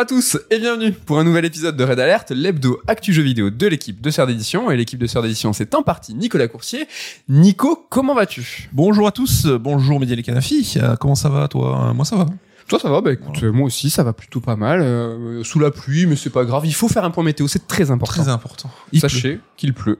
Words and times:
à 0.00 0.06
tous 0.06 0.38
et 0.48 0.58
bienvenue 0.58 0.92
pour 0.92 1.18
un 1.18 1.24
nouvel 1.24 1.44
épisode 1.44 1.76
de 1.76 1.84
Red 1.84 2.00
Alert, 2.00 2.30
l'hebdo 2.30 2.80
actu 2.86 3.12
jeu 3.12 3.22
vidéo 3.22 3.50
de 3.50 3.66
l'équipe 3.66 4.00
de 4.00 4.10
Sœur 4.10 4.26
d'édition. 4.26 4.70
Et 4.70 4.76
l'équipe 4.78 4.98
de 4.98 5.06
Sœur 5.06 5.22
d'édition, 5.22 5.52
c'est 5.52 5.74
en 5.74 5.82
partie 5.82 6.14
Nicolas 6.14 6.48
Coursier. 6.48 6.88
Nico, 7.28 7.86
comment 7.90 8.14
vas-tu? 8.14 8.70
Bonjour 8.72 9.06
à 9.06 9.12
tous, 9.12 9.44
bonjour 9.44 10.00
Médiel 10.00 10.22
Canafi, 10.22 10.78
Euh, 10.78 10.96
comment 10.96 11.14
ça 11.14 11.28
va 11.28 11.48
toi? 11.48 11.92
Moi 11.94 12.06
ça 12.06 12.16
va. 12.16 12.26
Toi, 12.70 12.78
ça 12.78 12.88
va 12.88 13.00
Bah 13.00 13.12
écoute, 13.12 13.42
moi 13.42 13.66
aussi, 13.66 13.90
ça 13.90 14.04
va 14.04 14.12
plutôt 14.12 14.38
pas 14.38 14.54
mal. 14.54 14.80
euh, 14.80 15.42
sous 15.42 15.58
la 15.58 15.72
pluie, 15.72 16.06
mais 16.06 16.14
c'est 16.14 16.30
pas 16.30 16.44
grave. 16.44 16.64
Il 16.66 16.72
faut 16.72 16.86
faire 16.86 17.02
un 17.02 17.10
point 17.10 17.24
météo, 17.24 17.48
c'est 17.48 17.66
très 17.66 17.90
important. 17.90 18.22
Très 18.22 18.30
important. 18.30 18.70
Il 18.92 19.00
Sachez 19.00 19.40
qu'il 19.56 19.74
pleut. 19.74 19.98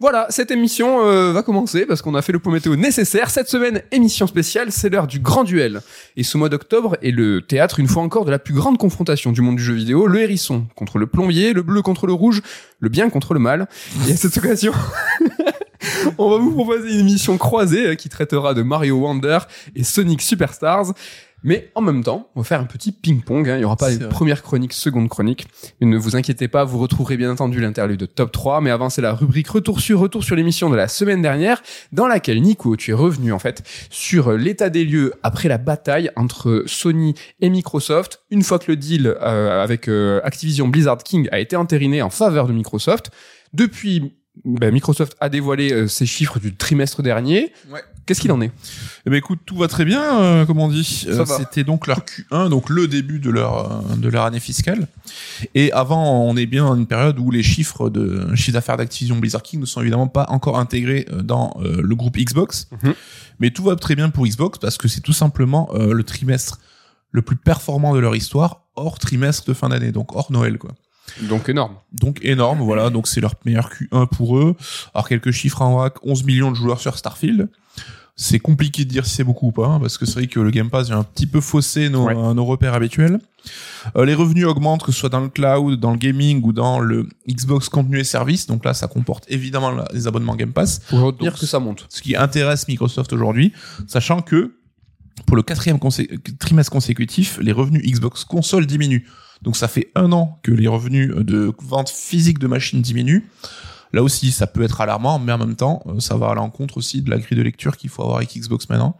Voilà, 0.00 0.26
cette 0.28 0.50
émission 0.50 1.00
euh, 1.06 1.32
va 1.32 1.44
commencer 1.44 1.86
parce 1.86 2.02
qu'on 2.02 2.16
a 2.16 2.22
fait 2.22 2.32
le 2.32 2.40
point 2.40 2.52
météo 2.52 2.74
nécessaire. 2.74 3.30
Cette 3.30 3.48
semaine, 3.48 3.82
émission 3.92 4.26
spéciale, 4.26 4.72
c'est 4.72 4.88
l'heure 4.88 5.06
du 5.06 5.20
grand 5.20 5.44
duel. 5.44 5.80
Et 6.16 6.24
ce 6.24 6.36
mois 6.36 6.48
d'octobre 6.48 6.96
est 7.02 7.12
le 7.12 7.40
théâtre, 7.40 7.78
une 7.78 7.86
fois 7.86 8.02
encore, 8.02 8.24
de 8.24 8.32
la 8.32 8.40
plus 8.40 8.54
grande 8.54 8.78
confrontation 8.78 9.30
du 9.30 9.40
monde 9.40 9.54
du 9.54 9.62
jeu 9.62 9.74
vidéo. 9.74 10.08
Le 10.08 10.20
hérisson 10.20 10.66
contre 10.74 10.98
le 10.98 11.06
plombier, 11.06 11.52
le 11.52 11.62
bleu 11.62 11.82
contre 11.82 12.08
le 12.08 12.14
rouge, 12.14 12.42
le 12.80 12.88
bien 12.88 13.10
contre 13.10 13.32
le 13.32 13.38
mal. 13.38 13.68
Et 14.08 14.12
à 14.12 14.16
cette 14.16 14.36
occasion... 14.36 14.72
On 16.18 16.30
va 16.30 16.38
vous 16.38 16.52
proposer 16.52 16.92
une 16.92 17.00
émission 17.00 17.38
croisée 17.38 17.88
euh, 17.88 17.94
qui 17.94 18.08
traitera 18.08 18.54
de 18.54 18.62
Mario 18.62 18.96
Wonder 18.96 19.38
et 19.76 19.84
Sonic 19.84 20.22
Superstars. 20.22 20.92
Mais 21.42 21.70
en 21.74 21.80
même 21.80 22.02
temps, 22.02 22.30
on 22.34 22.40
va 22.40 22.44
faire 22.44 22.60
un 22.60 22.64
petit 22.64 22.90
ping-pong. 22.92 23.48
hein. 23.48 23.56
Il 23.56 23.58
n'y 23.60 23.64
aura 23.64 23.76
pas 23.76 23.90
vrai. 23.90 24.08
première 24.08 24.42
chronique, 24.42 24.72
seconde 24.72 25.08
chronique. 25.08 25.46
Et 25.80 25.86
ne 25.86 25.96
vous 25.96 26.16
inquiétez 26.16 26.48
pas, 26.48 26.64
vous 26.64 26.78
retrouverez 26.78 27.16
bien 27.16 27.30
entendu 27.30 27.60
l'interlude 27.60 28.00
de 28.00 28.06
top 28.06 28.32
3. 28.32 28.60
Mais 28.60 28.70
avant, 28.70 28.90
c'est 28.90 29.02
la 29.02 29.14
rubrique 29.14 29.48
retour 29.48 29.80
sur 29.80 30.00
retour 30.00 30.24
sur 30.24 30.34
l'émission 30.36 30.70
de 30.70 30.76
la 30.76 30.88
semaine 30.88 31.22
dernière, 31.22 31.62
dans 31.92 32.06
laquelle 32.08 32.40
Nico, 32.42 32.76
tu 32.76 32.90
es 32.90 32.94
revenu 32.94 33.32
en 33.32 33.38
fait 33.38 33.62
sur 33.90 34.32
l'état 34.32 34.70
des 34.70 34.84
lieux 34.84 35.12
après 35.22 35.48
la 35.48 35.58
bataille 35.58 36.10
entre 36.16 36.64
Sony 36.66 37.14
et 37.40 37.50
Microsoft. 37.50 38.22
Une 38.30 38.42
fois 38.42 38.58
que 38.58 38.70
le 38.70 38.76
deal 38.76 39.06
euh, 39.06 39.62
avec 39.62 39.88
euh, 39.88 40.20
Activision 40.24 40.68
Blizzard 40.68 40.98
King 40.98 41.28
a 41.32 41.38
été 41.38 41.56
entériné 41.56 42.02
en 42.02 42.10
faveur 42.10 42.46
de 42.46 42.52
Microsoft, 42.52 43.10
depuis 43.52 44.14
ben, 44.44 44.72
Microsoft 44.72 45.16
a 45.20 45.28
dévoilé 45.28 45.72
euh, 45.72 45.88
ses 45.88 46.06
chiffres 46.06 46.38
du 46.38 46.54
trimestre 46.54 47.02
dernier. 47.02 47.52
Ouais. 47.70 47.80
Qu'est-ce 48.08 48.22
qu'il 48.22 48.32
en 48.32 48.40
est? 48.40 48.50
Eh 49.04 49.10
ben 49.10 49.16
écoute, 49.16 49.40
tout 49.44 49.58
va 49.58 49.68
très 49.68 49.84
bien, 49.84 50.18
euh, 50.18 50.46
comme 50.46 50.60
on 50.60 50.68
dit. 50.68 51.04
Euh, 51.08 51.24
va. 51.24 51.36
C'était 51.36 51.62
donc 51.62 51.86
leur 51.86 51.98
Q1, 51.98 52.48
donc 52.48 52.70
le 52.70 52.88
début 52.88 53.18
de 53.18 53.28
leur 53.28 53.70
euh, 53.70 53.96
de 53.96 54.08
leur 54.08 54.24
année 54.24 54.40
fiscale. 54.40 54.88
Et 55.54 55.70
avant, 55.72 56.22
on 56.24 56.34
est 56.34 56.46
bien 56.46 56.64
dans 56.64 56.74
une 56.74 56.86
période 56.86 57.18
où 57.18 57.30
les 57.30 57.42
chiffres 57.42 57.90
de 57.90 58.34
chiffre 58.34 58.54
d'affaires 58.54 58.78
d'Activision 58.78 59.16
Blizzard 59.16 59.42
King 59.42 59.60
ne 59.60 59.66
sont 59.66 59.82
évidemment 59.82 60.08
pas 60.08 60.24
encore 60.30 60.58
intégrés 60.58 61.06
euh, 61.12 61.20
dans 61.20 61.54
euh, 61.60 61.82
le 61.82 61.94
groupe 61.94 62.16
Xbox. 62.16 62.70
Mhm. 62.82 62.94
Mais 63.40 63.50
tout 63.50 63.62
va 63.62 63.76
très 63.76 63.94
bien 63.94 64.08
pour 64.08 64.26
Xbox 64.26 64.58
parce 64.58 64.78
que 64.78 64.88
c'est 64.88 65.02
tout 65.02 65.12
simplement 65.12 65.68
euh, 65.74 65.92
le 65.92 66.02
trimestre 66.02 66.58
le 67.10 67.20
plus 67.20 67.36
performant 67.36 67.94
de 67.94 67.98
leur 67.98 68.16
histoire 68.16 68.62
hors 68.74 68.98
trimestre 68.98 69.44
de 69.46 69.52
fin 69.52 69.68
d'année, 69.68 69.92
donc 69.92 70.16
hors 70.16 70.32
Noël 70.32 70.56
quoi. 70.56 70.70
Donc 71.22 71.48
énorme. 71.48 71.74
Donc 71.92 72.18
énorme, 72.22 72.60
voilà. 72.60 72.90
Donc 72.90 73.06
c'est 73.06 73.20
leur 73.20 73.34
meilleur 73.44 73.70
Q1 73.70 74.08
pour 74.08 74.38
eux. 74.38 74.56
Alors 74.94 75.08
quelques 75.08 75.30
chiffres 75.30 75.62
en 75.62 75.76
WAC, 75.76 75.94
11 76.02 76.24
millions 76.24 76.50
de 76.50 76.56
joueurs 76.56 76.80
sur 76.80 76.96
Starfield. 76.98 77.48
C'est 78.20 78.40
compliqué 78.40 78.84
de 78.84 78.90
dire 78.90 79.06
si 79.06 79.14
c'est 79.14 79.22
beaucoup 79.24 79.46
ou 79.46 79.52
pas, 79.52 79.66
hein, 79.68 79.78
parce 79.78 79.96
que 79.96 80.04
c'est 80.04 80.14
vrai 80.14 80.26
que 80.26 80.40
le 80.40 80.50
Game 80.50 80.70
Pass 80.70 80.88
vient 80.88 80.98
un 80.98 81.04
petit 81.04 81.26
peu 81.28 81.40
fausser 81.40 81.88
nos, 81.88 82.06
Ouais. 82.06 82.16
euh, 82.16 82.34
nos 82.34 82.44
repères 82.44 82.74
habituels. 82.74 83.20
Euh, 83.96 84.04
les 84.04 84.14
revenus 84.14 84.44
augmentent, 84.44 84.82
que 84.82 84.90
ce 84.90 84.98
soit 84.98 85.08
dans 85.08 85.20
le 85.20 85.28
cloud, 85.28 85.78
dans 85.78 85.92
le 85.92 85.98
gaming 85.98 86.42
ou 86.42 86.52
dans 86.52 86.80
le 86.80 87.08
Xbox 87.30 87.68
contenu 87.68 88.00
et 88.00 88.02
services. 88.04 88.48
Donc 88.48 88.64
là, 88.64 88.74
ça 88.74 88.88
comporte 88.88 89.24
évidemment 89.28 89.70
les 89.94 90.08
abonnements 90.08 90.34
Game 90.34 90.52
Pass. 90.52 90.80
Pour 90.88 91.12
Donc, 91.12 91.38
que 91.38 91.46
ça 91.46 91.60
monte. 91.60 91.86
Ce 91.90 92.02
qui 92.02 92.16
intéresse 92.16 92.66
Microsoft 92.66 93.12
aujourd'hui, 93.12 93.52
sachant 93.86 94.20
que 94.20 94.56
pour 95.26 95.36
le 95.36 95.42
quatrième 95.44 95.76
consé- 95.78 96.08
trimestre 96.38 96.72
consécutif, 96.72 97.38
les 97.40 97.52
revenus 97.52 97.82
Xbox 97.84 98.24
console 98.24 98.66
diminuent. 98.66 99.04
Donc 99.42 99.56
ça 99.56 99.68
fait 99.68 99.92
un 99.94 100.10
an 100.10 100.40
que 100.42 100.50
les 100.50 100.66
revenus 100.66 101.14
de 101.14 101.52
vente 101.62 101.88
physique 101.90 102.40
de 102.40 102.48
machines 102.48 102.82
diminuent. 102.82 103.22
Là 103.92 104.02
aussi, 104.02 104.32
ça 104.32 104.46
peut 104.46 104.62
être 104.62 104.80
alarmant, 104.80 105.18
mais 105.18 105.32
en 105.32 105.38
même 105.38 105.56
temps, 105.56 105.82
euh, 105.86 106.00
ça 106.00 106.16
va 106.16 106.30
à 106.30 106.34
l'encontre 106.34 106.76
aussi 106.76 107.02
de 107.02 107.10
la 107.10 107.18
grille 107.18 107.38
de 107.38 107.42
lecture 107.42 107.76
qu'il 107.76 107.90
faut 107.90 108.02
avoir 108.02 108.18
avec 108.18 108.36
Xbox 108.36 108.68
maintenant. 108.68 108.96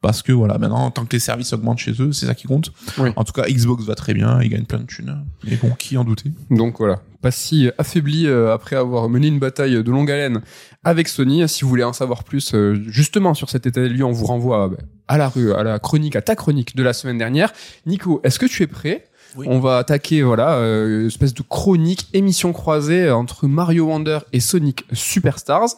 Parce 0.00 0.22
que 0.22 0.32
voilà, 0.32 0.56
maintenant, 0.56 0.90
tant 0.90 1.04
que 1.04 1.12
les 1.12 1.20
services 1.20 1.52
augmentent 1.52 1.78
chez 1.78 1.92
eux, 2.00 2.12
c'est 2.12 2.24
ça 2.24 2.34
qui 2.34 2.46
compte. 2.46 2.72
Oui. 2.96 3.10
En 3.16 3.24
tout 3.24 3.32
cas, 3.32 3.42
Xbox 3.42 3.84
va 3.84 3.94
très 3.94 4.14
bien, 4.14 4.40
ils 4.40 4.48
gagnent 4.48 4.64
plein 4.64 4.78
de 4.78 4.86
thunes. 4.86 5.24
Mais 5.44 5.56
bon, 5.56 5.70
qui 5.78 5.98
en 5.98 6.04
doutait? 6.04 6.32
Donc 6.50 6.78
voilà, 6.78 7.02
pas 7.20 7.30
si 7.30 7.70
affaibli 7.76 8.26
euh, 8.26 8.54
après 8.54 8.76
avoir 8.76 9.10
mené 9.10 9.26
une 9.26 9.38
bataille 9.38 9.74
de 9.74 9.90
longue 9.90 10.10
haleine 10.10 10.40
avec 10.84 11.06
Sony. 11.06 11.46
Si 11.48 11.64
vous 11.64 11.68
voulez 11.68 11.84
en 11.84 11.92
savoir 11.92 12.24
plus 12.24 12.54
euh, 12.54 12.82
justement 12.86 13.34
sur 13.34 13.50
cet 13.50 13.66
état 13.66 13.82
des 13.82 13.90
lieux, 13.90 14.04
on 14.04 14.12
vous 14.12 14.24
renvoie 14.24 14.70
à 15.06 15.18
la 15.18 15.28
rue, 15.28 15.52
à 15.52 15.62
la 15.62 15.78
chronique, 15.78 16.16
à 16.16 16.22
ta 16.22 16.34
chronique 16.34 16.74
de 16.76 16.82
la 16.82 16.94
semaine 16.94 17.18
dernière. 17.18 17.52
Nico, 17.84 18.22
est-ce 18.24 18.38
que 18.38 18.46
tu 18.46 18.62
es 18.62 18.66
prêt? 18.66 19.04
Oui. 19.36 19.46
On 19.48 19.60
va 19.60 19.78
attaquer 19.78 20.22
voilà 20.22 20.54
euh, 20.54 21.02
une 21.02 21.06
espèce 21.06 21.34
de 21.34 21.42
chronique 21.42 22.08
émission 22.14 22.52
croisée 22.52 23.10
entre 23.10 23.46
Mario 23.46 23.86
Wonder 23.86 24.18
et 24.32 24.40
Sonic 24.40 24.84
Superstars. 24.92 25.68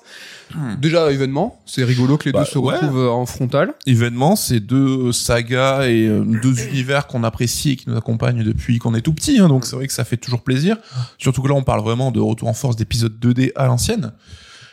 Déjà 0.81 1.11
événement, 1.11 1.63
c'est 1.67 1.83
rigolo 1.85 2.19
que 2.19 2.25
les 2.27 2.33
Bah, 2.33 2.41
deux 2.41 2.45
se 2.51 2.59
ouais. 2.59 2.75
retrouvent 2.75 2.99
euh, 2.99 3.09
en 3.11 3.25
frontal. 3.27 3.73
événement, 3.87 4.37
c'est 4.37 4.61
deux 4.61 5.11
sagas 5.13 5.87
et 5.89 6.07
euh, 6.07 6.25
deux 6.25 6.63
univers 6.67 7.07
qu'on 7.07 7.25
apprécie 7.25 7.71
et 7.73 7.77
qui 7.77 7.89
nous 7.89 7.97
accompagnent 7.97 8.43
depuis 8.45 8.79
qu'on 8.79 8.95
est 8.95 9.01
tout 9.01 9.15
petit. 9.15 9.39
hein, 9.39 9.49
donc 9.49 9.65
c'est 9.65 9.77
vrai 9.77 9.87
que 9.87 9.93
ça 9.93 10.05
fait 10.05 10.17
toujours 10.19 10.43
plaisir. 10.43 10.77
Surtout 11.19 11.43
que 11.43 11.49
là, 11.49 11.55
on 11.55 11.63
parle 11.63 11.81
vraiment 11.83 12.11
de 12.11 12.21
retour 12.21 12.49
en 12.49 12.55
force 12.55 12.77
d'épisode 12.77 13.15
2D 13.21 13.53
à 13.57 13.67
l'ancienne. 13.67 14.13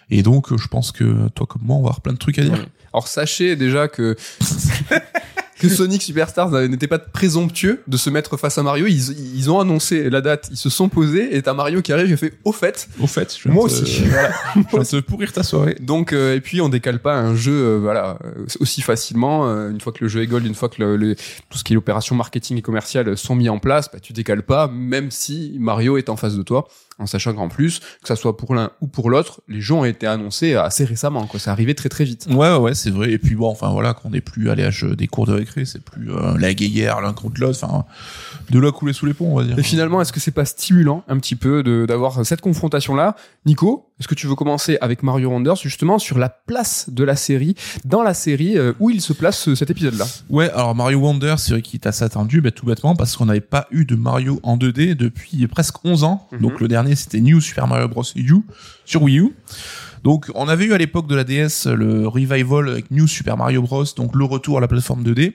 Et 0.10 0.24
donc, 0.24 0.56
je 0.58 0.68
pense 0.68 0.92
que 0.92 1.30
toi 1.36 1.46
comme 1.48 1.62
moi, 1.64 1.76
on 1.78 1.82
va 1.82 1.88
avoir 1.90 2.02
plein 2.02 2.14
de 2.14 2.18
trucs 2.18 2.40
à 2.40 2.44
dire. 2.44 2.66
Alors 2.92 3.08
sachez 3.08 3.56
déjà 3.56 3.88
que 3.88 4.16
que 5.60 5.70
Sonic 5.70 6.02
Superstars 6.02 6.52
n'était 6.70 6.88
pas 6.88 7.00
présomptueux 7.00 7.82
de 7.88 7.98
se 7.98 8.10
mettre 8.10 8.38
face 8.38 8.58
à 8.58 8.64
Mario. 8.64 8.88
Ils, 8.88 9.36
ils 9.38 9.52
ont 9.52 9.60
annoncé 9.60 10.10
la 10.10 10.22
date, 10.22 10.48
ils 10.52 10.58
se 10.58 10.70
sont 10.70 10.90
posés 10.90 11.36
et 11.36 11.42
t'as 11.42 11.54
Mario 11.54 11.82
qui 11.82 11.94
arrive 11.94 12.12
et 12.12 12.18
fait 12.18 12.34
au 12.46 12.52
fait. 12.52 12.88
Au 13.00 13.08
fait, 13.08 13.36
je 13.40 13.50
Moi 13.50 13.68
te- 13.68 13.74
aussi. 13.74 14.04
voilà, 14.06 14.32
je 14.56 14.62
viens 14.72 14.84
te 14.84 15.00
pourrir 15.02 15.32
ta 15.34 15.44
soirée. 15.44 15.76
Donc 15.82 16.14
euh, 16.14 16.36
et 16.36 16.42
puis 16.42 16.62
on 16.62 16.70
décale 16.70 17.00
pas 17.00 17.16
un 17.16 17.36
jeu 17.36 17.52
euh, 17.54 17.78
voilà 17.80 18.18
euh, 18.26 18.46
aussi 18.60 18.82
facilement 18.82 19.48
euh, 19.48 19.70
une 19.70 19.82
fois 19.82 19.92
que 19.94 20.00
le 20.04 20.08
jeu 20.10 20.22
est 20.22 20.28
gold, 20.28 20.46
une 20.46 20.56
fois 20.56 20.70
que 20.70 20.82
le, 20.82 20.96
le- 20.98 21.16
tout 21.50 21.58
ce 21.58 21.64
qui 21.64 21.74
est 21.74 21.78
opération 21.78 22.16
marketing 22.16 22.58
et 22.58 22.62
commerciale 22.62 23.18
sont 23.18 23.36
mis 23.36 23.50
en 23.50 23.60
place, 23.60 23.90
bah, 23.92 24.00
tu 24.00 24.14
décales 24.14 24.44
pas 24.44 24.68
même 24.68 25.12
si 25.12 25.56
Mario 25.60 25.98
est 25.98 26.10
en 26.10 26.16
face 26.18 26.36
de 26.36 26.42
toi. 26.44 26.68
En 27.00 27.06
sachant 27.06 27.34
qu'en 27.34 27.48
plus, 27.48 27.80
que 27.80 28.08
ça 28.08 28.16
soit 28.16 28.36
pour 28.36 28.54
l'un 28.54 28.72
ou 28.82 28.88
pour 28.88 29.10
l'autre, 29.10 29.42
les 29.48 29.62
jeux 29.62 29.74
ont 29.74 29.86
été 29.86 30.06
annoncés 30.06 30.56
assez 30.56 30.84
récemment. 30.84 31.26
Quoi, 31.28 31.40
c'est 31.40 31.50
arrivé 31.50 31.74
très 31.74 31.90
très 31.90 32.04
vite. 32.04 32.28
Ouais, 32.30 32.56
ouais, 32.58 32.76
c'est 32.76 32.90
vrai. 32.90 33.12
Et 33.12 33.18
puis 33.18 33.36
bon, 33.36 33.48
enfin 33.48 33.70
voilà, 33.70 33.94
qu'on 33.94 34.10
n'est 34.10 34.22
plus 34.22 34.50
à 34.50 34.56
l'âge 34.56 34.84
des 34.84 35.08
cours 35.08 35.26
de 35.26 35.34
récré, 35.34 35.64
c'est 35.66 35.84
plus 35.84 36.12
euh, 36.12 36.38
la 36.38 36.54
guéguerre 36.54 37.02
l'un 37.02 37.14
contre 37.14 37.40
l'autre. 37.40 37.60
Enfin, 37.64 37.86
de 38.50 38.60
là 38.60 38.72
couler 38.72 38.94
sous 38.94 39.06
les 39.06 39.14
ponts, 39.14 39.32
on 39.32 39.36
va 39.36 39.44
dire. 39.44 39.58
Et 39.58 39.64
finalement, 39.64 40.02
est-ce 40.02 40.14
que 40.14 40.20
c'est 40.20 40.32
pas 40.32 40.46
stimulant 40.46 41.04
un 41.08 41.18
petit 41.20 41.36
peu 41.36 41.64
de 41.64 41.86
d'avoir 41.88 42.26
cette 42.26 42.42
confrontation 42.42 42.96
là 42.96 43.16
Nico, 43.46 43.90
est-ce 44.00 44.08
que 44.08 44.16
tu 44.16 44.28
veux 44.28 44.36
commencer 44.36 44.78
avec 44.82 45.04
Mario 45.04 45.30
Wonders 45.30 45.58
justement 45.58 46.00
sur 46.00 46.18
la 46.18 46.30
place 46.30 46.90
de 46.90 47.04
la 47.04 47.16
série 47.16 47.56
dans 47.86 48.02
la 48.02 48.14
série 48.14 48.58
euh, 48.58 48.74
où 48.80 48.90
il 48.90 49.02
se 49.02 49.14
place 49.14 49.50
euh, 49.50 49.56
cet 49.56 49.70
épisode 49.70 49.96
là 49.96 50.06
Ouais, 50.30 50.50
alors 50.52 50.76
Mario 50.76 51.00
Wonder, 51.00 51.36
c'est 51.38 51.52
vrai 51.52 51.62
qu'il 51.62 51.80
est 51.80 51.88
assez 51.88 52.04
attendu, 52.04 52.42
bah, 52.42 52.52
tout 52.52 52.66
bêtement, 52.66 52.96
parce 52.96 53.18
qu'on 53.18 53.26
n'avait 53.26 53.42
pas 53.42 53.68
eu 53.72 53.86
de 53.86 53.96
Mario 53.96 54.40
en 54.44 54.58
2D 54.58 54.96
depuis 54.96 55.48
presque 55.48 55.84
11 55.84 56.04
ans. 56.04 56.28
Mhm. 56.32 56.40
Donc 56.40 56.60
le 56.60 56.68
dernier, 56.68 56.96
c'était 56.96 57.20
New 57.20 57.42
Super 57.42 57.68
Mario 57.68 57.88
Bros. 57.88 58.04
U 58.16 58.42
sur 58.86 59.04
Wii 59.04 59.20
U. 59.20 59.36
Donc 60.04 60.32
on 60.34 60.48
avait 60.48 60.66
eu 60.66 60.74
à 60.74 60.78
l'époque 60.78 61.08
de 61.08 61.16
la 61.16 61.24
DS 61.24 61.68
le 61.68 62.08
revival 62.08 62.70
avec 62.70 62.92
New 62.92 63.08
Super 63.08 63.38
Mario 63.38 63.62
Bros. 63.62 63.86
Donc 63.98 64.16
le 64.16 64.26
retour 64.26 64.58
à 64.58 64.62
la 64.62 64.68
plateforme 64.68 65.04
2D 65.04 65.34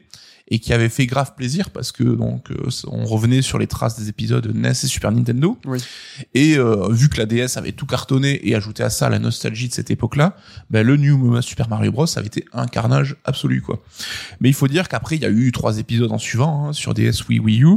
et 0.49 0.59
qui 0.59 0.73
avait 0.73 0.89
fait 0.89 1.07
grave 1.07 1.35
plaisir 1.35 1.71
parce 1.71 1.91
que 1.91 2.05
donc 2.05 2.51
euh, 2.51 2.69
on 2.89 3.05
revenait 3.07 3.41
sur 3.41 3.59
les 3.59 3.67
traces 3.67 3.99
des 3.99 4.09
épisodes 4.09 4.47
NES 4.55 4.71
et 4.71 4.75
Super 4.75 5.11
Nintendo. 5.11 5.59
Oui. 5.65 5.79
Et 6.35 6.59
euh, 6.59 6.89
vu 6.91 7.09
que 7.09 7.19
la 7.19 7.27
DS 7.27 7.57
avait 7.57 7.73
tout 7.73 7.87
cartonné 7.87 8.47
et 8.47 8.55
ajouté 8.55 8.83
à 8.83 8.91
ça 8.91 9.09
la 9.09 9.19
nostalgie 9.19 9.69
de 9.69 9.75
cette 9.75 9.91
époque-là, 9.91 10.37
ben, 10.71 10.87
le 10.87 10.97
New 10.97 11.41
Super 11.41 11.69
Mario 11.69 11.93
Bros 11.93 12.07
avait 12.17 12.27
été 12.27 12.45
un 12.53 12.67
carnage 12.67 13.17
absolu 13.25 13.63
quoi. 13.63 13.83
Mais 14.41 14.51
il 14.51 14.55
faut 14.55 14.69
dire 14.69 14.89
qu'après 14.89 15.17
il 15.17 15.23
y 15.23 15.27
a 15.27 15.31
eu 15.31 15.51
trois 15.51 15.79
épisodes 15.79 16.13
en 16.13 16.19
suivant 16.19 16.69
hein, 16.69 16.73
sur 16.73 16.93
DS, 16.93 17.27
Wii, 17.29 17.41
Wii 17.41 17.65
U. 17.65 17.77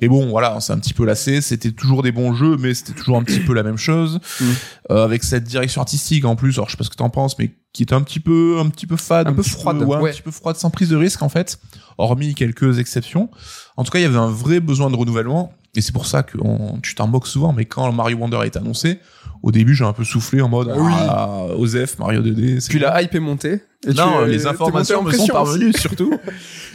Et 0.00 0.08
bon, 0.08 0.28
voilà, 0.28 0.56
on 0.56 0.60
s'est 0.60 0.72
un 0.72 0.78
petit 0.78 0.92
peu 0.92 1.04
lassé. 1.04 1.40
C'était 1.40 1.70
toujours 1.70 2.02
des 2.02 2.10
bons 2.10 2.34
jeux, 2.34 2.56
mais 2.56 2.74
c'était 2.74 2.92
toujours 2.92 3.16
un 3.16 3.22
petit 3.22 3.38
peu 3.40 3.54
la 3.54 3.62
même 3.62 3.78
chose. 3.78 4.18
Mm. 4.40 4.44
Euh, 4.90 5.04
avec 5.04 5.22
cette 5.22 5.44
direction 5.44 5.80
artistique 5.80 6.24
en 6.24 6.34
plus. 6.34 6.54
Alors 6.54 6.68
je 6.68 6.72
sais 6.72 6.76
pas 6.76 6.84
ce 6.84 6.90
que 6.90 6.96
t'en 6.96 7.10
penses, 7.10 7.38
mais 7.38 7.52
qui 7.74 7.82
était 7.82 7.92
un 7.94 8.00
petit 8.02 8.20
peu, 8.20 8.56
un 8.58 8.70
petit 8.70 8.86
peu 8.86 8.96
fade, 8.96 9.26
Un 9.28 9.32
peu 9.34 9.42
petit 9.42 9.50
froide, 9.50 9.82
ouais, 9.82 9.96
ouais. 9.98 10.08
un 10.10 10.12
petit 10.12 10.22
peu 10.22 10.30
froide, 10.30 10.56
sans 10.56 10.70
prise 10.70 10.88
de 10.88 10.96
risque 10.96 11.20
en 11.22 11.28
fait. 11.28 11.58
Hormis 11.98 12.34
quelques 12.34 12.78
exceptions. 12.78 13.28
En 13.76 13.84
tout 13.84 13.90
cas, 13.90 13.98
il 13.98 14.02
y 14.02 14.06
avait 14.06 14.16
un 14.16 14.30
vrai 14.30 14.60
besoin 14.60 14.90
de 14.90 14.96
renouvellement. 14.96 15.52
Et 15.76 15.80
c'est 15.80 15.90
pour 15.92 16.06
ça 16.06 16.22
que 16.22 16.38
on- 16.40 16.78
tu 16.80 16.94
t'en 16.94 17.08
moques 17.08 17.26
souvent, 17.26 17.52
mais 17.52 17.64
quand 17.64 17.90
Mario 17.92 18.16
Wonder 18.18 18.36
a 18.36 18.46
été 18.46 18.60
annoncé, 18.60 19.00
au 19.42 19.50
début, 19.50 19.74
j'ai 19.74 19.84
un 19.84 19.92
peu 19.92 20.04
soufflé 20.04 20.40
en 20.40 20.48
mode, 20.48 20.72
oui. 20.76 20.92
ah, 20.96 21.46
Osef, 21.58 21.98
Mario 21.98 22.22
2D. 22.22 22.60
c'est 22.60 22.68
Puis 22.70 22.78
bon. 22.78 22.86
la 22.86 23.02
hype 23.02 23.12
est 23.14 23.20
montée 23.20 23.60
Tu, 23.90 23.94
non, 23.96 24.22
les 24.24 24.46
informations 24.46 25.02
me 25.02 25.12
sont 25.12 25.26
parvenues 25.26 25.72
surtout. 25.72 26.14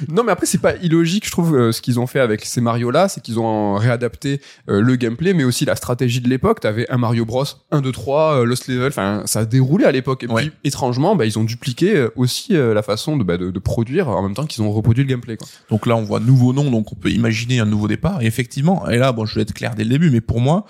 Non, 0.08 0.24
mais 0.24 0.32
après, 0.32 0.46
c'est 0.46 0.62
pas 0.62 0.76
illogique, 0.78 1.26
je 1.26 1.32
trouve, 1.32 1.58
euh, 1.58 1.72
ce 1.74 1.82
qu'ils 1.82 2.00
ont 2.00 2.08
fait 2.08 2.22
avec 2.22 2.46
ces 2.46 2.62
Mario-là, 2.62 3.10
c'est 3.10 3.20
qu'ils 3.22 3.38
ont 3.38 3.76
réadapté 3.76 4.40
euh, 4.70 4.80
le 4.80 4.96
gameplay, 4.96 5.34
mais 5.34 5.44
aussi 5.44 5.66
la 5.66 5.76
stratégie 5.76 6.22
de 6.22 6.30
l'époque. 6.30 6.62
T'avais 6.62 6.90
un 6.90 6.98
Mario 6.98 7.26
Bros 7.26 7.44
1, 7.72 7.82
2, 7.82 7.92
3, 7.92 8.34
euh, 8.40 8.46
Lost 8.46 8.70
Level, 8.70 8.88
enfin, 8.88 9.24
ça 9.26 9.40
a 9.42 9.46
déroulé 9.46 9.84
à 9.84 9.92
l'époque. 9.92 10.24
Et 10.24 10.28
Ouais. 10.28 10.44
puis, 10.44 10.52
étrangement, 10.64 11.18
bah, 11.18 11.26
ils 11.26 11.38
ont 11.38 11.44
dupliqué 11.44 11.98
euh, 11.98 12.14
aussi 12.16 12.54
la 12.54 12.82
façon 12.82 13.18
de, 13.18 13.26
bah, 13.26 13.36
de, 13.36 13.52
de 13.52 13.60
produire 13.60 14.08
en 14.08 14.24
même 14.24 14.34
temps 14.36 14.46
qu'ils 14.46 14.64
ont 14.64 14.72
reproduit 14.72 15.04
le 15.04 15.10
gameplay, 15.10 15.36
quoi. 15.36 15.48
Donc 15.70 15.86
là, 15.86 15.98
on 15.98 16.04
voit 16.04 16.22
nouveau 16.22 16.54
nom, 16.54 16.72
donc 16.72 16.94
on 16.94 16.96
peut 16.96 17.10
imaginer 17.12 17.60
un 17.60 17.66
nouveau 17.66 17.90
départ. 17.90 18.22
Et 18.22 18.26
effectivement, 18.26 18.88
et 18.88 18.98
là, 18.98 19.12
bon, 19.12 19.26
je 19.26 19.36
vais 19.36 19.42
être 19.42 19.54
clair 19.54 19.76
dès 19.76 19.84
le 19.84 19.90
début, 19.90 20.12
mais 20.12 20.22
pour 20.22 20.40
moi, 20.40 20.66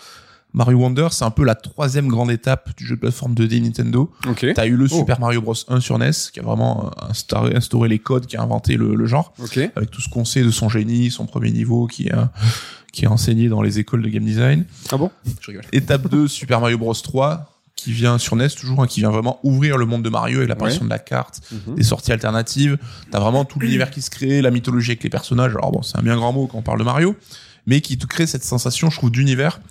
Mario 0.53 0.79
Wonder, 0.79 1.07
c'est 1.11 1.25
un 1.25 1.29
peu 1.31 1.43
la 1.43 1.53
troisième 1.55 2.07
grande 2.07 2.31
étape 2.31 2.75
du 2.75 2.85
jeu 2.85 2.95
de 2.95 3.01
plateforme 3.01 3.33
2D 3.35 3.61
Nintendo. 3.61 4.11
Ok. 4.27 4.47
T'as 4.55 4.65
eu 4.65 4.75
le 4.75 4.85
Oh. 4.85 4.97
Super 4.99 5.19
Mario 5.19 5.41
Bros 5.41 5.53
1 5.67 5.79
sur 5.79 5.99
NES, 5.99 6.09
qui 6.33 6.39
a 6.39 6.43
vraiment 6.43 6.87
euh, 6.87 7.05
instauré, 7.09 7.55
instauré 7.55 7.87
les 7.87 7.99
codes, 7.99 8.25
qui 8.25 8.35
a 8.35 8.41
inventé 8.41 8.75
le, 8.75 8.95
le 8.95 9.05
genre, 9.05 9.33
Ok. 9.43 9.57
avec 9.75 9.91
tout 9.91 10.01
ce 10.01 10.09
qu'on 10.09 10.25
sait 10.25 10.43
de 10.43 10.49
son 10.49 10.67
génie, 10.69 11.11
son 11.11 11.25
premier 11.27 11.51
niveau, 11.51 11.85
qui 11.85 12.07
est, 12.07 12.13
euh, 12.15 12.25
qui 12.91 13.05
est 13.05 13.07
enseigné 13.07 13.47
dans 13.47 13.61
les 13.61 13.77
écoles 13.77 14.01
de 14.01 14.09
game 14.09 14.23
design. 14.25 14.65
Ah 14.91 14.97
bon? 14.97 15.11
Je 15.39 15.47
rigole. 15.47 15.63
Étape 15.71 16.09
2, 16.09 16.27
Super 16.27 16.59
Mario 16.61 16.79
Bros 16.79 16.93
3, 16.95 17.55
qui 17.75 17.91
vient 17.93 18.17
sur 18.17 18.35
NES 18.35 18.49
toujours, 18.49 18.81
hein, 18.81 18.87
qui 18.87 19.01
vient 19.01 19.11
vraiment 19.11 19.39
ouvrir 19.43 19.77
le 19.77 19.85
monde 19.85 20.01
de 20.01 20.09
Mario 20.09 20.37
avec 20.39 20.49
l'apparition 20.49 20.83
de 20.83 20.89
la 20.89 20.99
carte, 20.99 21.41
Mhm. 21.51 21.75
des 21.75 21.83
sorties 21.83 22.11
alternatives. 22.11 22.77
T'as 23.11 23.19
vraiment 23.19 23.45
tout 23.45 23.59
l'univers 23.59 23.91
qui 23.91 24.01
se 24.01 24.09
crée, 24.09 24.41
la 24.41 24.49
mythologie 24.51 24.91
avec 24.91 25.03
les 25.03 25.09
personnages. 25.11 25.51
Alors 25.55 25.71
bon, 25.71 25.83
c'est 25.83 25.97
un 25.97 26.01
bien 26.01 26.15
grand 26.15 26.33
mot 26.33 26.47
quand 26.47 26.57
on 26.57 26.61
parle 26.63 26.79
de 26.79 26.83
Mario, 26.83 27.15
mais 27.67 27.79
qui 27.81 27.97
te 27.99 28.07
crée 28.07 28.25
cette 28.25 28.43
sensation, 28.43 28.89
je 28.89 28.97
trouve, 28.97 29.11
d'univers. 29.11 29.61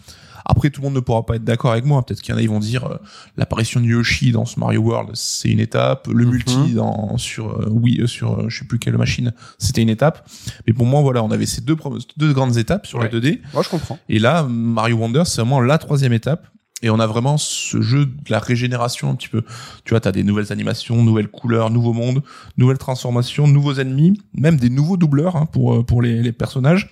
Après, 0.50 0.70
tout 0.70 0.80
le 0.80 0.86
monde 0.86 0.94
ne 0.94 1.00
pourra 1.00 1.26
pas 1.26 1.36
être 1.36 1.44
d'accord 1.44 1.72
avec 1.72 1.84
moi. 1.84 2.04
Peut-être 2.04 2.22
qu'il 2.22 2.32
y 2.32 2.34
en 2.34 2.38
a, 2.38 2.42
ils 2.42 2.48
vont 2.48 2.58
dire 2.58 2.84
euh, 2.86 2.96
l'apparition 3.36 3.80
de 3.80 3.84
Yoshi 3.86 4.32
dans 4.32 4.46
ce 4.46 4.58
Mario 4.58 4.80
World, 4.80 5.10
c'est 5.14 5.50
une 5.50 5.60
étape. 5.60 6.08
Le 6.08 6.24
Mhm. 6.24 6.30
multi 6.30 6.72
dans 6.74 7.16
sur 7.18 7.48
euh, 7.50 7.68
oui, 7.70 7.98
euh, 8.00 8.06
sur 8.06 8.32
euh, 8.40 8.46
je 8.48 8.58
sais 8.60 8.64
plus 8.64 8.78
quelle 8.78 8.96
machine, 8.96 9.32
c'était 9.58 9.82
une 9.82 9.90
étape. 9.90 10.26
Mais 10.66 10.72
pour 10.72 10.86
moi, 10.86 11.02
voilà, 11.02 11.22
on 11.22 11.30
avait 11.30 11.46
ces 11.46 11.60
deux 11.60 11.76
deux 12.16 12.32
grandes 12.32 12.56
étapes 12.56 12.86
sur 12.86 12.98
Ouais. 12.98 13.10
les 13.12 13.20
2D. 13.20 13.40
Moi, 13.52 13.62
je 13.62 13.68
comprends. 13.68 13.98
Et 14.08 14.18
là, 14.18 14.42
Mario 14.42 14.96
Wonder, 14.96 15.22
c'est 15.26 15.40
vraiment 15.42 15.60
la 15.60 15.76
troisième 15.78 16.12
étape. 16.14 16.46
Et 16.80 16.90
on 16.90 17.00
a 17.00 17.08
vraiment 17.08 17.38
ce 17.38 17.82
jeu 17.82 18.06
de 18.06 18.12
la 18.30 18.38
régénération 18.38 19.10
un 19.10 19.16
petit 19.16 19.26
peu. 19.28 19.42
Tu 19.84 19.90
vois, 19.90 20.00
t'as 20.00 20.12
des 20.12 20.22
nouvelles 20.22 20.52
animations, 20.52 21.02
nouvelles 21.02 21.26
couleurs, 21.26 21.70
nouveaux 21.70 21.92
mondes, 21.92 22.22
nouvelles 22.56 22.78
transformations, 22.78 23.48
nouveaux 23.48 23.74
ennemis, 23.74 24.20
même 24.32 24.56
des 24.58 24.70
nouveaux 24.70 24.96
doubleurs 24.96 25.34
hein, 25.34 25.46
pour 25.46 25.74
euh, 25.74 25.82
pour 25.82 26.02
les, 26.02 26.22
les 26.22 26.30
personnages. 26.32 26.88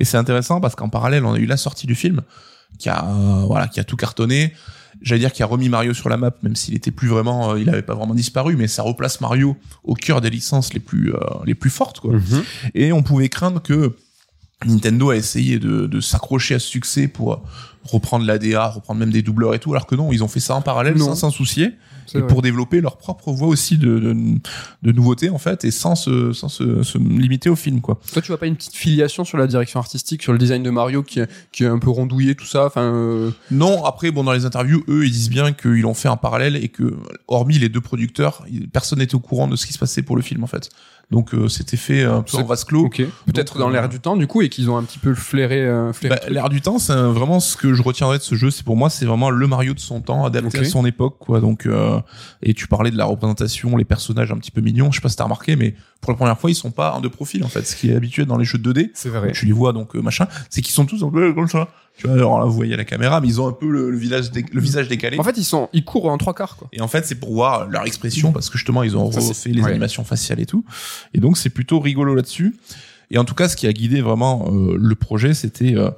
Et 0.00 0.04
c'est 0.06 0.16
intéressant 0.16 0.62
parce 0.62 0.74
qu'en 0.76 0.88
parallèle, 0.88 1.26
on 1.26 1.34
a 1.34 1.38
eu 1.38 1.44
la 1.44 1.58
sortie 1.58 1.86
du 1.86 1.94
film 1.94 2.22
qui 2.78 2.88
a 2.88 3.04
euh, 3.04 3.44
voilà 3.46 3.68
qui 3.68 3.80
a 3.80 3.84
tout 3.84 3.96
cartonné. 3.96 4.52
J'allais 5.00 5.20
dire 5.20 5.32
qui 5.32 5.42
a 5.44 5.46
remis 5.46 5.68
Mario 5.68 5.94
sur 5.94 6.08
la 6.08 6.16
map, 6.16 6.32
même 6.42 6.56
s'il 6.56 6.74
était 6.74 6.90
plus 6.90 7.06
vraiment, 7.06 7.52
euh, 7.52 7.60
il 7.60 7.68
avait 7.68 7.82
pas 7.82 7.94
vraiment 7.94 8.14
disparu, 8.14 8.56
mais 8.56 8.66
ça 8.66 8.82
replace 8.82 9.20
Mario 9.20 9.56
au 9.84 9.94
cœur 9.94 10.20
des 10.20 10.30
licences 10.30 10.74
les 10.74 10.80
plus 10.80 11.14
euh, 11.14 11.20
les 11.44 11.54
plus 11.54 11.70
fortes 11.70 12.00
quoi. 12.00 12.14
Mhm. 12.14 12.42
Et 12.74 12.92
on 12.92 13.02
pouvait 13.02 13.28
craindre 13.28 13.62
que 13.62 13.96
Nintendo 14.66 15.10
a 15.10 15.16
essayé 15.16 15.58
de, 15.58 15.86
de 15.86 16.00
s'accrocher 16.00 16.54
à 16.54 16.58
ce 16.58 16.66
succès 16.66 17.06
pour 17.08 17.42
reprendre 17.84 18.26
l'ADA, 18.26 18.68
reprendre 18.68 18.98
même 19.00 19.10
des 19.12 19.22
doubleurs 19.22 19.54
et 19.54 19.58
tout, 19.60 19.72
alors 19.72 19.86
que 19.86 19.94
non, 19.94 20.12
ils 20.12 20.22
ont 20.24 20.28
fait 20.28 20.40
ça 20.40 20.54
en 20.54 20.60
parallèle 20.62 20.96
Non. 20.96 21.06
sans 21.06 21.14
s'en 21.14 21.30
soucier, 21.30 21.70
et 22.14 22.20
pour 22.22 22.42
développer 22.42 22.80
leur 22.80 22.96
propre 22.98 23.32
voie 23.32 23.48
aussi 23.48 23.78
de, 23.78 23.98
de, 23.98 24.14
de 24.82 24.92
nouveautés 24.92 25.30
en 25.30 25.38
fait, 25.38 25.64
et 25.64 25.70
sans 25.70 25.94
se, 25.94 26.32
sans 26.32 26.48
se, 26.48 26.82
se 26.82 26.98
limiter 26.98 27.48
au 27.50 27.56
film 27.56 27.80
quoi. 27.80 28.00
Toi, 28.12 28.20
tu 28.20 28.28
vois 28.28 28.38
pas 28.38 28.46
une 28.46 28.56
petite 28.56 28.74
filiation 28.74 29.24
sur 29.24 29.38
la 29.38 29.46
direction 29.46 29.78
artistique, 29.78 30.22
sur 30.22 30.32
le 30.32 30.38
design 30.38 30.62
de 30.62 30.70
Mario 30.70 31.02
qui, 31.02 31.20
est- 31.20 31.30
qui 31.52 31.64
est 31.64 31.66
un 31.68 31.78
peu 31.78 31.90
rondouillé, 31.90 32.34
tout 32.34 32.46
ça, 32.46 32.66
enfin, 32.66 32.82
euh, 32.82 33.30
Non, 33.50 33.84
après 33.84 34.10
bon 34.10 34.24
dans 34.24 34.32
les 34.32 34.44
interviews, 34.44 34.82
eux 34.88 35.06
ils 35.06 35.12
disent 35.12 35.30
bien 35.30 35.52
qu'ils 35.52 35.82
l'ont 35.82 35.94
fait 35.94 36.08
en 36.08 36.16
parallèle 36.16 36.56
et 36.56 36.68
que 36.68 36.96
hormis 37.28 37.58
les 37.58 37.68
deux 37.68 37.80
producteurs, 37.82 38.44
personne 38.72 38.98
n'était 38.98 39.14
au 39.14 39.20
courant 39.20 39.46
de 39.48 39.56
ce 39.56 39.66
qui 39.66 39.72
se 39.72 39.78
passait 39.78 40.02
pour 40.02 40.16
le 40.16 40.22
film 40.22 40.42
en 40.44 40.48
fait. 40.48 40.68
Donc 41.10 41.32
euh, 41.32 41.48
c'était 41.48 41.78
fait 41.78 42.04
un 42.04 42.20
peu 42.20 42.36
en 42.36 42.44
vase 42.44 42.64
clos. 42.64 42.84
ok. 42.84 43.02
Peut-être 43.26 43.58
dans 43.58 43.70
euh, 43.70 43.72
l'air 43.72 43.88
du 43.88 43.98
temps, 43.98 44.14
du 44.16 44.26
coup, 44.26 44.42
et 44.42 44.50
qu'ils 44.50 44.68
ont 44.68 44.76
un 44.76 44.82
petit 44.82 44.98
peu 44.98 45.14
flairé, 45.14 45.64
euh, 45.64 45.92
flairé 45.94 46.16
Bah. 46.22 46.28
L'air 46.30 46.48
du 46.50 46.60
temps, 46.60 46.78
c'est 46.78 46.92
vraiment 46.94 47.40
ce 47.40 47.56
que 47.56 47.72
je 47.72 47.82
retiendrai 47.82 48.18
de 48.18 48.22
ce 48.22 48.34
jeu. 48.34 48.50
C'est 48.50 48.62
pour 48.62 48.76
moi, 48.76 48.90
c'est 48.90 49.06
vraiment 49.06 49.30
le 49.30 49.46
Mario 49.46 49.72
de 49.72 49.80
son 49.80 50.02
temps, 50.02 50.26
adapté 50.26 50.58
Ok. 50.58 50.64
à 50.66 50.68
son 50.68 50.84
époque, 50.84 51.16
quoi. 51.18 51.40
Donc, 51.40 51.64
euh, 51.64 51.98
et 52.42 52.52
tu 52.52 52.66
parlais 52.68 52.90
de 52.90 52.98
la 52.98 53.06
représentation, 53.06 53.74
les 53.78 53.86
personnages 53.86 54.30
un 54.32 54.36
petit 54.36 54.50
peu 54.50 54.60
mignons. 54.60 54.90
Je 54.92 54.96
sais 54.96 55.02
pas 55.02 55.08
si 55.08 55.16
t'as 55.16 55.24
remarqué, 55.24 55.56
mais 55.56 55.74
pour 56.02 56.12
la 56.12 56.16
première 56.16 56.38
fois, 56.38 56.50
ils 56.50 56.54
sont 56.54 56.70
pas 56.70 56.92
en 56.92 57.00
deux 57.00 57.08
profils, 57.10 57.42
en 57.42 57.48
fait. 57.48 57.66
Ce 57.66 57.74
qui 57.74 57.90
est 57.90 57.96
habitué 57.96 58.26
dans 58.26 58.36
les 58.36 58.44
jeux 58.44 58.58
2D. 58.58 58.90
C'est 58.92 59.08
vrai. 59.08 59.32
Tu 59.32 59.46
les 59.46 59.52
vois 59.52 59.72
donc 59.72 59.96
euh, 59.96 60.02
machin, 60.02 60.26
c'est 60.50 60.60
qu'ils 60.60 60.74
sont 60.74 60.84
tous 60.84 61.02
peu 61.10 61.32
comme 61.32 61.48
ça. 61.48 61.68
Tu 61.98 62.06
vois, 62.06 62.14
alors 62.14 62.38
là, 62.38 62.44
vous 62.46 62.52
voyez 62.52 62.72
à 62.74 62.76
la 62.78 62.84
caméra, 62.84 63.20
mais 63.20 63.28
ils 63.28 63.40
ont 63.40 63.48
un 63.48 63.52
peu 63.52 63.68
le, 63.68 63.90
le 63.90 63.96
visage, 63.98 64.30
dé- 64.30 64.46
le 64.52 64.60
visage 64.60 64.88
décalé. 64.88 65.18
En 65.18 65.24
fait, 65.24 65.36
ils 65.36 65.44
sont, 65.44 65.68
ils 65.72 65.84
courent 65.84 66.06
en 66.08 66.16
trois 66.16 66.32
quarts, 66.32 66.56
quoi. 66.56 66.68
Et 66.72 66.80
en 66.80 66.88
fait, 66.88 67.04
c'est 67.04 67.16
pour 67.16 67.32
voir 67.34 67.68
leur 67.68 67.84
expression 67.86 68.32
parce 68.32 68.48
que 68.48 68.56
justement, 68.56 68.82
ils 68.84 68.96
ont 68.96 69.10
Ça, 69.12 69.20
refait 69.20 69.50
les 69.50 69.60
ouais. 69.62 69.70
animations 69.70 70.04
faciales 70.04 70.40
et 70.40 70.46
tout. 70.46 70.64
Et 71.12 71.18
donc, 71.20 71.36
c'est 71.36 71.50
plutôt 71.50 71.80
rigolo 71.80 72.14
là-dessus. 72.14 72.56
Et 73.10 73.18
en 73.18 73.24
tout 73.24 73.34
cas, 73.34 73.48
ce 73.48 73.56
qui 73.56 73.66
a 73.66 73.72
guidé 73.72 74.00
vraiment 74.00 74.48
euh, 74.52 74.76
le 74.80 74.94
projet, 74.94 75.34
c'était 75.34 75.74
euh, 75.74 75.90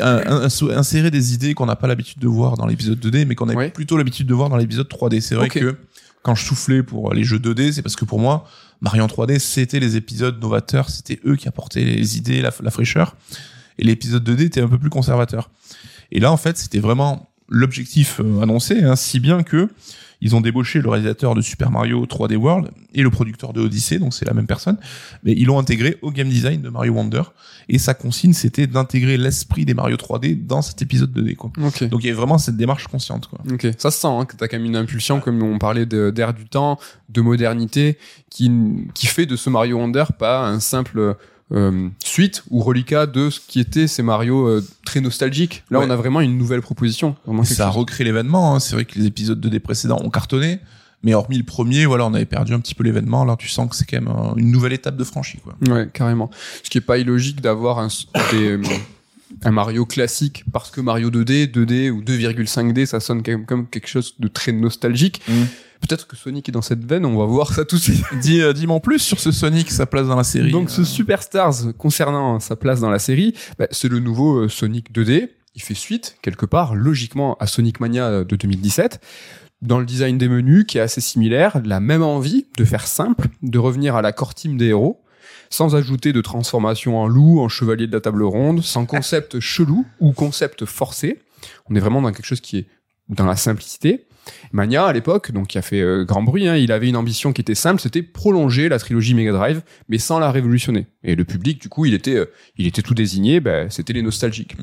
un- 0.00 0.44
un- 0.46 0.76
insérer 0.76 1.10
des 1.10 1.34
idées 1.34 1.54
qu'on 1.54 1.66
n'a 1.66 1.76
pas 1.76 1.86
l'habitude 1.86 2.18
de 2.20 2.28
voir 2.28 2.56
dans 2.56 2.66
l'épisode 2.66 2.98
2D, 3.04 3.26
mais 3.26 3.34
qu'on 3.34 3.48
a 3.48 3.54
Ouais. 3.54 3.70
plutôt 3.70 3.96
l'habitude 3.96 4.26
de 4.26 4.34
voir 4.34 4.48
dans 4.48 4.56
l'épisode 4.56 4.88
3D. 4.88 5.20
C'est 5.20 5.34
vrai 5.34 5.48
que 5.48 5.76
quand 6.22 6.34
je 6.34 6.44
soufflais 6.44 6.82
pour 6.82 7.12
les 7.12 7.24
jeux 7.24 7.38
2D, 7.38 7.72
c'est 7.72 7.82
parce 7.82 7.96
que 7.96 8.04
pour 8.04 8.18
moi, 8.20 8.46
Mario 8.80 9.02
en 9.02 9.08
3D, 9.08 9.38
c'était 9.40 9.80
les 9.80 9.96
épisodes 9.96 10.40
novateurs, 10.40 10.88
c'était 10.90 11.18
eux 11.26 11.36
qui 11.36 11.48
apportaient 11.48 11.84
les 11.84 12.16
idées, 12.16 12.40
la, 12.40 12.50
la 12.62 12.70
fraîcheur. 12.70 13.16
Et 13.80 13.84
l'épisode 13.84 14.28
2D 14.28 14.42
était 14.44 14.60
un 14.60 14.68
peu 14.68 14.78
plus 14.78 14.90
conservateur. 14.90 15.50
Et 16.12 16.20
là, 16.20 16.30
en 16.30 16.36
fait, 16.36 16.56
c'était 16.56 16.78
vraiment 16.78 17.30
l'objectif 17.48 18.20
euh, 18.20 18.42
annoncé, 18.42 18.82
hein, 18.84 18.94
si 18.94 19.18
bien 19.18 19.42
que 19.42 19.68
ils 20.20 20.36
ont 20.36 20.42
débauché 20.42 20.80
le 20.80 20.88
réalisateur 20.90 21.34
de 21.34 21.40
Super 21.40 21.70
Mario 21.70 22.04
3D 22.04 22.36
World 22.36 22.70
et 22.94 23.02
le 23.02 23.10
producteur 23.10 23.54
de 23.54 23.62
Odyssey, 23.62 23.98
donc 23.98 24.12
c'est 24.12 24.26
la 24.26 24.34
même 24.34 24.46
personne, 24.46 24.76
mais 25.24 25.32
ils 25.32 25.46
l'ont 25.46 25.58
intégré 25.58 25.96
au 26.02 26.10
game 26.10 26.28
design 26.28 26.60
de 26.60 26.68
Mario 26.68 26.92
Wonder. 26.92 27.22
Et 27.70 27.78
sa 27.78 27.94
consigne, 27.94 28.34
c'était 28.34 28.66
d'intégrer 28.66 29.16
l'esprit 29.16 29.64
des 29.64 29.72
Mario 29.72 29.96
3D 29.96 30.46
dans 30.46 30.60
cet 30.60 30.82
épisode 30.82 31.16
2D, 31.16 31.36
quoi. 31.36 31.50
Ok. 31.64 31.84
Donc 31.84 32.02
il 32.02 32.08
y 32.08 32.10
avait 32.10 32.18
vraiment 32.18 32.36
cette 32.36 32.58
démarche 32.58 32.86
consciente, 32.88 33.28
quoi. 33.28 33.40
Ok, 33.50 33.66
ça 33.78 33.90
se 33.90 33.98
sent 33.98 34.08
hein, 34.08 34.26
que 34.26 34.36
t'as 34.36 34.46
quand 34.46 34.58
même 34.58 34.66
une 34.66 34.76
impulsion, 34.76 35.20
comme 35.20 35.42
on 35.42 35.58
parlait 35.58 35.86
d'air 35.86 36.34
du 36.34 36.44
temps, 36.44 36.78
de 37.08 37.20
modernité, 37.22 37.96
qui, 38.28 38.50
qui 38.92 39.06
fait 39.06 39.26
de 39.26 39.36
ce 39.36 39.48
Mario 39.48 39.78
Wonder 39.78 40.04
pas 40.18 40.46
un 40.46 40.60
simple 40.60 41.16
euh, 41.52 41.88
suite 42.04 42.42
ou 42.50 42.60
reliquat 42.62 43.06
de 43.06 43.30
ce 43.30 43.40
qui 43.40 43.60
était 43.60 43.86
ces 43.86 44.02
Mario 44.02 44.46
euh, 44.46 44.64
très 44.84 45.00
nostalgiques. 45.00 45.64
Là, 45.70 45.78
Ouais. 45.80 45.86
on 45.86 45.90
a 45.90 45.96
vraiment 45.96 46.20
une 46.20 46.38
nouvelle 46.38 46.62
proposition. 46.62 47.16
Vraiment 47.26 47.44
Ça 47.44 47.66
chose. 47.66 47.76
recrée 47.76 48.04
l'événement. 48.04 48.54
Hein. 48.54 48.60
C'est 48.60 48.74
vrai 48.74 48.84
que 48.84 48.98
les 48.98 49.06
épisodes 49.06 49.44
2D 49.44 49.58
précédents 49.60 49.98
ont 50.02 50.10
cartonné. 50.10 50.60
Mais 51.02 51.14
hormis 51.14 51.38
le 51.38 51.44
premier, 51.44 51.86
voilà, 51.86 52.04
on 52.06 52.12
avait 52.12 52.26
perdu 52.26 52.52
un 52.52 52.60
petit 52.60 52.74
peu 52.74 52.84
l'événement. 52.84 53.24
Là, 53.24 53.34
tu 53.38 53.48
sens 53.48 53.70
que 53.70 53.74
c'est 53.74 53.86
quand 53.86 54.00
même 54.02 54.14
euh, 54.14 54.34
une 54.36 54.50
nouvelle 54.50 54.74
étape 54.74 54.96
de 54.96 55.04
franchie, 55.04 55.38
quoi. 55.38 55.56
Ouais, 55.74 55.88
carrément. 55.92 56.30
Ce 56.62 56.68
qui 56.68 56.76
est 56.76 56.82
pas 56.82 56.98
illogique 56.98 57.40
d'avoir 57.40 57.78
un, 57.78 57.88
des, 58.32 58.50
euh, 58.50 58.62
un 59.42 59.50
Mario 59.50 59.86
classique 59.86 60.44
parce 60.52 60.70
que 60.70 60.82
Mario 60.82 61.10
2D, 61.10 61.50
2D 61.50 61.88
ou 61.90 62.02
2,5D, 62.02 62.84
ça 62.84 63.00
sonne 63.00 63.22
quand 63.22 63.32
même 63.32 63.46
comme 63.46 63.66
quelque 63.66 63.88
chose 63.88 64.14
de 64.18 64.28
très 64.28 64.52
nostalgique. 64.52 65.22
Mm. 65.26 65.32
Peut-être 65.80 66.06
que 66.06 66.16
Sonic 66.16 66.48
est 66.48 66.52
dans 66.52 66.62
cette 66.62 66.84
veine, 66.84 67.06
on 67.06 67.16
va 67.16 67.24
voir 67.24 67.54
ça 67.54 67.64
tout 67.64 67.76
de 67.76 67.80
suite. 67.80 68.04
Dis, 68.20 68.40
euh, 68.40 68.52
dis-moi 68.52 68.76
en 68.76 68.80
plus 68.80 68.98
sur 68.98 69.18
ce 69.18 69.32
Sonic, 69.32 69.70
sa 69.70 69.86
place 69.86 70.06
dans 70.06 70.16
la 70.16 70.24
série. 70.24 70.50
Donc 70.50 70.70
ce 70.70 70.84
Superstars 70.84 71.74
concernant 71.78 72.38
sa 72.38 72.56
place 72.56 72.80
dans 72.80 72.90
la 72.90 72.98
série, 72.98 73.34
bah, 73.58 73.66
c'est 73.70 73.88
le 73.88 73.98
nouveau 73.98 74.40
euh, 74.40 74.48
Sonic 74.48 74.92
2D. 74.92 75.30
Il 75.54 75.62
fait 75.62 75.74
suite 75.74 76.16
quelque 76.22 76.46
part 76.46 76.74
logiquement 76.74 77.36
à 77.40 77.46
Sonic 77.46 77.80
Mania 77.80 78.06
euh, 78.06 78.24
de 78.24 78.36
2017 78.36 79.00
dans 79.62 79.78
le 79.78 79.84
design 79.84 80.16
des 80.16 80.28
menus 80.28 80.64
qui 80.66 80.78
est 80.78 80.80
assez 80.80 81.00
similaire, 81.00 81.60
la 81.64 81.80
même 81.80 82.02
envie 82.02 82.46
de 82.56 82.64
faire 82.64 82.86
simple, 82.86 83.28
de 83.42 83.58
revenir 83.58 83.94
à 83.94 84.02
la 84.02 84.12
core 84.12 84.34
team 84.34 84.56
des 84.56 84.68
héros, 84.68 85.02
sans 85.50 85.74
ajouter 85.74 86.12
de 86.12 86.20
transformation 86.20 86.98
en 86.98 87.06
loup, 87.06 87.40
en 87.40 87.48
chevalier 87.48 87.86
de 87.86 87.92
la 87.92 88.00
table 88.00 88.22
ronde, 88.22 88.62
sans 88.62 88.86
concept 88.86 89.40
chelou 89.40 89.84
ou 90.00 90.12
concept 90.12 90.64
forcé. 90.64 91.20
On 91.68 91.74
est 91.74 91.80
vraiment 91.80 92.00
dans 92.00 92.12
quelque 92.12 92.26
chose 92.26 92.40
qui 92.40 92.58
est 92.58 92.66
dans 93.08 93.26
la 93.26 93.36
simplicité. 93.36 94.06
Mania, 94.52 94.86
à 94.86 94.92
l'époque, 94.92 95.32
donc 95.32 95.48
qui 95.48 95.58
a 95.58 95.62
fait 95.62 95.80
euh, 95.80 96.04
grand 96.04 96.22
bruit, 96.22 96.48
hein, 96.48 96.56
il 96.56 96.72
avait 96.72 96.88
une 96.88 96.96
ambition 96.96 97.32
qui 97.32 97.40
était 97.40 97.54
simple, 97.54 97.80
c'était 97.80 98.02
prolonger 98.02 98.68
la 98.68 98.78
trilogie 98.78 99.14
Mega 99.14 99.32
Drive, 99.32 99.62
mais 99.88 99.98
sans 99.98 100.18
la 100.18 100.30
révolutionner. 100.30 100.86
Et 101.04 101.14
le 101.14 101.24
public, 101.24 101.60
du 101.60 101.68
coup, 101.68 101.86
il 101.86 101.94
était, 101.94 102.16
euh, 102.16 102.26
il 102.56 102.66
était 102.66 102.82
tout 102.82 102.94
désigné, 102.94 103.40
ben, 103.40 103.70
c'était 103.70 103.92
les 103.92 104.02
nostalgiques. 104.02 104.56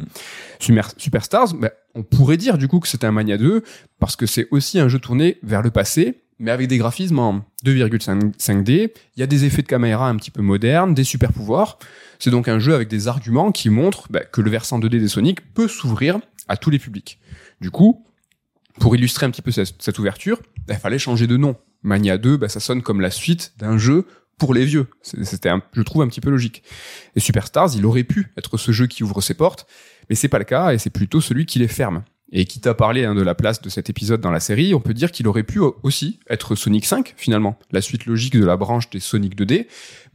Super- 0.59 0.91
Superstars, 0.97 1.53
ben, 1.53 1.71
on 1.95 2.03
pourrait 2.03 2.37
dire 2.37 2.57
du 2.57 2.67
coup 2.67 2.79
que 2.79 2.87
c'était 2.87 3.07
un 3.07 3.11
Mania 3.11 3.37
2, 3.37 3.63
parce 3.99 4.15
que 4.15 4.25
c'est 4.25 4.47
aussi 4.51 4.79
un 4.79 4.87
jeu 4.87 4.99
tourné 4.99 5.37
vers 5.43 5.61
le 5.61 5.71
passé, 5.71 6.23
mais 6.39 6.51
avec 6.51 6.67
des 6.67 6.77
graphismes 6.77 7.19
en 7.19 7.45
2,5D, 7.65 8.91
il 9.15 9.19
y 9.19 9.23
a 9.23 9.27
des 9.27 9.45
effets 9.45 9.63
de 9.63 9.67
caméra 9.67 10.07
un 10.07 10.15
petit 10.17 10.31
peu 10.31 10.41
modernes, 10.41 10.93
des 10.93 11.03
super 11.03 11.33
pouvoirs. 11.33 11.79
C'est 12.19 12.29
donc 12.29 12.47
un 12.47 12.59
jeu 12.59 12.75
avec 12.75 12.87
des 12.87 13.07
arguments 13.07 13.51
qui 13.51 13.69
montrent 13.69 14.07
ben, 14.11 14.23
que 14.31 14.41
le 14.41 14.51
versant 14.51 14.79
2D 14.79 14.99
des 14.99 15.07
Sonic 15.07 15.53
peut 15.53 15.67
s'ouvrir 15.67 16.19
à 16.47 16.57
tous 16.57 16.69
les 16.69 16.79
publics. 16.79 17.19
Du 17.59 17.71
coup, 17.71 18.05
pour 18.79 18.95
illustrer 18.95 19.25
un 19.25 19.31
petit 19.31 19.41
peu 19.41 19.51
cette, 19.51 19.99
ouverture, 19.99 20.41
il 20.69 20.75
fallait 20.75 20.99
changer 20.99 21.27
de 21.27 21.37
nom. 21.37 21.55
Mania 21.83 22.17
2, 22.17 22.37
ben, 22.37 22.49
ça 22.49 22.59
sonne 22.59 22.81
comme 22.81 23.01
la 23.01 23.11
suite 23.11 23.53
d'un 23.57 23.77
jeu 23.77 24.05
pour 24.37 24.53
les 24.53 24.65
vieux. 24.65 24.87
C'était, 25.01 25.51
je 25.73 25.81
trouve, 25.81 26.01
un 26.01 26.07
petit 26.07 26.21
peu 26.21 26.29
logique. 26.29 26.63
Et 27.15 27.19
Superstars, 27.19 27.75
il 27.75 27.85
aurait 27.85 28.03
pu 28.03 28.31
être 28.37 28.57
ce 28.57 28.71
jeu 28.71 28.87
qui 28.87 29.03
ouvre 29.03 29.21
ses 29.21 29.33
portes, 29.33 29.67
mais 30.09 30.15
c'est 30.15 30.27
pas 30.27 30.39
le 30.39 30.45
cas 30.45 30.73
et 30.73 30.77
c'est 30.77 30.89
plutôt 30.89 31.21
celui 31.21 31.45
qui 31.45 31.59
les 31.59 31.67
ferme. 31.67 32.03
Et 32.29 32.43
qui 32.43 32.59
t'a 32.59 32.73
parlé 32.73 33.05
hein, 33.05 33.15
de 33.15 33.21
la 33.21 33.35
place 33.35 33.61
de 33.61 33.69
cet 33.69 33.89
épisode 33.89 34.19
dans 34.19 34.31
la 34.31 34.41
série, 34.41 34.73
on 34.73 34.81
peut 34.81 34.93
dire 34.93 35.13
qu'il 35.13 35.29
aurait 35.29 35.43
pu 35.43 35.61
aussi 35.81 36.19
être 36.29 36.55
Sonic 36.55 36.85
5 36.85 37.13
finalement, 37.15 37.57
la 37.71 37.79
suite 37.79 38.05
logique 38.05 38.37
de 38.37 38.43
la 38.43 38.57
branche 38.57 38.89
des 38.89 38.99
Sonic 38.99 39.37
2D. 39.37 39.67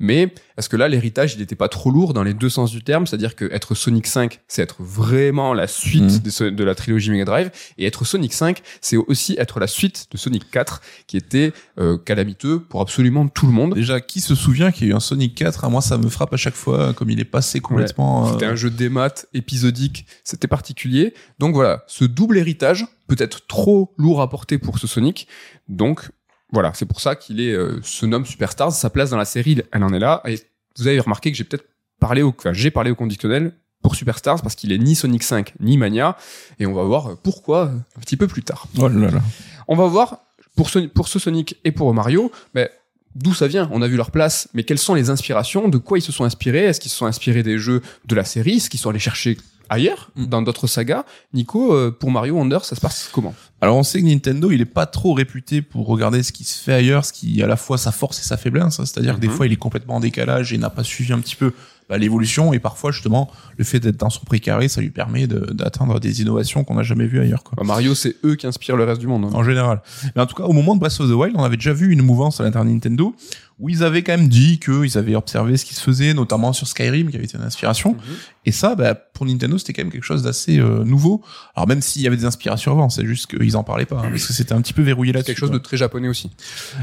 Mais 0.02 0.34
est-ce 0.58 0.68
que 0.68 0.76
là 0.76 0.88
l'héritage 0.88 1.32
il 1.34 1.38
n'était 1.40 1.54
pas 1.54 1.68
trop 1.68 1.90
lourd 1.90 2.12
dans 2.12 2.22
les 2.22 2.34
deux 2.34 2.50
sens 2.50 2.70
du 2.70 2.82
terme, 2.82 3.06
c'est-à-dire 3.06 3.34
que 3.36 3.46
être 3.52 3.74
Sonic 3.74 4.06
5 4.06 4.40
c'est 4.48 4.60
être 4.60 4.76
vraiment 4.82 5.54
la 5.54 5.66
suite 5.66 6.02
Mhm. 6.02 6.50
de, 6.50 6.64
la 6.64 6.74
trilogie 6.74 7.10
Mega 7.10 7.24
Drive 7.24 7.50
et 7.78 7.86
être 7.86 8.04
Sonic 8.04 8.34
5 8.34 8.60
c'est 8.80 8.96
aussi 8.98 9.36
être 9.38 9.60
la 9.60 9.66
suite 9.66 10.08
de 10.10 10.18
Sonic 10.18 10.50
4 10.50 10.82
qui 11.06 11.16
était 11.16 11.52
euh, 11.78 11.96
calamiteux 11.96 12.60
pour 12.60 12.80
absolument 12.82 13.28
tout 13.28 13.46
le 13.46 13.52
monde. 13.52 13.74
Déjà, 13.74 14.00
qui 14.00 14.20
se 14.20 14.34
souvient 14.34 14.72
qu'il 14.72 14.88
y 14.88 14.90
a 14.90 14.92
eu 14.92 14.96
un 14.96 15.00
Sonic 15.00 15.34
4 15.34 15.64
à 15.64 15.68
Moi, 15.68 15.80
ça 15.80 15.96
me 15.96 16.08
frappe 16.08 16.34
à 16.34 16.36
chaque 16.36 16.54
fois, 16.54 16.92
comme 16.92 17.08
il 17.10 17.20
est 17.20 17.24
passé 17.24 17.60
complètement. 17.60 18.26
euh, 18.28 18.32
C'était 18.32 18.46
un 18.46 18.54
jeu 18.56 18.68
de 18.70 18.76
démat 18.76 19.14
épisodique, 19.32 20.04
c'était 20.24 20.48
particulier. 20.48 21.14
Donc 21.38 21.54
voilà, 21.54 21.84
ce 21.86 22.04
double 22.04 22.36
héritage 22.38 22.86
peut 23.06 23.16
être 23.18 23.46
trop 23.46 23.94
lourd 23.98 24.20
à 24.20 24.28
porter 24.28 24.58
pour 24.58 24.78
ce 24.78 24.86
Sonic. 24.86 25.28
Donc 25.68 26.10
voilà, 26.52 26.72
c'est 26.74 26.86
pour 26.86 27.00
ça 27.00 27.16
qu'il 27.16 27.40
est 27.40 27.52
euh, 27.52 27.80
se 27.82 28.04
nomme 28.04 28.26
Superstars. 28.26 28.72
Sa 28.72 28.90
place 28.90 29.10
dans 29.10 29.16
la 29.16 29.24
série, 29.24 29.60
elle 29.72 29.82
en 29.82 29.92
est 29.92 29.98
là. 29.98 30.22
Et 30.26 30.38
vous 30.78 30.86
avez 30.86 31.00
remarqué 31.00 31.32
que 31.32 31.36
j'ai 31.36 31.44
peut-être 31.44 31.64
parlé 31.98 32.22
au, 32.22 32.34
enfin, 32.38 32.52
j'ai 32.52 32.70
parlé 32.70 32.90
au 32.90 32.94
conditionnel 32.94 33.52
pour 33.82 33.96
Superstars 33.96 34.42
parce 34.42 34.54
qu'il 34.54 34.70
est 34.70 34.78
ni 34.78 34.94
Sonic 34.94 35.22
5 35.22 35.54
ni 35.60 35.78
Mania. 35.78 36.16
Et 36.60 36.66
on 36.66 36.74
va 36.74 36.84
voir 36.84 37.16
pourquoi 37.22 37.66
euh, 37.66 37.76
un 37.96 38.00
petit 38.00 38.16
peu 38.16 38.26
plus 38.26 38.42
tard. 38.42 38.68
Oh 38.78 38.88
là 38.88 39.10
là. 39.10 39.22
On 39.66 39.76
va 39.76 39.86
voir 39.86 40.18
pour 40.54 40.68
ce, 40.68 40.80
pour 40.80 41.08
ce 41.08 41.18
Sonic 41.18 41.56
et 41.64 41.72
pour 41.72 41.92
Mario, 41.94 42.30
ben, 42.54 42.68
d'où 43.14 43.32
ça 43.32 43.46
vient? 43.46 43.68
On 43.72 43.80
a 43.80 43.88
vu 43.88 43.96
leur 43.96 44.10
place, 44.10 44.48
mais 44.52 44.64
quelles 44.64 44.78
sont 44.78 44.94
les 44.94 45.08
inspirations? 45.08 45.68
De 45.68 45.78
quoi 45.78 45.98
ils 45.98 46.02
se 46.02 46.12
sont 46.12 46.24
inspirés? 46.24 46.64
Est-ce 46.64 46.80
qu'ils 46.80 46.90
se 46.90 46.98
sont 46.98 47.06
inspirés 47.06 47.42
des 47.42 47.58
jeux 47.58 47.80
de 48.04 48.14
la 48.14 48.24
série? 48.24 48.56
Est-ce 48.56 48.68
qu'ils 48.68 48.80
sont 48.80 48.90
allés 48.90 48.98
chercher 48.98 49.38
ailleurs, 49.72 50.10
Mm. 50.16 50.26
dans 50.26 50.42
d'autres 50.42 50.66
sagas 50.66 51.04
Nico, 51.32 51.74
euh, 51.74 51.90
pour 51.90 52.10
Mario 52.10 52.34
Wonder, 52.36 52.58
ça 52.62 52.76
se 52.76 52.80
passe 52.80 53.08
comment? 53.12 53.34
Alors 53.60 53.76
on 53.76 53.82
sait 53.82 54.00
que 54.00 54.06
Nintendo, 54.06 54.50
il 54.50 54.60
est 54.60 54.64
pas 54.64 54.86
trop 54.86 55.12
réputé 55.14 55.62
pour 55.62 55.86
regarder 55.86 56.22
ce 56.22 56.32
qui 56.32 56.44
se 56.44 56.62
fait 56.62 56.74
ailleurs, 56.74 57.04
ce 57.04 57.12
qui 57.12 57.40
est 57.40 57.42
à 57.44 57.46
la 57.46 57.56
fois 57.56 57.78
sa 57.78 57.92
force 57.92 58.18
et 58.20 58.22
sa 58.24 58.36
faiblesse. 58.36 58.80
hein. 58.80 58.84
C'est-à-dire 58.86 59.14
que 59.16 59.20
des 59.20 59.28
Mhm. 59.28 59.34
fois, 59.34 59.46
il 59.46 59.52
est 59.52 59.56
complètement 59.56 59.96
en 59.96 60.00
décalage 60.00 60.52
et 60.52 60.58
n'a 60.58 60.70
pas 60.70 60.84
suivi 60.84 61.12
un 61.12 61.18
petit 61.20 61.36
peu 61.36 61.52
bah, 61.88 61.98
l'évolution. 61.98 62.52
Et 62.52 62.58
parfois, 62.58 62.90
justement, 62.92 63.30
le 63.56 63.64
fait 63.64 63.80
d'être 63.80 63.98
dans 63.98 64.10
son 64.10 64.24
précaré, 64.24 64.68
ça 64.68 64.80
lui 64.80 64.90
permet 64.90 65.26
de- 65.26 65.52
d'atteindre 65.52 66.00
des 66.00 66.22
innovations 66.22 66.64
qu'on 66.64 66.74
n'a 66.74 66.82
jamais 66.82 67.06
vues 67.06 67.20
ailleurs. 67.20 67.42
Quoi. 67.42 67.54
Bah, 67.56 67.64
Mario, 67.64 67.94
c'est 67.94 68.16
eux 68.24 68.34
qui 68.36 68.46
inspirent 68.46 68.76
le 68.76 68.84
reste 68.84 69.00
du 69.00 69.06
monde. 69.06 69.24
hein. 69.26 69.30
En 69.34 69.42
général. 69.44 69.82
Mais 70.16 70.22
en 70.22 70.26
tout 70.26 70.34
cas, 70.34 70.44
au 70.44 70.52
moment 70.52 70.74
de 70.74 70.80
Breath 70.80 71.00
of 71.00 71.08
the 71.08 71.12
Wild, 71.14 71.34
on 71.36 71.44
avait 71.44 71.56
déjà 71.56 71.72
vu 71.72 71.92
une 71.92 72.02
mouvance 72.02 72.40
à 72.40 72.44
l'intérieur 72.44 72.66
de 72.66 72.70
Nintendo 72.74 73.14
où 73.58 73.68
ils 73.68 73.84
avaient 73.84 74.02
quand 74.02 74.16
même 74.16 74.28
dit 74.28 74.58
qu'ils 74.58 74.98
avaient 74.98 75.14
observé 75.14 75.56
ce 75.56 75.64
qui 75.64 75.74
se 75.74 75.80
faisait, 75.82 76.14
notamment 76.14 76.52
sur 76.52 76.66
Skyrim, 76.66 77.10
qui 77.10 77.16
avait 77.16 77.26
été 77.26 77.36
une 77.38 77.44
inspiration. 77.44 77.92
Mhm. 77.92 77.98
Et 78.46 78.50
ça, 78.50 78.74
bah, 78.74 78.94
pour 78.94 79.24
Nintendo, 79.24 79.56
c'était 79.56 79.72
quand 79.72 79.82
même 79.82 79.92
quelque 79.92 80.02
chose 80.02 80.22
d'assez 80.24 80.58
euh, 80.58 80.82
nouveau. 80.84 81.22
Alors 81.54 81.68
même 81.68 81.80
s'il 81.80 82.02
y 82.02 82.08
avait 82.08 82.16
des 82.16 82.24
inspirations 82.24 82.72
avant, 82.72 82.88
c'est 82.90 83.06
juste 83.06 83.28
qu'ils 83.28 83.56
en 83.56 83.62
parlaient 83.62 83.86
pas, 83.86 84.00
hein, 84.00 84.08
parce 84.10 84.26
que 84.26 84.32
c'était 84.32 84.52
un 84.54 84.60
petit 84.62 84.72
peu 84.72 84.82
verrouillé 84.82 85.12
là-dessus. 85.12 85.26
quelque 85.26 85.38
chose 85.38 85.52
de 85.52 85.58
très 85.58 85.76
japonais 85.76 86.08
aussi. 86.08 86.30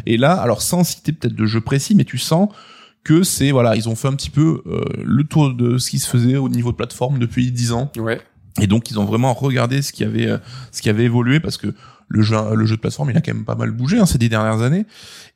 Et 0.05 0.15
là, 0.15 0.33
alors 0.35 0.61
sans 0.61 0.85
citer 0.85 1.11
peut-être 1.11 1.35
de 1.35 1.45
jeu 1.45 1.59
précis, 1.59 1.95
mais 1.95 2.05
tu 2.05 2.17
sens 2.17 2.47
que 3.03 3.23
c'est 3.23 3.51
voilà, 3.51 3.75
ils 3.75 3.89
ont 3.89 3.95
fait 3.95 4.07
un 4.07 4.15
petit 4.15 4.29
peu 4.29 4.61
euh, 4.67 4.83
le 5.03 5.23
tour 5.23 5.53
de 5.53 5.77
ce 5.77 5.89
qui 5.89 5.99
se 5.99 6.09
faisait 6.09 6.37
au 6.37 6.49
niveau 6.49 6.71
de 6.71 6.77
plateforme 6.77 7.19
depuis 7.19 7.51
10 7.51 7.71
ans. 7.71 7.91
Ouais. 7.97 8.21
Et 8.61 8.67
donc 8.67 8.91
ils 8.91 8.99
ont 8.99 9.05
vraiment 9.05 9.33
regardé 9.33 9.81
ce 9.81 9.93
qui 9.93 10.03
avait 10.03 10.27
euh, 10.27 10.37
ce 10.71 10.81
qui 10.81 10.89
avait 10.89 11.05
évolué 11.05 11.39
parce 11.39 11.57
que 11.57 11.73
le 12.07 12.21
jeu 12.21 12.35
le 12.55 12.65
jeu 12.65 12.75
de 12.75 12.81
plateforme 12.81 13.11
il 13.11 13.17
a 13.17 13.21
quand 13.21 13.33
même 13.33 13.45
pas 13.45 13.55
mal 13.55 13.71
bougé 13.71 13.99
hein, 13.99 14.05
ces 14.05 14.17
dix 14.17 14.29
dernières 14.29 14.61
années 14.61 14.85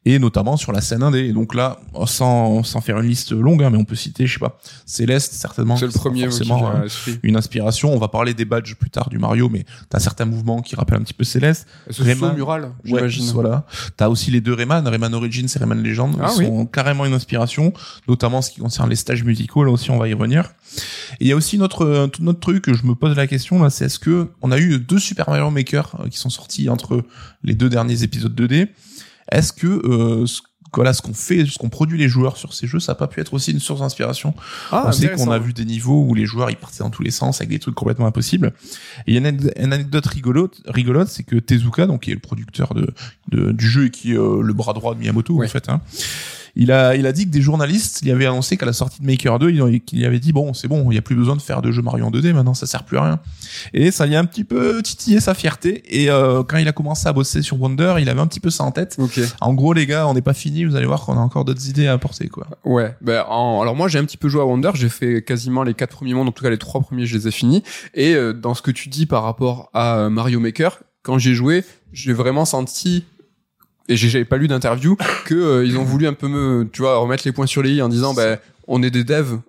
et 0.05 0.19
notamment 0.19 0.57
sur 0.57 0.71
la 0.73 0.81
scène 0.81 1.01
indé. 1.03 1.19
Et 1.19 1.33
donc 1.33 1.55
là 1.55 1.79
sans 2.05 2.63
sans 2.63 2.81
faire 2.81 2.99
une 2.99 3.07
liste 3.07 3.31
longue 3.31 3.63
hein, 3.63 3.69
mais 3.69 3.77
on 3.77 3.85
peut 3.85 3.95
citer 3.95 4.27
je 4.27 4.33
sais 4.33 4.39
pas 4.39 4.59
Céleste 4.85 5.33
certainement 5.33 5.77
C'est 5.77 5.85
le 5.85 5.91
premier 5.91 6.23
forcément 6.23 6.69
euh, 6.75 6.87
une 7.23 7.37
inspiration. 7.37 7.93
On 7.93 7.99
va 7.99 8.07
parler 8.09 8.33
des 8.33 8.45
badges 8.45 8.75
plus 8.75 8.89
tard 8.89 9.09
du 9.09 9.17
Mario 9.17 9.49
mais 9.49 9.65
t'as 9.89 9.99
certains 9.99 10.25
mouvements 10.25 10.61
qui 10.61 10.75
rappellent 10.75 10.99
un 10.99 11.03
petit 11.03 11.13
peu 11.13 11.23
Céleste. 11.23 11.67
Ce 11.89 12.03
Rayman. 12.03 12.35
mural, 12.35 12.63
Ouais, 12.63 12.69
j'imagine. 12.83 13.25
voilà. 13.33 13.65
T'as 13.97 14.09
aussi 14.09 14.29
les 14.31 14.41
deux 14.41 14.53
Rayman, 14.53 14.85
Rayman 14.87 15.13
Origins 15.13 15.47
et 15.55 15.59
Rayman 15.59 15.81
Legend, 15.81 16.15
Ah 16.21 16.29
qui 16.33 16.39
oui. 16.39 16.45
sont 16.47 16.65
carrément 16.65 17.05
une 17.05 17.13
inspiration, 17.13 17.71
notamment 18.07 18.39
en 18.39 18.41
ce 18.41 18.51
qui 18.51 18.59
concerne 18.59 18.89
les 18.89 18.95
stages 18.95 19.23
musicaux. 19.23 19.63
Là 19.63 19.71
aussi, 19.71 19.89
on 19.91 19.97
va 19.97 20.07
y 20.07 20.13
revenir. 20.13 20.51
Et 21.19 21.25
il 21.25 21.27
y 21.27 21.31
a 21.31 21.35
aussi 21.35 21.57
notre 21.57 21.87
un 21.87 22.09
tout 22.09 22.25
autre 22.27 22.39
truc. 22.39 22.73
Je 22.73 22.85
me 22.85 22.95
pose 22.95 23.15
la 23.15 23.27
question 23.27 23.61
là, 23.63 23.69
c'est 23.69 23.85
est-ce 23.85 23.99
que 23.99 24.27
on 24.41 24.51
a 24.51 24.57
eu 24.57 24.79
deux 24.79 24.99
Super 24.99 25.29
Mario 25.29 25.49
Maker 25.49 25.95
euh, 25.99 26.09
qui 26.09 26.17
sont 26.17 26.29
sortis 26.29 26.67
entre 26.69 27.03
les 27.43 27.53
deux 27.53 27.69
derniers 27.69 28.03
épisodes 28.03 28.33
2D. 28.39 28.67
Est-ce 29.31 29.53
que 29.53 29.67
euh, 29.67 30.25
ce- 30.25 30.41
voilà, 30.75 30.91
ce 30.93 31.03
qu'on 31.03 31.13
fait, 31.13 31.45
ce 31.45 31.59
qu'on 31.59 31.69
produit 31.69 31.99
les 31.99 32.07
joueurs 32.09 32.35
sur 32.35 32.51
ces 32.53 32.65
jeux, 32.65 32.79
ça 32.79 32.93
n'a 32.93 32.95
pas 32.95 33.05
pu 33.07 33.21
être 33.21 33.35
aussi 33.35 33.51
une 33.51 33.59
source 33.59 33.81
d'inspiration 33.81 34.33
Ah, 34.71 34.85
on 34.87 34.91
sait 34.91 35.11
qu'on 35.11 35.29
a 35.29 35.37
vu 35.37 35.53
des 35.53 35.65
niveaux 35.65 36.01
où 36.03 36.15
les 36.15 36.25
joueurs 36.25 36.49
ils 36.49 36.55
partaient 36.55 36.79
dans 36.83 36.89
tous 36.89 37.03
les 37.03 37.11
sens 37.11 37.41
avec 37.41 37.49
des 37.49 37.59
trucs 37.59 37.75
complètement 37.75 38.07
impossibles. 38.07 38.53
Et 39.05 39.11
il 39.11 39.13
y 39.13 39.17
a 39.17 39.19
une, 39.19 39.27
ane- 39.27 39.51
une 39.55 39.71
anecdote 39.71 40.05
rigolote, 40.07 40.61
rigolote, 40.65 41.09
c'est 41.09 41.21
que 41.21 41.35
Tezuka, 41.35 41.85
donc 41.85 42.01
qui 42.03 42.11
est 42.11 42.15
le 42.15 42.19
producteur 42.19 42.73
de, 42.73 42.91
de- 43.29 43.51
du 43.51 43.67
jeu 43.67 43.85
et 43.85 43.89
qui 43.91 44.13
est 44.13 44.17
euh, 44.17 44.41
le 44.41 44.53
bras 44.53 44.73
droit 44.73 44.95
de 44.95 44.99
Miyamoto 44.99 45.35
Ouais. 45.35 45.45
en 45.45 45.49
fait, 45.49 45.69
hein, 45.69 45.79
il 46.55 46.71
a 46.71 46.95
il 46.95 47.05
a 47.07 47.11
dit 47.11 47.25
que 47.25 47.31
des 47.31 47.41
journalistes 47.41 48.01
lui 48.03 48.11
avaient 48.11 48.25
annoncé 48.25 48.57
qu'à 48.57 48.65
la 48.65 48.73
sortie 48.73 49.01
de 49.01 49.05
Maker 49.07 49.39
2, 49.39 49.49
il, 49.49 49.81
qu'il 49.81 49.99
y 49.99 50.05
avait 50.05 50.19
dit 50.19 50.31
bon 50.33 50.53
c'est 50.53 50.67
bon, 50.67 50.91
il 50.91 50.95
y 50.95 50.97
a 50.97 51.01
plus 51.01 51.15
besoin 51.15 51.35
de 51.35 51.41
faire 51.41 51.61
de 51.61 51.71
jeux 51.71 51.81
Mario 51.81 52.05
en 52.05 52.11
2D 52.11 52.33
maintenant, 52.33 52.53
ça 52.53 52.65
sert 52.67 52.83
plus 52.83 52.97
à 52.97 53.03
rien. 53.03 53.19
Et 53.73 53.91
ça 53.91 54.05
lui 54.05 54.15
a 54.15 54.19
un 54.19 54.25
petit 54.25 54.43
peu 54.43 54.81
titillé 54.83 55.19
sa 55.19 55.33
fierté. 55.33 55.83
Et 55.89 56.09
euh, 56.11 56.43
quand 56.43 56.57
il 56.57 56.67
a 56.67 56.71
commencé 56.71 57.07
à 57.07 57.13
bosser 57.13 57.41
sur 57.41 57.59
Wonder, 57.61 57.95
il 57.99 58.09
avait 58.09 58.21
un 58.21 58.27
petit 58.27 58.39
peu 58.39 58.49
ça 58.49 58.63
en 58.63 58.71
tête. 58.71 58.95
Ok. 58.99 59.19
En 59.41 59.53
gros 59.53 59.73
les 59.73 59.85
gars, 59.85 60.07
on 60.07 60.13
n'est 60.13 60.21
pas 60.21 60.33
fini, 60.33 60.65
vous 60.65 60.75
allez 60.75 60.85
voir 60.85 61.01
qu'on 61.01 61.17
a 61.17 61.21
encore 61.21 61.45
d'autres 61.45 61.67
idées 61.69 61.87
à 61.87 61.93
apporter 61.93 62.27
quoi. 62.27 62.47
Ouais. 62.63 62.95
Ben, 63.01 63.23
en- 63.27 63.61
alors 63.61 63.75
moi 63.75 63.87
j'ai 63.87 63.99
un 63.99 64.05
petit 64.05 64.17
peu 64.17 64.29
joué 64.29 64.41
à 64.41 64.45
Wonder, 64.45 64.71
j'ai 64.75 64.89
fait 64.89 65.23
quasiment 65.23 65.63
les 65.63 65.73
quatre 65.73 65.95
premiers 65.95 66.13
mondes, 66.13 66.27
en 66.27 66.31
tout 66.31 66.43
cas 66.43 66.49
les 66.49 66.57
trois 66.57 66.81
premiers 66.81 67.05
je 67.05 67.17
les 67.17 67.27
ai 67.27 67.31
finis. 67.31 67.63
Et 67.93 68.13
euh, 68.13 68.33
dans 68.33 68.53
ce 68.53 68.61
que 68.61 68.71
tu 68.71 68.89
dis 68.89 69.05
par 69.05 69.23
rapport 69.23 69.69
à 69.73 69.95
euh, 69.97 70.09
Mario 70.09 70.39
Maker, 70.39 70.79
quand 71.01 71.17
j'ai 71.17 71.33
joué, 71.33 71.65
j'ai 71.91 72.13
vraiment 72.13 72.45
senti 72.45 73.03
et 73.89 73.95
j'ai 73.95 74.09
j'avais 74.09 74.25
pas 74.25 74.37
lu 74.37 74.47
d'interview 74.47 74.95
que 75.25 75.35
euh, 75.35 75.65
ils 75.65 75.77
ont 75.77 75.83
voulu 75.83 76.07
un 76.07 76.13
peu 76.13 76.27
me, 76.27 76.67
tu 76.71 76.81
vois, 76.81 76.97
remettre 76.97 77.23
les 77.25 77.31
points 77.31 77.47
sur 77.47 77.61
les 77.61 77.73
i 77.73 77.81
en 77.81 77.89
disant 77.89 78.13
ben 78.13 78.39
on 78.67 78.81
est 78.83 78.91
des 78.91 79.03
devs. 79.03 79.39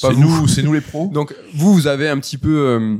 Pas 0.00 0.08
C'est 0.08 0.16
nous, 0.16 0.48
c'est 0.48 0.62
nous 0.62 0.72
les 0.72 0.80
pros. 0.80 1.10
Donc 1.12 1.34
vous 1.54 1.74
vous 1.74 1.86
avez 1.86 2.08
un 2.08 2.18
petit 2.18 2.38
peu 2.38 2.66
euh, 2.66 2.96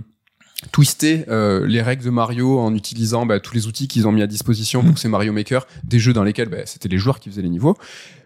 twisté 0.71 1.25
euh, 1.29 1.67
les 1.67 1.83
règles 1.83 2.05
de 2.05 2.11
Mario 2.11 2.59
en 2.61 2.75
utilisant 2.75 3.27
bah, 3.27 3.41
tous 3.41 3.55
les 3.55 3.67
outils 3.67 3.89
qu'ils 3.89 4.07
ont 4.07 4.13
mis 4.13 4.23
à 4.23 4.27
disposition 4.27 4.85
pour 4.85 4.99
ces 4.99 5.09
Mario 5.09 5.33
Maker, 5.33 5.67
des 5.85 5.99
jeux 5.99 6.13
dans 6.13 6.23
lesquels 6.23 6.49
bah, 6.49 6.59
c'était 6.67 6.89
les 6.89 6.99
joueurs 6.99 7.19
qui 7.19 7.31
faisaient 7.31 7.43
les 7.43 7.49
niveaux. 7.49 7.77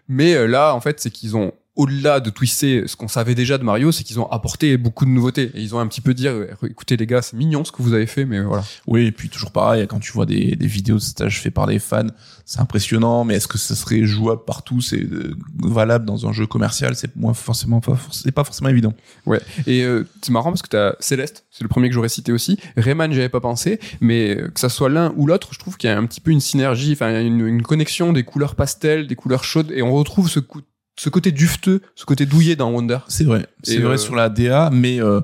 Mais 0.07 0.35
euh, 0.35 0.47
là, 0.47 0.75
en 0.75 0.81
fait, 0.81 0.99
c'est 0.99 1.09
qu'ils 1.09 1.35
ont 1.35 1.53
au-delà 1.77 2.19
de 2.19 2.29
twister 2.29 2.83
ce 2.87 2.95
qu'on 2.95 3.07
savait 3.07 3.35
déjà 3.35 3.57
de 3.57 3.63
Mario, 3.63 3.91
c'est 3.93 4.03
qu'ils 4.03 4.19
ont 4.19 4.29
apporté 4.29 4.75
beaucoup 4.77 5.05
de 5.05 5.11
nouveautés. 5.11 5.51
Et 5.53 5.61
ils 5.61 5.73
ont 5.73 5.79
un 5.79 5.87
petit 5.87 6.01
peu 6.01 6.13
dit, 6.13 6.27
écoutez 6.69 6.97
les 6.97 7.05
gars, 7.05 7.21
c'est 7.21 7.37
mignon 7.37 7.63
ce 7.63 7.71
que 7.71 7.81
vous 7.81 7.93
avez 7.93 8.07
fait, 8.07 8.25
mais 8.25 8.41
voilà. 8.41 8.63
Oui, 8.87 9.05
et 9.05 9.11
puis 9.11 9.29
toujours 9.29 9.51
pareil, 9.51 9.85
quand 9.87 9.99
tu 9.99 10.11
vois 10.11 10.25
des, 10.25 10.55
des 10.55 10.67
vidéos 10.67 10.95
de 10.97 11.01
stage 11.01 11.39
faits 11.41 11.53
par 11.53 11.67
des 11.67 11.79
fans, 11.79 12.07
c'est 12.45 12.59
impressionnant, 12.59 13.23
mais 13.23 13.35
est-ce 13.35 13.47
que 13.47 13.57
ça 13.57 13.75
serait 13.75 14.03
jouable 14.05 14.41
partout, 14.45 14.81
c'est 14.81 15.01
euh, 15.03 15.35
valable 15.63 16.05
dans 16.05 16.27
un 16.27 16.33
jeu 16.33 16.47
commercial, 16.47 16.95
c'est 16.95 17.15
moins 17.15 17.33
forcément 17.33 17.79
pas, 17.79 17.97
c'est 18.11 18.31
pas 18.31 18.43
forcément 18.43 18.69
évident. 18.69 18.93
Ouais. 19.25 19.39
Et 19.67 19.83
euh, 19.83 20.07
c'est 20.21 20.31
marrant 20.31 20.49
parce 20.51 20.61
que 20.63 20.69
t'as 20.69 20.93
Céleste, 20.99 21.45
c'est 21.51 21.63
le 21.63 21.69
premier 21.69 21.89
que 21.89 21.93
j'aurais 21.93 22.09
cité 22.09 22.31
aussi. 22.31 22.57
Rayman, 22.75 23.11
j'avais 23.13 23.29
pas 23.29 23.41
pensé, 23.41 23.79
mais 24.01 24.35
euh, 24.35 24.47
que 24.49 24.59
ça 24.59 24.69
soit 24.69 24.89
l'un 24.89 25.13
ou 25.15 25.27
l'autre, 25.27 25.49
je 25.53 25.59
trouve 25.59 25.77
qu'il 25.77 25.89
y 25.89 25.93
a 25.93 25.97
un 25.97 26.05
petit 26.05 26.21
peu 26.21 26.31
une 26.31 26.41
synergie, 26.41 26.93
enfin 26.93 27.21
une, 27.21 27.45
une 27.45 27.61
connexion 27.61 28.13
des 28.13 28.23
couleurs 28.23 28.55
pastel, 28.55 29.07
des 29.07 29.15
couleurs 29.15 29.43
chaudes, 29.43 29.71
et 29.71 29.81
on 29.83 29.93
retrouve 29.93 30.29
ce, 30.29 30.39
coup- 30.39 30.61
ce 30.97 31.09
côté 31.09 31.31
dufteux, 31.31 31.81
ce 31.95 32.05
côté 32.05 32.25
douillé 32.25 32.55
dans 32.55 32.71
Wonder. 32.71 32.97
C'est 33.07 33.23
vrai, 33.23 33.45
c'est 33.63 33.77
vrai 33.79 33.93
euh, 33.93 33.97
sur 33.97 34.15
la 34.15 34.29
DA, 34.29 34.69
mais 34.73 34.99
euh, 35.01 35.21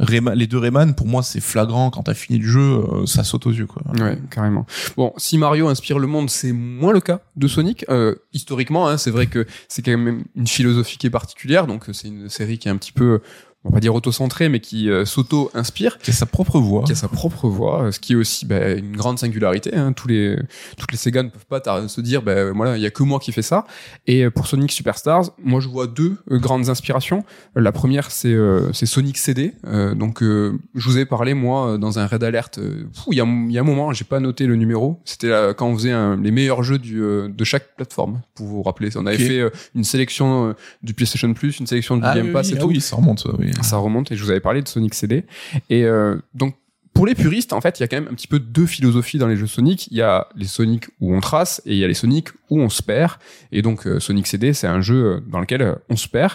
Rayman- 0.00 0.34
les 0.34 0.46
deux 0.46 0.58
Rayman, 0.58 0.94
pour 0.94 1.08
moi, 1.08 1.24
c'est 1.24 1.40
flagrant 1.40 1.90
quand 1.90 2.04
t'as 2.04 2.14
fini 2.14 2.38
le 2.38 2.46
jeu, 2.46 2.60
euh, 2.60 3.04
ça 3.06 3.24
saute 3.24 3.46
aux 3.46 3.50
yeux, 3.52 3.66
quoi. 3.66 3.82
Ouais, 3.98 4.16
carrément. 4.30 4.64
Bon, 4.96 5.12
si 5.16 5.36
Mario 5.38 5.66
inspire 5.66 5.98
le 5.98 6.06
monde, 6.06 6.30
c'est 6.30 6.52
moins 6.52 6.92
le 6.92 7.00
cas 7.00 7.20
de 7.34 7.48
Sonic. 7.48 7.84
Euh, 7.88 8.14
historiquement, 8.32 8.88
hein, 8.88 8.96
c'est 8.96 9.10
vrai 9.10 9.26
que 9.26 9.44
c'est 9.66 9.82
quand 9.82 9.90
même 9.90 10.22
une 10.36 10.46
philosophie 10.46 10.98
qui 10.98 11.08
est 11.08 11.10
particulière, 11.10 11.66
donc 11.66 11.84
c'est 11.92 12.06
une 12.08 12.28
série 12.28 12.58
qui 12.58 12.68
est 12.68 12.70
un 12.70 12.76
petit 12.76 12.92
peu, 12.92 13.20
on 13.64 13.70
va 13.70 13.74
pas 13.74 13.80
dire 13.80 13.94
auto-centrée, 13.94 14.48
mais 14.48 14.60
qui 14.60 14.88
euh, 14.88 15.04
s'auto-inspire. 15.04 15.98
Qui 15.98 16.10
a 16.10 16.14
sa 16.14 16.26
propre 16.26 16.58
voix. 16.60 16.84
qui 16.84 16.92
a 16.92 16.94
sa 16.94 17.08
propre 17.08 17.48
voix, 17.48 17.82
euh, 17.82 17.90
ce 17.92 17.98
qui 18.00 18.12
est 18.12 18.16
aussi 18.16 18.46
bah, 18.46 18.70
une 18.72 18.96
grande 18.96 19.18
singularité. 19.18 19.74
Hein. 19.74 19.92
Tous 19.92 20.06
les 20.08 20.36
toutes 20.76 20.92
les 20.92 20.96
Sega 20.98 21.22
ne 21.24 21.28
peuvent 21.28 21.44
pas 21.46 21.60
se 21.88 22.00
dire, 22.00 22.22
ben 22.22 22.52
voilà, 22.54 22.76
il 22.76 22.82
y 22.82 22.86
a 22.86 22.90
que 22.90 23.02
moi 23.02 23.18
qui 23.18 23.32
fais 23.32 23.42
ça. 23.42 23.66
Et 24.06 24.24
euh, 24.24 24.30
pour 24.30 24.46
Sonic 24.46 24.70
Superstars, 24.72 25.30
moi 25.42 25.60
je 25.60 25.68
vois 25.68 25.86
deux 25.86 26.16
grandes 26.30 26.68
inspirations. 26.68 27.24
La 27.56 27.72
première, 27.72 28.10
c'est 28.10 28.32
euh, 28.32 28.72
c'est 28.72 28.86
Sonic 28.86 29.18
CD. 29.18 29.52
Euh, 29.66 29.94
donc 29.94 30.22
euh, 30.22 30.58
je 30.76 30.88
vous 30.88 30.98
ai 30.98 31.04
parlé 31.04 31.34
moi 31.34 31.78
dans 31.78 31.98
un 31.98 32.06
Red 32.06 32.22
Alert. 32.22 32.58
euh, 32.58 32.84
fou, 32.94 33.12
Il 33.12 33.16
y 33.18 33.20
a 33.20 33.24
il 33.26 33.52
y 33.52 33.58
a 33.58 33.60
un 33.60 33.64
moment, 33.64 33.92
j'ai 33.92 34.04
pas 34.04 34.20
noté 34.20 34.46
le 34.46 34.54
numéro. 34.56 35.00
C'était 35.04 35.30
quand 35.56 35.66
on 35.66 35.74
faisait 35.74 35.92
un- 35.92 36.16
les 36.16 36.30
meilleurs 36.30 36.62
jeux 36.62 36.78
du, 36.78 37.02
euh, 37.02 37.28
de 37.28 37.44
chaque 37.44 37.74
plateforme. 37.76 38.20
Pour 38.34 38.46
vous 38.46 38.62
rappeler, 38.62 38.90
on 38.96 39.04
avait 39.06 39.18
fait 39.18 39.42
une 39.74 39.84
sélection 39.84 40.54
du 40.82 40.94
PlayStation 40.94 41.32
Plus, 41.34 41.58
une 41.58 41.66
sélection 41.66 41.96
du 41.96 42.02
Ah 42.06 42.14
Game 42.14 42.32
Pass 42.32 42.48
oui, 42.48 42.54
et 42.54 42.56
ah 42.56 42.60
tout 42.60 42.68
oui, 42.68 42.80
ça 42.80 42.96
remonte, 42.96 43.26
oui. 43.38 43.47
Ça 43.62 43.76
remonte 43.76 44.12
et 44.12 44.16
je 44.16 44.24
vous 44.24 44.30
avais 44.30 44.40
parlé 44.40 44.62
de 44.62 44.68
Sonic 44.68 44.94
CD 44.94 45.24
et 45.70 45.84
euh, 45.84 46.16
donc 46.34 46.54
pour 46.98 47.06
les 47.06 47.14
puristes, 47.14 47.52
en 47.52 47.60
fait, 47.60 47.78
il 47.78 47.82
y 47.82 47.84
a 47.84 47.86
quand 47.86 47.96
même 47.96 48.08
un 48.10 48.14
petit 48.14 48.26
peu 48.26 48.40
deux 48.40 48.66
philosophies 48.66 49.18
dans 49.18 49.28
les 49.28 49.36
jeux 49.36 49.46
Sonic. 49.46 49.86
Il 49.92 49.96
y 49.96 50.02
a 50.02 50.26
les 50.34 50.48
Sonic 50.48 50.88
où 50.98 51.14
on 51.14 51.20
trace 51.20 51.62
et 51.64 51.74
il 51.74 51.78
y 51.78 51.84
a 51.84 51.86
les 51.86 51.94
Sonic 51.94 52.30
où 52.50 52.60
on 52.60 52.68
se 52.68 52.82
perd. 52.82 53.12
Et 53.52 53.62
donc 53.62 53.86
euh, 53.86 54.00
Sonic 54.00 54.26
CD, 54.26 54.52
c'est 54.52 54.66
un 54.66 54.80
jeu 54.80 55.04
euh, 55.04 55.20
dans 55.26 55.40
lequel 55.40 55.62
euh, 55.62 55.74
on 55.88 55.96
se 55.96 56.08
perd. 56.08 56.34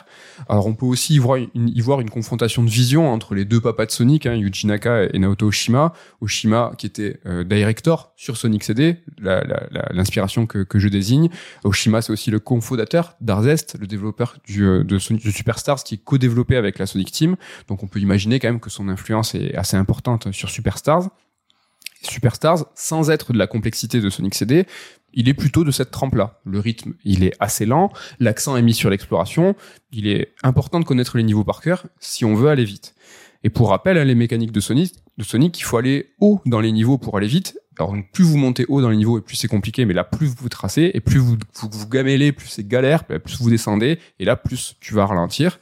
Alors 0.49 0.67
on 0.67 0.73
peut 0.73 0.85
aussi 0.85 1.15
y 1.15 1.19
voir 1.19 1.37
une, 1.99 2.09
confrontation 2.09 2.63
de 2.63 2.69
vision 2.69 3.11
entre 3.11 3.33
les 3.33 3.45
deux 3.45 3.59
papas 3.59 3.85
de 3.85 3.91
Sonic, 3.91 4.25
hein, 4.25 4.35
Yuji 4.35 4.67
Naka 4.67 5.05
et 5.05 5.19
Naoto 5.19 5.47
Oshima. 5.47 5.93
Oshima 6.21 6.73
qui 6.77 6.85
était 6.85 7.19
director 7.45 8.13
sur 8.15 8.37
Sonic 8.37 8.63
CD, 8.63 8.97
l'inspiration 9.91 10.45
que, 10.45 10.79
je 10.79 10.87
désigne. 10.87 11.29
Oshima, 11.63 12.01
c'est 12.01 12.11
aussi 12.11 12.29
le 12.29 12.39
cofondateur 12.39 13.15
d'Arzest, 13.21 13.77
le 13.79 13.87
développeur 13.87 14.37
de, 14.47 14.83
de 14.83 14.99
Superstars, 14.99 15.83
qui 15.83 15.95
est 15.95 16.03
co-développé 16.03 16.55
avec 16.55 16.77
la 16.77 16.85
Sonic 16.85 17.11
Team. 17.11 17.35
Donc 17.67 17.83
on 17.83 17.87
peut 17.87 17.99
imaginer 17.99 18.39
quand 18.39 18.49
même 18.49 18.59
que 18.59 18.69
son 18.69 18.89
influence 18.89 19.35
est 19.35 19.55
assez 19.55 19.77
importante 19.77 20.31
sur 20.31 20.49
Superstars. 20.49 21.09
Superstars, 22.07 22.65
sans 22.75 23.09
être 23.09 23.33
de 23.33 23.37
la 23.37 23.47
complexité 23.47 24.01
de 24.01 24.09
Sonic 24.09 24.35
CD, 24.35 24.65
il 25.13 25.29
est 25.29 25.33
plutôt 25.33 25.63
de 25.63 25.71
cette 25.71 25.91
trempe-là. 25.91 26.39
Le 26.45 26.59
rythme, 26.59 26.93
il 27.03 27.23
est 27.23 27.33
assez 27.39 27.65
lent, 27.65 27.91
l'accent 28.19 28.57
est 28.57 28.61
mis 28.61 28.73
sur 28.73 28.89
l'exploration, 28.89 29.55
il 29.91 30.07
est 30.07 30.33
important 30.43 30.79
de 30.79 30.85
connaître 30.85 31.17
les 31.17 31.23
niveaux 31.23 31.43
par 31.43 31.61
cœur 31.61 31.85
si 31.99 32.25
on 32.25 32.35
veut 32.35 32.49
aller 32.49 32.65
vite. 32.65 32.95
Et 33.43 33.49
pour 33.49 33.69
rappel, 33.69 33.97
hein, 33.97 34.05
les 34.05 34.15
mécaniques 34.15 34.51
de 34.53 34.59
Sonic, 34.59 34.95
de 35.17 35.23
Sonic, 35.23 35.59
il 35.59 35.63
faut 35.63 35.77
aller 35.77 36.13
haut 36.19 36.41
dans 36.45 36.61
les 36.61 36.71
niveaux 36.71 36.97
pour 36.97 37.17
aller 37.17 37.27
vite. 37.27 37.59
Alors 37.79 37.95
plus 38.13 38.23
vous 38.23 38.37
montez 38.37 38.65
haut 38.67 38.81
dans 38.81 38.89
les 38.89 38.97
niveaux 38.97 39.17
et 39.17 39.21
plus 39.21 39.35
c'est 39.35 39.47
compliqué, 39.47 39.85
mais 39.85 39.95
là 39.95 40.03
plus 40.03 40.27
vous 40.27 40.47
tracez 40.47 40.91
et 40.93 40.99
plus 40.99 41.19
vous 41.19 41.37
vous, 41.59 41.87
plus 41.89 42.47
c'est 42.47 42.67
galère, 42.67 43.03
plus 43.03 43.41
vous 43.41 43.49
descendez 43.49 43.97
et 44.19 44.25
là 44.25 44.35
plus 44.35 44.75
tu 44.79 44.93
vas 44.93 45.07
ralentir. 45.07 45.59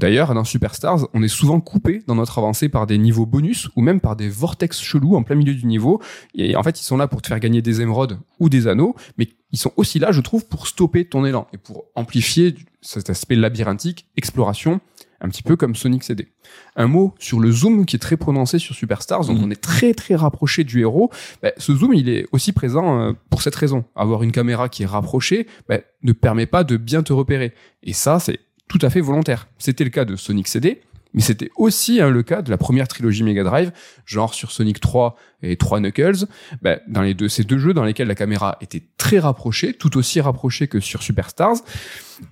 D'ailleurs, 0.00 0.32
dans 0.32 0.44
Superstars, 0.44 1.08
on 1.12 1.22
est 1.22 1.28
souvent 1.28 1.60
coupé 1.60 2.02
dans 2.06 2.14
notre 2.14 2.38
avancée 2.38 2.70
par 2.70 2.86
des 2.86 2.96
niveaux 2.96 3.26
bonus 3.26 3.68
ou 3.76 3.82
même 3.82 4.00
par 4.00 4.16
des 4.16 4.30
vortex 4.30 4.80
chelous 4.80 5.14
en 5.14 5.22
plein 5.22 5.36
milieu 5.36 5.52
du 5.52 5.66
niveau. 5.66 6.00
Et 6.34 6.56
en 6.56 6.62
fait, 6.62 6.80
ils 6.80 6.84
sont 6.84 6.96
là 6.96 7.06
pour 7.06 7.20
te 7.20 7.28
faire 7.28 7.38
gagner 7.38 7.60
des 7.60 7.82
émeraudes 7.82 8.18
ou 8.38 8.48
des 8.48 8.66
anneaux, 8.66 8.96
mais 9.18 9.28
ils 9.52 9.58
sont 9.58 9.72
aussi 9.76 9.98
là, 9.98 10.10
je 10.10 10.22
trouve, 10.22 10.46
pour 10.46 10.68
stopper 10.68 11.04
ton 11.04 11.26
élan 11.26 11.48
et 11.52 11.58
pour 11.58 11.84
amplifier 11.96 12.54
cet 12.80 13.10
aspect 13.10 13.34
labyrinthique, 13.34 14.06
exploration, 14.16 14.80
un 15.20 15.28
petit 15.28 15.42
peu 15.42 15.56
comme 15.56 15.74
Sonic 15.74 16.02
CD. 16.02 16.28
Un 16.76 16.86
mot 16.86 17.14
sur 17.18 17.40
le 17.40 17.52
zoom 17.52 17.84
qui 17.84 17.96
est 17.96 17.98
très 17.98 18.16
prononcé 18.16 18.58
sur 18.58 18.74
Superstars, 18.74 19.26
donc 19.26 19.38
mm. 19.38 19.44
on 19.44 19.50
est 19.50 19.60
très 19.60 19.92
très 19.92 20.14
rapproché 20.14 20.64
du 20.64 20.80
héros. 20.80 21.10
Ben, 21.42 21.52
ce 21.58 21.74
zoom, 21.74 21.92
il 21.92 22.08
est 22.08 22.26
aussi 22.32 22.52
présent 22.52 23.00
euh, 23.00 23.12
pour 23.28 23.42
cette 23.42 23.54
raison. 23.54 23.84
Avoir 23.94 24.22
une 24.22 24.32
caméra 24.32 24.70
qui 24.70 24.84
est 24.84 24.86
rapprochée 24.86 25.46
ben, 25.68 25.82
ne 26.02 26.12
permet 26.12 26.46
pas 26.46 26.64
de 26.64 26.78
bien 26.78 27.02
te 27.02 27.12
repérer. 27.12 27.52
Et 27.82 27.92
ça, 27.92 28.18
c'est 28.18 28.40
tout 28.70 28.78
à 28.82 28.88
fait 28.88 29.00
volontaire. 29.00 29.48
C'était 29.58 29.82
le 29.82 29.90
cas 29.90 30.04
de 30.04 30.14
Sonic 30.14 30.46
CD, 30.46 30.80
mais 31.12 31.22
c'était 31.22 31.50
aussi 31.56 32.00
hein, 32.00 32.08
le 32.08 32.22
cas 32.22 32.40
de 32.40 32.50
la 32.50 32.56
première 32.56 32.86
trilogie 32.86 33.24
Mega 33.24 33.42
Drive, 33.42 33.72
genre 34.06 34.32
sur 34.32 34.52
Sonic 34.52 34.78
3 34.78 35.16
et 35.42 35.56
3 35.56 35.80
Knuckles, 35.80 36.26
bah, 36.62 36.78
dans 36.86 37.02
les 37.02 37.14
deux, 37.14 37.28
ces 37.28 37.42
deux 37.42 37.58
jeux 37.58 37.74
dans 37.74 37.82
lesquels 37.82 38.06
la 38.06 38.14
caméra 38.14 38.58
était 38.60 38.84
très 38.96 39.18
rapprochée, 39.18 39.74
tout 39.74 39.98
aussi 39.98 40.20
rapprochée 40.20 40.68
que 40.68 40.78
sur 40.78 41.02
Superstars, 41.02 41.56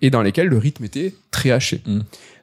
et 0.00 0.10
dans 0.10 0.22
lesquels 0.22 0.46
le 0.46 0.58
rythme 0.58 0.84
était 0.84 1.12
très 1.32 1.50
haché. 1.50 1.82
Mm. 1.84 2.00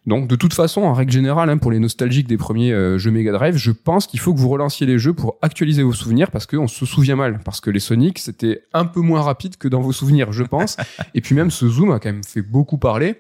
Donc 0.08 0.28
de 0.28 0.36
toute 0.36 0.54
façon, 0.54 0.82
en 0.82 0.94
règle 0.94 1.14
générale, 1.14 1.50
hein, 1.50 1.58
pour 1.58 1.72
les 1.72 1.80
nostalgiques 1.80 2.28
des 2.28 2.38
premiers 2.38 2.74
euh, 2.74 2.98
jeux 2.98 3.12
Mega 3.12 3.32
Drive, 3.32 3.56
je 3.56 3.72
pense 3.72 4.08
qu'il 4.08 4.20
faut 4.20 4.34
que 4.34 4.40
vous 4.40 4.50
relanciez 4.50 4.86
les 4.86 5.00
jeux 5.00 5.14
pour 5.14 5.38
actualiser 5.42 5.84
vos 5.84 5.94
souvenirs 5.94 6.32
parce 6.32 6.46
qu'on 6.46 6.68
se 6.68 6.86
souvient 6.86 7.16
mal, 7.16 7.40
parce 7.46 7.62
que 7.62 7.70
les 7.70 7.80
Sonic 7.80 8.20
c'était 8.20 8.64
un 8.74 8.86
peu 8.86 9.00
moins 9.00 9.22
rapide 9.22 9.56
que 9.56 9.70
dans 9.70 9.80
vos 9.80 9.94
souvenirs, 9.94 10.34
je 10.34 10.44
pense. 10.44 10.76
et 11.14 11.22
puis 11.22 11.34
même 11.34 11.50
ce 11.50 11.70
zoom 11.70 11.92
a 11.92 12.00
quand 12.00 12.12
même 12.12 12.26
fait 12.26 12.42
beaucoup 12.42 12.78
parler 12.78 13.16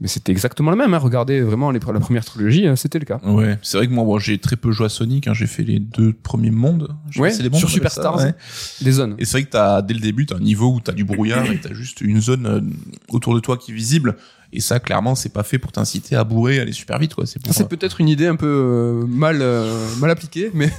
mais 0.00 0.08
c'était 0.08 0.32
exactement 0.32 0.70
le 0.70 0.76
même. 0.76 0.92
Hein. 0.92 0.98
Regardez 0.98 1.40
vraiment 1.40 1.70
les, 1.70 1.80
la 1.80 2.00
première 2.00 2.24
trilogie, 2.24 2.66
hein, 2.66 2.76
c'était 2.76 2.98
le 2.98 3.04
cas. 3.04 3.18
Ouais, 3.24 3.58
c'est 3.62 3.78
vrai 3.78 3.86
que 3.86 3.92
moi, 3.92 4.04
bon, 4.04 4.18
j'ai 4.18 4.38
très 4.38 4.56
peu 4.56 4.72
joué 4.72 4.86
à 4.86 4.88
Sonic. 4.88 5.26
Hein. 5.26 5.34
J'ai 5.34 5.46
fait 5.46 5.62
les 5.62 5.78
deux 5.78 6.12
premiers 6.12 6.50
mondes. 6.50 6.88
Ouais, 7.16 7.32
les 7.38 7.48
mondes, 7.48 7.58
sur 7.58 7.70
Superstars, 7.70 8.18
ouais. 8.18 8.34
des 8.82 8.92
zones. 8.92 9.14
Et 9.18 9.24
c'est 9.24 9.38
vrai 9.38 9.44
que 9.44 9.50
t'as 9.50 9.82
dès 9.82 9.94
le 9.94 10.00
début, 10.00 10.26
t'as 10.26 10.36
un 10.36 10.40
niveau 10.40 10.72
où 10.72 10.80
t'as 10.80 10.92
du 10.92 11.04
brouillard 11.04 11.50
et 11.50 11.58
t'as 11.58 11.72
juste 11.72 12.00
une 12.02 12.20
zone 12.20 12.46
euh, 12.46 12.60
autour 13.08 13.34
de 13.34 13.40
toi 13.40 13.56
qui 13.56 13.72
est 13.72 13.74
visible. 13.74 14.16
Et 14.56 14.60
ça, 14.60 14.80
clairement, 14.80 15.14
c'est 15.14 15.28
pas 15.28 15.42
fait 15.42 15.58
pour 15.58 15.70
t'inciter 15.70 16.16
à 16.16 16.24
bourrer, 16.24 16.58
à 16.58 16.62
aller 16.62 16.72
super 16.72 16.98
vite, 16.98 17.14
quoi. 17.14 17.26
C'est 17.26 17.46
c'est 17.52 17.68
peut-être 17.68 18.00
une 18.00 18.08
idée 18.08 18.26
un 18.26 18.36
peu 18.36 18.46
euh, 18.46 19.06
mal 19.06 19.42
euh, 19.42 19.84
mal 19.98 20.10
appliquée, 20.10 20.50
mais 20.54 20.72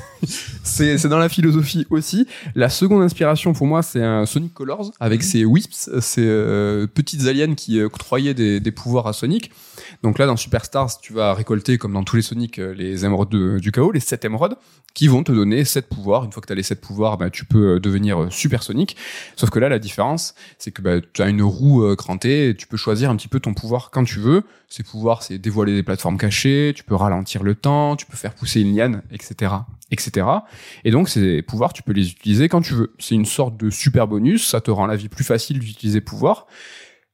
c'est 0.63 0.97
c'est 0.97 1.09
dans 1.09 1.19
la 1.19 1.29
philosophie 1.29 1.85
aussi. 1.91 2.25
La 2.55 2.69
seconde 2.69 3.03
inspiration 3.03 3.53
pour 3.53 3.67
moi, 3.67 3.83
c'est 3.83 4.03
un 4.03 4.25
Sonic 4.25 4.55
Colors 4.55 4.93
avec 4.99 5.19
mhm. 5.19 5.27
ses 5.27 5.45
Wisps, 5.45 5.91
ces 6.01 6.25
euh, 6.25 6.87
petites 6.87 7.27
aliens 7.27 7.53
qui 7.53 7.79
octroyaient 7.79 8.33
des, 8.33 8.59
des 8.59 8.71
pouvoirs 8.71 9.05
à 9.05 9.13
Sonic. 9.13 9.51
Donc 10.01 10.17
là, 10.17 10.25
dans 10.25 10.37
Superstars, 10.37 10.99
tu 10.99 11.13
vas 11.13 11.35
récolter, 11.35 11.77
comme 11.77 11.93
dans 11.93 12.03
tous 12.03 12.15
les 12.15 12.23
Sonic, 12.23 12.57
les 12.57 13.05
émeraudes 13.05 13.59
du 13.59 13.71
chaos, 13.71 13.91
les 13.91 13.99
7 13.99 14.25
émeraudes, 14.25 14.55
qui 14.95 15.07
vont 15.07 15.23
te 15.23 15.31
donner 15.31 15.65
7 15.65 15.87
pouvoirs. 15.87 16.25
Une 16.25 16.31
fois 16.31 16.41
que 16.41 16.47
tu 16.47 16.53
as 16.53 16.55
les 16.55 16.63
7 16.63 16.81
pouvoirs, 16.81 17.17
ben, 17.17 17.29
tu 17.29 17.45
peux 17.45 17.79
devenir 17.79 18.27
Super 18.31 18.63
Sonic. 18.63 18.97
Sauf 19.35 19.51
que 19.51 19.59
là, 19.59 19.69
la 19.69 19.79
différence, 19.79 20.33
c'est 20.57 20.71
que 20.71 20.81
ben, 20.81 21.01
tu 21.13 21.21
as 21.21 21.29
une 21.29 21.43
roue 21.43 21.95
crantée 21.95 22.49
et 22.49 22.55
tu 22.55 22.67
peux 22.67 22.77
choisir 22.77 23.09
un 23.11 23.15
petit 23.15 23.27
peu 23.27 23.39
ton 23.39 23.53
pouvoir 23.53 23.66
quand 23.91 24.03
tu 24.03 24.19
veux. 24.19 24.43
Ces 24.67 24.83
pouvoirs, 24.83 25.23
c'est 25.23 25.37
dévoiler 25.37 25.75
des 25.75 25.83
plateformes 25.83 26.17
cachées, 26.17 26.73
tu 26.75 26.83
peux 26.83 26.95
ralentir 26.95 27.43
le 27.43 27.55
temps, 27.55 27.95
tu 27.95 28.05
peux 28.05 28.17
faire 28.17 28.33
pousser 28.33 28.61
une 28.61 28.75
liane, 28.75 29.03
etc., 29.11 29.53
etc. 29.91 30.27
Et 30.83 30.91
donc, 30.91 31.09
ces 31.09 31.41
pouvoirs, 31.41 31.73
tu 31.73 31.83
peux 31.83 31.93
les 31.93 32.09
utiliser 32.09 32.49
quand 32.49 32.61
tu 32.61 32.73
veux. 32.73 32.93
C'est 32.99 33.15
une 33.15 33.25
sorte 33.25 33.57
de 33.57 33.69
super 33.69 34.07
bonus, 34.07 34.47
ça 34.47 34.61
te 34.61 34.71
rend 34.71 34.87
la 34.87 34.95
vie 34.95 35.09
plus 35.09 35.23
facile 35.23 35.59
d'utiliser 35.59 36.01
pouvoir. 36.01 36.47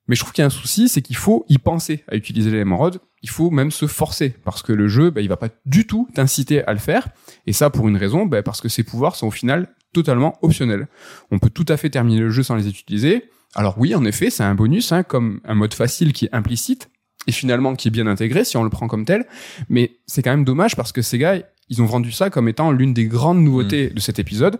Mais 0.07 0.15
je 0.15 0.21
trouve 0.21 0.33
qu'il 0.33 0.41
y 0.41 0.43
a 0.43 0.47
un 0.47 0.49
souci, 0.49 0.89
c'est 0.89 1.01
qu'il 1.01 1.15
faut 1.15 1.45
y 1.47 1.57
penser 1.57 2.03
à 2.09 2.15
utiliser 2.15 2.51
les 2.51 2.59
émeraudes. 2.59 2.99
Il 3.21 3.29
faut 3.29 3.49
même 3.49 3.71
se 3.71 3.87
forcer 3.87 4.29
parce 4.43 4.61
que 4.61 4.73
le 4.73 4.87
jeu, 4.89 5.11
bah, 5.11 5.21
il 5.21 5.29
va 5.29 5.37
pas 5.37 5.49
du 5.65 5.87
tout 5.87 6.09
t'inciter 6.13 6.63
à 6.65 6.73
le 6.73 6.79
faire. 6.79 7.07
Et 7.47 7.53
ça 7.53 7.69
pour 7.69 7.87
une 7.87 7.95
raison, 7.95 8.25
bah, 8.25 8.43
parce 8.43 8.59
que 8.59 8.67
ces 8.67 8.83
pouvoirs 8.83 9.15
sont 9.15 9.27
au 9.27 9.31
final 9.31 9.69
totalement 9.93 10.37
optionnels. 10.41 10.87
On 11.31 11.39
peut 11.39 11.49
tout 11.49 11.65
à 11.69 11.77
fait 11.77 11.89
terminer 11.89 12.19
le 12.19 12.31
jeu 12.31 12.43
sans 12.43 12.55
les 12.55 12.67
utiliser. 12.67 13.29
Alors 13.55 13.75
oui, 13.77 13.93
en 13.95 14.05
effet, 14.05 14.29
c'est 14.29 14.43
un 14.43 14.55
bonus, 14.55 14.91
hein, 14.91 15.03
comme 15.03 15.39
un 15.45 15.55
mode 15.55 15.73
facile 15.73 16.13
qui 16.13 16.25
est 16.25 16.33
implicite 16.33 16.89
et 17.27 17.31
finalement 17.31 17.75
qui 17.75 17.87
est 17.87 17.91
bien 17.91 18.07
intégré 18.07 18.43
si 18.43 18.57
on 18.57 18.63
le 18.63 18.69
prend 18.69 18.87
comme 18.87 19.05
tel. 19.05 19.25
Mais 19.69 19.97
c'est 20.07 20.21
quand 20.21 20.31
même 20.31 20.45
dommage 20.45 20.75
parce 20.75 20.91
que 20.91 21.01
ces 21.01 21.17
gars, 21.17 21.41
ils 21.69 21.81
ont 21.81 21.85
vendu 21.85 22.11
ça 22.11 22.29
comme 22.29 22.47
étant 22.47 22.71
l'une 22.71 22.93
des 22.93 23.05
grandes 23.05 23.41
nouveautés 23.41 23.89
mm. 23.89 23.93
de 23.93 23.99
cet 23.99 24.19
épisode. 24.19 24.59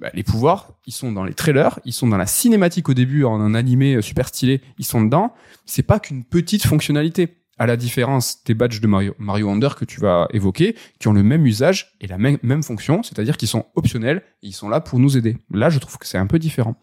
Bah, 0.00 0.10
les 0.14 0.22
pouvoirs, 0.22 0.74
ils 0.86 0.92
sont 0.92 1.10
dans 1.10 1.24
les 1.24 1.34
trailers, 1.34 1.80
ils 1.84 1.92
sont 1.92 2.06
dans 2.06 2.16
la 2.16 2.26
cinématique 2.26 2.88
au 2.88 2.94
début 2.94 3.24
en 3.24 3.40
un 3.40 3.54
animé 3.54 3.96
euh, 3.96 4.02
super 4.02 4.28
stylé, 4.28 4.60
ils 4.78 4.84
sont 4.84 5.02
dedans. 5.02 5.34
C'est 5.66 5.82
pas 5.82 5.98
qu'une 5.98 6.24
petite 6.24 6.64
fonctionnalité. 6.64 7.34
À 7.60 7.66
la 7.66 7.76
différence 7.76 8.44
des 8.44 8.54
badges 8.54 8.80
de 8.80 8.86
Mario, 8.86 9.16
Mario 9.18 9.48
Wonder 9.48 9.70
que 9.76 9.84
tu 9.84 10.00
vas 10.00 10.28
évoquer, 10.32 10.76
qui 11.00 11.08
ont 11.08 11.12
le 11.12 11.24
même 11.24 11.44
usage 11.44 11.96
et 12.00 12.06
la 12.06 12.16
même, 12.16 12.38
même 12.44 12.62
fonction, 12.62 13.02
c'est-à-dire 13.02 13.36
qu'ils 13.36 13.48
sont 13.48 13.66
optionnels 13.74 14.22
et 14.44 14.46
ils 14.46 14.52
sont 14.52 14.68
là 14.68 14.80
pour 14.80 15.00
nous 15.00 15.16
aider. 15.16 15.36
Là, 15.50 15.68
je 15.68 15.80
trouve 15.80 15.98
que 15.98 16.06
c'est 16.06 16.18
un 16.18 16.28
peu 16.28 16.38
différent. 16.38 16.76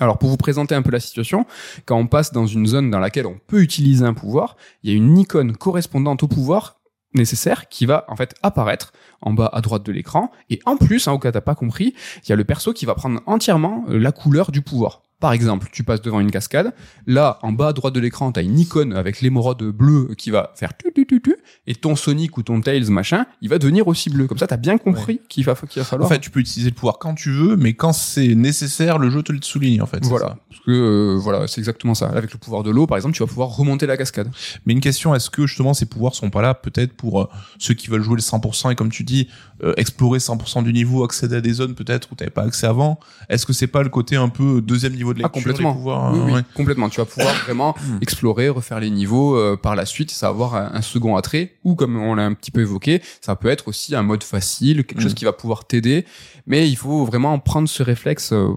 Alors 0.00 0.18
pour 0.18 0.28
vous 0.28 0.36
présenter 0.36 0.74
un 0.74 0.82
peu 0.82 0.90
la 0.90 1.00
situation, 1.00 1.46
quand 1.86 1.96
on 1.96 2.06
passe 2.06 2.32
dans 2.32 2.46
une 2.46 2.66
zone 2.66 2.90
dans 2.90 2.98
laquelle 2.98 3.26
on 3.26 3.38
peut 3.46 3.62
utiliser 3.62 4.04
un 4.04 4.14
pouvoir, 4.14 4.56
il 4.82 4.90
y 4.90 4.94
a 4.94 4.96
une 4.96 5.18
icône 5.18 5.56
correspondante 5.56 6.22
au 6.22 6.28
pouvoir 6.28 6.80
nécessaire 7.14 7.68
qui 7.68 7.86
va 7.86 8.04
en 8.08 8.16
fait 8.16 8.34
apparaître 8.42 8.92
en 9.22 9.32
bas 9.32 9.48
à 9.52 9.60
droite 9.60 9.84
de 9.84 9.92
l'écran 9.92 10.32
et 10.50 10.60
en 10.66 10.76
plus, 10.76 11.06
hein, 11.06 11.12
au 11.12 11.18
cas 11.18 11.30
t'as 11.30 11.40
pas 11.40 11.54
compris, 11.54 11.94
il 12.24 12.28
y 12.28 12.32
a 12.32 12.36
le 12.36 12.44
perso 12.44 12.72
qui 12.72 12.86
va 12.86 12.94
prendre 12.94 13.20
entièrement 13.26 13.84
euh, 13.88 13.98
la 13.98 14.10
couleur 14.10 14.50
du 14.50 14.62
pouvoir. 14.62 15.02
Par 15.20 15.32
exemple, 15.32 15.68
tu 15.72 15.84
passes 15.84 16.02
devant 16.02 16.20
une 16.20 16.30
cascade. 16.30 16.74
Là, 17.06 17.38
en 17.42 17.52
bas 17.52 17.68
à 17.68 17.72
droite 17.72 17.94
de 17.94 18.00
l'écran, 18.00 18.32
tu 18.32 18.40
as 18.40 18.42
une 18.42 18.58
icône 18.58 18.92
avec 18.92 19.22
l'émeraude 19.22 19.62
bleue 19.62 20.14
qui 20.18 20.30
va 20.30 20.52
faire 20.54 20.76
tu, 20.76 20.92
tu, 20.92 21.06
tu, 21.06 21.22
tu, 21.22 21.33
et 21.66 21.74
ton 21.74 21.96
Sonic 21.96 22.36
ou 22.36 22.42
ton 22.42 22.60
Tails 22.60 22.90
machin, 22.90 23.26
il 23.40 23.48
va 23.48 23.58
devenir 23.58 23.88
aussi 23.88 24.10
bleu. 24.10 24.26
Comme 24.26 24.38
ça, 24.38 24.46
tu 24.46 24.54
as 24.54 24.58
bien 24.58 24.76
compris 24.78 25.20
qu'il 25.28 25.44
va, 25.44 25.54
qu'il 25.54 25.80
va 25.80 25.86
falloir. 25.86 26.10
En 26.10 26.12
fait, 26.12 26.20
tu 26.20 26.30
peux 26.30 26.40
utiliser 26.40 26.70
le 26.70 26.74
pouvoir 26.74 26.98
quand 26.98 27.14
tu 27.14 27.30
veux, 27.30 27.56
mais 27.56 27.72
quand 27.72 27.92
c'est 27.92 28.34
nécessaire, 28.34 28.98
le 28.98 29.10
jeu 29.10 29.22
te 29.22 29.32
le 29.32 29.40
souligne 29.42 29.80
en 29.80 29.86
fait. 29.86 30.04
Voilà, 30.04 30.36
parce 30.48 30.60
que 30.62 30.70
euh, 30.70 31.18
voilà, 31.18 31.46
c'est 31.46 31.60
exactement 31.60 31.94
ça. 31.94 32.08
Avec 32.08 32.32
le 32.32 32.38
pouvoir 32.38 32.62
de 32.62 32.70
l'eau, 32.70 32.86
par 32.86 32.96
exemple, 32.96 33.14
tu 33.14 33.22
vas 33.22 33.26
pouvoir 33.26 33.48
remonter 33.48 33.86
la 33.86 33.96
cascade. 33.96 34.30
Mais 34.66 34.72
une 34.72 34.80
question, 34.80 35.14
est-ce 35.14 35.30
que 35.30 35.46
justement 35.46 35.74
ces 35.74 35.86
pouvoirs 35.86 36.14
sont 36.14 36.30
pas 36.30 36.42
là 36.42 36.54
peut-être 36.54 36.92
pour 36.92 37.22
euh, 37.22 37.28
ceux 37.58 37.74
qui 37.74 37.88
veulent 37.88 38.02
jouer 38.02 38.16
le 38.16 38.22
100% 38.22 38.72
et 38.72 38.74
comme 38.74 38.90
tu 38.90 39.04
dis, 39.04 39.28
euh, 39.62 39.72
explorer 39.76 40.18
100% 40.18 40.64
du 40.64 40.72
niveau, 40.72 41.04
accéder 41.04 41.36
à 41.36 41.40
des 41.40 41.52
zones 41.52 41.74
peut-être 41.74 42.12
où 42.12 42.14
t'avais 42.14 42.30
pas 42.30 42.42
accès 42.42 42.66
avant? 42.66 42.98
Est-ce 43.28 43.46
que 43.46 43.52
c'est 43.52 43.66
pas 43.66 43.82
le 43.82 43.88
côté 43.88 44.16
un 44.16 44.28
peu 44.28 44.60
deuxième 44.60 44.94
niveau 44.94 45.14
de 45.14 45.20
ah, 45.20 45.28
lecture 45.28 45.42
ah, 45.42 45.52
complètement 45.52 46.12
oui, 46.12 46.32
oui, 46.32 46.40
complètement. 46.54 46.88
Tu 46.88 47.00
vas 47.00 47.06
pouvoir 47.06 47.34
vraiment 47.44 47.74
hmm. 47.80 47.98
explorer, 48.00 48.48
refaire 48.48 48.80
les 48.80 48.90
niveaux 48.90 49.36
euh, 49.36 49.56
par 49.56 49.76
la 49.76 49.86
suite. 49.86 50.10
Ça 50.10 50.26
va 50.26 50.30
avoir 50.30 50.54
un, 50.54 50.82
second 50.82 51.16
attrait 51.16 51.53
ou 51.64 51.74
comme 51.74 51.96
on 51.96 52.14
l'a 52.14 52.24
un 52.24 52.34
petit 52.34 52.50
peu 52.50 52.60
évoqué, 52.60 53.02
ça 53.20 53.36
peut 53.36 53.48
être 53.48 53.68
aussi 53.68 53.94
un 53.94 54.02
mode 54.02 54.22
facile, 54.22 54.84
quelque 54.84 55.00
chose 55.00 55.12
hmm. 55.12 55.16
qui 55.16 55.24
va 55.24 55.32
pouvoir 55.32 55.66
t'aider. 55.66 56.04
Mais 56.46 56.68
il 56.68 56.76
faut 56.76 57.04
vraiment 57.04 57.38
prendre 57.38 57.68
ce 57.68 57.82
réflexe 57.82 58.32
euh, 58.32 58.48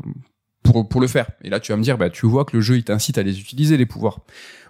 pour, 0.63 0.87
pour 0.87 1.01
le 1.01 1.07
faire. 1.07 1.29
Et 1.43 1.49
là, 1.49 1.59
tu 1.59 1.71
vas 1.71 1.77
me 1.77 1.83
dire, 1.83 1.97
bah, 1.97 2.09
tu 2.09 2.25
vois 2.25 2.45
que 2.45 2.55
le 2.55 2.61
jeu, 2.61 2.77
il 2.77 2.83
t'incite 2.83 3.17
à 3.17 3.23
les 3.23 3.39
utiliser, 3.39 3.77
les 3.77 3.85
pouvoirs. 3.85 4.21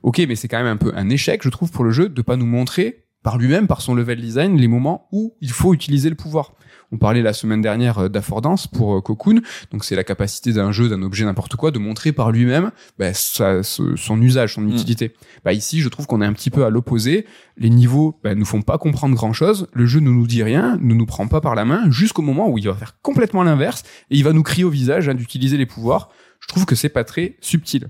Ok, 0.03 0.19
mais 0.27 0.35
c'est 0.35 0.47
quand 0.47 0.57
même 0.57 0.67
un 0.67 0.77
peu 0.77 0.93
un 0.95 1.09
échec, 1.09 1.41
je 1.43 1.49
trouve, 1.49 1.71
pour 1.71 1.83
le 1.83 1.91
jeu 1.91 2.09
de 2.09 2.21
pas 2.21 2.37
nous 2.37 2.45
montrer 2.45 3.06
par 3.23 3.37
lui-même, 3.37 3.67
par 3.67 3.81
son 3.81 3.93
level 3.95 4.21
design, 4.21 4.57
les 4.57 4.67
moments 4.67 5.07
où 5.11 5.35
il 5.41 5.49
faut 5.51 5.73
utiliser 5.73 6.09
le 6.09 6.15
pouvoir. 6.15 6.53
On 6.93 6.97
parlait 6.97 7.21
la 7.21 7.33
semaine 7.33 7.61
dernière 7.61 7.97
euh, 7.99 8.07
d'affordance 8.09 8.65
pour 8.67 8.95
euh, 8.95 9.01
Cocoon. 9.01 9.41
Donc 9.71 9.83
c'est 9.83 9.95
la 9.97 10.05
capacité 10.05 10.53
d'un 10.53 10.71
jeu, 10.71 10.87
d'un 10.87 11.01
objet, 11.01 11.25
n'importe 11.25 11.57
quoi, 11.57 11.71
de 11.71 11.79
montrer 11.79 12.13
par 12.13 12.31
lui-même 12.31 12.71
bah, 12.97 13.13
sa- 13.13 13.61
son 13.63 14.21
usage, 14.21 14.53
son 14.53 14.61
Mm. 14.61 14.69
utilité. 14.71 15.13
Bah, 15.43 15.51
ici, 15.51 15.81
je 15.81 15.89
trouve 15.89 16.07
qu'on 16.07 16.21
est 16.21 16.25
un 16.25 16.31
petit 16.31 16.49
peu 16.49 16.63
à 16.63 16.69
l'opposé. 16.69 17.25
Les 17.57 17.69
niveaux 17.69 18.17
bah, 18.23 18.35
nous 18.35 18.45
font 18.45 18.61
pas 18.61 18.77
comprendre 18.77 19.15
grand-chose. 19.15 19.67
Le 19.73 19.85
jeu 19.85 19.99
ne 19.99 20.09
nous 20.09 20.27
dit 20.27 20.43
rien, 20.43 20.77
ne 20.81 20.93
nous 20.93 21.05
prend 21.05 21.27
pas 21.27 21.41
par 21.41 21.55
la 21.55 21.65
main, 21.65 21.91
jusqu'au 21.91 22.21
moment 22.21 22.47
où 22.49 22.57
il 22.57 22.65
va 22.67 22.75
faire 22.75 23.01
complètement 23.01 23.43
l'inverse 23.43 23.83
et 24.09 24.15
il 24.15 24.23
va 24.23 24.31
nous 24.31 24.43
crier 24.43 24.63
au 24.63 24.69
visage 24.69 25.09
hein, 25.09 25.13
d'utiliser 25.15 25.57
les 25.57 25.65
pouvoirs. 25.65 26.07
Je 26.39 26.47
trouve 26.47 26.65
que 26.65 26.75
c'est 26.75 26.87
pas 26.87 27.03
très 27.03 27.35
subtil. 27.41 27.89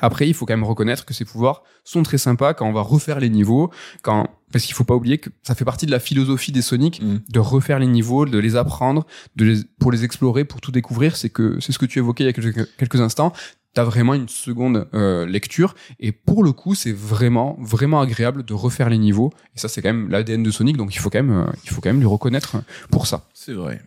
Après, 0.00 0.28
il 0.28 0.34
faut 0.34 0.44
quand 0.46 0.52
même 0.54 0.64
reconnaître 0.64 1.04
que 1.04 1.14
ces 1.14 1.24
pouvoirs 1.24 1.62
sont 1.84 2.02
très 2.02 2.18
sympas 2.18 2.52
quand 2.54 2.66
on 2.68 2.72
va 2.72 2.82
refaire 2.82 3.18
les 3.20 3.30
niveaux, 3.30 3.70
quand 4.02 4.28
parce 4.52 4.64
qu'il 4.64 4.74
faut 4.74 4.84
pas 4.84 4.94
oublier 4.94 5.18
que 5.18 5.30
ça 5.42 5.54
fait 5.54 5.64
partie 5.64 5.86
de 5.86 5.90
la 5.90 5.98
philosophie 6.00 6.52
des 6.52 6.62
Sonic 6.62 7.00
Mm. 7.02 7.16
de 7.28 7.38
refaire 7.40 7.78
les 7.78 7.86
niveaux, 7.86 8.26
de 8.26 8.38
les 8.38 8.56
apprendre, 8.56 9.06
de 9.36 9.44
les, 9.44 9.56
pour 9.80 9.90
les 9.92 10.04
explorer, 10.04 10.44
pour 10.44 10.60
tout 10.60 10.70
découvrir. 10.72 11.16
C'est 11.16 11.30
que 11.30 11.58
c'est 11.60 11.72
ce 11.72 11.78
que 11.78 11.86
tu 11.86 11.98
évoquais 11.98 12.24
il 12.24 12.26
y 12.26 12.30
a 12.30 12.32
quelques, 12.32 12.76
quelques 12.76 13.00
instants. 13.00 13.32
T'as 13.74 13.84
vraiment 13.84 14.14
une 14.14 14.28
seconde 14.28 14.88
euh, 14.94 15.26
lecture 15.26 15.74
et 16.00 16.10
pour 16.10 16.42
le 16.42 16.52
coup, 16.52 16.74
c'est 16.74 16.92
vraiment 16.92 17.58
vraiment 17.60 18.00
agréable 18.00 18.42
de 18.42 18.54
refaire 18.54 18.88
les 18.88 18.96
niveaux. 18.96 19.32
Et 19.54 19.58
ça, 19.58 19.68
c'est 19.68 19.82
quand 19.82 19.92
même 19.92 20.08
l'ADN 20.08 20.42
de 20.42 20.50
Sonic, 20.50 20.78
donc 20.78 20.94
il 20.94 20.98
faut 20.98 21.10
quand 21.10 21.22
même 21.22 21.40
euh, 21.46 21.52
il 21.64 21.68
faut 21.70 21.82
quand 21.82 21.90
même 21.90 21.98
lui 22.00 22.06
reconnaître 22.06 22.56
pour 22.90 23.06
ça. 23.06 23.24
C'est 23.34 23.52
vrai. 23.52 23.82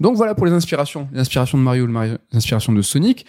Donc 0.00 0.16
voilà 0.16 0.34
pour 0.34 0.44
les 0.44 0.52
inspirations, 0.52 1.08
les 1.14 1.20
inspirations 1.20 1.56
de 1.56 1.62
Mario- 1.62 1.86
les 1.86 2.36
inspirations 2.36 2.74
de 2.74 2.82
Sonic. 2.82 3.24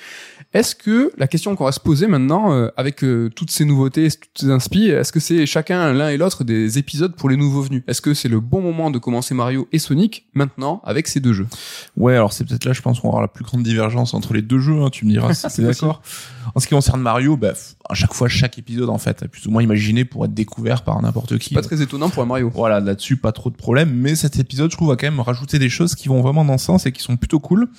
Est-ce 0.54 0.76
que 0.76 1.12
la 1.18 1.26
question 1.28 1.56
qu'on 1.56 1.66
va 1.66 1.72
se 1.72 1.80
poser 1.80 2.06
maintenant, 2.06 2.54
euh, 2.54 2.70
avec 2.78 3.04
euh, 3.04 3.32
toutes 3.36 3.50
ces 3.50 3.66
nouveautés, 3.66 4.08
toutes 4.12 4.38
ces 4.40 4.52
inspi, 4.52 4.90
est-ce 4.90 5.12
que 5.12 5.20
c'est 5.20 5.48
chacun 5.48 5.92
l'un 5.94 6.10
et 6.10 6.18
l'autre 6.18 6.44
des 6.44 6.78
épisodes 6.78 7.16
pour 7.16 7.28
les 7.28 7.38
nouveaux 7.38 7.64
venus? 7.64 7.82
Est-ce 7.88 8.02
que 8.02 8.14
c'est 8.14 8.30
le 8.30 8.40
bon 8.40 8.62
moment 8.62 8.92
de 8.92 9.00
commencer 9.00 9.34
Mario 9.34 9.68
et 9.72 9.80
Sonic 9.80 10.28
maintenant 10.36 10.80
avec 10.86 11.08
ces 11.08 11.20
deux 11.20 11.34
jeux? 11.34 11.48
Ouais, 11.98 12.16
alors 12.16 12.34
c'est 12.34 12.46
peut-être 12.46 12.66
là, 12.66 12.74
je 12.74 12.82
pense, 12.82 13.00
qu'on 13.00 13.10
aura 13.10 13.22
la 13.22 13.28
plus 13.28 13.44
grande 13.44 13.64
divergence 13.64 14.14
entre 14.14 14.36
les 14.36 14.44
deux 14.44 14.60
jeux. 14.60 14.80
hein, 14.80 14.92
tu 14.92 15.06
me 15.06 15.12
diras 15.12 15.34
si 15.34 15.48
t'es 15.56 15.64
d'accord. 15.64 16.04
En 16.54 16.60
ce 16.60 16.68
qui 16.68 16.76
concerne 16.76 17.02
Mario, 17.02 17.36
bah, 17.36 17.54
à 17.90 17.96
chaque 17.96 18.14
fois, 18.14 18.30
chaque 18.30 18.60
épisode, 18.60 18.90
en 18.90 19.00
fait, 19.00 19.24
est 19.24 19.28
plus 19.28 19.48
ou 19.48 19.52
moins 19.52 19.64
imaginé 19.64 20.06
pour 20.06 20.24
être 20.26 20.36
découvert 20.36 20.84
par 20.84 21.02
n'importe 21.02 21.40
qui. 21.40 21.56
Pas 21.56 21.64
très 21.64 21.82
étonnant 21.82 22.10
pour 22.10 22.22
un 22.22 22.28
Mario. 22.28 22.52
Voilà, 22.54 22.80
là-dessus, 22.80 23.18
pas 23.18 23.32
trop 23.32 23.50
de 23.50 23.56
problème. 23.56 23.92
Mais 23.92 24.14
cet 24.14 24.38
épisode, 24.38 24.70
je 24.70 24.76
trouve, 24.76 24.90
va 24.90 24.98
quand 24.98 25.08
même 25.08 25.20
rajouter 25.20 25.58
des 25.58 25.70
choses 25.70 25.96
qui 25.96 26.10
vont 26.10 26.22
vraiment 26.22 26.46
dans 26.46 26.60
ce 26.60 26.66
sens 26.66 26.86
et 26.86 26.92
qui 26.92 27.02
sont 27.02 27.18
plutôt 27.18 27.40
cool. 27.40 27.70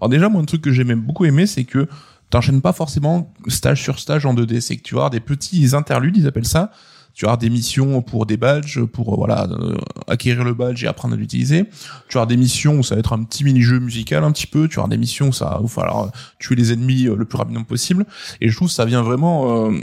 Alors 0.00 0.08
déjà, 0.08 0.30
moi, 0.30 0.40
un 0.40 0.46
truc 0.46 0.62
que 0.62 0.72
j'ai 0.72 0.84
même 0.84 1.02
beaucoup 1.02 1.26
aimé, 1.26 1.46
c'est 1.46 1.64
que 1.64 1.88
t'enchaînes 2.32 2.62
pas 2.62 2.72
forcément 2.72 3.32
stage 3.46 3.82
sur 3.82 3.98
stage 3.98 4.26
en 4.26 4.34
2D. 4.34 4.60
C'est 4.60 4.76
que 4.76 4.82
tu 4.82 4.94
vas 4.94 5.00
avoir 5.00 5.10
des 5.10 5.20
petits 5.20 5.74
interludes, 5.74 6.16
ils 6.16 6.26
appellent 6.26 6.46
ça. 6.46 6.72
Tu 7.14 7.26
vas 7.26 7.32
avoir 7.32 7.38
des 7.38 7.50
missions 7.50 8.00
pour 8.00 8.24
des 8.24 8.38
badges, 8.38 8.82
pour 8.84 9.12
euh, 9.12 9.16
voilà 9.18 9.46
euh, 9.50 9.76
acquérir 10.08 10.44
le 10.44 10.54
badge 10.54 10.82
et 10.82 10.86
apprendre 10.86 11.12
à 11.12 11.18
l'utiliser. 11.18 11.66
Tu 12.08 12.14
vas 12.14 12.20
avoir 12.20 12.26
des 12.26 12.38
missions 12.38 12.78
où 12.78 12.82
ça 12.82 12.94
va 12.94 13.00
être 13.00 13.12
un 13.12 13.22
petit 13.22 13.44
mini-jeu 13.44 13.80
musical 13.80 14.24
un 14.24 14.32
petit 14.32 14.46
peu. 14.46 14.66
Tu 14.66 14.76
vas 14.76 14.84
avoir 14.84 14.88
des 14.88 14.96
missions 14.96 15.28
où 15.28 15.32
ça 15.32 15.58
va 15.60 15.68
falloir 15.68 16.04
euh, 16.04 16.08
tuer 16.38 16.54
les 16.54 16.72
ennemis 16.72 17.06
euh, 17.06 17.14
le 17.14 17.26
plus 17.26 17.36
rapidement 17.36 17.64
possible. 17.64 18.06
Et 18.40 18.48
je 18.48 18.56
trouve 18.56 18.68
que 18.68 18.74
ça 18.74 18.86
vient 18.86 19.02
vraiment 19.02 19.68
euh, 19.68 19.82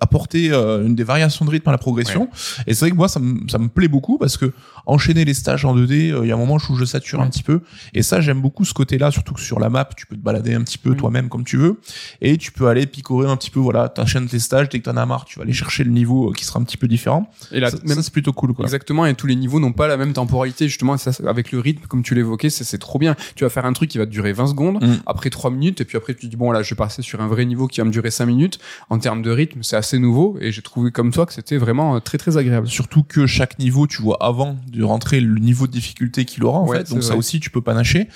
apporter 0.00 0.52
euh, 0.52 0.86
une 0.86 0.94
des 0.94 1.04
variations 1.04 1.44
de 1.44 1.50
rythme 1.50 1.68
à 1.68 1.72
la 1.72 1.78
progression. 1.78 2.28
Et 2.66 2.74
c'est 2.74 2.80
vrai 2.84 2.90
que 2.90 2.96
moi, 2.96 3.08
ça 3.08 3.20
me, 3.20 3.48
ça 3.48 3.58
me 3.58 3.68
plaît 3.68 3.88
beaucoup 3.88 4.18
parce 4.18 4.36
que 4.36 4.52
enchaîner 4.88 5.24
les 5.24 5.34
stages 5.34 5.64
en 5.64 5.76
2D, 5.76 6.10
euh, 6.10 6.20
il 6.24 6.28
y 6.28 6.32
a 6.32 6.34
un 6.34 6.38
moment 6.38 6.56
où 6.68 6.74
je 6.74 6.84
sature 6.84 7.20
un 7.20 7.28
petit 7.28 7.42
peu. 7.42 7.60
Et 7.94 8.02
ça, 8.02 8.20
j'aime 8.20 8.40
beaucoup 8.40 8.64
ce 8.64 8.74
côté-là, 8.74 9.10
surtout 9.10 9.34
que 9.34 9.40
sur 9.40 9.60
la 9.60 9.68
map, 9.68 9.88
tu 9.96 10.06
peux 10.06 10.16
te 10.16 10.20
balader 10.20 10.54
un 10.54 10.62
petit 10.62 10.78
peu 10.78 10.94
toi-même 10.96 11.28
comme 11.28 11.44
tu 11.44 11.56
veux. 11.56 11.78
Et 12.20 12.36
tu 12.38 12.50
peux 12.50 12.66
aller 12.68 12.86
picorer 12.86 13.28
un 13.28 13.36
petit 13.36 13.50
peu, 13.50 13.60
voilà, 13.60 13.88
t'enchaînes 13.88 14.26
tes 14.26 14.38
stages, 14.38 14.68
dès 14.68 14.80
que 14.80 14.84
t'en 14.90 14.96
as 14.96 15.06
marre, 15.06 15.24
tu 15.26 15.38
vas 15.38 15.44
aller 15.44 15.52
chercher 15.52 15.84
le 15.84 15.90
niveau 15.90 16.30
euh, 16.30 16.32
qui 16.32 16.44
sera 16.44 16.58
un 16.58 16.64
petit 16.64 16.76
peu 16.76 16.88
différent. 16.88 17.30
Et 17.52 17.60
là, 17.60 17.70
ça, 17.70 17.76
même 17.84 17.96
ça, 17.96 18.02
c'est 18.02 18.12
plutôt 18.12 18.32
cool, 18.32 18.54
quoi. 18.54 18.64
Exactement, 18.64 19.06
et 19.06 19.14
tous 19.14 19.26
les 19.26 19.36
niveaux 19.36 19.60
n'ont 19.60 19.72
pas 19.72 19.86
la 19.86 19.96
même 19.96 20.12
temporalité, 20.14 20.68
justement, 20.68 20.96
ça, 20.96 21.10
avec 21.28 21.52
le 21.52 21.60
rythme, 21.60 21.86
comme 21.86 22.02
tu 22.02 22.14
l'évoquais, 22.14 22.50
c'est 22.50 22.64
c'est 22.64 22.78
trop 22.78 22.98
bien. 22.98 23.14
Tu 23.36 23.44
vas 23.44 23.50
faire 23.50 23.66
un 23.66 23.72
truc 23.72 23.90
qui 23.90 23.98
va 23.98 24.06
te 24.06 24.10
durer 24.10 24.32
20 24.32 24.48
secondes, 24.48 24.82
Mm. 24.82 24.96
après 25.06 25.30
3 25.30 25.50
minutes, 25.50 25.80
et 25.80 25.84
puis 25.84 25.96
après 25.96 26.14
tu 26.14 26.20
te 26.22 26.26
dis, 26.26 26.36
bon 26.36 26.50
là, 26.50 26.62
je 26.62 26.70
vais 26.70 26.76
passer 26.76 27.02
sur 27.02 27.20
un 27.20 27.26
vrai 27.28 27.44
niveau 27.44 27.66
qui 27.66 27.80
va 27.80 27.84
me 27.84 27.90
durer 27.90 28.10
5 28.10 28.26
minutes. 28.26 28.58
En 28.90 28.98
termes 28.98 29.22
de 29.22 29.30
rythme, 29.30 29.62
c'est 29.62 29.76
assez 29.76 29.98
nouveau, 29.98 30.36
et 30.40 30.50
j'ai 30.52 30.62
trouvé 30.62 30.90
comme 30.90 31.12
toi 31.12 31.26
que 31.26 31.32
c'était 31.34 31.56
vraiment 31.58 31.96
euh, 31.96 32.00
très 32.00 32.16
très 32.18 32.36
agréable. 32.36 32.68
Surtout 32.68 33.02
que 33.02 33.26
chaque 33.26 33.58
niveau, 33.58 33.86
tu 33.86 34.00
vois 34.02 34.16
avant 34.20 34.56
de 34.70 34.77
rentrer 34.84 35.20
le 35.20 35.38
niveau 35.40 35.66
de 35.66 35.72
difficulté 35.72 36.24
qu'il 36.24 36.44
aura 36.44 36.58
en 36.60 36.66
Ouais, 36.68 36.78
fait. 36.78 36.90
Donc 36.90 37.02
ça 37.02 37.16
aussi, 37.16 37.40
tu 37.40 37.50
peux 37.50 37.60
panacher. 37.60 38.08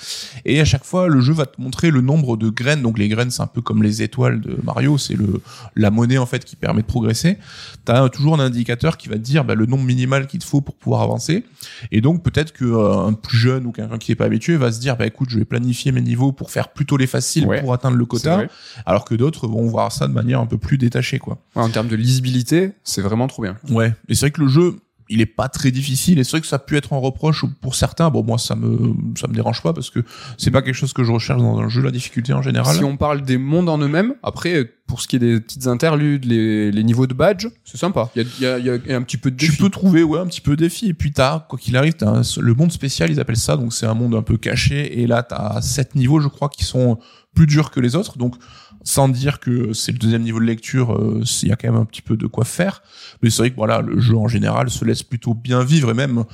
Et 0.45 0.59
à 0.61 0.65
chaque 0.65 0.83
fois, 0.85 1.07
le 1.07 1.19
jeu 1.21 1.33
va 1.33 1.45
te 1.45 1.59
montrer 1.61 1.91
le 1.91 2.01
nombre 2.01 2.37
de 2.37 2.49
graines. 2.49 2.81
Donc 2.81 2.97
les 2.97 3.09
graines, 3.09 3.31
c'est 3.31 3.41
un 3.41 3.47
peu 3.47 3.61
comme 3.61 3.83
les 3.83 4.01
étoiles 4.01 4.41
de 4.41 4.57
Mario, 4.63 4.97
c'est 4.97 5.15
le 5.15 5.41
la 5.75 5.91
monnaie 5.91 6.17
en 6.17 6.25
fait 6.25 6.43
qui 6.45 6.55
permet 6.55 6.81
de 6.81 6.87
progresser. 6.87 7.37
T'as 7.85 8.07
toujours 8.09 8.35
un 8.35 8.39
indicateur 8.39 8.97
qui 8.97 9.09
va 9.09 9.15
te 9.15 9.21
dire 9.21 9.43
bah, 9.45 9.55
le 9.55 9.65
nombre 9.65 9.83
minimal 9.83 10.27
qu'il 10.27 10.39
te 10.39 10.45
faut 10.45 10.61
pour 10.61 10.75
pouvoir 10.75 11.01
avancer. 11.01 11.43
Et 11.91 12.01
donc 12.01 12.23
peut-être 12.23 12.51
que 12.53 12.65
euh, 12.65 12.97
un 13.07 13.13
plus 13.13 13.37
jeune 13.37 13.65
ou 13.65 13.71
quelqu'un 13.71 13.97
qui 13.97 14.11
n'est 14.11 14.15
pas 14.15 14.25
habitué 14.25 14.55
va 14.57 14.71
se 14.71 14.79
dire 14.79 14.95
bah 14.97 15.05
écoute, 15.05 15.29
je 15.29 15.39
vais 15.39 15.45
planifier 15.45 15.91
mes 15.91 16.01
niveaux 16.01 16.31
pour 16.31 16.51
faire 16.51 16.69
plutôt 16.69 16.97
les 16.97 17.07
faciles 17.07 17.45
Ouais. 17.47 17.61
pour 17.61 17.73
atteindre 17.73 17.97
le 17.97 18.05
quota, 18.05 18.43
alors 18.85 19.05
que 19.05 19.15
d'autres 19.15 19.47
vont 19.47 19.65
voir 19.67 19.91
ça 19.91 20.07
de 20.07 20.13
manière 20.13 20.39
un 20.39 20.45
peu 20.45 20.57
plus 20.57 20.77
détachée 20.77 21.19
quoi. 21.19 21.39
Ouais, 21.55 21.63
en 21.63 21.69
termes 21.69 21.87
de 21.87 21.95
lisibilité, 21.95 22.71
c'est 22.83 23.01
vraiment 23.01 23.27
trop 23.27 23.41
bien. 23.43 23.57
Ouais, 23.69 23.93
et 24.07 24.15
c'est 24.15 24.21
vrai 24.27 24.31
que 24.31 24.41
le 24.41 24.47
jeu, 24.47 24.77
il 25.13 25.21
est 25.21 25.25
pas 25.25 25.47
très 25.49 25.71
difficile, 25.71 26.19
et 26.19 26.23
c'est 26.23 26.31
vrai 26.31 26.41
que 26.41 26.47
ça 26.47 26.57
a 26.57 26.59
pu 26.59 26.75
être 26.75 26.91
un 26.93 26.97
reproche 26.97 27.45
pour 27.61 27.75
certains. 27.75 28.09
Bon, 28.09 28.23
moi, 28.23 28.37
ça 28.37 28.55
me, 28.55 28.93
ça 29.17 29.27
me 29.27 29.33
dérange 29.33 29.61
pas 29.61 29.71
parce 29.73 29.89
que 29.89 29.99
c'est 30.37 30.51
pas 30.51 30.61
quelque 30.61 30.75
chose 30.75 30.91
que 30.93 31.03
je 31.03 31.11
recherche 31.11 31.41
dans 31.41 31.59
un 31.59 31.69
jeu, 31.69 31.81
la 31.81 31.91
difficulté 31.91 32.33
en 32.33 32.41
général. 32.41 32.75
Si 32.75 32.83
on 32.83 32.97
parle 32.97 33.21
des 33.21 33.37
mondes 33.37 33.69
en 33.69 33.77
eux-mêmes, 33.77 34.15
après, 34.23 34.71
pour 34.87 34.99
ce 35.01 35.07
qui 35.07 35.15
est 35.15 35.19
des 35.19 35.39
petites 35.39 35.67
interludes, 35.67 36.25
les, 36.25 36.71
les 36.71 36.83
niveaux 36.83 37.07
de 37.07 37.13
badge, 37.13 37.47
c'est 37.63 37.77
sympa. 37.77 38.09
Il 38.15 38.25
y 38.41 38.45
a, 38.45 38.57
y, 38.59 38.69
a, 38.69 38.75
y 38.75 38.91
a 38.91 38.95
un 38.97 39.01
petit 39.03 39.17
peu 39.17 39.31
de 39.31 39.37
Tu 39.37 39.47
défi. 39.47 39.61
peux 39.61 39.69
trouver, 39.69 40.03
ouais, 40.03 40.19
un 40.19 40.25
petit 40.27 40.41
peu 40.41 40.55
de 40.55 40.63
défi. 40.63 40.87
Et 40.87 40.93
puis 40.93 41.11
t'as, 41.11 41.39
quoi 41.47 41.57
qu'il 41.57 41.77
arrive, 41.77 41.93
t'as 41.93 42.09
un- 42.09 42.21
le 42.41 42.53
monde 42.53 42.71
spécial, 42.71 43.09
ils 43.11 43.19
appellent 43.19 43.37
ça. 43.37 43.55
Donc 43.55 43.73
c'est 43.73 43.85
un 43.85 43.93
monde 43.93 44.15
un 44.15 44.21
peu 44.23 44.37
caché. 44.37 45.01
Et 45.01 45.07
là, 45.07 45.23
t'as 45.23 45.61
sept 45.61 45.95
niveaux, 45.95 46.19
je 46.19 46.27
crois, 46.27 46.49
qui 46.49 46.63
sont 46.63 46.97
plus 47.33 47.47
durs 47.47 47.71
que 47.71 47.79
les 47.79 47.95
autres. 47.95 48.17
Donc, 48.17 48.35
sans 48.83 49.09
dire 49.09 49.39
que 49.39 49.73
c'est 49.73 49.91
le 49.91 49.97
deuxième 49.97 50.23
niveau 50.23 50.39
de 50.39 50.45
lecture, 50.45 50.93
euh, 50.95 51.23
il 51.41 51.49
y 51.49 51.51
a 51.51 51.55
quand 51.55 51.71
même 51.71 51.81
un 51.81 51.85
petit 51.85 52.01
peu 52.01 52.17
de 52.17 52.27
quoi 52.27 52.45
faire. 52.45 52.83
Mais 53.21 53.29
c'est 53.29 53.37
vrai 53.43 53.51
que 53.51 53.55
voilà, 53.55 53.81
le 53.81 53.99
jeu 53.99 54.15
en 54.17 54.27
général 54.27 54.69
se 54.69 54.83
laisse 54.85 55.03
plutôt 55.03 55.33
bien 55.33 55.63
vivre 55.63 55.91
et 55.91 55.93
même 55.93 56.25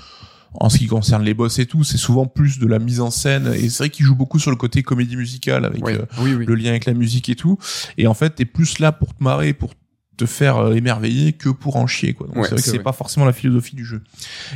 en 0.56 0.70
ce 0.70 0.80
qui 0.80 0.88
concerne 0.88 1.24
les 1.24 1.36
boss 1.36 1.60
et 1.60 1.68
tout, 1.68 1.84
c'est 1.84 1.98
souvent 2.00 2.26
plus 2.26 2.58
de 2.58 2.66
la 2.66 2.80
mise 2.80 3.02
en 3.02 3.12
scène. 3.12 3.54
Et 3.54 3.70
c'est 3.70 3.84
vrai 3.84 3.90
qu'il 3.92 4.06
joue 4.06 4.16
beaucoup 4.16 4.40
sur 4.40 4.50
le 4.50 4.58
côté 4.58 4.82
comédie 4.82 5.16
musicale 5.16 5.64
avec 5.64 5.84
euh, 5.88 6.06
oui, 6.20 6.34
oui. 6.34 6.46
le 6.46 6.56
lien 6.56 6.72
avec 6.72 6.86
la 6.86 6.94
musique 6.96 7.30
et 7.30 7.36
tout. 7.36 7.60
Et 7.98 8.08
en 8.08 8.16
fait, 8.16 8.32
t'es 8.32 8.46
plus 8.46 8.80
là 8.80 8.92
pour 8.92 9.14
te 9.16 9.24
marrer, 9.24 9.54
pour 9.54 9.74
te 10.18 10.26
faire 10.26 10.58
euh, 10.58 10.74
émerveiller 10.74 11.34
que 11.34 11.50
pour 11.50 11.76
en 11.76 11.86
chier, 11.86 12.14
quoi. 12.16 12.26
Donc 12.28 12.36
Ouais, 12.38 12.44
c'est 12.44 12.50
vrai 12.50 12.56
que 12.58 12.62
c'est 12.64 12.72
c'est 12.72 12.78
vrai. 12.78 12.84
pas 12.84 12.94
forcément 12.94 13.28
la 13.28 13.32
philosophie 13.32 13.76
du 13.76 13.86
jeu. 13.86 14.02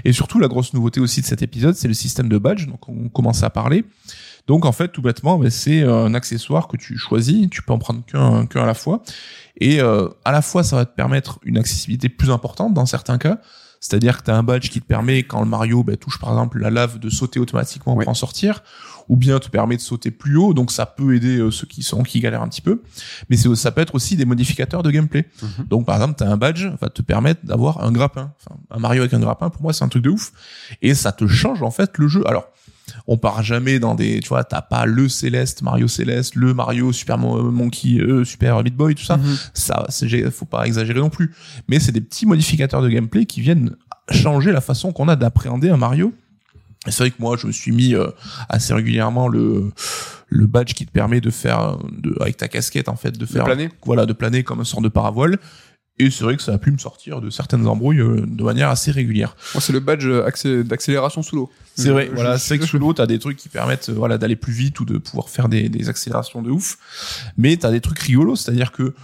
Et 0.04 0.14
surtout, 0.14 0.40
la 0.40 0.48
grosse 0.48 0.74
nouveauté 0.74 1.00
aussi 1.00 1.22
de 1.22 1.28
cet 1.28 1.44
épisode, 1.44 1.76
c'est 1.76 1.88
le 1.88 1.94
système 1.94 2.28
de 2.28 2.40
badge. 2.40 2.66
Donc 2.66 2.90
on 2.90 3.08
commence 3.10 3.44
à 3.44 3.52
parler. 3.52 3.86
Donc 4.48 4.66
en 4.66 4.72
fait, 4.72 4.90
tout 4.90 5.02
bêtement, 5.02 5.38
ben, 5.38 5.50
c'est 5.50 5.84
un 5.84 6.14
accessoire 6.14 6.68
que 6.68 6.78
tu 6.78 6.98
choisis. 6.98 7.50
Tu 7.50 7.62
peux 7.62 7.74
en 7.74 7.80
prendre 7.80 8.04
qu'un 8.06 8.46
qu'un 8.46 8.64
à 8.64 8.66
la 8.66 8.74
fois. 8.74 9.02
Et 9.58 9.80
euh, 9.80 10.10
à 10.26 10.32
la 10.32 10.42
fois, 10.42 10.64
ça 10.64 10.76
va 10.76 10.86
te 10.86 10.96
permettre 10.96 11.40
une 11.44 11.58
accessibilité 11.58 12.10
plus 12.10 12.32
importante 12.32 12.74
dans 12.74 12.86
certains 12.86 13.18
cas. 13.18 13.40
C'est-à-dire 13.80 14.20
que 14.20 14.24
tu 14.24 14.32
as 14.32 14.38
un 14.38 14.44
badge 14.44 14.70
qui 14.70 14.80
te 14.80 14.86
permet, 14.86 15.24
quand 15.24 15.42
le 15.42 15.46
Mario 15.46 15.84
ben, 15.84 15.98
touche 15.98 16.18
par 16.18 16.30
exemple 16.30 16.58
la 16.58 16.70
lave, 16.70 17.00
de 17.00 17.10
sauter 17.10 17.42
automatiquement 17.42 17.98
pour 17.98 18.08
en 18.08 18.14
sortir, 18.14 18.64
ou 19.10 19.18
bien 19.18 19.40
te 19.40 19.50
permet 19.50 19.76
de 19.76 19.82
sauter 19.82 20.10
plus 20.10 20.38
haut, 20.38 20.54
donc 20.54 20.72
ça 20.72 20.86
peut 20.86 21.16
aider 21.16 21.38
euh, 21.38 21.52
ceux 21.52 21.68
qui 21.68 21.84
sont 21.84 22.02
qui 22.04 22.22
galèrent 22.22 22.42
un 22.42 22.48
petit 22.48 22.62
peu. 22.62 22.82
Mais 23.30 23.36
ça 23.36 23.72
peut 23.72 23.82
être 23.82 23.94
aussi 23.94 24.16
des 24.16 24.24
modificateurs 24.24 24.84
de 24.84 24.90
gameplay. 24.90 25.28
Mhm. 25.42 25.66
Donc 25.68 25.86
par 25.86 25.96
exemple, 25.98 26.16
tu 26.18 26.24
as 26.24 26.32
un 26.32 26.38
badge 26.38 26.68
va 26.80 26.90
te 26.90 27.02
permettre 27.02 27.46
d'avoir 27.46 27.84
un 27.84 27.92
grappin. 27.92 28.32
Enfin, 28.40 28.58
un 28.72 28.80
Mario 28.80 29.02
avec 29.02 29.14
un 29.14 29.20
grappin, 29.20 29.50
pour 29.50 29.62
moi, 29.62 29.74
c'est 29.74 29.84
un 29.84 29.90
truc 29.90 30.04
de 30.04 30.10
ouf. 30.10 30.32
Et 30.82 30.96
ça 30.96 31.12
te 31.12 31.28
change 31.28 31.62
en 31.62 31.72
fait 31.72 31.98
le 31.98 32.08
jeu. 32.08 32.24
Alors, 32.26 32.48
on 33.08 33.18
part 33.18 33.44
jamais 33.44 33.80
dans 33.80 33.96
des, 33.96 34.20
tu 34.22 34.30
vois, 34.30 34.44
t'as 34.44 34.62
pas 34.62 34.86
le 34.86 35.10
Céleste, 35.10 35.62
Mario 35.62 35.88
Céleste, 35.88 36.36
le 36.36 36.54
Mario 36.54 36.92
Super 36.94 37.18
Mo- 37.18 37.52
Monkey, 37.52 38.00
euh, 38.00 38.24
Super 38.24 38.64
Meat 38.64 38.76
Boy, 38.76 38.96
tout 38.96 39.04
ça. 39.04 39.18
Mhm. 39.18 39.36
Ça, 39.54 39.86
c'est, 39.90 40.32
faut 40.32 40.46
pas 40.46 40.66
exagérer 40.66 41.00
non 41.00 41.10
plus. 41.10 41.34
Mais 41.68 41.80
c'est 41.80 41.92
des 41.92 42.02
petits 42.02 42.26
modificateurs 42.26 42.82
de 42.82 42.90
gameplay 42.90 43.26
qui 43.26 43.42
viennent 43.42 43.76
changer 44.12 44.52
la 44.52 44.62
façon 44.62 44.92
qu'on 44.94 45.08
a 45.10 45.16
d'appréhender 45.16 45.70
un 45.70 45.78
Mario. 45.78 46.14
Et 46.88 46.92
c'est 46.92 47.04
vrai 47.04 47.12
que 47.12 47.20
moi, 47.20 47.38
je 47.38 47.48
me 47.48 47.52
suis 47.52 47.72
mis 47.72 47.94
euh, 47.96 48.08
assez 48.50 48.74
régulièrement 48.74 49.28
le 49.28 49.72
le 50.36 50.48
badge 50.48 50.74
qui 50.74 50.86
te 50.88 50.92
permet 50.92 51.22
de 51.22 51.30
faire 51.30 51.60
euh, 51.62 51.76
de, 51.92 52.18
avec 52.20 52.38
ta 52.38 52.48
casquette 52.48 52.90
en 52.90 52.96
fait 52.96 53.12
de 53.18 53.26
faire 53.26 53.44
planer. 53.46 53.70
voilà 53.86 54.06
de 54.08 54.14
planer 54.14 54.44
comme 54.44 54.62
un 54.62 54.64
sort 54.64 54.82
de 54.82 54.90
paravoile. 54.90 55.38
Et 56.00 56.10
c'est 56.10 56.24
vrai 56.24 56.36
que 56.36 56.42
ça 56.42 56.54
a 56.54 56.58
pu 56.58 56.72
me 56.72 56.78
sortir 56.80 57.22
de 57.22 57.30
certaines 57.30 57.68
embrouilles 57.68 58.00
euh, 58.00 58.26
de 58.28 58.44
manière 58.44 58.70
assez 58.70 58.90
régulière. 58.92 59.36
Moi, 59.54 59.62
c'est 59.62 59.74
le 59.74 59.80
badge 59.80 60.06
euh, 60.08 60.28
accé- 60.28 60.64
d'accélération 60.64 61.22
sous 61.22 61.36
l'eau. 61.36 61.52
C'est 61.76 61.90
vrai, 61.92 62.08
Je- 62.10 62.16
voilà, 62.16 62.38
c'est 62.40 62.58
que 62.58 62.66
sous 62.66 62.80
l'eau, 62.80 62.94
t'as 62.94 63.06
des 63.06 63.20
trucs 63.20 63.38
qui 63.38 63.48
permettent, 63.50 63.90
euh, 63.90 63.94
voilà, 63.94 64.18
d'aller 64.18 64.36
plus 64.36 64.54
vite 64.54 64.80
ou 64.80 64.86
de 64.86 64.98
pouvoir 64.98 65.30
faire 65.30 65.50
des, 65.50 65.70
des 65.70 65.90
accélérations 65.90 66.42
de 66.42 66.50
ouf. 66.50 66.78
Mais 67.38 67.58
t'as 67.58 67.70
des 67.70 67.80
trucs 67.80 68.00
rigolos, 68.00 68.36
c'est-à-dire 68.38 68.72
que, 68.72 68.96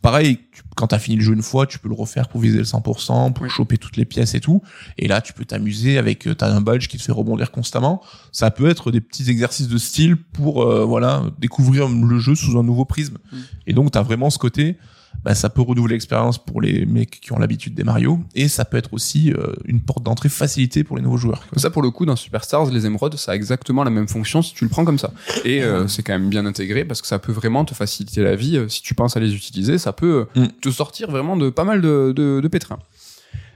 pareil, 0.00 0.38
tu- 0.52 0.62
quand 0.76 0.86
t'as 0.86 1.00
fini 1.00 1.16
le 1.16 1.22
jeu 1.24 1.32
une 1.34 1.42
fois, 1.42 1.66
tu 1.66 1.80
peux 1.80 1.88
le 1.88 1.94
refaire 1.96 2.28
pour 2.28 2.40
viser 2.40 2.58
le 2.58 2.64
100%, 2.64 3.32
pour 3.32 3.42
Oui. 3.42 3.50
choper 3.50 3.76
toutes 3.76 3.96
les 3.96 4.04
pièces 4.04 4.34
et 4.36 4.40
tout. 4.40 4.62
Et 4.98 5.08
là, 5.08 5.20
tu 5.22 5.32
peux 5.32 5.44
t'amuser 5.44 5.98
avec, 5.98 6.28
t'as 6.38 6.50
un 6.52 6.60
badge 6.60 6.86
qui 6.86 6.98
te 6.98 7.02
fait 7.02 7.10
rebondir 7.12 7.50
constamment. 7.50 8.00
Ça 8.30 8.52
peut 8.52 8.68
être 8.68 8.92
des 8.92 9.00
petits 9.00 9.28
exercices 9.28 9.66
de 9.68 9.78
style 9.78 10.16
pour, 10.16 10.62
euh, 10.62 10.84
voilà, 10.84 11.24
découvrir 11.40 11.88
le 11.88 12.18
jeu 12.20 12.36
sous 12.36 12.56
un 12.58 12.62
nouveau 12.62 12.84
prisme. 12.84 13.18
Mm. 13.32 13.36
Et 13.66 13.72
donc, 13.72 13.90
t'as 13.90 14.02
vraiment 14.02 14.30
ce 14.30 14.38
côté, 14.38 14.76
bah, 15.24 15.34
ça 15.34 15.48
peut 15.48 15.62
renouveler 15.62 15.94
l'expérience 15.94 16.38
pour 16.42 16.60
les 16.60 16.84
mecs 16.86 17.20
qui 17.20 17.32
ont 17.32 17.38
l'habitude 17.38 17.74
des 17.74 17.84
Mario, 17.84 18.20
et 18.34 18.48
ça 18.48 18.64
peut 18.64 18.76
être 18.76 18.92
aussi 18.92 19.32
euh, 19.32 19.52
une 19.64 19.80
porte 19.80 20.02
d'entrée 20.02 20.28
facilitée 20.28 20.84
pour 20.84 20.96
les 20.96 21.02
nouveaux 21.02 21.16
joueurs. 21.16 21.42
Ça, 21.56 21.70
pour 21.70 21.82
le 21.82 21.90
coup, 21.90 22.06
dans 22.06 22.16
Superstars, 22.16 22.70
les 22.70 22.86
émeraudes, 22.86 23.16
ça 23.16 23.32
a 23.32 23.34
exactement 23.34 23.84
la 23.84 23.90
même 23.90 24.08
fonction 24.08 24.42
si 24.42 24.54
tu 24.54 24.64
le 24.64 24.70
prends 24.70 24.84
comme 24.84 24.98
ça. 24.98 25.12
Et 25.44 25.62
euh, 25.62 25.86
c'est 25.88 26.02
quand 26.02 26.12
même 26.12 26.28
bien 26.28 26.44
intégré 26.46 26.84
parce 26.84 27.00
que 27.00 27.06
ça 27.06 27.18
peut 27.18 27.32
vraiment 27.32 27.64
te 27.64 27.74
faciliter 27.74 28.22
la 28.22 28.34
vie. 28.36 28.56
Euh, 28.56 28.68
Si 28.68 28.82
tu 28.82 28.94
penses 28.94 29.16
à 29.16 29.20
les 29.20 29.34
utiliser, 29.34 29.78
ça 29.78 29.92
peut 29.92 30.26
Mm. 30.34 30.46
te 30.60 30.70
sortir 30.70 31.10
vraiment 31.10 31.36
de 31.36 31.50
pas 31.50 31.64
mal 31.64 31.80
de, 31.80 32.12
de, 32.14 32.40
de 32.40 32.48
pétrins. 32.48 32.78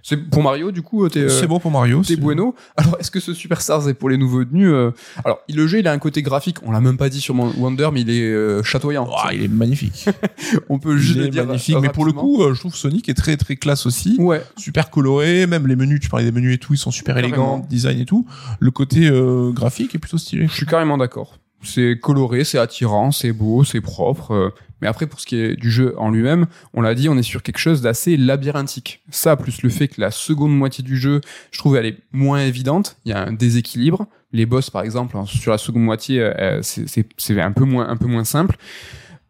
C'est 0.09 0.19
pour 0.19 0.41
Mario, 0.41 0.71
du 0.71 0.83
coup, 0.83 1.09
t'es. 1.09 1.19
euh, 1.19 1.29
c'est 1.29 1.49
bon 1.49 1.59
pour 1.59 1.73
Mario. 1.73 2.01
T'es 2.03 2.15
c'est- 2.15 2.17
bueno. 2.21 2.55
Alors, 2.77 2.97
est-ce 3.01 3.11
que 3.11 3.19
ce 3.19 3.35
Superstars 3.35 3.89
est 3.89 3.95
pour 3.95 4.09
les 4.09 4.17
nouveaux 4.17 4.45
venus 4.45 4.69
euh, 4.73 4.93
Alors, 5.25 5.41
le 5.53 5.67
jeu, 5.67 5.81
il 5.81 5.89
a 5.89 5.93
un 5.93 5.99
côté 5.99 6.23
graphique. 6.23 6.59
On 6.63 6.71
l'a 6.71 6.81
même 6.81 6.97
pas 6.97 7.09
dit 7.09 7.21
sur 7.21 7.35
Wonder, 7.35 7.89
mais 7.93 8.03
il 8.03 8.11
est 8.11 8.23
euh, 8.23 8.63
chatoyant. 8.63 9.09
Ouah, 9.09 9.35
il 9.35 9.43
est 9.43 9.49
magnifique. 9.49 10.07
On 10.69 10.79
peut 10.79 10.97
juste 10.97 11.17
il 11.17 11.23
le 11.23 11.27
est 11.27 11.31
dire 11.31 11.45
magnifique. 11.45 11.77
Mais 11.83 11.89
pour 11.89 12.05
le 12.05 12.13
coup, 12.13 12.41
euh, 12.45 12.55
je 12.55 12.61
trouve 12.61 12.77
Sonic 12.77 13.09
est 13.09 13.15
très 13.15 13.37
très 13.37 13.57
classe 13.57 13.85
aussi. 13.85 14.15
ouais. 14.21 14.45
super 14.57 14.91
coloré, 14.91 15.49
même 15.49 15.67
les 15.67 15.75
menus, 15.75 15.99
tu 15.99 16.09
parlais 16.09 16.25
des 16.25 16.31
menus 16.33 16.55
et 16.55 16.59
tout, 16.59 16.73
ils 16.73 16.79
sont 16.79 16.93
super 16.93 17.17
Carrément. 17.17 17.35
élégants, 17.35 17.67
design 17.69 17.99
et 17.99 18.05
tout. 18.05 18.27
Le 18.61 18.71
côté 18.71 19.09
euh, 19.09 19.51
graphique 19.51 19.95
est 19.97 19.99
plutôt 19.99 20.19
stylé. 20.19 20.47
Je 20.47 20.53
suis 20.55 20.67
carrément 20.67 20.99
d'accord. 20.99 21.39
C'est 21.67 21.99
coloré, 22.01 22.45
c'est 22.45 22.59
attirant, 22.59 23.11
c'est 23.13 23.33
beau, 23.33 23.65
c'est 23.65 23.81
propre. 23.81 24.31
euh, 24.33 24.51
Mais 24.81 24.89
après, 24.89 25.07
pour 25.07 25.21
ce 25.21 25.27
qui 25.27 25.37
est 25.37 25.57
du 25.57 25.71
jeu 25.71 25.95
en 25.99 26.11
lui-même, 26.11 26.47
on 26.75 26.81
l'a 26.81 26.95
dit, 26.95 27.09
on 27.09 27.17
est 27.19 27.23
sur 27.23 27.43
quelque 27.43 27.59
chose 27.59 27.81
d'assez 27.83 28.17
labyrinthique. 28.17 29.03
Ça, 29.11 29.35
plus 29.37 29.63
le 29.63 29.69
fait 29.71 29.89
que 29.89 30.01
la 30.01 30.11
seconde 30.11 30.57
moitié 30.57 30.85
du 30.85 30.97
jeu, 30.97 31.21
je 31.51 31.59
trouve, 31.59 31.77
elle 31.77 31.87
est 31.87 31.99
moins 32.13 32.41
évidente. 32.41 32.97
Il 33.05 33.11
y 33.11 33.13
a 33.15 33.27
un 33.27 33.33
déséquilibre. 33.33 34.07
Les 34.33 34.45
boss, 34.47 34.69
par 34.71 34.83
exemple, 34.83 35.17
hein, 35.17 35.25
sur 35.27 35.51
la 35.53 35.59
seconde 35.59 35.83
moitié, 35.85 36.21
euh, 36.21 36.61
c'est- 36.63 36.87
c'est 36.89 37.07
c'est 37.17 37.41
un 37.41 37.53
peu 37.53 37.65
moins, 37.65 37.89
un 37.89 37.97
peu 37.97 38.07
moins 38.07 38.25
simple. 38.25 38.57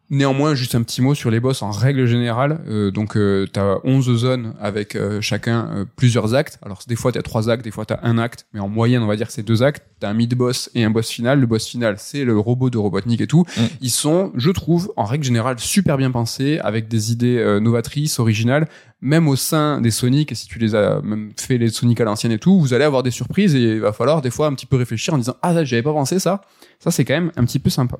Néanmoins, 0.09 0.55
juste 0.55 0.73
un 0.73 0.83
petit 0.83 1.01
mot 1.01 1.13
sur 1.15 1.29
les 1.29 1.41
boss 1.41 1.61
en 1.61 1.69
règle 1.69 2.05
générale. 2.05 2.61
Euh, 2.69 2.91
donc, 2.91 3.17
euh, 3.17 3.45
t'as 3.51 3.79
11 3.83 4.15
zones 4.15 4.53
avec 4.57 4.95
euh, 4.95 5.19
chacun 5.19 5.69
euh, 5.69 5.85
plusieurs 5.97 6.33
actes. 6.33 6.59
Alors, 6.61 6.79
des 6.87 6.95
fois, 6.95 7.11
t'as 7.11 7.21
trois 7.21 7.49
actes, 7.49 7.65
des 7.65 7.71
fois, 7.71 7.85
t'as 7.85 7.99
un 8.03 8.17
acte. 8.17 8.45
Mais 8.53 8.61
en 8.61 8.69
moyenne, 8.69 9.03
on 9.03 9.07
va 9.07 9.17
dire 9.17 9.27
que 9.27 9.33
c'est 9.33 9.43
deux 9.43 9.63
actes. 9.63 9.83
T'as 9.99 10.09
un 10.09 10.13
mid-boss 10.13 10.69
et 10.75 10.85
un 10.85 10.91
boss 10.91 11.09
final. 11.09 11.41
Le 11.41 11.45
boss 11.45 11.67
final, 11.67 11.95
c'est 11.97 12.23
le 12.23 12.39
robot 12.39 12.69
de 12.69 12.77
Robotnik 12.77 13.19
et 13.19 13.27
tout. 13.27 13.43
Mm. 13.57 13.61
Ils 13.81 13.91
sont, 13.91 14.31
je 14.37 14.49
trouve, 14.49 14.93
en 14.95 15.03
règle 15.03 15.25
générale, 15.25 15.59
super 15.59 15.97
bien 15.97 16.11
pensés, 16.11 16.59
avec 16.59 16.87
des 16.87 17.11
idées 17.11 17.59
novatrices, 17.59 18.19
originales. 18.19 18.69
Même 19.01 19.27
au 19.27 19.35
sein 19.35 19.81
des 19.81 19.91
Sonic, 19.91 20.31
et 20.31 20.35
si 20.35 20.47
tu 20.47 20.57
les 20.57 20.73
as 20.73 21.01
même 21.01 21.31
fait 21.37 21.57
les 21.57 21.69
Sonic 21.69 21.99
à 21.99 22.05
l'ancienne 22.05 22.31
et 22.31 22.39
tout, 22.39 22.59
vous 22.59 22.73
allez 22.73 22.85
avoir 22.85 23.03
des 23.03 23.11
surprises 23.11 23.55
et 23.55 23.59
il 23.59 23.79
va 23.81 23.91
falloir 23.91 24.21
des 24.21 24.31
fois 24.31 24.47
un 24.47 24.53
petit 24.53 24.65
peu 24.65 24.77
réfléchir 24.77 25.13
en 25.13 25.17
disant 25.17 25.35
ah 25.43 25.63
j'avais 25.65 25.83
pas 25.83 25.93
pensé 25.93 26.17
ça. 26.17 26.41
Ça 26.79 26.89
c'est 26.89 27.05
quand 27.05 27.13
même 27.13 27.31
un 27.35 27.45
petit 27.45 27.59
peu 27.59 27.69
sympa. 27.69 27.99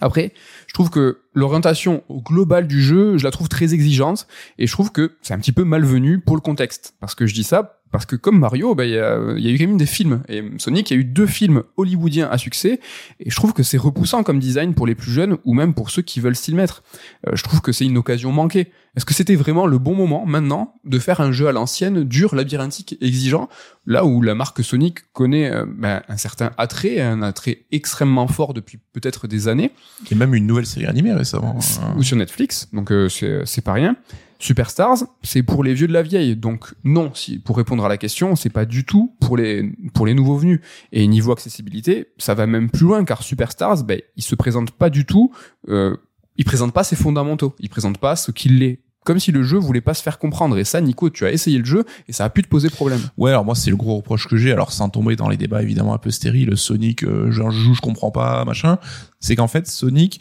Après, 0.00 0.32
je 0.66 0.74
trouve 0.74 0.90
que 0.90 1.20
l'orientation 1.34 2.02
au 2.08 2.20
global 2.20 2.66
du 2.66 2.82
jeu, 2.82 3.18
je 3.18 3.24
la 3.24 3.30
trouve 3.30 3.48
très 3.48 3.74
exigeante 3.74 4.26
et 4.58 4.66
je 4.66 4.72
trouve 4.72 4.92
que 4.92 5.16
c'est 5.22 5.34
un 5.34 5.38
petit 5.38 5.52
peu 5.52 5.64
malvenu 5.64 6.20
pour 6.20 6.36
le 6.36 6.40
contexte. 6.40 6.94
Parce 7.00 7.14
que 7.14 7.26
je 7.26 7.34
dis 7.34 7.44
ça 7.44 7.75
parce 7.90 8.04
que 8.04 8.16
comme 8.16 8.38
Mario, 8.38 8.74
bah, 8.74 8.84
il 8.84 8.92
y, 8.92 8.98
a, 8.98 9.18
il 9.36 9.44
y 9.44 9.48
a 9.48 9.50
eu 9.50 9.58
quand 9.58 9.66
même 9.66 9.76
des 9.76 9.86
films. 9.86 10.22
Et 10.28 10.42
Sonic, 10.58 10.90
il 10.90 10.94
y 10.94 10.96
a 10.96 11.00
eu 11.00 11.04
deux 11.04 11.26
films 11.26 11.62
hollywoodiens 11.76 12.28
à 12.30 12.38
succès 12.38 12.80
et 13.20 13.30
je 13.30 13.36
trouve 13.36 13.52
que 13.52 13.62
c'est 13.62 13.78
repoussant 13.78 14.22
comme 14.22 14.38
design 14.38 14.74
pour 14.74 14.86
les 14.86 14.94
plus 14.94 15.10
jeunes 15.10 15.38
ou 15.44 15.54
même 15.54 15.72
pour 15.72 15.90
ceux 15.90 16.02
qui 16.02 16.20
veulent 16.20 16.36
s'y 16.36 16.54
mettre. 16.54 16.82
Euh, 17.26 17.32
je 17.34 17.42
trouve 17.42 17.60
que 17.60 17.72
c'est 17.72 17.84
une 17.84 17.96
occasion 17.96 18.32
manquée. 18.32 18.72
Est-ce 18.96 19.04
que 19.04 19.14
c'était 19.14 19.34
vraiment 19.34 19.66
le 19.66 19.78
bon 19.78 19.94
moment 19.94 20.24
maintenant 20.26 20.74
de 20.84 20.98
faire 20.98 21.20
un 21.20 21.30
jeu 21.30 21.48
à 21.48 21.52
l'ancienne, 21.52 22.04
dur, 22.04 22.34
labyrinthique, 22.34 22.96
exigeant, 23.00 23.48
là 23.84 24.04
où 24.04 24.22
la 24.22 24.34
marque 24.34 24.64
Sonic 24.64 25.12
connaît 25.12 25.50
euh, 25.50 25.66
ben, 25.66 26.02
un 26.08 26.16
certain 26.16 26.52
attrait, 26.56 27.00
un 27.00 27.22
attrait 27.22 27.66
extrêmement 27.72 28.26
fort 28.26 28.54
depuis 28.54 28.78
peut-être 28.92 29.26
des 29.26 29.48
années? 29.48 29.70
Il 30.04 30.10
y 30.12 30.14
a 30.14 30.16
même 30.16 30.34
une 30.34 30.46
nouvelle 30.46 30.66
série 30.66 30.86
animée 30.86 31.12
récemment. 31.12 31.58
ou 31.96 32.02
sur 32.02 32.16
Netflix, 32.16 32.68
donc 32.72 32.90
euh, 32.90 33.08
c'est 33.08 33.44
c'est 33.44 33.62
pas 33.62 33.74
rien. 33.74 33.96
Superstars, 34.38 34.98
c'est 35.22 35.42
pour 35.42 35.64
les 35.64 35.74
vieux 35.74 35.88
de 35.88 35.92
la 35.92 36.02
vieille, 36.02 36.36
donc 36.36 36.74
non. 36.84 37.10
Si 37.14 37.38
pour 37.38 37.56
répondre 37.56 37.84
à 37.84 37.88
la 37.88 37.96
question, 37.96 38.36
c'est 38.36 38.50
pas 38.50 38.64
du 38.64 38.84
tout 38.84 39.14
pour 39.20 39.36
les 39.36 39.72
pour 39.94 40.06
les 40.06 40.14
nouveaux 40.14 40.36
venus. 40.36 40.60
Et 40.92 41.06
niveau 41.06 41.32
accessibilité, 41.32 42.08
ça 42.18 42.34
va 42.34 42.46
même 42.46 42.70
plus 42.70 42.84
loin 42.84 43.04
car 43.04 43.22
Superstars, 43.22 43.84
ben 43.84 44.00
il 44.16 44.22
se 44.22 44.34
présente 44.34 44.70
pas 44.72 44.90
du 44.90 45.04
tout. 45.04 45.32
Euh, 45.68 45.96
il 46.36 46.44
présente 46.44 46.72
pas 46.72 46.84
ses 46.84 46.96
fondamentaux, 46.96 47.54
il 47.60 47.68
présente 47.70 47.98
pas 47.98 48.16
ce 48.16 48.30
qu'il 48.30 48.62
est. 48.62 48.80
Comme 49.04 49.20
si 49.20 49.30
le 49.30 49.44
jeu 49.44 49.56
voulait 49.56 49.80
pas 49.80 49.94
se 49.94 50.02
faire 50.02 50.18
comprendre. 50.18 50.58
Et 50.58 50.64
ça, 50.64 50.80
Nico, 50.80 51.10
tu 51.10 51.24
as 51.24 51.30
essayé 51.30 51.58
le 51.58 51.64
jeu 51.64 51.84
et 52.08 52.12
ça 52.12 52.24
a 52.24 52.28
pu 52.28 52.42
te 52.42 52.48
poser 52.48 52.70
problème. 52.70 52.98
Ouais, 53.16 53.30
alors 53.30 53.44
moi 53.44 53.54
c'est 53.54 53.70
le 53.70 53.76
gros 53.76 53.96
reproche 53.96 54.26
que 54.26 54.36
j'ai. 54.36 54.52
Alors 54.52 54.72
sans 54.72 54.88
tomber 54.88 55.14
dans 55.14 55.28
les 55.28 55.36
débats 55.36 55.62
évidemment 55.62 55.94
un 55.94 55.98
peu 55.98 56.10
stériles, 56.10 56.56
Sonic, 56.56 57.04
euh, 57.04 57.30
je 57.30 57.48
joue, 57.50 57.74
je 57.74 57.80
comprends 57.80 58.10
pas, 58.10 58.44
machin. 58.44 58.78
C'est 59.20 59.36
qu'en 59.36 59.46
fait 59.46 59.68
Sonic, 59.68 60.20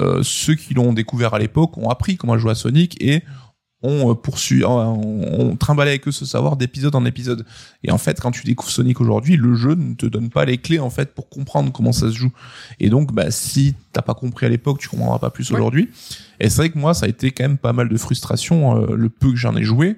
euh, 0.00 0.20
ceux 0.22 0.54
qui 0.54 0.74
l'ont 0.74 0.92
découvert 0.92 1.34
à 1.34 1.38
l'époque 1.38 1.76
ont 1.78 1.90
appris 1.90 2.16
comment 2.16 2.38
jouer 2.38 2.52
à 2.52 2.54
Sonic 2.54 2.96
et 3.02 3.22
ont 3.80 4.10
euh, 4.10 4.14
poursuivi, 4.14 4.64
ont, 4.64 5.20
ont 5.40 5.56
trimballé 5.56 5.90
avec 5.90 6.08
eux 6.08 6.12
ce 6.12 6.24
savoir 6.24 6.56
d'épisode 6.56 6.96
en 6.96 7.04
épisode. 7.04 7.46
Et 7.84 7.92
en 7.92 7.98
fait, 7.98 8.20
quand 8.20 8.32
tu 8.32 8.42
découvres 8.44 8.72
Sonic 8.72 9.00
aujourd'hui, 9.00 9.36
le 9.36 9.54
jeu 9.54 9.74
ne 9.76 9.94
te 9.94 10.06
donne 10.06 10.30
pas 10.30 10.44
les 10.44 10.58
clés 10.58 10.80
en 10.80 10.90
fait 10.90 11.14
pour 11.14 11.28
comprendre 11.28 11.70
comment 11.72 11.92
ça 11.92 12.10
se 12.10 12.16
joue. 12.16 12.32
Et 12.80 12.90
donc, 12.90 13.12
bah 13.12 13.30
si 13.30 13.74
t'as 13.92 14.02
pas 14.02 14.14
compris 14.14 14.46
à 14.46 14.48
l'époque, 14.48 14.78
tu 14.80 14.88
comprendras 14.88 15.20
pas 15.20 15.30
plus 15.30 15.50
Ouais. 15.50 15.56
aujourd'hui. 15.56 15.90
Et 16.40 16.50
c'est 16.50 16.56
vrai 16.56 16.70
que 16.70 16.78
moi, 16.78 16.92
ça 16.92 17.06
a 17.06 17.08
été 17.08 17.30
quand 17.30 17.44
même 17.44 17.58
pas 17.58 17.72
mal 17.72 17.88
de 17.88 17.96
frustration 17.96 18.82
euh, 18.82 18.96
le 18.96 19.08
peu 19.10 19.30
que 19.30 19.36
j'en 19.36 19.54
ai 19.56 19.62
joué. 19.62 19.96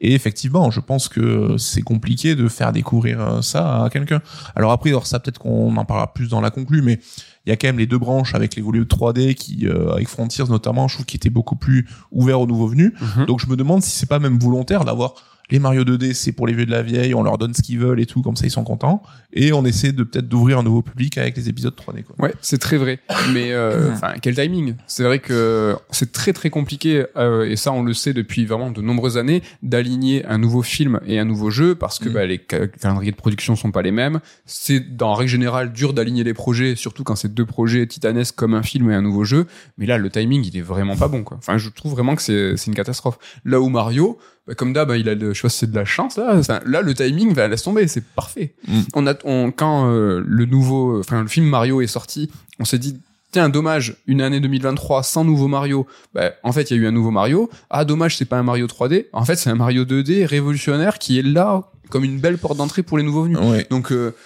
Et 0.00 0.14
effectivement, 0.14 0.70
je 0.70 0.80
pense 0.80 1.08
que 1.08 1.56
c'est 1.58 1.82
compliqué 1.82 2.34
de 2.34 2.48
faire 2.48 2.72
découvrir 2.72 3.20
euh, 3.20 3.42
ça 3.42 3.84
à 3.84 3.90
quelqu'un. 3.90 4.22
Alors 4.54 4.70
après, 4.72 4.90
alors 4.90 5.06
ça 5.06 5.18
peut-être 5.20 5.38
qu'on 5.38 5.76
en 5.76 5.84
parlera 5.84 6.14
plus 6.14 6.28
dans 6.28 6.40
la 6.40 6.50
conclue, 6.50 6.80
mais 6.80 6.98
il 7.46 7.50
y 7.50 7.52
a 7.52 7.56
quand 7.56 7.68
même 7.68 7.78
les 7.78 7.86
deux 7.86 7.98
branches 7.98 8.34
avec 8.34 8.54
les 8.54 8.62
volets 8.62 8.80
3D 8.80 9.34
qui, 9.34 9.66
euh, 9.66 9.92
avec 9.92 10.08
Frontiers 10.08 10.44
notamment, 10.48 10.88
je 10.88 10.94
trouve 10.94 11.06
qu'ils 11.06 11.16
étaient 11.16 11.30
beaucoup 11.30 11.56
plus 11.56 11.88
ouverts 12.12 12.40
aux 12.40 12.46
nouveaux 12.46 12.68
venus. 12.68 12.92
Donc 13.26 13.40
je 13.40 13.46
me 13.46 13.56
demande 13.56 13.82
si 13.82 13.90
c'est 13.90 14.08
pas 14.08 14.18
même 14.18 14.38
volontaire 14.38 14.84
d'avoir 14.84 15.14
les 15.50 15.58
Mario 15.58 15.84
2D, 15.84 16.12
c'est 16.14 16.32
pour 16.32 16.46
les 16.46 16.52
vieux 16.54 16.66
de 16.66 16.70
la 16.70 16.82
vieille, 16.82 17.14
on 17.14 17.22
leur 17.22 17.38
donne 17.38 17.54
ce 17.54 17.62
qu'ils 17.62 17.78
veulent 17.78 18.00
et 18.00 18.06
tout, 18.06 18.22
comme 18.22 18.36
ça 18.36 18.46
ils 18.46 18.50
sont 18.50 18.64
contents. 18.64 19.02
Et 19.32 19.52
on 19.52 19.64
essaie 19.64 19.92
de 19.92 20.02
peut-être 20.02 20.28
d'ouvrir 20.28 20.58
un 20.58 20.62
nouveau 20.62 20.82
public 20.82 21.16
avec 21.18 21.36
les 21.36 21.48
épisodes 21.48 21.74
3D. 21.74 22.02
Quoi. 22.04 22.16
Ouais, 22.18 22.34
c'est 22.40 22.58
très 22.58 22.76
vrai. 22.76 22.98
Mais 23.32 23.52
euh, 23.52 23.90
enfin, 23.92 24.14
quel 24.20 24.34
timing 24.34 24.74
C'est 24.86 25.04
vrai 25.04 25.18
que 25.20 25.76
c'est 25.90 26.12
très 26.12 26.32
très 26.32 26.50
compliqué 26.50 27.04
euh, 27.16 27.44
et 27.48 27.56
ça 27.56 27.72
on 27.72 27.82
le 27.82 27.94
sait 27.94 28.12
depuis 28.12 28.44
vraiment 28.46 28.70
de 28.70 28.80
nombreuses 28.80 29.18
années 29.18 29.42
d'aligner 29.62 30.24
un 30.26 30.38
nouveau 30.38 30.62
film 30.62 31.00
et 31.06 31.18
un 31.18 31.24
nouveau 31.24 31.50
jeu 31.50 31.74
parce 31.74 31.98
que 31.98 32.08
Mm. 32.08 32.12
bah, 32.12 32.26
les 32.26 32.40
ca- 32.50 32.66
calendriers 32.66 33.12
de 33.12 33.16
production 33.16 33.54
sont 33.56 33.70
pas 33.70 33.82
les 33.82 33.90
mêmes. 33.92 34.20
C'est 34.46 34.80
dans 34.96 35.14
règle 35.14 35.30
générale 35.30 35.72
dur 35.72 35.92
d'aligner 35.92 36.24
les 36.24 36.34
projets, 36.34 36.74
surtout 36.74 37.04
quand 37.04 37.14
c'est 37.14 37.32
deux 37.32 37.46
projets 37.46 37.86
titanesques 37.86 38.34
comme 38.34 38.54
un 38.54 38.62
film 38.62 38.90
et 38.90 38.94
un 38.94 39.02
nouveau 39.02 39.24
jeu. 39.24 39.46
Mais 39.78 39.86
là, 39.86 39.96
le 39.98 40.10
timing 40.10 40.44
il 40.44 40.56
est 40.56 40.60
vraiment 40.62 40.96
pas 40.96 41.08
bon 41.08 41.22
quoi. 41.22 41.36
Enfin, 41.38 41.56
je 41.58 41.68
trouve 41.68 41.92
vraiment 41.92 42.16
que 42.16 42.22
c'est 42.22 42.56
c'est 42.56 42.66
une 42.66 42.74
catastrophe. 42.74 43.18
Là 43.44 43.60
où 43.60 43.68
Mario, 43.68 44.18
bah, 44.50 44.56
comme 44.56 44.72
d'hab, 44.72 44.90
il 44.96 45.08
a 45.08 45.14
le, 45.14 45.32
je 45.32 45.38
sais 45.38 45.42
pas 45.42 45.48
si 45.48 45.58
c'est 45.58 45.70
de 45.70 45.76
la 45.76 45.84
chance 45.84 46.16
là. 46.16 46.40
Là, 46.66 46.82
le 46.82 46.92
timing, 46.92 47.32
va 47.32 47.46
laisse 47.46 47.62
tomber, 47.62 47.86
c'est 47.86 48.04
parfait. 48.04 48.56
Mm. 48.66 48.80
On 48.94 49.06
a, 49.06 49.14
on, 49.22 49.52
quand 49.52 49.88
euh, 49.88 50.24
le 50.26 50.44
nouveau, 50.44 50.98
enfin 50.98 51.22
le 51.22 51.28
film 51.28 51.46
Mario 51.46 51.80
est 51.80 51.86
sorti, 51.86 52.28
on 52.58 52.64
s'est 52.64 52.80
dit 52.80 53.00
tiens 53.30 53.48
dommage 53.48 53.98
une 54.08 54.20
année 54.20 54.40
2023 54.40 55.04
sans 55.04 55.24
nouveau 55.24 55.46
Mario. 55.46 55.86
Bah, 56.14 56.32
en 56.42 56.50
fait, 56.50 56.68
il 56.68 56.76
y 56.76 56.80
a 56.80 56.82
eu 56.82 56.86
un 56.88 56.90
nouveau 56.90 57.12
Mario. 57.12 57.48
Ah 57.70 57.84
dommage, 57.84 58.16
c'est 58.16 58.24
pas 58.24 58.38
un 58.38 58.42
Mario 58.42 58.66
3D. 58.66 59.06
En 59.12 59.24
fait, 59.24 59.36
c'est 59.36 59.50
un 59.50 59.54
Mario 59.54 59.84
2D 59.84 60.26
révolutionnaire 60.26 60.98
qui 60.98 61.20
est 61.20 61.22
là 61.22 61.70
comme 61.88 62.02
une 62.02 62.18
belle 62.18 62.38
porte 62.38 62.56
d'entrée 62.56 62.82
pour 62.82 62.98
les 62.98 63.04
nouveaux 63.04 63.22
venus. 63.22 63.38
Ouais. 63.38 63.68
Donc 63.70 63.92
euh, 63.92 64.16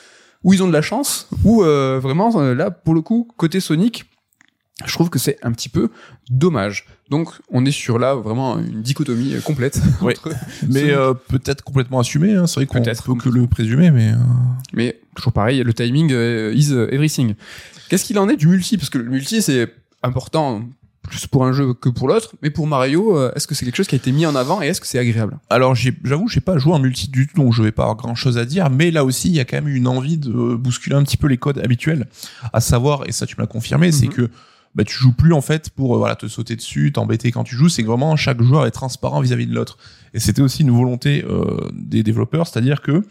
ou 0.42 0.54
ils 0.54 0.62
ont 0.62 0.68
de 0.68 0.72
la 0.72 0.82
chance, 0.82 1.28
ou 1.44 1.64
euh, 1.64 2.00
vraiment 2.02 2.40
là 2.40 2.70
pour 2.70 2.94
le 2.94 3.02
coup 3.02 3.28
côté 3.36 3.60
Sonic, 3.60 4.06
je 4.86 4.92
trouve 4.94 5.10
que 5.10 5.18
c'est 5.18 5.36
un 5.42 5.52
petit 5.52 5.68
peu 5.68 5.90
dommage. 6.30 6.86
Donc 7.10 7.28
on 7.50 7.64
est 7.66 7.70
sur 7.70 7.98
là 7.98 8.14
vraiment 8.14 8.58
une 8.58 8.80
dichotomie 8.82 9.34
euh, 9.34 9.40
complète. 9.40 9.80
Ouais. 10.02 10.14
entre- 10.18 10.34
Mais 10.68 10.90
euh, 10.90 11.12
peut-être 11.14 11.62
complètement 11.62 12.00
assumé, 12.00 12.32
hein. 12.32 12.46
c'est 12.46 12.56
vrai 12.56 12.66
qu'on 12.66 12.82
Peut-être 12.82 13.04
peut 13.04 13.14
que 13.14 13.28
le 13.28 13.46
présumer, 13.46 13.90
mais... 13.90 14.10
euh, 14.12 14.16
Mais 14.72 15.00
toujours 15.14 15.32
pareil, 15.32 15.62
le 15.62 15.74
timing 15.74 16.10
euh, 16.12 16.52
is 16.54 16.72
everything. 16.72 17.34
Qu'est-ce 17.88 18.04
qu'il 18.04 18.18
en 18.18 18.28
est 18.28 18.36
du 18.36 18.46
multi? 18.48 18.78
Parce 18.78 18.88
que 18.90 18.98
le 18.98 19.10
multi 19.10 19.42
c'est 19.42 19.72
important 20.02 20.62
plus 21.02 21.26
pour 21.26 21.44
un 21.44 21.52
jeu 21.52 21.74
que 21.74 21.90
pour 21.90 22.08
l'autre, 22.08 22.32
mais 22.40 22.48
pour 22.48 22.66
Mario, 22.66 23.18
euh, 23.18 23.30
est-ce 23.36 23.46
que 23.46 23.54
c'est 23.54 23.66
quelque 23.66 23.76
chose 23.76 23.86
qui 23.86 23.94
a 23.94 23.98
été 23.98 24.10
mis 24.10 24.24
en 24.24 24.34
avant 24.34 24.62
et 24.62 24.68
est-ce 24.68 24.80
que 24.80 24.86
c'est 24.86 24.98
agréable? 24.98 25.36
Alors 25.50 25.74
j'avoue, 25.74 26.28
j'ai 26.28 26.40
pas 26.40 26.56
joué 26.56 26.72
en 26.72 26.78
multi 26.78 27.08
du 27.10 27.26
tout, 27.26 27.36
donc 27.36 27.52
je 27.52 27.62
vais 27.62 27.72
pas 27.72 27.82
avoir 27.82 27.96
grand 27.98 28.14
chose 28.14 28.38
à 28.38 28.46
dire. 28.46 28.70
Mais 28.70 28.90
là 28.90 29.04
aussi, 29.04 29.28
il 29.28 29.34
y 29.34 29.40
a 29.40 29.44
quand 29.44 29.56
même 29.58 29.68
une 29.68 29.86
envie 29.86 30.16
de 30.16 30.30
bousculer 30.54 30.96
un 30.96 31.02
petit 31.04 31.18
peu 31.18 31.26
les 31.26 31.36
codes 31.36 31.58
habituels, 31.58 32.06
à 32.54 32.60
savoir, 32.62 33.06
et 33.06 33.12
ça 33.12 33.26
tu 33.26 33.34
me 33.36 33.42
l'as 33.42 33.46
confirmé, 33.46 33.92
c'est 33.92 34.06
Mhm. 34.06 34.12
que 34.14 34.30
bah, 34.74 34.84
tu 34.84 34.94
joues 34.96 35.12
plus 35.12 35.32
en 35.32 35.40
fait 35.40 35.70
pour 35.70 35.94
euh, 35.94 35.98
voilà 35.98 36.16
te 36.16 36.26
sauter 36.26 36.56
dessus, 36.56 36.92
t'embêter 36.92 37.30
quand 37.32 37.44
tu 37.44 37.54
joues. 37.56 37.68
C'est 37.68 37.82
que 37.82 37.88
vraiment 37.88 38.16
chaque 38.16 38.42
joueur 38.42 38.66
est 38.66 38.70
transparent 38.70 39.20
vis-à-vis 39.20 39.46
de 39.46 39.54
l'autre. 39.54 39.78
Et 40.14 40.20
c'était 40.20 40.42
aussi 40.42 40.62
une 40.62 40.70
volonté 40.70 41.24
euh, 41.28 41.68
des 41.72 42.02
développeurs, 42.02 42.46
c'est-à-dire 42.46 42.80
que 42.82 43.04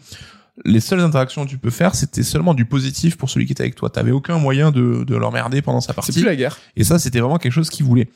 les 0.64 0.78
seules 0.78 1.00
interactions 1.00 1.44
que 1.44 1.50
tu 1.50 1.58
peux 1.58 1.70
faire, 1.70 1.96
c'était 1.96 2.22
seulement 2.22 2.54
du 2.54 2.64
positif 2.64 3.16
pour 3.16 3.28
celui 3.28 3.44
qui 3.46 3.52
était 3.52 3.64
avec 3.64 3.74
toi. 3.74 3.90
T'avais 3.90 4.12
aucun 4.12 4.38
moyen 4.38 4.70
de, 4.70 5.02
de 5.04 5.16
l'emmerder 5.16 5.62
pendant 5.62 5.80
sa 5.80 5.88
C'est 5.88 5.94
partie. 5.94 6.12
plus 6.12 6.24
la 6.24 6.36
guerre. 6.36 6.58
Et 6.76 6.84
ça, 6.84 7.00
c'était 7.00 7.18
vraiment 7.18 7.38
quelque 7.38 7.52
chose 7.52 7.70
qu'ils 7.70 7.84
voulaient. 7.84 8.08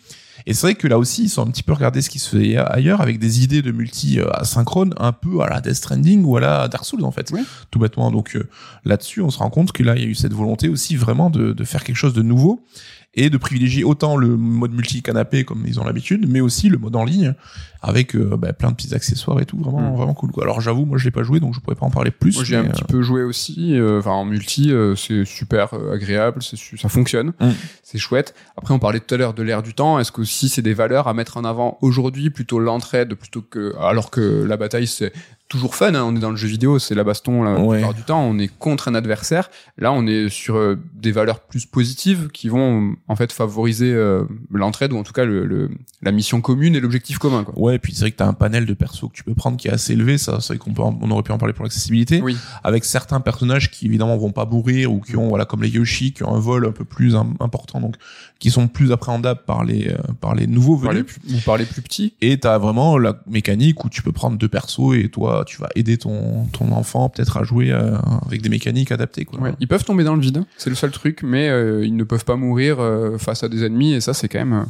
Et 0.46 0.54
c'est 0.54 0.68
vrai 0.68 0.74
que 0.76 0.86
là 0.86 0.98
aussi, 0.98 1.24
ils 1.24 1.28
sont 1.30 1.42
un 1.42 1.50
petit 1.50 1.64
peu 1.64 1.72
regardés 1.72 2.00
ce 2.00 2.08
qui 2.08 2.20
se 2.20 2.36
fait 2.38 2.56
ailleurs 2.56 3.00
avec 3.00 3.18
des 3.18 3.42
idées 3.42 3.60
de 3.60 3.72
multi 3.72 4.20
euh, 4.20 4.30
asynchrone 4.34 4.94
un 4.98 5.10
peu 5.10 5.40
à 5.42 5.48
la 5.48 5.60
Death 5.60 5.74
Stranding 5.74 6.22
ou 6.24 6.36
à 6.36 6.40
la 6.40 6.68
Dark 6.68 6.84
Souls 6.84 7.04
en 7.04 7.10
fait, 7.10 7.28
Oui. 7.32 7.40
tout 7.72 7.80
bêtement. 7.80 8.12
Donc 8.12 8.36
euh, 8.36 8.48
là-dessus, 8.84 9.20
on 9.20 9.30
se 9.30 9.38
rend 9.38 9.50
compte 9.50 9.72
que 9.72 9.82
là, 9.82 9.96
il 9.96 10.02
y 10.02 10.04
a 10.04 10.08
eu 10.08 10.14
cette 10.14 10.32
volonté 10.32 10.68
aussi 10.68 10.94
vraiment 10.94 11.30
de, 11.30 11.52
de 11.52 11.64
faire 11.64 11.82
quelque 11.82 11.96
chose 11.96 12.14
de 12.14 12.22
nouveau 12.22 12.64
et 13.14 13.30
de 13.30 13.36
privilégier 13.38 13.84
autant 13.84 14.16
le 14.16 14.36
mode 14.36 14.72
multi-canapé 14.72 15.44
comme 15.44 15.64
ils 15.66 15.80
ont 15.80 15.84
l'habitude, 15.84 16.26
mais 16.28 16.40
aussi 16.40 16.68
le 16.68 16.78
mode 16.78 16.94
en 16.94 17.04
ligne 17.04 17.34
avec 17.80 18.14
euh, 18.14 18.36
bah, 18.36 18.52
plein 18.52 18.70
de 18.70 18.76
petits 18.76 18.94
accessoires 18.94 19.40
et 19.40 19.46
tout, 19.46 19.56
vraiment 19.58 19.92
Mm. 19.92 19.96
vraiment 19.96 20.14
cool. 20.14 20.30
Quoi. 20.30 20.44
Alors 20.44 20.60
j'avoue, 20.60 20.84
moi 20.84 20.98
je 20.98 21.04
l'ai 21.04 21.10
pas 21.10 21.22
joué, 21.22 21.40
donc 21.40 21.54
je 21.54 21.60
pourrais 21.60 21.74
pas 21.76 21.86
en 21.86 21.90
parler 21.90 22.10
plus. 22.10 22.34
Moi, 22.36 22.44
j'ai 22.44 22.56
un 22.56 22.64
petit 22.64 22.84
peu 22.84 23.00
joué 23.02 23.22
aussi. 23.22 23.74
euh, 23.78 23.98
Enfin, 24.00 24.10
en 24.10 24.24
multi, 24.24 24.70
euh, 24.72 24.94
c'est 24.94 25.24
super 25.24 25.74
euh, 25.74 25.94
agréable, 25.94 26.42
ça 26.42 26.88
fonctionne, 26.88 27.32
Mm. 27.40 27.50
c'est 27.82 27.98
chouette. 27.98 28.34
Après, 28.56 28.74
on 28.74 28.78
parlait 28.78 29.00
tout 29.00 29.14
à 29.14 29.18
l'heure 29.18 29.34
de 29.34 29.42
l'ère 29.42 29.62
du 29.62 29.74
temps. 29.74 29.98
Est-ce 29.98 30.12
que 30.12 30.20
aussi 30.20 30.48
c'est 30.48 30.62
des 30.62 30.74
valeurs 30.74 31.08
à 31.08 31.14
mettre 31.14 31.36
en 31.38 31.44
avant 31.44 31.78
aujourd'hui, 31.80 32.30
plutôt 32.30 32.58
l'entraide, 32.58 33.14
plutôt 33.14 33.42
que 33.42 33.74
alors 33.80 34.10
que 34.10 34.44
la 34.44 34.56
bataille 34.56 34.86
c'est 34.86 35.12
toujours 35.48 35.74
fun. 35.74 35.94
hein, 35.94 36.04
on 36.04 36.14
est 36.14 36.20
dans 36.20 36.30
le 36.30 36.36
jeu 36.36 36.48
vidéo, 36.48 36.78
c'est 36.78 36.94
la 36.94 37.04
baston 37.04 37.42
la 37.42 37.58
Ouais. 37.60 37.78
plupart 37.78 37.94
du 37.94 38.02
temps. 38.02 38.22
On 38.22 38.38
est 38.38 38.48
contre 38.58 38.88
un 38.88 38.94
adversaire. 38.94 39.50
Là, 39.78 39.92
on 39.92 40.06
est 40.06 40.28
sur 40.28 40.56
euh, 40.56 40.76
des 40.94 41.10
valeurs 41.12 41.40
plus 41.40 41.66
positives 41.66 42.28
qui 42.32 42.48
vont 42.48 42.94
en 43.08 43.16
fait 43.16 43.32
favoriser 43.32 43.92
euh, 43.92 44.24
l'entraide 44.52 44.92
ou 44.92 44.98
en 44.98 45.02
tout 45.04 45.12
cas 45.12 45.24
le, 45.24 45.46
le- 45.46 45.70
la 46.02 46.12
mission 46.12 46.40
commune 46.40 46.74
et 46.76 46.80
l'objectif 46.80 47.18
commun. 47.18 47.44
Quoi. 47.44 47.58
Ouais, 47.58 47.76
et 47.76 47.78
puis 47.78 47.92
c'est 47.94 48.00
vrai 48.02 48.10
que 48.12 48.16
t'as 48.16 48.26
un 48.26 48.32
panel 48.34 48.66
de 48.66 48.74
persos 48.74 49.08
que 49.08 49.14
tu 49.14 49.24
peux 49.24 49.34
prendre 49.34 49.56
qui 49.56 49.68
est 49.68 49.72
assez 49.72 49.94
élevé, 49.94 50.18
ça, 50.18 50.38
c'est 50.40 50.48
vrai 50.54 50.58
qu'on 50.58 50.72
peut, 50.74 50.82
en- 50.82 50.98
on 51.00 51.10
aurait 51.10 51.22
pu 51.22 51.32
en 51.32 51.38
parler 51.38 51.54
pour 51.54 51.64
l'accessibilité. 51.64 52.20
Oui. 52.22 52.36
Avec 52.62 52.84
certains 52.84 53.20
personnages 53.20 53.70
qui 53.70 53.86
évidemment 53.86 54.16
vont 54.16 54.32
pas 54.32 54.44
mourir 54.44 54.92
ou 54.92 55.00
qui 55.00 55.16
ont, 55.16 55.28
voilà, 55.28 55.44
comme 55.44 55.62
les 55.62 55.70
Yoshi, 55.70 56.12
qui 56.12 56.22
ont 56.24 56.34
un 56.34 56.40
vol 56.40 56.66
un 56.66 56.72
peu 56.72 56.84
plus 56.84 57.16
im- 57.16 57.34
important, 57.40 57.80
donc 57.80 57.96
qui 58.38 58.50
sont 58.50 58.68
plus 58.68 58.92
appréhendables 58.92 59.40
par 59.46 59.64
les, 59.64 59.88
euh, 59.88 59.96
par 60.20 60.34
les 60.34 60.46
nouveaux 60.46 60.76
Par 60.76 60.92
les 60.92 61.00
venus. 61.02 61.18
plus, 61.18 61.34
ou 61.34 61.40
par 61.40 61.56
les 61.56 61.64
plus 61.64 61.82
petits. 61.82 62.14
Et 62.20 62.38
t'as 62.38 62.58
vraiment 62.58 62.98
la 62.98 63.20
mécanique 63.26 63.84
où 63.84 63.88
tu 63.88 64.02
peux 64.02 64.12
prendre 64.12 64.36
deux 64.38 64.48
persos 64.48 64.94
et 64.94 65.08
toi, 65.08 65.37
tu 65.44 65.60
vas 65.60 65.68
aider 65.74 65.98
ton, 65.98 66.46
ton 66.52 66.72
enfant 66.72 67.08
peut-être 67.08 67.36
à 67.36 67.44
jouer 67.44 67.70
euh, 67.72 67.96
avec 68.26 68.42
des 68.42 68.48
mécaniques 68.48 68.92
adaptées, 68.92 69.24
quoi. 69.24 69.50
Ils 69.60 69.68
peuvent 69.68 69.84
tomber 69.84 70.04
dans 70.04 70.14
le 70.14 70.20
vide, 70.20 70.44
c'est 70.56 70.70
le 70.70 70.76
seul 70.76 70.90
truc, 70.90 71.22
mais 71.22 71.48
euh, 71.48 71.84
ils 71.84 71.96
ne 71.96 72.04
peuvent 72.04 72.24
pas 72.24 72.36
mourir 72.36 72.80
euh, 72.80 73.18
face 73.18 73.42
à 73.42 73.48
des 73.48 73.64
ennemis 73.64 73.94
et 73.94 74.00
ça 74.00 74.14
c'est 74.14 74.28
quand 74.28 74.38
même 74.38 74.52
euh, 74.52 74.64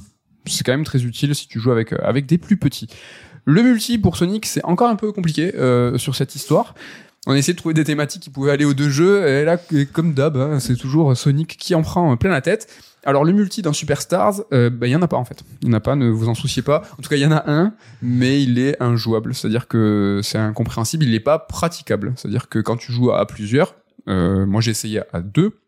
quand 0.65 0.73
même 0.73 0.85
très 0.85 1.05
utile 1.05 1.35
si 1.35 1.49
tu 1.49 1.61
joues 1.61 1.71
avec 1.71 1.93
euh, 1.93 1.99
avec 2.03 2.27
des 2.27 2.39
plus 2.39 2.57
petits. 2.57 2.89
Le 3.45 3.63
multi 3.63 3.99
pour 3.99 4.17
Sonic 4.17 4.47
c'est 4.47 4.65
encore 4.65 4.89
un 4.89 4.97
peu 4.97 5.13
compliqué 5.13 5.55
euh, 5.57 5.99
sur 5.99 6.15
cette 6.15 6.35
histoire. 6.35 6.75
On 7.27 7.33
a 7.33 7.37
essayé 7.37 7.53
de 7.53 7.59
trouver 7.59 7.75
des 7.75 7.85
thématiques 7.85 8.23
qui 8.23 8.31
pouvaient 8.31 8.53
aller 8.53 8.65
aux 8.65 8.75
deux 8.75 8.89
jeux 8.91 9.27
et 9.27 9.45
là 9.45 9.59
comme 9.93 10.15
d'hab 10.15 10.37
hein, 10.37 10.61
c'est 10.61 10.77
toujours 10.77 11.17
Sonic 11.17 11.57
qui 11.59 11.75
en 11.75 11.83
prend 11.83 12.13
euh, 12.13 12.17
plein 12.17 12.31
la 12.31 12.41
tête. 12.41 12.69
Alors 13.05 13.25
le 13.25 13.33
multi 13.33 13.63
dans 13.63 13.73
Superstars, 13.73 14.43
euh, 14.53 14.71
bah, 14.71 14.87
il 14.87 14.91
y 14.91 14.97
en 14.97 15.03
a 15.03 15.09
pas 15.09 15.17
en 15.17 15.25
fait. 15.25 15.43
Il 15.63 15.69
y 15.69 15.71
en 15.71 15.75
a 15.75 15.81
pas, 15.81 15.97
ne 15.97 16.09
vous 16.09 16.29
en 16.29 16.35
souciez 16.35 16.63
pas. 16.63 16.83
En 16.99 17.03
tout 17.03 17.09
cas, 17.09 17.17
il 17.17 17.23
y 17.23 17.27
en 17.27 17.33
a 17.33 17.51
un, 17.51 17.75
mais 18.03 18.43
il 18.43 18.59
est 18.59 18.81
injouable. 18.83 19.35
C'est-à-dire 19.35 19.69
que 19.69 20.21
c'est 20.23 20.39
incompréhensible, 20.39 21.05
il 21.05 21.13
n'est 21.13 21.21
pas 21.21 21.39
praticable. 21.39 22.13
C'est-à-dire 22.17 22.49
que 22.49 22.59
quand 22.59 22.77
tu 22.77 22.93
joues 22.93 23.13
à 23.13 23.27
plusieurs, 23.27 23.75
euh, 24.09 24.47
moi 24.47 24.61
j'ai 24.61 24.73
essayé 24.73 25.03
à 25.13 25.21
deux, 25.21 25.61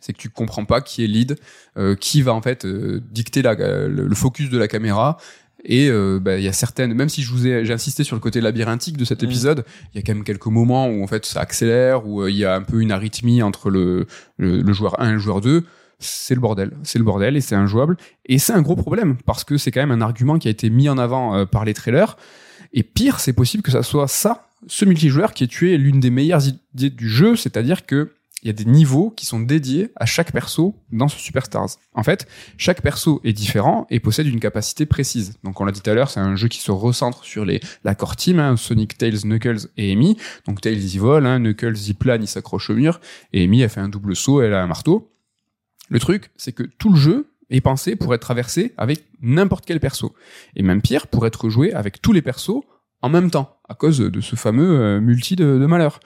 c'est 0.00 0.12
que 0.12 0.18
tu 0.18 0.30
comprends 0.30 0.64
pas 0.64 0.80
qui 0.80 1.04
est 1.04 1.06
lead, 1.06 1.36
euh, 1.76 1.94
qui 1.94 2.22
va 2.22 2.34
en 2.34 2.42
fait 2.42 2.64
euh, 2.64 3.00
dicter 3.10 3.42
la, 3.42 3.54
le, 3.54 4.14
focus 4.14 4.50
de 4.50 4.58
la 4.58 4.68
caméra. 4.68 5.18
Et 5.64 5.90
euh, 5.90 6.18
bah, 6.20 6.38
il 6.38 6.44
y 6.44 6.48
a 6.48 6.52
certaines, 6.52 6.94
même 6.94 7.08
si 7.08 7.22
je 7.22 7.30
vous 7.30 7.46
ai, 7.46 7.64
j'ai 7.64 7.72
insisté 7.72 8.02
sur 8.02 8.16
le 8.16 8.20
côté 8.20 8.40
labyrinthique 8.40 8.96
de 8.96 9.04
cet 9.04 9.22
épisode, 9.22 9.64
il 9.92 9.98
y 9.98 10.00
a 10.00 10.02
quand 10.02 10.14
même 10.14 10.24
quelques 10.24 10.46
moments 10.46 10.88
où 10.88 11.02
en 11.02 11.06
fait 11.06 11.26
ça 11.26 11.40
accélère, 11.40 12.06
où 12.06 12.22
euh, 12.22 12.30
il 12.30 12.36
y 12.36 12.44
a 12.44 12.54
un 12.54 12.62
peu 12.62 12.80
une 12.80 12.92
arythmie 12.92 13.42
entre 13.42 13.68
le, 13.68 14.06
le, 14.38 14.62
le 14.62 14.72
joueur 14.72 15.00
1 15.00 15.10
et 15.10 15.12
le 15.12 15.18
joueur 15.18 15.40
2. 15.40 15.64
C'est 16.00 16.34
le 16.34 16.40
bordel, 16.40 16.72
c'est 16.82 16.98
le 16.98 17.04
bordel 17.04 17.36
et 17.36 17.40
c'est 17.40 17.54
injouable. 17.54 17.96
Et 18.26 18.38
c'est 18.38 18.52
un 18.52 18.62
gros 18.62 18.76
problème 18.76 19.16
parce 19.26 19.44
que 19.44 19.56
c'est 19.56 19.70
quand 19.70 19.80
même 19.80 19.90
un 19.90 20.00
argument 20.00 20.38
qui 20.38 20.48
a 20.48 20.50
été 20.50 20.70
mis 20.70 20.88
en 20.88 20.98
avant 20.98 21.36
euh, 21.36 21.44
par 21.44 21.64
les 21.64 21.74
trailers. 21.74 22.16
Et 22.72 22.82
pire, 22.82 23.20
c'est 23.20 23.32
possible 23.32 23.62
que 23.62 23.70
ça 23.70 23.82
soit 23.82 24.08
ça, 24.08 24.48
ce 24.66 24.84
multijoueur 24.84 25.34
qui 25.34 25.44
ait 25.44 25.48
tué 25.48 25.76
l'une 25.76 26.00
des 26.00 26.10
meilleures 26.10 26.46
idées 26.46 26.90
du 26.90 27.08
jeu, 27.08 27.36
c'est-à-dire 27.36 27.86
que 27.86 28.12
il 28.42 28.46
y 28.46 28.50
a 28.50 28.54
des 28.54 28.64
niveaux 28.64 29.10
qui 29.10 29.26
sont 29.26 29.40
dédiés 29.40 29.90
à 29.96 30.06
chaque 30.06 30.32
perso 30.32 30.74
dans 30.92 31.08
ce 31.08 31.18
Superstars. 31.18 31.76
En 31.92 32.02
fait, 32.02 32.26
chaque 32.56 32.80
perso 32.80 33.20
est 33.22 33.32
différent 33.32 33.86
et 33.90 34.00
possède 34.00 34.26
une 34.26 34.40
capacité 34.40 34.86
précise. 34.86 35.38
Donc, 35.44 35.60
on 35.60 35.64
l'a 35.64 35.72
dit 35.72 35.82
tout 35.82 35.90
à 35.90 35.94
l'heure, 35.94 36.10
c'est 36.10 36.20
un 36.20 36.36
jeu 36.36 36.48
qui 36.48 36.60
se 36.60 36.70
recentre 36.70 37.24
sur 37.24 37.44
les 37.44 37.60
la 37.84 37.94
core 37.94 38.16
team, 38.16 38.38
hein, 38.38 38.56
Sonic, 38.56 38.96
Tails, 38.96 39.20
Knuckles 39.24 39.68
et 39.76 39.92
Amy. 39.92 40.16
Donc, 40.46 40.60
Tails 40.62 40.78
y 40.78 40.98
vole, 40.98 41.26
hein, 41.26 41.38
Knuckles 41.38 41.76
y 41.88 41.92
plane, 41.92 42.22
il 42.22 42.28
s'accroche 42.28 42.70
au 42.70 42.74
mur, 42.74 43.00
et 43.32 43.44
Amy, 43.44 43.60
elle 43.60 43.68
fait 43.68 43.80
un 43.80 43.88
double 43.90 44.16
saut, 44.16 44.40
elle 44.40 44.54
a 44.54 44.62
un 44.62 44.66
marteau. 44.66 45.12
Le 45.90 45.98
truc, 45.98 46.30
c'est 46.36 46.52
que 46.52 46.62
tout 46.62 46.90
le 46.90 46.96
jeu 46.96 47.30
est 47.50 47.60
pensé 47.60 47.96
pour 47.96 48.14
être 48.14 48.22
traversé 48.22 48.72
avec 48.78 49.04
n'importe 49.20 49.66
quel 49.66 49.80
perso. 49.80 50.14
Et 50.56 50.62
même 50.62 50.80
pire, 50.80 51.08
pour 51.08 51.26
être 51.26 51.50
joué 51.50 51.72
avec 51.72 52.00
tous 52.00 52.12
les 52.12 52.22
persos 52.22 52.62
en 53.02 53.08
même 53.08 53.30
temps, 53.30 53.58
à 53.68 53.74
cause 53.74 53.98
de 53.98 54.20
ce 54.20 54.36
fameux 54.36 54.78
euh, 54.78 55.00
multi 55.00 55.34
de, 55.34 55.44
malheur. 55.66 56.00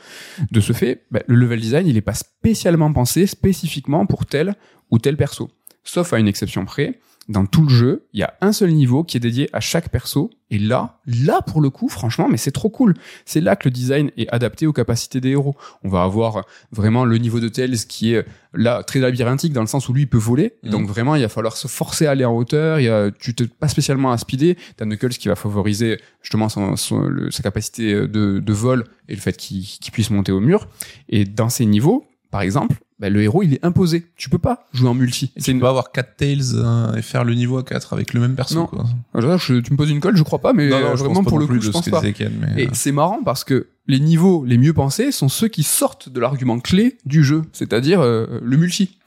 De 0.51 0.61
ce 0.61 0.73
fait, 0.73 1.05
bah, 1.11 1.23
le 1.27 1.35
level 1.35 1.61
design, 1.61 1.87
il 1.87 1.94
n'est 1.94 2.01
pas 2.01 2.14
spécialement 2.14 2.92
pensé 2.92 3.27
spécifiquement 3.27 4.07
pour 4.07 4.27
tel 4.27 4.55
ou 4.90 4.99
tel 4.99 5.16
perso. 5.16 5.51
Sauf 5.83 6.12
à 6.12 6.18
une 6.18 6.29
exception 6.29 6.64
près, 6.64 7.01
dans 7.28 7.46
tout 7.46 7.62
le 7.62 7.70
jeu, 7.70 8.06
il 8.12 8.20
y 8.20 8.22
a 8.22 8.34
un 8.42 8.52
seul 8.52 8.70
niveau 8.72 9.02
qui 9.02 9.16
est 9.16 9.20
dédié 9.20 9.48
à 9.52 9.60
chaque 9.60 9.88
perso. 9.88 10.30
Et 10.50 10.58
là, 10.58 10.98
là 11.06 11.40
pour 11.42 11.60
le 11.62 11.70
coup, 11.70 11.88
franchement, 11.88 12.28
mais 12.30 12.37
c'est 12.37 12.50
trop 12.52 12.68
cool. 12.68 12.94
C'est 13.24 13.40
là 13.40 13.56
que 13.56 13.66
le 13.66 13.70
design 13.72 14.10
est 14.16 14.28
adapté 14.28 14.66
aux 14.66 14.72
capacités 14.74 15.20
des 15.20 15.30
héros. 15.30 15.56
On 15.82 15.88
va 15.88 16.02
avoir 16.02 16.44
vraiment 16.70 17.04
le 17.06 17.16
niveau 17.18 17.40
de 17.40 17.48
Tails 17.48 17.78
qui 17.88 18.12
est 18.14 18.24
là 18.52 18.82
très 18.82 19.00
labyrinthique 19.00 19.52
dans 19.54 19.62
le 19.62 19.66
sens 19.66 19.88
où 19.88 19.94
lui 19.94 20.02
il 20.02 20.06
peut 20.06 20.18
voler. 20.18 20.52
Mhm. 20.62 20.70
Donc 20.70 20.87
vraiment, 20.87 21.14
il 21.16 21.22
va 21.22 21.28
falloir 21.30 21.56
se 21.56 21.66
forcer 21.66 22.06
à 22.06 22.10
aller 22.12 22.24
en 22.26 22.37
hauteur. 22.37 22.78
Il 22.78 22.84
y 22.84 22.88
a, 22.88 23.10
tu 23.10 23.34
te 23.34 23.44
pas 23.44 23.68
spécialement 23.68 24.12
à 24.12 24.18
speeder. 24.18 24.56
T'as 24.76 24.84
Knuckles 24.84 25.08
qui 25.18 25.28
va 25.28 25.34
favoriser 25.34 25.98
justement 26.20 26.48
son, 26.50 26.76
son- 26.76 27.00
le- 27.00 27.30
sa 27.30 27.42
capacité 27.42 27.94
de, 27.94 28.38
de 28.38 28.52
vol 28.52 28.84
et 29.08 29.14
le 29.14 29.20
fait 29.20 29.37
qu'il 29.37 29.62
qu'il 29.64 29.92
puisse 29.92 30.10
monter 30.10 30.30
au 30.30 30.40
mur. 30.40 30.68
Et 31.08 31.24
dans 31.24 31.48
ces 31.48 31.64
niveaux, 31.66 32.04
par 32.30 32.42
exemple, 32.42 32.76
bah, 32.98 33.11
le 33.11 33.22
héros 33.22 33.42
il 33.42 33.54
est 33.54 33.64
imposé. 33.64 34.07
Tu 34.16 34.30
peux 34.30 34.38
pas 34.38 34.66
jouer 34.72 34.88
en 34.88 34.94
multi. 34.94 35.33
Et 35.37 35.40
tu 35.42 35.52
peux 35.54 35.61
pas 35.61 35.70
avoir 35.70 35.90
4 35.92 36.16
Tails 36.16 36.40
euh, 36.54 36.94
et 36.94 37.02
faire 37.02 37.24
le 37.24 37.35
niveau 37.35 37.59
à 37.59 37.64
4 37.64 37.92
avec 37.92 38.14
le 38.14 38.20
même 38.20 38.35
perso, 38.35 38.54
Non. 38.54 38.66
quoi. 38.66 38.85
Alors, 39.14 39.38
je- 39.38 39.54
tu 39.61 39.72
me 39.72 39.76
poses 39.76 39.90
une 39.90 40.00
colle, 40.00 40.16
je 40.16 40.22
crois 40.22 40.38
pas, 40.40 40.52
mais 40.52 40.68
Non, 40.68 40.78
non, 40.80 40.87
euh, 40.87 40.96
je 40.96 41.04
vraiment 41.04 41.24
pour 41.24 41.38
le 41.38 41.46
coup, 41.46 41.61
je 41.61 41.70
pense 41.70 41.88
pas. 41.88 42.00
disait 42.00 42.12
Ken, 42.12 42.33
mais, 42.40 42.62
Et 42.62 42.66
euh, 42.66 42.70
c'est 42.72 42.92
marrant 42.92 43.20
parce 43.24 43.44
que 43.44 43.68
les 43.87 44.00
niveaux 44.00 44.44
les 44.44 44.57
mieux 44.59 44.72
pensés 44.72 45.12
sont 45.12 45.28
ceux 45.28 45.48
qui 45.48 45.62
sortent 45.62 46.09
de 46.09 46.18
l'argument 46.20 46.59
clé 46.61 46.96
du 47.04 47.22
jeu, 47.24 47.42
c'est-à-dire 47.52 48.00
euh, 48.00 48.40
le 48.42 48.57
multi. 48.57 48.98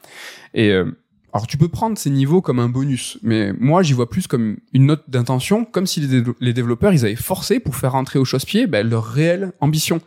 Et 0.54 0.70
euh, 0.70 0.84
alors 1.32 1.46
tu 1.46 1.56
peux 1.56 1.68
prendre 1.68 1.98
ces 1.98 2.10
niveaux 2.10 2.40
comme 2.40 2.58
un 2.58 2.68
bonus, 2.68 3.18
mais 3.22 3.52
moi 3.58 3.82
j'y 3.82 3.92
vois 3.92 4.08
plus 4.08 4.26
comme 4.26 4.56
une 4.72 4.86
note 4.86 5.04
d'intention, 5.08 5.64
comme 5.64 5.86
si 5.86 6.00
les, 6.00 6.22
les 6.40 6.52
développeurs 6.52 6.92
ils 6.92 7.04
avaient 7.04 7.16
forcé 7.16 7.60
pour 7.60 7.76
faire 7.76 7.92
rentrer 7.92 8.18
au 8.18 8.24
chausse-pied 8.24 8.66
ben, 8.66 8.88
leur 8.88 9.04
réelle 9.04 9.52
ambition. 9.60 10.00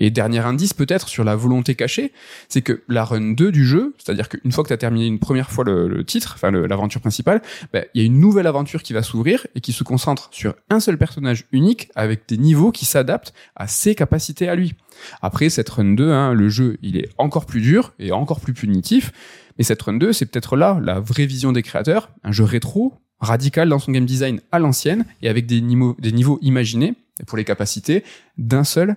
Et 0.00 0.10
dernier 0.10 0.38
indice 0.38 0.74
peut-être 0.74 1.08
sur 1.08 1.24
la 1.24 1.34
volonté 1.34 1.74
cachée, 1.74 2.12
c'est 2.48 2.62
que 2.62 2.82
la 2.88 3.04
run 3.04 3.32
2 3.32 3.50
du 3.50 3.66
jeu, 3.66 3.94
c'est-à-dire 3.98 4.28
qu'une 4.28 4.52
fois 4.52 4.62
que 4.62 4.68
tu 4.68 4.74
as 4.74 4.78
terminé 4.78 5.06
une 5.06 5.18
première 5.18 5.50
fois 5.50 5.64
le, 5.64 6.04
titre, 6.04 6.34
enfin 6.36 6.52
l'aventure 6.52 7.00
principale, 7.00 7.42
ben, 7.72 7.84
il 7.94 8.00
y 8.00 8.04
a 8.04 8.06
une 8.06 8.20
nouvelle 8.20 8.46
aventure 8.46 8.84
qui 8.84 8.92
va 8.92 9.02
s'ouvrir 9.02 9.46
et 9.56 9.60
qui 9.60 9.72
se 9.72 9.82
concentre 9.82 10.28
sur 10.30 10.54
un 10.70 10.78
seul 10.78 10.96
personnage 10.96 11.46
unique 11.50 11.90
avec 11.96 12.28
des 12.28 12.38
niveaux 12.38 12.70
qui 12.70 12.84
s'adaptent 12.84 13.34
à 13.56 13.66
ses 13.66 13.96
capacités 13.96 14.48
à 14.48 14.54
lui. 14.54 14.74
Après, 15.20 15.50
cette 15.50 15.68
run 15.68 15.94
2, 15.94 16.10
hein, 16.10 16.32
le 16.32 16.48
jeu, 16.48 16.78
il 16.82 16.96
est 16.96 17.08
encore 17.18 17.46
plus 17.46 17.60
dur 17.60 17.92
et 17.98 18.12
encore 18.12 18.40
plus 18.40 18.54
punitif. 18.54 19.12
Mais 19.58 19.64
cette 19.64 19.82
run 19.82 19.94
2, 19.94 20.12
c'est 20.12 20.26
peut-être 20.26 20.56
là 20.56 20.78
la 20.82 21.00
vraie 21.00 21.26
vision 21.26 21.52
des 21.52 21.62
créateurs, 21.62 22.10
un 22.24 22.32
jeu 22.32 22.44
rétro, 22.44 22.94
radical 23.20 23.68
dans 23.68 23.78
son 23.80 23.90
game 23.92 24.06
design 24.06 24.40
à 24.52 24.58
l'ancienne 24.60 25.04
et 25.22 25.28
avec 25.28 25.46
des 25.46 25.60
niveaux, 25.60 25.96
des 25.98 26.12
niveaux 26.12 26.38
imaginés 26.42 26.94
pour 27.26 27.36
les 27.36 27.44
capacités 27.44 28.04
d'un 28.36 28.62
seul 28.64 28.94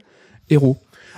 héros. 0.49 0.77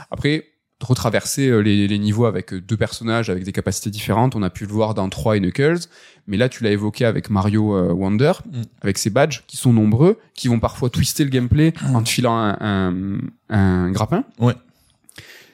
Après, 0.09 0.45
retraverser 0.79 1.47
euh, 1.47 1.59
les, 1.59 1.87
les 1.87 1.97
niveaux 1.99 2.25
avec 2.25 2.53
euh, 2.53 2.59
deux 2.61 2.75
personnages 2.77 3.29
avec 3.29 3.43
des 3.45 3.51
capacités 3.53 3.89
différentes, 3.89 4.35
on 4.35 4.43
a 4.43 4.49
pu 4.49 4.65
le 4.65 4.71
voir 4.73 4.93
dans 4.93 5.07
3 5.07 5.37
et 5.37 5.39
Knuckles, 5.39 5.79
mais 6.27 6.35
là 6.35 6.49
tu 6.49 6.63
l'as 6.63 6.71
évoqué 6.71 7.05
avec 7.05 7.29
Mario 7.29 7.73
euh, 7.75 7.93
Wonder, 7.93 8.33
Mm. 8.45 8.61
avec 8.81 8.97
ses 8.97 9.09
badges 9.09 9.43
qui 9.47 9.55
sont 9.55 9.71
nombreux, 9.71 10.19
qui 10.33 10.49
vont 10.49 10.59
parfois 10.59 10.89
twister 10.89 11.23
le 11.23 11.29
gameplay 11.29 11.73
Mm. 11.89 11.95
en 11.95 12.03
te 12.03 12.09
filant 12.09 12.37
un, 12.37 12.57
un, 12.59 13.19
un 13.49 13.91
grappin. 13.91 14.25
Ouais. 14.39 14.55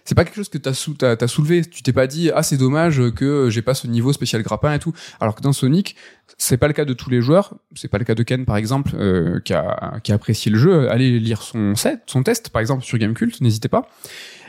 C'est 0.09 0.15
pas 0.15 0.25
quelque 0.25 0.37
chose 0.37 0.49
que 0.49 0.57
t'as 0.57 0.73
t'as 1.15 1.27
soulevé. 1.27 1.63
Tu 1.63 1.83
t'es 1.83 1.93
pas 1.93 2.07
dit 2.07 2.31
ah 2.33 2.41
c'est 2.41 2.57
dommage 2.57 2.99
que 3.11 3.51
j'ai 3.51 3.61
pas 3.61 3.75
ce 3.75 3.85
niveau 3.85 4.11
spécial 4.11 4.41
grappin 4.41 4.73
et 4.73 4.79
tout. 4.79 4.91
Alors 5.19 5.35
que 5.35 5.41
dans 5.41 5.53
Sonic, 5.53 5.95
c'est 6.39 6.57
pas 6.57 6.65
le 6.65 6.73
cas 6.73 6.83
de 6.83 6.93
tous 6.93 7.11
les 7.11 7.21
joueurs. 7.21 7.53
C'est 7.75 7.89
pas 7.89 7.99
le 7.99 8.05
cas 8.05 8.15
de 8.15 8.23
Ken 8.23 8.43
par 8.43 8.57
exemple 8.57 8.93
euh, 8.95 9.39
qui 9.41 9.53
a 9.53 9.99
qui 10.01 10.11
a 10.11 10.15
apprécié 10.15 10.51
le 10.51 10.57
jeu. 10.57 10.89
Allez 10.89 11.19
lire 11.19 11.43
son 11.43 11.75
set, 11.75 12.01
son 12.07 12.23
test 12.23 12.49
par 12.49 12.59
exemple 12.59 12.83
sur 12.83 12.97
Gamecult, 12.97 13.39
n'hésitez 13.39 13.69
pas. 13.69 13.87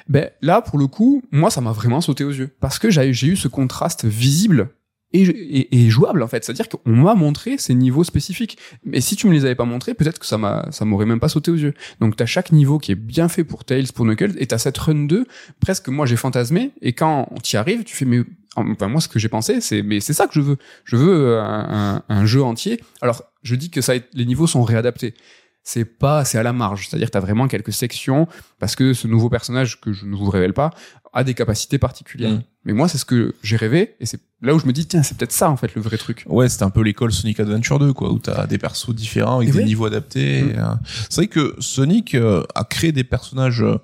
Ben 0.08 0.30
là 0.40 0.62
pour 0.62 0.78
le 0.78 0.86
coup, 0.86 1.22
moi 1.30 1.50
ça 1.50 1.60
m'a 1.60 1.72
vraiment 1.72 2.00
sauté 2.00 2.24
aux 2.24 2.32
yeux 2.32 2.48
parce 2.60 2.78
que 2.78 2.88
j'ai 2.88 3.26
eu 3.26 3.36
ce 3.36 3.46
contraste 3.46 4.06
visible 4.06 4.70
et, 5.12 5.22
et, 5.22 5.84
et 5.84 5.90
jouable 5.90 6.22
en 6.22 6.28
fait. 6.28 6.44
C'est-à-dire 6.44 6.68
qu'on 6.68 6.90
m'a 6.90 7.14
montré 7.14 7.58
ces 7.58 7.74
niveaux 7.74 8.04
spécifiques. 8.04 8.58
Mais 8.84 9.00
si 9.00 9.16
tu 9.16 9.26
me 9.26 9.32
les 9.32 9.44
avais 9.44 9.54
pas 9.54 9.64
montrés, 9.64 9.94
peut-être 9.94 10.18
que 10.18 10.26
ça 10.26 10.38
m'a, 10.38 10.66
ça 10.70 10.84
m'aurait 10.84 11.06
même 11.06 11.20
pas 11.20 11.28
sauté 11.28 11.50
aux 11.50 11.56
yeux. 11.56 11.74
Donc 12.00 12.16
t'as 12.16 12.26
chaque 12.26 12.52
niveau 12.52 12.78
qui 12.78 12.92
est 12.92 12.96
bien 12.96 13.28
fait 13.28 13.44
pour 13.44 13.64
Tails, 13.64 13.88
pour 13.94 14.04
Knuckles, 14.04 14.34
et 14.38 14.46
t'as 14.46 14.58
cette 14.58 14.78
run 14.78 15.06
2, 15.06 15.26
presque 15.60 15.88
moi 15.88 16.06
j'ai 16.06 16.16
fantasmé, 16.16 16.72
et 16.82 16.92
quand 16.92 17.28
tu 17.42 17.56
y 17.56 17.58
arrives, 17.58 17.84
tu 17.84 17.94
fais 17.94 18.04
mais 18.04 18.22
enfin 18.56 18.88
moi 18.88 19.00
ce 19.00 19.08
que 19.08 19.20
j'ai 19.20 19.28
pensé 19.28 19.60
c'est 19.60 19.82
mais 19.82 20.00
c'est 20.00 20.12
ça 20.12 20.26
que 20.26 20.34
je 20.34 20.40
veux 20.40 20.56
je 20.84 20.96
veux 20.96 21.38
un, 21.38 22.02
un, 22.08 22.14
un 22.14 22.26
jeu 22.26 22.42
entier 22.42 22.80
alors 23.00 23.22
je 23.44 23.54
dis 23.54 23.70
que 23.70 23.80
ça 23.80 23.92
les 24.12 24.24
niveaux 24.24 24.48
sont 24.48 24.64
réadaptés 24.64 25.14
c'est 25.62 25.84
pas 25.84 26.24
c'est 26.24 26.38
à 26.38 26.42
la 26.42 26.52
marge 26.52 26.88
c'est 26.88 26.96
à 26.96 26.98
dire 26.98 27.10
tu 27.10 27.16
as 27.16 27.20
vraiment 27.20 27.46
quelques 27.46 27.72
sections 27.72 28.26
parce 28.58 28.74
que 28.74 28.92
ce 28.92 29.06
nouveau 29.06 29.28
personnage 29.28 29.80
que 29.80 29.92
je 29.92 30.04
ne 30.04 30.16
vous 30.16 30.30
révèle 30.30 30.52
pas 30.52 30.70
a 31.12 31.24
des 31.24 31.34
capacités 31.34 31.78
particulières 31.78 32.30
Mm. 32.32 32.42
mais 32.64 32.72
moi 32.72 32.88
c'est 32.88 32.98
ce 32.98 33.04
que 33.04 33.34
j'ai 33.42 33.56
rêvé 33.56 33.96
et 34.00 34.06
c'est 34.06 34.20
là 34.42 34.54
où 34.54 34.58
je 34.60 34.66
me 34.66 34.72
dis 34.72 34.86
tiens 34.86 35.02
c'est 35.02 35.16
peut-être 35.16 35.32
ça 35.32 35.50
en 35.50 35.56
fait 35.56 35.74
le 35.74 35.80
vrai 35.82 35.96
truc 35.96 36.24
Ouais, 36.28 36.48
c'était 36.48 36.62
un 36.64 36.70
peu 36.70 36.82
l'école 36.82 37.12
Sonic 37.12 37.40
Adventure 37.40 37.78
2, 37.78 37.92
quoi, 37.92 38.12
où 38.12 38.18
t'as 38.18 38.46
des 38.46 38.58
persos 38.58 38.94
différents 38.94 39.38
avec 39.38 39.48
Et 39.48 39.52
des 39.52 39.58
ouais. 39.58 39.64
niveaux 39.64 39.86
adaptés. 39.86 40.42
Mm. 40.42 40.58
euh, 40.58 40.74
C'est 41.08 41.16
vrai 41.22 41.26
que 41.26 41.56
Sonic 41.58 42.14
euh, 42.14 42.42
a 42.54 42.64
créé 42.64 42.92
des 42.92 43.04
personnages, 43.04 43.62
euh, 43.62 43.78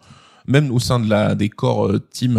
même 0.46 0.70
au 0.70 0.78
sein 0.78 1.00
de 1.00 1.08
la 1.10 1.34
des 1.34 1.48
corps 1.48 1.90
team 2.12 2.38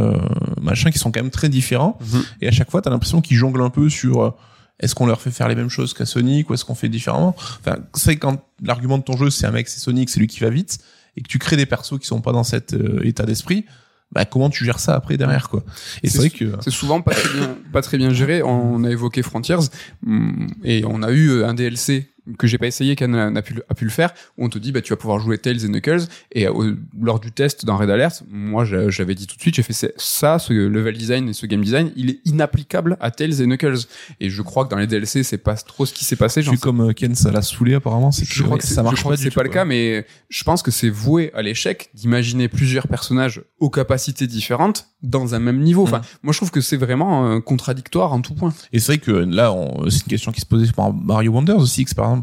machin, 0.62 0.92
qui 0.92 1.00
sont 1.00 1.12
quand 1.12 1.22
même 1.22 1.32
très 1.32 1.50
différents. 1.50 2.00
Et 2.42 2.48
à 2.48 2.52
chaque 2.52 2.72
fois, 2.72 2.82
t'as 2.82 2.90
l'impression 2.90 3.20
qu'ils 3.20 3.36
jonglent 3.36 3.62
un 3.62 3.70
peu 3.70 3.90
sur 3.90 4.36
est-ce 4.80 4.96
qu'on 4.96 5.08
leur 5.08 5.20
fait 5.20 5.32
faire 5.32 5.48
les 5.50 5.56
mêmes 5.56 5.70
choses 5.70 5.94
qu'à 5.94 6.06
Sonic 6.06 6.50
ou 6.50 6.54
est-ce 6.54 6.64
qu'on 6.64 6.76
fait 6.76 6.88
différemment. 6.88 7.36
Enfin, 7.60 7.78
c'est 7.96 8.16
quand 8.16 8.42
l'argument 8.64 8.98
de 8.98 9.04
ton 9.04 9.18
jeu, 9.18 9.30
c'est 9.30 9.46
un 9.46 9.52
mec, 9.52 9.68
c'est 9.68 9.80
Sonic, 9.80 10.10
c'est 10.10 10.20
lui 10.22 10.28
qui 10.28 10.40
va 10.40 10.50
vite, 10.50 10.78
et 11.18 11.22
que 11.22 11.28
tu 11.28 11.38
crées 11.40 11.58
des 11.58 11.66
persos 11.66 12.00
qui 12.00 12.06
sont 12.08 12.22
pas 12.22 12.32
dans 12.32 12.44
cet 12.46 12.74
euh, 12.74 13.02
état 13.04 13.26
d'esprit. 13.26 13.66
Bah, 14.12 14.26
comment 14.26 14.50
tu 14.50 14.64
gères 14.64 14.80
ça 14.80 14.96
après 14.96 15.18
derrière 15.18 15.50
quoi? 15.50 15.64
Et 16.02 16.10
c'est 16.10 16.20
vrai 16.20 16.30
que 16.30 16.54
c'est 16.62 16.72
souvent 16.72 17.02
pas 17.02 17.14
très 17.14 17.34
bien 17.34 17.58
pas 17.74 17.82
très 17.82 17.98
bien 17.98 18.14
géré. 18.14 18.42
On 18.42 18.84
a 18.84 18.90
évoqué 18.90 19.22
Frontiers 19.22 19.70
hum, 20.06 20.48
et 20.64 20.84
on 20.86 21.04
a 21.04 21.12
eu 21.12 21.44
un 21.44 21.54
DLC 21.54 22.14
que 22.38 22.48
j'ai 22.48 22.58
pas 22.58 22.68
essayé 22.68 22.96
qu'Anne 22.96 23.16
a, 23.16 23.42
pu, 23.42 23.54
le- 23.54 23.64
a 23.70 23.74
pu 23.74 23.86
le 23.86 23.92
faire 23.92 24.14
où 24.38 24.46
on 24.46 24.50
te 24.50 24.58
dit 24.60 24.72
bah 24.72 24.82
tu 24.82 24.92
vas 24.94 24.98
pouvoir 24.98 25.20
jouer 25.20 25.38
Tails 25.38 25.64
et 25.64 25.68
Knuckles 25.70 26.06
et 26.32 26.48
euh, 26.48 26.76
lors 27.02 27.20
du 27.20 27.32
test 27.32 27.66
dans 27.66 27.78
Red 27.78 27.90
Alert 27.90 28.24
moi 28.30 28.66
j'a- 28.66 28.90
j'avais 28.90 29.16
dit 29.16 29.28
tout 29.28 29.36
de 29.36 29.42
suite 29.42 29.56
j'ai 29.56 29.64
fait 29.64 29.94
ça 29.98 30.40
ce 30.40 30.54
level 30.54 30.98
design 30.98 31.30
et 31.30 31.34
ce 31.34 31.46
game 31.46 31.62
design 31.64 31.92
il 31.96 32.10
est 32.10 32.20
inapplicable 32.26 32.98
à 33.00 33.12
Tails 33.12 33.42
et 33.42 33.46
Knuckles 33.46 33.86
et 34.20 34.30
je 34.30 34.42
crois 34.42 34.66
que 34.66 34.70
dans 34.72 34.78
les 34.78 34.88
DLC 34.88 35.24
c'est 35.24 35.38
pas 35.38 35.56
trop 35.56 35.86
ce 35.86 35.94
qui 35.94 36.06
s'est 36.06 36.16
passé 36.16 36.42
j'en 36.42 36.52
vu 36.52 36.58
sais 36.58 36.62
comme 36.64 36.82
euh, 36.90 36.94
Ken 36.94 37.16
ça 37.16 37.32
l'a 37.32 37.42
saoulé 37.42 37.76
apparemment, 37.76 38.12
je 38.12 38.44
crois 38.44 38.58
que 38.58 38.66
ça 38.66 38.84
marche 38.84 38.96
je 38.98 39.02
crois 39.02 39.14
pas 39.16 39.18
c'est 39.22 39.32
pas 39.32 39.44
le 39.44 39.50
cas, 39.50 39.66
mais 39.66 40.06
je 40.30 40.44
pense 40.44 40.62
que 40.62 40.72
c'est 40.72 40.90
voué 40.90 41.32
à 41.34 41.42
l'échec 41.42 41.90
d'imaginer 41.94 42.48
plusieurs 42.48 42.88
personnages 42.88 43.42
aux 43.60 43.70
capacités 43.70 44.28
différentes 44.28 44.88
dans 45.04 45.36
un 45.36 45.40
même 45.40 45.60
niveau. 45.60 45.84
Enfin, 45.84 46.02
moi 46.24 46.34
je 46.34 46.40
trouve 46.40 46.50
que 46.52 46.62
c'est 46.62 46.78
vraiment 46.78 47.28
euh, 47.36 47.40
contradictoire 47.40 48.14
en 48.14 48.22
tout 48.22 48.34
point. 48.34 48.54
Et 48.74 48.80
c'est 48.80 48.94
vrai 48.94 48.98
que 48.98 49.12
là, 49.12 49.54
c'est 49.90 49.98
une 50.02 50.08
question 50.08 50.32
qui 50.32 50.42
se 50.42 50.46
posait 50.46 50.72
par 50.72 50.92
Mario 50.94 51.32
Wonders 51.34 51.58
aussi, 51.58 51.86
que 51.86 51.94
par 51.94 52.10
exemple, 52.10 52.17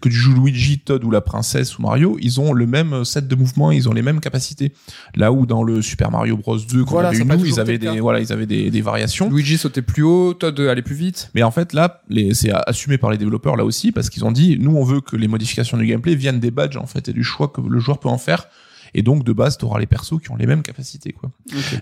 que 0.00 0.08
tu 0.08 0.14
joues 0.14 0.34
Luigi, 0.34 0.78
Todd 0.78 1.04
ou 1.04 1.10
la 1.10 1.20
princesse 1.20 1.78
ou 1.78 1.82
Mario, 1.82 2.16
ils 2.20 2.40
ont 2.40 2.52
le 2.52 2.66
même 2.66 3.04
set 3.04 3.28
de 3.28 3.34
mouvements, 3.34 3.70
ils 3.70 3.88
ont 3.88 3.92
les 3.92 4.02
mêmes 4.02 4.20
capacités. 4.20 4.72
Là 5.14 5.32
où 5.32 5.46
dans 5.46 5.62
le 5.62 5.82
Super 5.82 6.10
Mario 6.10 6.36
Bros 6.36 6.58
2, 6.58 6.84
qu'on 6.84 6.90
Voilà, 6.90 7.08
avait 7.08 7.24
nous, 7.24 7.44
ils 7.44 7.60
avaient 7.60 7.78
des, 7.78 8.00
voilà, 8.00 8.20
ils 8.20 8.32
avaient 8.32 8.46
des, 8.46 8.70
des 8.70 8.80
variations. 8.80 9.28
Luigi 9.28 9.58
sautait 9.58 9.82
plus 9.82 10.02
haut, 10.02 10.34
Todd 10.34 10.58
allait 10.60 10.82
plus 10.82 10.94
vite. 10.94 11.30
Mais 11.34 11.42
en 11.42 11.50
fait, 11.50 11.72
là, 11.72 12.02
les, 12.08 12.34
c'est 12.34 12.50
assumé 12.66 12.98
par 12.98 13.10
les 13.10 13.18
développeurs 13.18 13.56
là 13.56 13.64
aussi, 13.64 13.92
parce 13.92 14.08
qu'ils 14.10 14.24
ont 14.24 14.32
dit, 14.32 14.56
nous, 14.58 14.76
on 14.76 14.84
veut 14.84 15.00
que 15.00 15.16
les 15.16 15.28
modifications 15.28 15.76
du 15.76 15.86
gameplay 15.86 16.14
viennent 16.14 16.40
des 16.40 16.50
badges, 16.50 16.76
en 16.76 16.86
fait, 16.86 17.08
et 17.08 17.12
du 17.12 17.24
choix 17.24 17.48
que 17.48 17.60
le 17.60 17.80
joueur 17.80 17.98
peut 17.98 18.08
en 18.08 18.18
faire. 18.18 18.46
Et 18.94 19.02
donc, 19.02 19.24
de 19.24 19.32
base, 19.32 19.56
tu 19.56 19.64
auras 19.64 19.80
les 19.80 19.86
persos 19.86 20.20
qui 20.22 20.30
ont 20.30 20.36
les 20.36 20.46
mêmes 20.46 20.62
capacités, 20.62 21.12
quoi. 21.12 21.30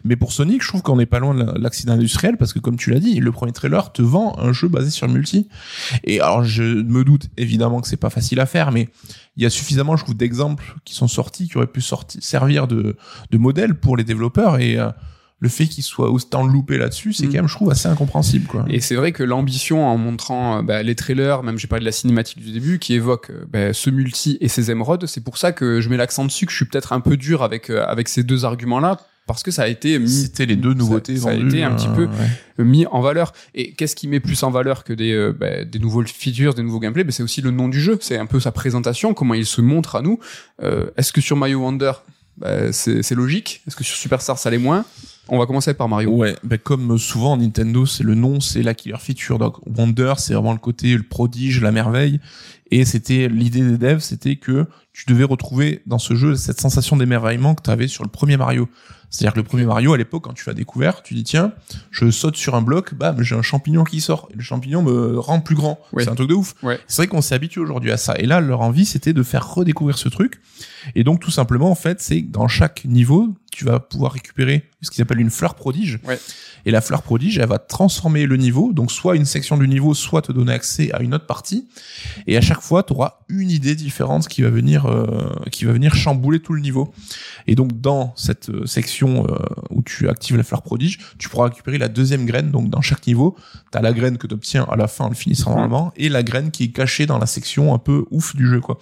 Mais 0.05 0.15
pour 0.17 0.33
Sonic, 0.33 0.63
je 0.63 0.69
trouve 0.69 0.83
qu'on 0.83 0.97
n'est 0.97 1.07
pas 1.07 1.19
loin 1.19 1.35
de 1.35 1.43
la- 1.43 1.55
l'accident 1.59 1.95
industriel 1.95 2.37
parce 2.37 2.53
que 2.53 2.59
comme 2.61 2.77
tu 2.77 2.91
l'as 2.91 3.01
dit, 3.01 3.19
le 3.19 3.33
premier 3.33 3.53
trailer 3.53 3.93
te 3.93 4.01
vend 4.03 4.39
un 4.39 4.53
jeu 4.53 4.69
basé 4.69 4.91
sur 4.91 5.07
le 5.09 5.13
multi. 5.15 5.49
Et 6.05 6.21
alors 6.21 6.45
je 6.45 6.63
me 6.63 7.03
doute 7.05 7.29
évidemment 7.37 7.81
que 7.81 7.89
c'est 7.89 7.97
pas 7.97 8.11
facile 8.11 8.39
à 8.41 8.47
faire, 8.47 8.71
mais 8.71 8.89
il 9.37 9.43
y 9.43 9.47
a 9.47 9.51
suffisamment, 9.51 9.97
je 9.97 10.05
trouve, 10.05 10.17
d'exemples 10.17 10.77
qui 10.85 10.95
sont 10.95 11.09
sortis 11.09 11.49
qui 11.49 11.57
auraient 11.57 11.67
pu 11.67 11.81
sortir, 11.81 12.23
servir 12.23 12.69
de, 12.69 12.97
de 13.31 13.39
modèle 13.39 13.75
pour 13.75 13.97
les 13.97 14.05
développeurs 14.05 14.59
et 14.59 14.79
euh, 14.79 14.91
le 15.43 15.49
fait 15.49 15.67
qu'ils 15.67 15.85
soient 15.85 16.11
autant 16.11 16.47
loupés 16.47 16.77
là-dessus, 16.77 17.13
c'est 17.15 17.25
Mm. 17.27 17.29
quand 17.29 17.35
même, 17.37 17.49
je 17.49 17.55
trouve, 17.55 17.71
assez 17.71 17.89
incompréhensible, 17.89 18.47
quoi. 18.47 18.65
Et 18.69 18.81
c'est 18.81 18.95
vrai 18.95 19.13
que 19.13 19.23
l'ambition 19.23 19.87
en 19.87 19.97
montrant 19.97 20.59
euh, 20.59 20.63
bah, 20.63 20.83
les 20.83 20.95
trailers, 20.95 21.43
même 21.43 21.59
j'ai 21.59 21.67
parlé 21.67 21.81
de 21.81 21.87
la 21.87 21.93
cinématique 21.93 22.41
du 22.41 22.53
début, 22.53 22.79
qui 22.79 22.93
évoque 22.95 23.31
euh, 23.31 23.45
bah, 23.51 23.73
ce 23.73 23.89
multi 23.91 24.37
et 24.41 24.49
ses 24.49 24.71
émeraudes, 24.71 25.07
c'est 25.07 25.25
pour 25.25 25.39
ça 25.39 25.53
que 25.53 25.81
je 25.81 25.89
mets 25.89 25.97
l'accent 25.97 26.25
dessus, 26.25 26.45
que 26.45 26.53
je 26.53 26.57
suis 26.57 26.67
peut-être 26.67 26.93
un 26.93 27.01
peu 27.01 27.17
dur 27.17 27.43
avec 27.43 27.71
euh, 27.71 27.85
avec 27.87 28.09
ces 28.09 28.23
deux 28.23 28.45
arguments-là, 28.45 29.01
parce 29.27 29.43
que 29.43 29.51
ça 29.51 29.63
a 29.63 29.69
été 29.69 29.99
mis 29.99 30.11
C'était 30.11 30.45
les 30.45 30.57
deux 30.57 30.75
nouveautés 30.75 31.17
ça, 31.17 31.25
ça 31.25 31.31
a 31.31 31.35
été 31.35 31.63
un 31.63 31.75
petit 31.75 31.89
peu 31.89 32.07
ouais. 32.07 32.65
mis 32.65 32.85
en 32.87 33.01
valeur. 33.01 33.33
Et 33.55 33.73
qu'est-ce 33.73 33.95
qui 33.97 34.09
met 34.09 34.21
plus 34.21 34.43
en 34.43 34.51
valeur 34.51 34.83
que 34.85 34.93
des, 34.93 35.13
euh, 35.13 35.33
bah, 35.33 35.65
des 35.65 35.79
nouveaux 35.79 36.05
features, 36.05 36.53
des 36.53 36.63
nouveaux 36.63 36.81
gameplays? 36.81 37.05
Ben, 37.05 37.13
C'est 37.13 37.23
aussi 37.23 37.41
le 37.41 37.51
nom 37.51 37.69
du 37.69 37.81
jeu, 37.81 37.97
c'est 38.03 38.19
un 38.19 38.27
peu 38.27 38.41
sa 38.41 38.53
présentation, 38.53 39.15
comment 39.15 39.35
il 39.35 39.47
se 39.47 39.61
montre 39.63 39.95
à 39.97 40.03
nous. 40.03 40.19
Euh, 40.63 40.91
Est-ce 40.99 41.13
que 41.13 41.21
sur 41.21 41.37
Mario 41.37 41.61
Wonder, 41.61 41.93
bah, 42.37 42.73
c'est 42.73 43.03
c'est 43.03 43.15
logique? 43.15 43.63
Est-ce 43.67 43.77
que 43.77 43.85
sur 43.85 43.97
Superstar, 43.97 44.37
ça 44.37 44.51
l'est 44.51 44.59
moins? 44.59 44.85
On 45.33 45.39
va 45.39 45.47
commencer 45.47 45.75
par 45.75 45.89
Mario. 45.89 46.11
Ouais, 46.11 46.35
ben 46.43 46.59
comme 46.59 46.99
souvent 46.99 47.37
Nintendo, 47.37 47.87
c'est 47.87 48.03
le 48.03 48.17
nom, 48.17 48.41
c'est 48.41 48.63
la 48.63 48.75
killer 48.75 48.99
feature. 48.99 49.39
Donc 49.39 49.59
Wonder, 49.65 50.15
c'est 50.19 50.35
vraiment 50.35 50.53
le 50.53 50.59
côté 50.59 50.97
le 50.97 51.05
prodige, 51.05 51.61
la 51.63 51.71
merveille. 51.71 52.21
Et 52.73 52.85
c'était 52.85 53.29
l'idée 53.29 53.63
des 53.63 53.79
devs, 53.79 54.01
c'était 54.01 54.37
que 54.37 54.67
tu 54.93 55.05
devais 55.07 55.25
retrouver 55.25 55.83
dans 55.87 55.99
ce 55.99 56.15
jeu 56.15 56.35
cette 56.35 56.61
sensation 56.61 56.97
d'émerveillement 56.97 57.55
que 57.55 57.63
tu 57.63 57.71
avais 57.71 57.87
sur 57.87 58.03
le 58.03 58.11
premier 58.11 58.37
Mario. 58.37 58.69
C'est-à-dire 59.09 59.35
que 59.35 59.39
le 59.39 59.45
premier 59.45 59.65
Mario, 59.65 59.93
à 59.93 59.97
l'époque, 59.97 60.25
quand 60.25 60.33
tu 60.33 60.45
l'as 60.47 60.55
découvert, 60.55 61.03
tu 61.03 61.15
dis 61.15 61.25
tiens, 61.25 61.53
je 61.91 62.11
saute 62.11 62.37
sur 62.37 62.55
un 62.55 62.63
bloc, 62.63 62.95
bam, 62.95 63.23
j'ai 63.23 63.35
un 63.35 63.43
champignon 63.43 63.85
qui 63.85 64.01
sort. 64.01 64.29
Et 64.33 64.37
le 64.37 64.43
champignon 64.43 64.83
me 64.83 65.19
rend 65.19 65.41
plus 65.41 65.57
grand. 65.57 65.81
Ouais. 65.93 66.05
C'est 66.05 66.11
un 66.11 66.15
truc 66.15 66.29
de 66.29 66.35
ouf. 66.35 66.55
Ouais. 66.63 66.79
C'est 66.87 67.03
vrai 67.03 67.07
qu'on 67.09 67.21
s'est 67.21 67.35
habitué 67.35 67.61
aujourd'hui 67.61 67.91
à 67.91 67.97
ça. 67.97 68.15
Et 68.19 68.27
là, 68.27 68.41
leur 68.41 68.61
envie, 68.61 68.85
c'était 68.85 69.13
de 69.13 69.23
faire 69.23 69.53
redécouvrir 69.53 69.99
ce 69.99 70.09
truc. 70.09 70.41
Et 70.95 71.05
donc, 71.05 71.21
tout 71.21 71.31
simplement, 71.31 71.71
en 71.71 71.75
fait, 71.75 72.01
c'est 72.01 72.23
que 72.23 72.31
dans 72.31 72.49
chaque 72.49 72.85
niveau, 72.85 73.35
tu 73.51 73.65
vas 73.65 73.81
pouvoir 73.81 74.13
récupérer 74.13 74.69
ce 74.81 74.91
qu'ils 74.91 75.03
appellent 75.03 75.21
une 75.21 75.31
fleur 75.31 75.55
prodige. 75.55 75.99
Ouais. 76.05 76.19
Et 76.67 76.71
la 76.71 76.81
fleur 76.81 77.03
prodige, 77.03 77.39
elle 77.39 77.49
va 77.49 77.59
transformer 77.59 78.27
le 78.27 78.37
niveau, 78.37 78.73
donc 78.73 78.93
soit 78.93 79.17
une 79.17 79.25
section 79.25 79.57
du 79.57 79.67
niveau, 79.67 79.95
soit 79.95 80.23
te 80.23 80.33
donner 80.33 80.53
accès 80.53 80.93
à 80.93 81.01
une 81.01 81.15
autre 81.15 81.27
partie. 81.27 81.69
Et 82.27 82.37
à 82.37 82.41
chaque 82.41 82.61
fois, 82.61 82.83
tu 82.83 82.93
auras 82.93 83.21
une 83.29 83.51
idée 83.51 83.75
différente 83.75 84.29
qui 84.29 84.43
va 84.43 84.51
venir, 84.51 84.87
euh, 84.87 85.35
qui 85.51 85.65
va 85.65 85.73
venir 85.73 85.95
chambouler 85.95 86.41
tout 86.41 86.53
le 86.53 86.61
niveau. 86.61 86.93
Et 87.47 87.55
donc 87.55 87.81
dans 87.81 88.13
cette 88.17 88.51
euh, 88.51 88.67
section 88.67 89.27
euh, 89.27 89.37
où 89.71 89.83
tu 89.83 90.09
actives 90.09 90.37
la 90.37 90.43
fleur 90.43 90.63
prodige, 90.63 90.99
tu 91.19 91.29
pourras 91.29 91.47
récupérer 91.47 91.79
la 91.79 91.89
deuxième 91.89 92.27
graine. 92.27 92.51
Donc 92.51 92.69
dans 92.69 92.83
chaque 92.83 93.07
niveau, 93.07 93.37
tu 93.73 93.79
as 93.79 93.83
la 93.83 93.93
graine 93.93 94.19
que 94.19 94.27
tu 94.27 94.35
obtiens 94.35 94.67
à 94.71 94.77
la 94.77 94.87
fin 94.87 95.07
en 95.07 95.09
le 95.09 95.15
finissant 95.15 95.51
normalement, 95.51 95.93
et 95.97 96.09
la 96.09 96.23
graine 96.23 96.51
qui 96.51 96.65
est 96.65 96.73
cachée 96.73 97.07
dans 97.07 97.19
la 97.19 97.27
section 97.27 97.75
un 97.75 97.79
peu 97.79 98.05
ouf 98.11 98.37
du 98.37 98.47
jeu, 98.47 98.61
quoi. 98.61 98.79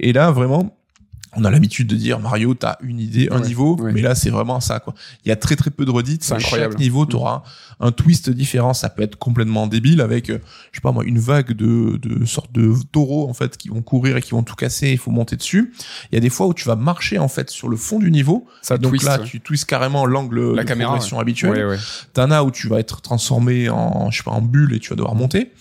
Et 0.00 0.12
là, 0.12 0.30
vraiment, 0.30 0.76
on 1.34 1.44
a 1.44 1.50
l'habitude 1.50 1.86
de 1.86 1.96
dire 1.96 2.18
Mario, 2.20 2.54
t'as 2.54 2.76
une 2.82 3.00
idée, 3.00 3.28
un 3.30 3.40
Ouais, 3.40 3.46
niveau, 3.46 3.76
ouais. 3.76 3.92
mais 3.92 4.02
là 4.02 4.14
c'est 4.14 4.28
vraiment 4.30 4.60
ça 4.60 4.80
quoi. 4.80 4.94
Il 5.24 5.28
y 5.28 5.32
a 5.32 5.36
très 5.36 5.56
très 5.56 5.70
peu 5.70 5.84
de 5.84 5.90
redites. 5.90 6.22
C'est 6.24 6.34
incroyable. 6.34 6.72
Chaque 6.74 6.80
niveau, 6.80 7.06
t'auras 7.06 7.42
un 7.80 7.90
twist 7.90 8.28
différent. 8.30 8.74
Ça 8.74 8.90
peut 8.90 9.02
être 9.02 9.16
complètement 9.16 9.66
débile 9.66 10.00
avec, 10.00 10.28
euh, 10.30 10.38
je 10.72 10.76
sais 10.78 10.82
pas 10.82 10.92
moi, 10.92 11.04
une 11.04 11.18
vague 11.18 11.52
de 11.52 11.96
de 12.02 12.24
sortes 12.26 12.52
de 12.52 12.74
taureaux 12.92 13.28
en 13.28 13.34
fait 13.34 13.56
qui 13.56 13.68
vont 13.70 13.82
courir 13.82 14.16
et 14.16 14.22
qui 14.22 14.32
vont 14.32 14.42
tout 14.42 14.54
casser. 14.56 14.90
Il 14.90 14.98
faut 14.98 15.10
monter 15.10 15.36
dessus. 15.36 15.72
Il 16.10 16.14
y 16.14 16.18
a 16.18 16.20
des 16.20 16.30
fois 16.30 16.46
où 16.46 16.54
tu 16.54 16.66
vas 16.66 16.76
marcher 16.76 17.18
en 17.18 17.28
fait 17.28 17.48
sur 17.50 17.68
le 17.68 17.76
fond 17.76 17.98
du 17.98 18.10
niveau. 18.10 18.46
Ça 18.60 18.76
donc 18.76 18.90
twist, 18.92 19.06
là, 19.06 19.18
ouais. 19.18 19.24
tu 19.26 19.40
twists 19.40 19.64
carrément 19.64 20.04
l'angle 20.06 20.54
La 20.54 20.64
de 20.64 20.68
caméra, 20.68 20.90
progression 20.92 21.18
habituel. 21.18 21.52
Ouais, 21.52 21.64
ouais. 21.64 21.78
T'en 22.12 22.30
as 22.30 22.42
où 22.42 22.50
tu 22.50 22.68
vas 22.68 22.78
être 22.78 23.00
transformé 23.00 23.70
en, 23.70 24.10
je 24.10 24.18
sais 24.18 24.22
pas, 24.22 24.30
en 24.32 24.42
bulle 24.42 24.74
et 24.74 24.78
tu 24.80 24.90
vas 24.90 24.96
devoir 24.96 25.14
monter. 25.14 25.52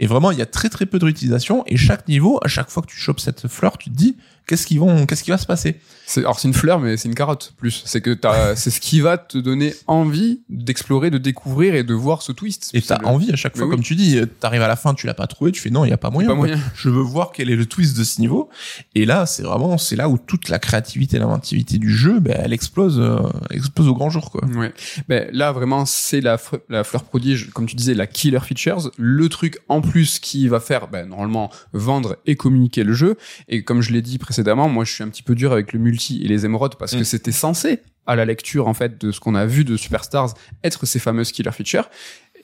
Et 0.00 0.06
vraiment, 0.06 0.30
il 0.30 0.38
y 0.38 0.42
a 0.42 0.46
très 0.46 0.68
très 0.68 0.86
peu 0.86 0.98
de 1.00 1.04
réutilisation. 1.04 1.64
Et 1.66 1.76
chaque 1.76 2.06
niveau, 2.06 2.38
à 2.44 2.48
chaque 2.48 2.70
fois 2.70 2.82
que 2.82 2.86
tu 2.86 2.96
chopes 2.98 3.18
cette 3.18 3.48
fleur, 3.48 3.78
tu 3.78 3.90
te 3.90 3.96
dis, 3.96 4.16
qu'est-ce 4.48 4.66
qui 4.66 4.78
vont, 4.78 5.06
qu'est-ce 5.06 5.22
qui 5.22 5.30
va 5.30 5.38
se 5.38 5.46
passer? 5.46 5.76
C'est, 6.06 6.20
alors 6.20 6.40
c'est 6.40 6.48
une 6.48 6.54
fleur, 6.54 6.80
mais 6.80 6.96
c'est 6.96 7.06
une 7.06 7.14
carotte 7.14 7.52
plus. 7.58 7.82
C'est 7.84 8.00
que 8.00 8.14
t'as, 8.14 8.56
c'est 8.56 8.70
ce 8.70 8.80
qui 8.80 9.00
va 9.00 9.18
te 9.18 9.38
donner 9.38 9.74
envie 9.86 10.40
d'explorer, 10.48 11.10
de 11.10 11.18
découvrir 11.18 11.74
et 11.74 11.84
de 11.84 11.94
voir 11.94 12.22
ce 12.22 12.32
twist. 12.32 12.70
Et 12.72 12.80
t'as 12.80 12.98
envie 13.04 13.30
à 13.30 13.36
chaque 13.36 13.54
Mais 13.54 13.58
fois, 13.60 13.68
oui. 13.68 13.74
comme 13.74 13.84
tu 13.84 13.94
dis, 13.94 14.18
t'arrives 14.40 14.62
à 14.62 14.68
la 14.68 14.76
fin, 14.76 14.94
tu 14.94 15.06
l'as 15.06 15.14
pas 15.14 15.26
trouvé, 15.26 15.52
tu 15.52 15.60
fais 15.60 15.70
non, 15.70 15.84
il 15.84 15.90
y 15.90 15.92
a 15.92 15.98
pas 15.98 16.10
moyen. 16.10 16.28
pas 16.30 16.34
quoi. 16.34 16.46
moyen. 16.46 16.60
Je 16.74 16.88
veux 16.88 17.02
voir 17.02 17.30
quel 17.30 17.50
est 17.50 17.56
le 17.56 17.66
twist 17.66 17.96
de 17.96 18.04
ce 18.04 18.20
niveau. 18.20 18.48
Et 18.94 19.04
là, 19.04 19.26
c'est 19.26 19.42
vraiment, 19.42 19.76
c'est 19.76 19.96
là 19.96 20.08
où 20.08 20.16
toute 20.16 20.48
la 20.48 20.58
créativité 20.58 21.18
et 21.18 21.20
l'inventivité 21.20 21.76
du 21.76 21.94
jeu, 21.94 22.18
ben, 22.18 22.40
elle 22.42 22.54
explose, 22.54 22.98
euh, 22.98 23.18
explose 23.50 23.86
au 23.86 23.94
grand 23.94 24.08
jour, 24.08 24.30
quoi. 24.30 24.46
Ouais. 24.46 24.72
Ben, 25.08 25.28
là, 25.32 25.52
vraiment, 25.52 25.84
c'est 25.84 26.22
la, 26.22 26.38
la 26.70 26.84
fleur 26.84 27.04
prodige, 27.04 27.50
comme 27.50 27.66
tu 27.66 27.76
disais, 27.76 27.92
la 27.92 28.06
killer 28.06 28.40
features. 28.40 28.90
Le 28.96 29.28
truc 29.28 29.58
en 29.68 29.82
plus 29.82 30.18
qui 30.18 30.48
va 30.48 30.58
faire, 30.58 30.88
ben, 30.88 31.06
normalement, 31.06 31.50
vendre 31.74 32.16
et 32.24 32.36
communiquer 32.36 32.82
le 32.82 32.94
jeu. 32.94 33.16
Et 33.48 33.62
comme 33.62 33.82
je 33.82 33.92
l'ai 33.92 34.00
dit 34.00 34.16
précédemment, 34.16 34.37
moi, 34.68 34.84
je 34.84 34.92
suis 34.92 35.04
un 35.04 35.08
petit 35.08 35.22
peu 35.22 35.34
dur 35.34 35.52
avec 35.52 35.72
le 35.72 35.78
multi 35.78 36.22
et 36.24 36.28
les 36.28 36.44
émeraudes 36.44 36.76
parce 36.76 36.92
que 36.92 37.00
Mm. 37.00 37.04
c'était 37.04 37.32
censé, 37.32 37.80
à 38.06 38.16
la 38.16 38.24
lecture, 38.24 38.68
en 38.68 38.74
fait, 38.74 39.00
de 39.00 39.10
ce 39.12 39.20
qu'on 39.20 39.34
a 39.34 39.44
vu 39.46 39.64
de 39.64 39.76
Superstars, 39.76 40.34
être 40.64 40.86
ces 40.86 40.98
fameuses 40.98 41.30
killer 41.32 41.52
features. 41.52 41.88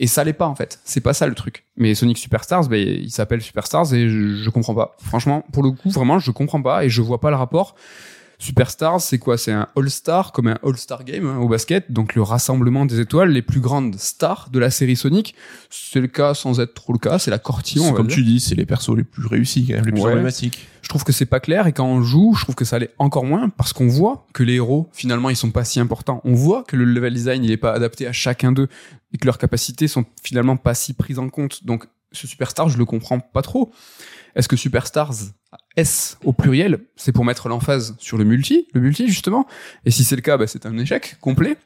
Et 0.00 0.06
ça 0.06 0.24
l'est 0.24 0.32
pas, 0.32 0.46
en 0.46 0.54
fait. 0.54 0.80
C'est 0.84 1.00
pas 1.00 1.14
ça 1.14 1.26
le 1.26 1.34
truc. 1.34 1.64
Mais 1.76 1.94
Sonic 1.94 2.18
Superstars, 2.18 2.68
ben, 2.68 2.76
il 2.86 3.10
s'appelle 3.10 3.40
Superstars 3.40 3.94
et 3.94 4.08
je, 4.08 4.34
je 4.34 4.50
comprends 4.50 4.74
pas. 4.74 4.96
Franchement, 5.02 5.44
pour 5.52 5.62
le 5.62 5.70
coup, 5.70 5.88
vraiment, 5.90 6.18
je 6.18 6.30
comprends 6.32 6.60
pas 6.60 6.84
et 6.84 6.88
je 6.90 7.00
vois 7.00 7.20
pas 7.20 7.30
le 7.30 7.36
rapport. 7.36 7.76
Superstars, 8.38 9.00
c'est 9.00 9.18
quoi? 9.18 9.38
C'est 9.38 9.52
un 9.52 9.68
All-Star, 9.76 10.32
comme 10.32 10.48
un 10.48 10.58
All-Star 10.62 11.04
Game 11.04 11.26
hein, 11.26 11.38
au 11.38 11.48
basket, 11.48 11.90
donc 11.92 12.14
le 12.14 12.22
rassemblement 12.22 12.84
des 12.86 13.00
étoiles, 13.00 13.30
les 13.30 13.42
plus 13.42 13.60
grandes 13.60 13.96
stars 13.98 14.48
de 14.50 14.58
la 14.58 14.70
série 14.70 14.96
Sonic. 14.96 15.34
C'est 15.70 16.00
le 16.00 16.08
cas 16.08 16.34
sans 16.34 16.60
être 16.60 16.74
trop 16.74 16.92
le 16.92 16.98
cas, 16.98 17.18
c'est 17.18 17.30
la 17.30 17.38
Cortillon. 17.38 17.92
comme 17.92 18.06
dire. 18.08 18.16
tu 18.16 18.24
dis, 18.24 18.40
c'est 18.40 18.54
les 18.54 18.66
persos 18.66 18.96
les 18.96 19.04
plus 19.04 19.26
réussis, 19.26 19.66
quand 19.66 19.74
même, 19.74 19.86
les 19.86 19.92
plus 19.92 20.02
Ouais. 20.02 20.10
emblématiques. 20.12 20.66
Je 20.82 20.88
trouve 20.88 21.04
que 21.04 21.12
c'est 21.12 21.26
pas 21.26 21.40
clair 21.40 21.66
et 21.66 21.72
quand 21.72 21.86
on 21.86 22.02
joue, 22.02 22.34
je 22.34 22.42
trouve 22.44 22.54
que 22.54 22.64
ça 22.66 22.76
allait 22.76 22.90
encore 22.98 23.24
moins 23.24 23.48
parce 23.48 23.72
qu'on 23.72 23.88
voit 23.88 24.26
que 24.34 24.42
les 24.42 24.54
héros, 24.54 24.90
finalement, 24.92 25.30
ils 25.30 25.36
sont 25.36 25.50
pas 25.50 25.64
si 25.64 25.80
importants. 25.80 26.20
On 26.24 26.34
voit 26.34 26.62
que 26.64 26.76
le 26.76 26.84
level 26.84 27.14
design, 27.14 27.42
il 27.44 27.50
est 27.50 27.56
pas 27.56 27.72
adapté 27.72 28.06
à 28.06 28.12
chacun 28.12 28.52
d'eux 28.52 28.68
et 29.12 29.18
que 29.18 29.24
leurs 29.24 29.38
capacités 29.38 29.88
sont 29.88 30.04
finalement 30.22 30.56
pas 30.58 30.74
si 30.74 30.92
prises 30.92 31.18
en 31.18 31.30
compte. 31.30 31.64
Donc, 31.64 31.86
ce 32.12 32.26
Superstar, 32.26 32.68
je 32.68 32.76
le 32.78 32.84
comprends 32.84 33.18
pas 33.18 33.40
trop. 33.42 33.72
Est-ce 34.36 34.46
que 34.48 34.56
Superstars, 34.56 35.12
S 35.76 36.18
au 36.24 36.32
pluriel, 36.32 36.80
c'est 36.96 37.12
pour 37.12 37.24
mettre 37.24 37.48
l'emphase 37.48 37.96
sur 37.98 38.16
le 38.16 38.24
multi, 38.24 38.68
le 38.74 38.80
multi 38.80 39.08
justement 39.08 39.46
Et 39.84 39.90
si 39.90 40.04
c'est 40.04 40.16
le 40.16 40.22
cas, 40.22 40.36
bah, 40.36 40.46
c'est 40.46 40.66
un 40.66 40.78
échec 40.78 41.16
complet. 41.20 41.56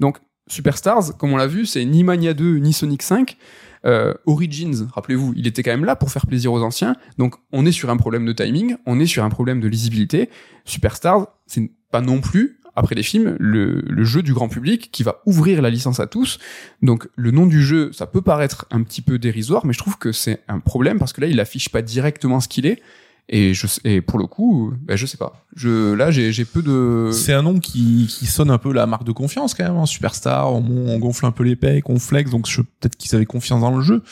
Donc, 0.00 0.18
Superstars, 0.46 1.16
comme 1.16 1.32
on 1.32 1.36
l'a 1.36 1.46
vu, 1.46 1.66
c'est 1.66 1.84
ni 1.84 2.04
Mania 2.04 2.34
2 2.34 2.58
ni 2.58 2.72
Sonic 2.72 3.02
5. 3.02 3.36
Euh, 3.84 4.14
Origins, 4.26 4.88
rappelez-vous, 4.92 5.34
il 5.36 5.46
était 5.46 5.62
quand 5.62 5.70
même 5.70 5.84
là 5.84 5.96
pour 5.96 6.10
faire 6.10 6.26
plaisir 6.26 6.52
aux 6.52 6.62
anciens. 6.62 6.96
Donc, 7.16 7.36
on 7.52 7.64
est 7.66 7.72
sur 7.72 7.90
un 7.90 7.96
problème 7.96 8.26
de 8.26 8.32
timing, 8.32 8.76
on 8.86 8.98
est 8.98 9.06
sur 9.06 9.24
un 9.24 9.30
problème 9.30 9.60
de 9.60 9.68
lisibilité. 9.68 10.30
Superstars, 10.64 11.28
c'est 11.46 11.70
pas 11.90 12.00
non 12.00 12.20
plus, 12.20 12.58
après 12.74 12.94
les 12.94 13.02
films, 13.02 13.36
le, 13.38 13.82
le 13.88 14.04
jeu 14.04 14.22
du 14.22 14.34
grand 14.34 14.48
public 14.48 14.90
qui 14.92 15.02
va 15.02 15.20
ouvrir 15.26 15.62
la 15.62 15.70
licence 15.70 16.00
à 16.00 16.06
tous. 16.06 16.38
Donc, 16.82 17.08
le 17.16 17.30
nom 17.30 17.46
du 17.46 17.62
jeu, 17.62 17.92
ça 17.92 18.06
peut 18.06 18.22
paraître 18.22 18.66
un 18.70 18.82
petit 18.82 19.02
peu 19.02 19.18
dérisoire, 19.18 19.64
mais 19.64 19.72
je 19.72 19.78
trouve 19.78 19.98
que 19.98 20.12
c'est 20.12 20.42
un 20.48 20.60
problème 20.60 20.98
parce 20.98 21.12
que 21.12 21.20
là, 21.20 21.26
il 21.26 21.38
affiche 21.40 21.68
pas 21.68 21.82
directement 21.82 22.40
ce 22.40 22.48
qu'il 22.48 22.66
est. 22.66 22.82
Et, 23.30 23.52
je, 23.52 23.66
et 23.84 24.00
pour 24.00 24.18
le 24.18 24.26
coup, 24.26 24.72
ben, 24.80 24.96
je 24.96 25.04
sais 25.04 25.18
pas. 25.18 25.44
Je, 25.54 25.92
là, 25.92 26.10
j'ai 26.10 26.32
j'ai 26.32 26.46
peu 26.46 26.62
de... 26.62 27.10
C'est 27.12 27.34
un 27.34 27.42
nom 27.42 27.58
qui, 27.60 28.06
qui 28.08 28.24
sonne 28.24 28.50
un 28.50 28.56
peu 28.56 28.72
la 28.72 28.86
marque 28.86 29.04
de 29.04 29.12
confiance 29.12 29.52
quand 29.54 29.64
même, 29.64 29.76
hein. 29.76 29.84
Superstar, 29.84 30.50
on, 30.52 30.64
on 30.88 30.98
gonfle 30.98 31.26
un 31.26 31.30
peu 31.30 31.44
les 31.44 31.54
pecs, 31.56 31.90
on 31.90 31.98
flex, 31.98 32.30
donc 32.30 32.46
je- 32.48 32.62
peut-être 32.62 32.96
qu'ils 32.96 33.14
avaient 33.14 33.26
confiance 33.26 33.60
dans 33.60 33.76
le 33.76 33.82
jeu. 33.82 34.02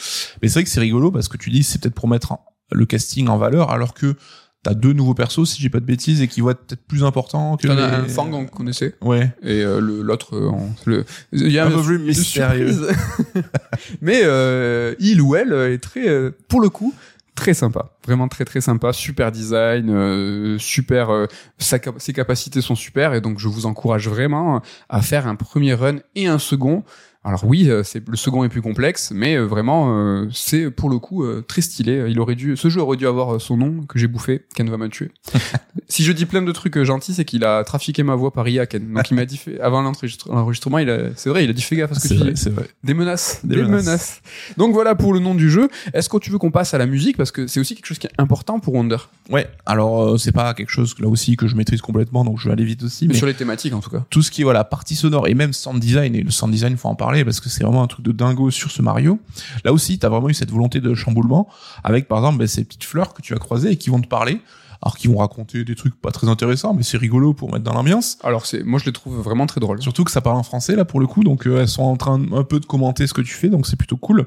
Mais 0.42 0.48
c'est 0.48 0.54
vrai 0.54 0.64
que 0.64 0.70
c'est 0.70 0.80
rigolo 0.80 1.10
parce 1.10 1.28
que 1.28 1.38
tu 1.38 1.48
dis 1.48 1.62
c'est 1.62 1.80
peut-être 1.80 1.94
pour 1.94 2.08
mettre 2.08 2.34
le 2.72 2.84
casting 2.84 3.28
en 3.28 3.38
valeur 3.38 3.70
alors 3.70 3.94
que 3.94 4.16
t'as 4.62 4.74
deux 4.74 4.92
nouveaux 4.92 5.14
persos 5.14 5.44
si 5.48 5.62
j'ai 5.62 5.70
pas 5.70 5.78
de 5.80 5.84
bêtises 5.86 6.20
et 6.20 6.26
qui 6.28 6.40
vont 6.40 6.50
être 6.50 6.66
peut-être 6.66 6.84
plus 6.86 7.04
importants 7.04 7.56
que 7.56 7.68
en 7.68 7.70
a 7.70 7.74
les- 7.76 7.82
un 7.82 8.08
Fang, 8.08 8.30
on 8.32 8.44
connaissait. 8.46 8.96
Ouais. 9.00 9.32
et 9.42 9.62
euh, 9.62 9.80
le- 9.80 10.02
l'autre 10.02 10.34
euh, 10.36 10.50
on- 10.50 10.70
le 10.84 11.04
il 11.32 11.50
y 11.52 11.58
a 11.58 11.64
Un 11.66 11.70
peu 11.70 11.76
une- 11.78 11.84
plus 11.84 11.96
une 11.96 12.02
mystérieux. 12.02 12.72
surprise. 12.72 13.42
mais 14.02 14.20
euh, 14.24 14.94
il 14.98 15.20
ou 15.22 15.36
elle 15.36 15.52
est 15.52 15.78
très 15.78 16.08
euh, 16.08 16.32
pour 16.48 16.60
le 16.60 16.68
coup 16.68 16.92
très 17.37 17.55
sympa 17.55 17.91
vraiment 18.05 18.26
très 18.26 18.45
très 18.45 18.61
sympa 18.61 18.93
super 18.93 19.30
design 19.30 19.91
euh, 19.91 20.59
super 20.59 21.11
euh, 21.11 21.26
ses 21.59 22.12
capacités 22.12 22.61
sont 22.61 22.74
super 22.74 23.14
et 23.14 23.20
donc 23.20 23.39
je 23.39 23.47
vous 23.47 23.66
encourage 23.66 24.09
vraiment 24.09 24.62
à 24.89 25.03
faire 25.03 25.28
un 25.28 25.37
premier 25.37 25.74
run 25.74 25.99
et 26.16 26.26
un 26.26 26.39
second 26.39 26.82
alors 27.27 27.45
oui, 27.45 27.68
euh, 27.68 27.83
c'est 27.83 28.07
le 28.09 28.16
second 28.16 28.45
est 28.45 28.49
plus 28.49 28.62
complexe, 28.62 29.11
mais 29.14 29.37
euh, 29.37 29.45
vraiment 29.47 29.89
euh, 29.97 30.27
c'est 30.33 30.70
pour 30.70 30.89
le 30.89 30.99
coup 30.99 31.24
très 31.49 31.61
stylé. 31.61 32.07
Il 32.09 32.20
aurait 32.20 32.35
dû, 32.37 32.57
ce 32.57 32.68
jeu 32.68 32.81
aurait 32.81 32.97
dû 32.97 33.07
avoir 33.07 33.41
son 33.41 33.57
nom 33.57 33.83
que 33.89 33.99
j'ai 33.99 34.07
bouffé. 34.07 34.45
Ken 34.55 34.68
va 34.70 34.77
me 34.77 34.89
tuer. 34.89 35.11
si 35.89 36.05
je 36.05 36.12
dis 36.12 36.24
plein 36.27 36.43
de 36.43 36.53
trucs 36.53 36.81
gentils, 36.83 37.14
c'est 37.14 37.24
qu'il 37.24 37.45
a 37.45 37.64
trafiqué 37.64 38.03
ma 38.03 38.14
voix 38.14 38.33
par 38.33 38.49
IA 38.49 38.66
Ken. 38.66 38.93
Donc 38.93 39.11
il 39.11 39.14
m'a 39.14 39.24
dit 39.24 39.41
avant 39.61 39.83
l'enregistre- 39.83 40.31
l'enregistrement, 40.33 40.79
il 40.79 40.89
a, 40.89 40.99
c'est 41.16 41.29
vrai, 41.31 41.45
il 41.45 41.51
a 41.51 41.53
dit 41.53 41.62
fais 41.62 41.77
gaffe 41.77 41.93
à 41.93 41.95
ce 41.97 42.09
que 42.09 42.14
tu 42.14 42.20
vrai, 42.20 42.33
dis. 42.33 42.49
vrai. 42.51 42.68
Des 42.85 42.95
menaces, 42.95 43.41
Des 43.45 43.57
des, 43.57 43.62
menaces. 43.62 43.85
menaces. 43.87 44.20
Donc 44.57 44.72
voilà 44.72 44.95
pour 44.95 45.12
le 45.12 45.18
nom 45.20 45.35
du 45.35 45.51
jeu. 45.51 45.68
Est-ce 45.93 46.09
que 46.09 46.18
tu 46.18 46.31
veux 46.31 46.39
qu'on 46.39 46.51
passe 46.51 46.74
à 46.74 46.79
la 46.79 46.87
musique? 46.87 47.16
Parce 47.16 47.33
que 47.33 47.47
c'est 47.47 47.61
aussi 47.61 47.74
quelque 47.74 47.87
chose 47.87 47.99
qui 47.99 48.07
est 48.07 48.12
important 48.18 48.59
pour 48.61 48.74
Wonder, 48.74 48.97
Ouais. 49.31 49.49
Alors 49.66 50.03
euh, 50.05 50.18
c'est 50.18 50.31
pas 50.33 50.55
quelque 50.55 50.70
chose 50.70 50.95
là 51.01 51.09
aussi 51.09 51.37
que 51.37 51.49
je 51.49 51.57
maîtrise 51.57 51.81
complètement, 51.81 52.24
donc 52.24 52.39
je 52.39 52.47
vais 52.49 52.53
aller 52.53 52.64
vite 52.64 52.85
aussi. 52.85 53.09
Mais 53.09 53.14
sur 53.14 53.27
les 53.27 53.35
thématiques 53.35 53.74
en 53.74 53.81
tout 53.81 53.91
cas. 53.91 54.05
tout 54.11 54.22
ce 54.22 54.31
qui 54.31 54.43
est 54.43 54.45
voilà 54.45 54.62
partie 54.62 54.95
sonore 54.95 55.27
et 55.27 55.35
même 55.35 55.53
sound 55.53 55.81
design 55.81 56.14
et 56.14 56.22
le 56.22 56.31
sound 56.31 56.53
design 56.53 56.77
faut 56.77 56.89
en 56.89 56.95
parler 56.95 57.15
parce 57.24 57.40
que 57.40 57.48
c'est 57.48 57.64
vraiment 57.64 57.82
un 57.82 57.86
truc 57.86 58.04
de 58.04 58.12
dingo 58.12 58.50
sur 58.50 58.70
ce 58.70 58.82
Mario. 58.82 59.18
Là 59.64 59.72
aussi 59.72 59.98
t'as 59.98 60.08
vraiment 60.08 60.28
eu 60.28 60.34
cette 60.34 60.50
volonté 60.50 60.80
de 60.80 60.94
chamboulement 60.94 61.48
avec 61.84 62.08
par 62.08 62.18
exemple 62.18 62.38
ben, 62.38 62.46
ces 62.46 62.64
petites 62.64 62.84
fleurs 62.84 63.14
que 63.14 63.22
tu 63.22 63.34
as 63.34 63.38
croisées 63.38 63.72
et 63.72 63.76
qui 63.76 63.90
vont 63.90 64.00
te 64.00 64.08
parler 64.08 64.40
alors 64.82 64.96
qui 64.96 65.08
vont 65.08 65.18
raconter 65.18 65.64
des 65.64 65.74
trucs 65.74 65.98
pas 66.00 66.10
très 66.10 66.28
intéressants 66.28 66.74
mais 66.74 66.82
c'est 66.82 66.98
rigolo 66.98 67.32
pour 67.32 67.52
mettre 67.52 67.64
dans 67.64 67.74
l'ambiance. 67.74 68.18
Alors 68.22 68.46
c'est, 68.46 68.62
moi 68.62 68.78
je 68.78 68.84
les 68.86 68.92
trouve 68.92 69.16
vraiment 69.20 69.46
très 69.46 69.60
drôles. 69.60 69.82
surtout 69.82 70.04
que 70.04 70.10
ça 70.10 70.20
parle 70.20 70.36
en 70.36 70.42
français 70.42 70.76
là 70.76 70.84
pour 70.84 71.00
le 71.00 71.06
coup 71.06 71.24
donc 71.24 71.46
euh, 71.46 71.60
elles 71.60 71.68
sont 71.68 71.82
en 71.82 71.96
train 71.96 72.20
un 72.32 72.44
peu 72.44 72.60
de 72.60 72.66
commenter 72.66 73.06
ce 73.06 73.14
que 73.14 73.22
tu 73.22 73.32
fais 73.34 73.48
donc 73.48 73.66
c'est 73.66 73.76
plutôt 73.76 73.96
cool 73.96 74.26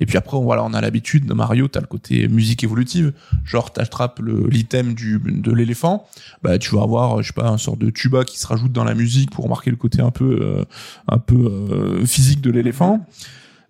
et 0.00 0.06
puis 0.06 0.16
après, 0.16 0.36
on- 0.36 0.42
voilà, 0.42 0.64
on 0.64 0.72
a 0.74 0.80
l'habitude 0.80 1.26
de 1.26 1.34
Mario, 1.34 1.68
t'as 1.68 1.80
le 1.80 1.86
côté 1.86 2.28
musique 2.28 2.64
évolutive, 2.64 3.12
genre 3.44 3.72
t'attrapes 3.72 4.20
l'item 4.48 4.94
du 4.94 5.20
de 5.24 5.52
l'éléphant, 5.52 6.06
bah 6.42 6.58
tu 6.58 6.74
vas 6.74 6.82
avoir, 6.82 7.22
je 7.22 7.28
sais 7.28 7.32
pas, 7.32 7.48
un 7.48 7.58
sort 7.58 7.76
de 7.76 7.90
tuba 7.90 8.24
qui 8.24 8.38
se 8.38 8.46
rajoute 8.46 8.72
dans 8.72 8.84
la 8.84 8.94
musique 8.94 9.30
pour 9.30 9.48
marquer 9.48 9.70
le 9.70 9.76
côté 9.76 10.00
un 10.00 10.10
peu 10.10 10.38
euh, 10.40 10.64
un 11.08 11.18
peu 11.18 11.36
euh, 11.36 12.06
physique 12.06 12.40
de 12.40 12.50
l'éléphant. 12.50 13.06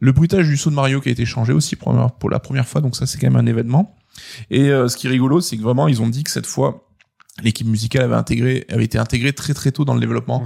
Le 0.01 0.12
bruitage 0.12 0.47
du 0.47 0.57
saut 0.57 0.70
de 0.70 0.75
Mario 0.75 1.01
qui 1.01 1.09
a 1.09 1.12
été 1.12 1.25
changé 1.25 1.53
aussi 1.53 1.77
pour, 1.77 1.95
la 2.31 2.39
première 2.39 2.66
fois, 2.66 2.81
donc 2.81 2.97
ça 2.97 3.07
c'est 3.07 3.18
quand 3.18 3.31
même 3.31 3.37
un 3.37 3.47
événement. 3.47 3.97
Et 4.51 4.70
euh, 4.70 4.89
ce 4.89 4.97
qui 4.97 5.07
est 5.07 5.11
rigolo, 5.11 5.41
c'est 5.41 5.57
que 5.57 5.62
vraiment 5.62 5.89
ils 5.89 6.03
ont 6.03 6.09
dit 6.09 6.25
que 6.25 6.31
cette 6.31 6.47
fois 6.47 6.89
l'équipe 7.43 7.66
musicale 7.66 8.03
avait 8.03 8.14
intégré 8.14 8.64
avait 8.68 8.85
été 8.85 8.99
intégrée 8.99 9.33
très 9.33 9.55
très 9.55 9.72
tôt 9.72 9.85
dans 9.85 9.95
le 9.95 10.01
développement. 10.01 10.45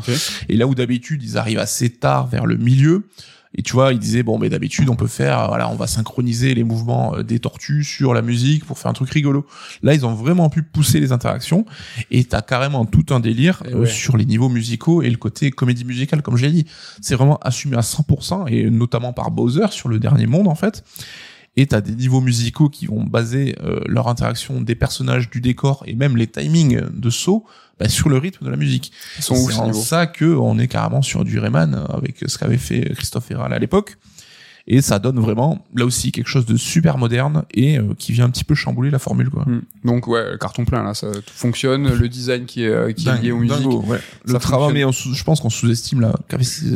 Et 0.49 0.57
là 0.57 0.67
où 0.67 0.75
d'habitude 0.75 1.23
ils 1.23 1.37
arrivent 1.37 1.59
assez 1.59 1.91
tard 1.91 2.27
vers 2.29 2.47
le 2.47 2.57
milieu, 2.57 3.09
et 3.55 3.63
tu 3.63 3.73
vois, 3.73 3.93
ils 3.93 3.99
disaient 3.99 4.23
bon, 4.23 4.39
mais 4.39 4.49
d'habitude 4.49 4.89
on 4.89 4.97
peut 4.97 5.07
faire, 5.07 5.49
voilà, 5.49 5.71
on 5.71 5.75
va 5.75 5.87
synchroniser 5.87 6.55
les 6.55 6.65
mouvements 6.65 7.17
euh, 7.17 7.23
des 7.23 7.39
tortues 7.39 7.85
sur 7.85 8.15
la 8.15 8.23
musique 8.23 8.65
pour 8.65 8.79
faire 8.79 8.91
un 8.91 8.95
truc 8.95 9.11
rigolo. 9.11 9.47
Là, 9.83 9.95
ils 9.95 10.05
ont 10.05 10.15
vraiment 10.15 10.51
pu 10.51 10.63
pousser 10.63 11.01
les 11.01 11.13
interactions, 11.13 11.65
et 12.11 12.25
t'as 12.25 12.43
carrément 12.43 12.85
tout 12.85 13.07
un 13.11 13.21
délire 13.21 13.63
euh, 13.67 13.81
ouais. 13.81 13.87
sur 13.87 14.17
les 14.17 14.25
niveaux 14.25 14.49
musicaux 14.49 15.03
et 15.03 15.11
le 15.11 15.17
côté 15.17 15.51
comédie 15.51 15.85
musicale, 15.85 16.23
comme 16.23 16.37
je 16.37 16.47
l'ai 16.47 16.53
dit. 16.53 16.67
C'est 17.01 17.15
vraiment 17.15 17.39
assumé 17.39 17.77
à 17.77 17.81
100%, 17.81 18.49
et 18.49 18.71
notamment 18.71 19.13
par 19.13 19.31
Bowser 19.31 19.69
sur 19.71 19.89
le 19.89 19.99
dernier 19.99 20.27
monde 20.27 20.49
en 20.49 20.55
fait. 20.55 20.85
Et 21.61 21.67
t'as 21.67 21.81
des 21.81 21.97
niveaux 21.97 22.21
musicaux 22.21 22.69
qui 22.69 22.87
vont 22.87 23.03
baser 23.03 23.57
euh, 23.65 23.81
leur 23.87 24.07
interaction 24.07 24.61
des 24.61 24.77
personnages, 24.77 25.29
du 25.29 25.41
décor 25.41 25.83
et 25.89 25.97
même 25.97 26.17
les 26.17 26.29
timings 26.29 26.81
de 26.93 27.11
saut 27.11 27.45
bah, 27.81 27.89
sur 27.89 28.09
le 28.09 28.17
rythme 28.17 28.47
de 28.47 28.51
la 28.51 28.57
musique. 28.57 28.93
C'est 29.19 29.35
ces 29.35 29.59
en 29.59 29.73
ça 29.73 30.07
que 30.07 30.25
on 30.25 30.57
est 30.61 30.69
carrément 30.69 31.03
sur 31.03 31.25
du 31.25 31.41
Rayman 31.41 31.85
avec 31.89 32.23
ce 32.25 32.39
qu'avait 32.39 32.59
fait 32.59 32.93
Christophe 32.95 33.33
Herral 33.33 33.53
à 33.53 33.59
l'époque. 33.59 33.99
Et 34.71 34.83
ça 34.83 34.99
donne 34.99 35.19
vraiment, 35.19 35.65
là 35.75 35.87
aussi, 35.87 36.13
quelque 36.13 36.29
chose 36.29 36.45
de 36.45 36.57
super 36.57 36.99
moderne 36.99 37.45
et 37.55 37.79
euh, 37.79 37.95
qui 37.99 38.13
vient 38.13 38.27
un 38.27 38.31
petit 38.31 38.45
peu 38.45 38.55
chambouler 38.55 38.91
la 38.91 38.99
formule, 38.99 39.31
quoi. 39.31 39.45
Hmm. 39.47 39.63
Donc 39.85 40.07
ouais, 40.07 40.37
carton 40.39 40.67
plein 40.67 40.83
là, 40.83 40.93
ça 40.93 41.11
tout 41.11 41.23
fonctionne. 41.35 41.89
Le 41.89 42.09
design 42.09 42.45
qui 42.45 42.65
est, 42.65 42.69
euh, 42.69 42.93
qui 42.93 43.09
est 43.09 43.23
lié 43.23 43.33
dingo, 43.47 43.83
ouais. 43.87 43.99
Le 44.27 44.33
Ça 44.35 44.39
travail, 44.39 44.75
mais 44.75 44.85
on 44.85 44.93
je 44.93 45.25
pense 45.25 45.41
qu'on 45.41 45.49
sous-estime 45.49 46.03
la, 46.03 46.13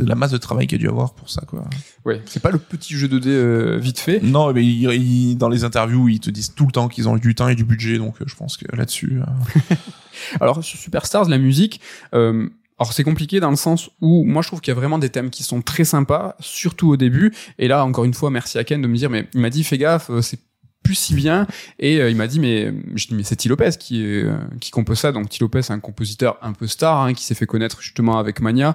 la 0.07 0.15
masse 0.15 0.31
de 0.31 0.39
travail 0.39 0.67
qu'il 0.67 0.79
y 0.79 0.81
a 0.81 0.85
dû 0.85 0.89
avoir 0.89 1.13
pour 1.13 1.29
ça, 1.29 1.43
quoi. 1.47 1.65
Ouais, 2.05 2.21
c'est 2.27 2.41
pas 2.41 2.51
le 2.51 2.59
petit 2.59 2.97
jeu 2.97 3.07
2D 3.07 3.29
euh, 3.29 3.79
vite 3.79 4.01
fait. 4.01 4.21
Non, 4.23 4.53
mais 4.53 5.35
dans 5.35 5.49
les 5.49 5.65
interviews, 5.65 6.09
ils 6.09 6.21
te 6.21 6.31
disent 6.31 6.55
tout 6.55 6.67
le 6.67 6.73
temps 6.73 6.89
qu'ils 6.89 7.09
ont 7.09 7.17
eu 7.17 7.21
du 7.21 7.35
temps 7.35 7.49
et 7.49 7.55
du 7.55 7.65
budget, 7.65 7.99
donc 7.99 8.21
euh, 8.21 8.25
je 8.27 8.35
pense 8.35 8.57
que 8.57 8.65
là-dessus, 8.75 9.21
euh, 9.21 9.75
Alors 10.41 10.65
sur 10.65 10.79
Superstars, 10.79 11.29
la 11.29 11.39
musique, 11.39 11.81
euh, 12.15 12.49
alors 12.83 12.93
c'est 12.93 13.05
compliqué 13.05 13.39
dans 13.39 13.51
le 13.51 13.55
sens 13.55 13.91
où 14.01 14.25
moi 14.25 14.43
je 14.43 14.49
trouve 14.49 14.61
qu'il 14.61 14.73
y 14.73 14.77
a 14.77 14.81
vraiment 14.81 14.99
des 14.99 15.09
thèmes 15.09 15.31
qui 15.31 15.45
sont 15.45 15.63
très 15.63 15.85
sympas, 15.85 16.35
surtout 16.41 16.89
au 16.89 16.97
début. 16.97 17.33
Et 17.61 17.69
là 17.69 17.85
encore 17.85 18.05
une 18.05 18.13
fois, 18.13 18.29
merci 18.31 18.59
à 18.59 18.65
Ken 18.65 18.83
de 18.83 18.89
me 18.89 18.97
dire, 18.97 19.09
mais 19.09 19.29
il 19.35 19.41
m'a 19.41 19.51
dit 19.51 19.63
fais 19.63 19.79
gaffe, 19.79 20.11
euh, 20.11 20.21
c'est 20.21 20.41
plus 20.83 20.95
si 20.95 21.15
bien. 21.15 21.47
Et 21.79 22.01
euh, 22.01 22.11
il 22.11 22.17
m'a 22.17 22.27
dit 22.27 22.41
mais 22.41 22.73
je 22.95 23.07
dis 23.09 23.15
mais 23.15 23.23
c'est 23.23 23.37
T 23.37 23.49
Lopez 23.49 23.71
qui 23.79 24.05
euh, 24.05 24.37
qui 24.61 24.71
compose 24.71 24.99
ça. 24.99 25.13
Donc 25.13 25.29
T 25.29 25.39
Lopez 25.41 25.61
un 25.71 25.81
compositeur 25.81 26.39
un 26.43 26.53
peu 26.53 26.67
star 26.67 27.03
hein, 27.03 27.15
qui 27.15 27.25
s'est 27.25 27.35
fait 27.35 27.47
connaître 27.47 27.81
justement 27.81 28.19
avec 28.19 28.41
Mania 28.41 28.75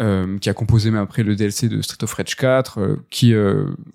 euh, 0.00 0.38
qui 0.38 0.48
a 0.48 0.54
composé 0.54 0.90
même 0.90 1.02
après 1.02 1.22
le 1.22 1.36
DLC 1.36 1.68
de 1.68 1.80
Street 1.82 2.02
of 2.02 2.12
Rage 2.12 2.36
4 2.36 2.80
euh, 2.80 2.96
qui 3.10 3.34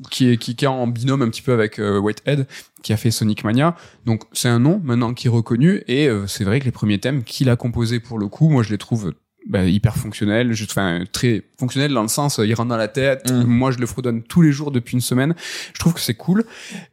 qui 0.10 0.30
est 0.30 0.38
qui, 0.38 0.56
qui 0.56 0.66
est 0.66 0.68
en 0.68 0.88
binôme 0.88 1.22
un 1.22 1.30
petit 1.30 1.42
peu 1.42 1.54
avec 1.54 1.80
Whitehead 1.80 2.48
qui 2.84 2.94
a 2.94 2.98
fait 2.98 3.12
Sonic 3.12 3.44
Mania. 3.44 3.76
Donc 4.06 4.24
c'est 4.34 4.50
un 4.50 4.60
nom 4.60 4.82
maintenant 4.84 5.14
qui 5.14 5.28
est 5.28 5.30
reconnu. 5.30 5.84
Et 5.88 6.10
c'est 6.28 6.44
vrai 6.44 6.60
que 6.60 6.66
les 6.66 6.72
premiers 6.72 7.00
thèmes 7.00 7.24
qu'il 7.24 7.50
a 7.50 7.56
composés 7.56 8.00
pour 8.00 8.20
le 8.20 8.28
coup 8.28 8.50
moi 8.50 8.64
je 8.64 8.70
les 8.70 8.78
trouve 8.78 9.14
bah, 9.48 9.64
hyper 9.66 9.96
fonctionnels 9.96 10.54
je 10.54 10.66
enfin 10.66 11.04
très 11.12 11.44
fonctionnels 11.58 11.94
dans 11.94 12.04
le 12.04 12.08
sens 12.08 12.40
euh, 12.40 12.46
il 12.46 12.54
rentre 12.54 12.70
dans 12.70 12.78
la 12.78 12.88
tête. 12.88 13.32
Mm. 13.32 13.44
moi 13.44 13.72
je 13.72 13.80
le 13.80 13.86
fredonne 13.86 14.22
tous 14.24 14.42
les 14.42 14.52
jours 14.52 14.72
depuis 14.72 14.94
une 14.94 15.02
semaine. 15.02 15.34
Je 15.74 15.80
trouve 15.80 15.94
que 15.94 16.00
c'est 16.00 16.14
cool. 16.14 16.46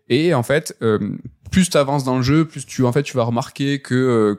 Et 0.08 0.34
en 0.34 0.42
fait 0.42 0.76
euh, 0.82 0.98
plus 1.50 1.70
tu 1.70 1.76
avances 1.76 2.04
dans 2.04 2.16
le 2.16 2.22
jeu 2.22 2.44
plus 2.44 2.64
tu 2.66 2.84
en 2.84 2.92
fait 2.92 3.02
tu 3.02 3.16
vas 3.16 3.24
remarquer 3.24 3.80
que 3.80 3.94
euh, 3.94 4.34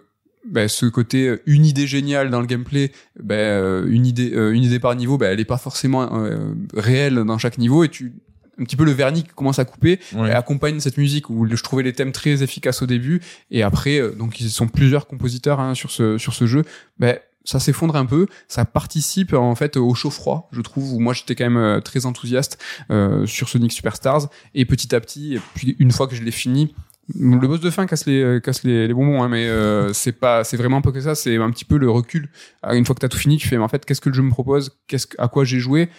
bah, 0.47 0.68
ce 0.68 0.86
côté 0.86 1.28
euh, 1.28 1.41
une 1.45 1.66
idée 1.66 1.88
géniale 1.88 2.30
dans 2.30 2.41
le 2.41 2.47
gameplay 2.47 2.91
bah, 3.22 3.36
euh, 3.36 3.86
une 3.89 4.05
idée 4.05 4.32
euh, 4.34 4.51
une 4.51 4.64
idée 4.64 4.80
par 4.80 4.95
niveau 4.95 5.22
elle 5.22 5.39
est 5.39 5.45
pas 5.45 5.57
forcément 5.57 6.10
euh, 6.18 6.53
réelle 6.74 7.16
dans 7.16 7.38
chaque 7.38 7.57
niveau. 7.57 7.84
Et 7.84 7.89
tu 7.89 8.14
un 8.60 8.66
petit 8.66 8.76
peu 8.76 8.84
le 8.84 8.91
vernis 8.91 9.24
qui 9.24 9.30
commence 9.30 9.57
à 9.57 9.64
couper 9.64 10.01
ouais. 10.14 10.30
et 10.30 10.32
accompagne 10.34 10.82
cette 10.82 10.97
musique 10.97 11.30
où 11.30 11.47
je 11.47 11.64
trouvais 11.64 11.82
les 11.82 11.93
thèmes 11.93 12.12
très 12.12 12.43
efficaces 12.43 12.82
au 12.82 12.86
début. 12.86 13.22
Et 13.51 13.64
après 13.64 14.01
donc 14.18 14.41
ils 14.41 14.49
sont 14.49 14.68
plusieurs 14.68 15.07
compositeurs 15.07 15.60
hein, 15.60 15.76
sur 15.76 15.91
ce 15.91 16.18
sur 16.18 16.34
ce 16.34 16.45
jeu. 16.45 16.64
Ben 16.99 17.20
ça 17.46 17.60
s'effondre 17.60 17.96
un 17.96 18.06
peu 18.06 18.28
ça 18.48 18.66
participe 18.66 19.34
en 19.34 19.56
fait 19.56 19.78
au 19.78 19.94
chaud 19.96 20.10
froid 20.10 20.50
je 20.52 20.62
trouve 20.62 20.94
où 20.94 21.00
moi 21.00 21.14
j'étais 21.14 21.36
quand 21.36 21.46
même 21.46 21.58
euh, 21.58 21.80
très 21.80 22.06
enthousiaste 22.06 22.62
euh, 22.92 23.26
sur 23.26 23.50
Sonic 23.50 23.72
Superstars 23.72 24.30
et 24.56 24.66
petit 24.66 24.94
à 24.94 25.00
petit 25.00 25.36
et 25.36 25.42
puis 25.56 25.76
une 25.80 25.92
fois 25.92 26.08
que 26.08 26.16
je 26.16 26.24
l'ai 26.24 26.32
fini 26.32 26.74
Le 27.16 27.40
boss 27.48 27.60
de 27.60 27.70
fin 27.72 27.88
casse 27.88 28.06
les 28.06 28.22
euh, 28.22 28.40
casse 28.40 28.64
les, 28.64 28.94
bonbons, 28.94 29.24
hein, 29.24 29.30
mais 29.30 29.48
c'est 29.94 30.12
pas 30.12 30.44
c'est 30.44 30.58
vraiment 30.58 30.82
pas 30.82 30.92
que 30.92 31.02
ça. 31.02 31.16
C'est 31.16 31.38
un 31.38 31.50
petit 31.50 31.66
peu 31.66 31.78
le 31.78 31.90
recul. 31.90 32.30
Ah, 32.62 32.76
Une 32.76 32.86
fois 32.86 32.94
que 32.94 33.00
t'as 33.00 33.10
tout 33.10 33.18
fini, 33.18 33.38
tu 33.38 33.48
fais 33.48 33.58
mais 33.58 33.64
en 33.64 33.68
fait 33.68 33.84
qu'est-ce 33.84 34.00
que 34.02 34.10
le 34.10 34.16
jeu 34.16 34.22
me 34.22 34.30
propose, 34.30 34.78
qu'est-ce 34.88 35.08
que- 35.08 35.20
à 35.20 35.28
quoi 35.28 35.44
j'ai 35.44 35.60
joué? 35.60 35.90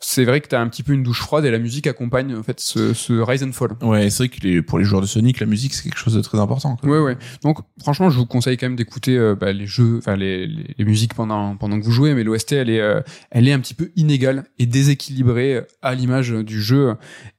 C'est 0.00 0.24
vrai 0.24 0.40
que 0.40 0.46
t'as 0.46 0.60
un 0.60 0.68
petit 0.68 0.84
peu 0.84 0.92
une 0.92 1.02
douche 1.02 1.20
froide 1.20 1.44
et 1.44 1.50
la 1.50 1.58
musique 1.58 1.88
accompagne 1.88 2.32
en 2.36 2.42
fait 2.44 2.60
ce, 2.60 2.94
ce 2.94 3.12
Rise 3.14 3.42
and 3.42 3.50
Fall. 3.50 3.70
Ouais, 3.82 4.10
c'est 4.10 4.26
vrai 4.26 4.28
que 4.28 4.40
les, 4.46 4.62
pour 4.62 4.78
les 4.78 4.84
joueurs 4.84 5.00
de 5.02 5.06
Sonic, 5.06 5.40
la 5.40 5.46
musique 5.46 5.74
c'est 5.74 5.82
quelque 5.82 5.98
chose 5.98 6.14
de 6.14 6.20
très 6.20 6.38
important. 6.38 6.76
quoi. 6.76 6.88
Ouais 6.88 7.00
ouais. 7.00 7.16
Donc 7.42 7.58
franchement, 7.80 8.08
je 8.08 8.16
vous 8.18 8.26
conseille 8.26 8.56
quand 8.56 8.66
même 8.66 8.76
d'écouter 8.76 9.18
euh, 9.18 9.34
bah, 9.34 9.52
les 9.52 9.66
jeux, 9.66 9.98
enfin 9.98 10.14
les, 10.14 10.46
les, 10.46 10.74
les 10.78 10.84
musiques 10.84 11.14
pendant 11.14 11.56
pendant 11.56 11.80
que 11.80 11.84
vous 11.84 11.90
jouez, 11.90 12.14
mais 12.14 12.22
l'OST 12.22 12.52
elle 12.52 12.70
est 12.70 12.80
euh, 12.80 13.00
elle 13.32 13.48
est 13.48 13.52
un 13.52 13.58
petit 13.58 13.74
peu 13.74 13.90
inégale 13.96 14.44
et 14.60 14.66
déséquilibrée 14.66 15.56
euh, 15.56 15.62
à 15.82 15.96
l'image 15.96 16.30
du 16.30 16.62
jeu. 16.62 16.94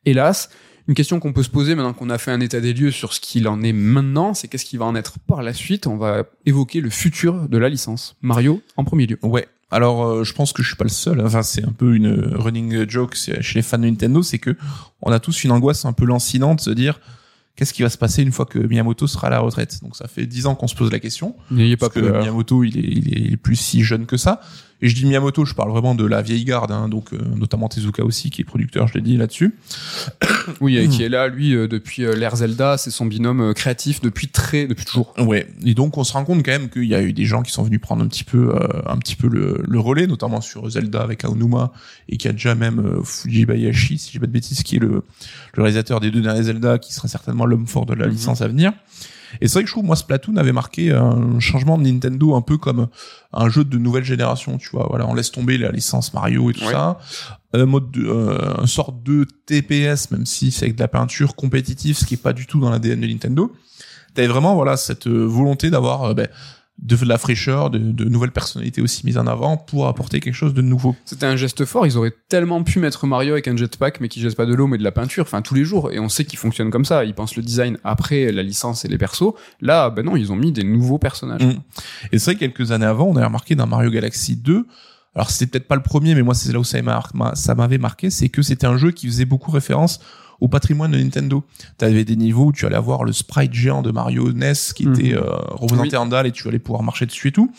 Hélas, 0.05 0.49
une 0.89 0.95
question 0.95 1.19
qu'on 1.21 1.31
peut 1.31 1.43
se 1.43 1.49
poser 1.49 1.75
maintenant 1.75 1.93
qu'on 1.93 2.09
a 2.09 2.17
fait 2.17 2.31
un 2.31 2.41
état 2.41 2.59
des 2.59 2.73
lieux 2.73 2.91
sur 2.91 3.13
ce 3.13 3.21
qu'il 3.21 3.47
en 3.47 3.61
est 3.61 3.73
maintenant, 3.73 4.33
c'est 4.33 4.47
qu'est-ce 4.49 4.65
qui 4.65 4.75
va 4.75 4.85
en 4.85 4.95
être 4.95 5.17
par 5.19 5.43
la 5.43 5.53
suite? 5.53 5.87
On 5.87 5.95
va 5.97 6.25
évoquer 6.45 6.81
le 6.81 6.89
futur 6.89 7.47
de 7.47 7.57
la 7.57 7.69
licence. 7.69 8.17
Mario 8.21 8.61
en 8.75 8.83
premier 8.83 9.05
lieu. 9.05 9.17
Ouais. 9.21 9.47
Alors, 9.71 10.03
euh, 10.03 10.23
je 10.23 10.33
pense 10.33 10.51
que 10.51 10.63
je 10.63 10.67
suis 10.67 10.75
pas 10.75 10.83
le 10.83 10.89
seul. 10.89 11.21
Enfin, 11.21 11.43
c'est 11.43 11.63
un 11.63 11.71
peu 11.71 11.95
une 11.95 12.33
running 12.35 12.89
joke 12.89 13.15
chez 13.15 13.39
les 13.55 13.61
fans 13.61 13.77
de 13.77 13.85
Nintendo, 13.85 14.23
c'est 14.23 14.39
que 14.39 14.55
on 15.01 15.11
a 15.11 15.19
tous 15.19 15.43
une 15.43 15.51
angoisse 15.51 15.85
un 15.85 15.93
peu 15.93 16.05
lancinante 16.05 16.57
de 16.57 16.63
se 16.63 16.71
dire 16.71 16.99
qu'est-ce 17.55 17.73
qui 17.73 17.83
va 17.83 17.89
se 17.89 17.97
passer 17.97 18.23
une 18.23 18.31
fois 18.31 18.45
que 18.45 18.57
Miyamoto 18.57 19.05
sera 19.05 19.27
à 19.27 19.29
la 19.29 19.39
retraite? 19.39 19.79
Donc, 19.83 19.95
ça 19.95 20.07
fait 20.07 20.25
dix 20.25 20.45
ans 20.47 20.55
qu'on 20.55 20.67
se 20.67 20.75
pose 20.75 20.91
la 20.91 20.99
question. 20.99 21.35
N'ayez 21.51 21.77
pas 21.77 21.89
Parce 21.89 22.01
que 22.01 22.09
peur. 22.09 22.21
Miyamoto, 22.21 22.63
il 22.63 22.77
est, 22.77 22.81
il 22.81 23.13
est, 23.13 23.21
il 23.21 23.33
est 23.33 23.37
plus 23.37 23.57
si 23.57 23.83
jeune 23.83 24.05
que 24.05 24.17
ça. 24.17 24.41
Et 24.81 24.87
je 24.87 24.95
dis 24.95 25.05
Miyamoto, 25.05 25.43
je 25.43 25.53
parle 25.53 25.71
vraiment 25.71 25.93
de 25.93 26.05
la 26.05 26.21
vieille 26.21 26.45
garde, 26.45 26.71
hein, 26.71 26.87
donc 26.87 27.11
euh, 27.13 27.17
notamment 27.35 27.67
Tezuka 27.67 28.03
aussi, 28.05 28.29
qui 28.29 28.41
est 28.41 28.45
producteur, 28.45 28.87
je 28.87 28.93
l'ai 28.93 29.01
dit 29.01 29.17
là-dessus. 29.17 29.55
Oui, 30.61 30.77
et 30.77 30.87
qui 30.87 31.03
est 31.03 31.09
là, 31.09 31.27
lui, 31.27 31.53
euh, 31.53 31.67
depuis 31.67 32.05
euh, 32.05 32.15
l'ère 32.15 32.35
Zelda, 32.37 32.77
c'est 32.77 32.89
son 32.91 33.05
binôme 33.05 33.41
euh, 33.41 33.53
créatif 33.53 34.01
depuis 34.01 34.27
très, 34.29 34.67
depuis 34.67 34.85
toujours. 34.85 35.13
Ouais. 35.19 35.47
Et 35.65 35.73
donc 35.73 35.97
on 35.97 36.03
se 36.03 36.13
rend 36.13 36.23
compte 36.25 36.43
quand 36.43 36.51
même 36.51 36.69
qu'il 36.69 36.85
y 36.85 36.95
a 36.95 37.01
eu 37.01 37.13
des 37.13 37.25
gens 37.25 37.43
qui 37.43 37.51
sont 37.51 37.63
venus 37.63 37.79
prendre 37.81 38.03
un 38.03 38.07
petit 38.07 38.23
peu, 38.23 38.55
euh, 38.55 38.67
un 38.87 38.97
petit 38.97 39.15
peu 39.15 39.27
le, 39.27 39.61
le 39.67 39.79
relais, 39.79 40.07
notamment 40.07 40.41
sur 40.41 40.69
Zelda 40.69 41.01
avec 41.01 41.23
Aonuma, 41.25 41.71
et 42.07 42.17
qu'il 42.17 42.29
y 42.29 42.31
a 42.31 42.33
déjà 42.33 42.55
même 42.55 42.79
euh, 42.79 43.03
Fujibayashi, 43.03 43.97
si 43.97 44.11
j'ai 44.13 44.19
pas 44.19 44.27
de 44.27 44.31
bêtises, 44.31 44.63
qui 44.63 44.77
est 44.77 44.79
le, 44.79 45.03
le 45.55 45.63
réalisateur 45.63 45.99
des 45.99 46.09
deux 46.09 46.21
derniers 46.21 46.43
Zelda, 46.43 46.79
qui 46.79 46.93
sera 46.93 47.07
certainement 47.07 47.45
l'homme 47.45 47.67
fort 47.67 47.85
de 47.85 47.93
la 47.93 48.05
Mhm. 48.07 48.13
licence 48.13 48.41
à 48.41 48.47
venir. 48.47 48.71
Et 49.41 49.47
c'est 49.47 49.53
vrai 49.55 49.63
que 49.63 49.67
je 49.69 49.73
trouve, 49.73 49.85
moi, 49.85 49.95
Splatoon 49.95 50.35
avait 50.37 50.51
marqué 50.51 50.91
un 50.91 51.39
changement 51.39 51.77
de 51.77 51.83
Nintendo 51.83 52.35
un 52.35 52.41
peu 52.41 52.57
comme 52.57 52.87
un 53.33 53.49
jeu 53.49 53.63
de 53.63 53.77
nouvelle 53.77 54.03
génération, 54.03 54.57
tu 54.57 54.69
vois. 54.71 54.87
Voilà, 54.89 55.07
on 55.07 55.13
laisse 55.13 55.31
tomber 55.31 55.57
la 55.57 55.71
licence 55.71 56.13
Mario 56.13 56.49
et 56.49 56.53
tout 56.53 56.65
Ouais. 56.65 56.71
ça. 56.71 56.97
Un 57.53 57.65
mode 57.65 57.91
de, 57.91 58.05
euh, 58.05 58.65
sorte 58.67 59.01
de 59.03 59.25
TPS, 59.45 60.11
même 60.11 60.25
si 60.25 60.51
c'est 60.51 60.65
avec 60.65 60.75
de 60.75 60.81
la 60.81 60.87
peinture 60.87 61.35
compétitive, 61.35 61.97
ce 61.97 62.05
qui 62.05 62.13
est 62.15 62.17
pas 62.17 62.33
du 62.33 62.45
tout 62.45 62.59
dans 62.59 62.69
l'ADN 62.69 63.01
de 63.01 63.07
Nintendo. 63.07 63.51
T'avais 64.13 64.27
vraiment, 64.27 64.55
voilà, 64.55 64.77
cette 64.77 65.07
euh, 65.07 65.25
volonté 65.25 65.69
d'avoir, 65.69 66.03
euh, 66.03 66.13
ben, 66.13 66.27
de 66.81 67.05
la 67.05 67.17
fraîcheur, 67.17 67.69
de, 67.69 67.77
de 67.77 68.05
nouvelles 68.05 68.31
personnalités 68.31 68.81
aussi 68.81 69.05
mises 69.05 69.17
en 69.17 69.27
avant 69.27 69.57
pour 69.57 69.87
apporter 69.87 70.19
quelque 70.19 70.33
chose 70.33 70.53
de 70.53 70.61
nouveau. 70.61 70.95
C'était 71.05 71.25
un 71.25 71.35
geste 71.35 71.65
fort. 71.65 71.85
Ils 71.85 71.97
auraient 71.97 72.13
tellement 72.29 72.63
pu 72.63 72.79
mettre 72.79 73.05
Mario 73.05 73.33
avec 73.33 73.47
un 73.47 73.55
jetpack, 73.55 73.99
mais 73.99 74.07
qui 74.07 74.21
jette 74.21 74.35
pas 74.35 74.45
de 74.45 74.53
l'eau, 74.53 74.67
mais 74.67 74.77
de 74.77 74.83
la 74.83 74.91
peinture, 74.91 75.23
enfin 75.23 75.41
tous 75.41 75.55
les 75.55 75.63
jours. 75.63 75.91
Et 75.91 75.99
on 75.99 76.09
sait 76.09 76.25
qu'il 76.25 76.39
fonctionne 76.39 76.69
comme 76.69 76.85
ça. 76.85 77.03
Ils 77.03 77.13
pensent 77.13 77.35
le 77.35 77.43
design 77.43 77.77
après 77.83 78.31
la 78.31 78.43
licence 78.43 78.85
et 78.85 78.87
les 78.87 78.97
persos. 78.97 79.33
Là, 79.61 79.89
ben 79.89 80.05
non, 80.05 80.15
ils 80.15 80.31
ont 80.31 80.35
mis 80.35 80.51
des 80.51 80.63
nouveaux 80.63 80.99
personnages. 80.99 81.45
Mm. 81.45 81.59
Et 82.11 82.19
c'est 82.19 82.31
vrai 82.31 82.35
que 82.35 82.39
quelques 82.39 82.71
années 82.71 82.85
avant, 82.85 83.05
on 83.05 83.15
avait 83.15 83.25
remarqué 83.25 83.55
dans 83.55 83.67
Mario 83.67 83.89
Galaxy 83.89 84.35
2, 84.35 84.65
alors 85.15 85.31
c'était 85.31 85.51
peut-être 85.51 85.67
pas 85.67 85.75
le 85.75 85.81
premier, 85.81 86.15
mais 86.15 86.21
moi 86.21 86.33
c'est 86.33 86.51
là 86.53 86.59
où 86.59 86.63
ça 86.63 87.55
m'avait 87.55 87.77
marqué, 87.77 88.09
c'est 88.09 88.29
que 88.29 88.41
c'était 88.41 88.67
un 88.67 88.77
jeu 88.77 88.91
qui 88.91 89.07
faisait 89.07 89.25
beaucoup 89.25 89.51
référence 89.51 89.99
au 90.41 90.47
patrimoine 90.47 90.91
de 90.91 90.97
Nintendo. 90.97 91.43
Tu 91.77 91.85
avais 91.85 92.05
des 92.05 92.15
niveaux 92.15 92.45
où 92.47 92.51
tu 92.51 92.65
allais 92.65 92.75
avoir 92.75 93.03
le 93.03 93.11
sprite 93.13 93.53
géant 93.53 93.81
de 93.81 93.91
Mario 93.91 94.31
NES 94.31 94.53
qui 94.75 94.85
Mhm. 94.87 94.93
était 94.95 95.13
euh, 95.15 95.21
représenté 95.51 95.89
Oui. 95.91 95.97
en 95.97 96.05
dalle 96.05 96.27
et 96.27 96.31
tu 96.31 96.47
allais 96.47 96.59
pouvoir 96.59 96.83
marcher 96.83 97.05
dessus 97.05 97.27
et 97.29 97.31
tout. 97.31 97.51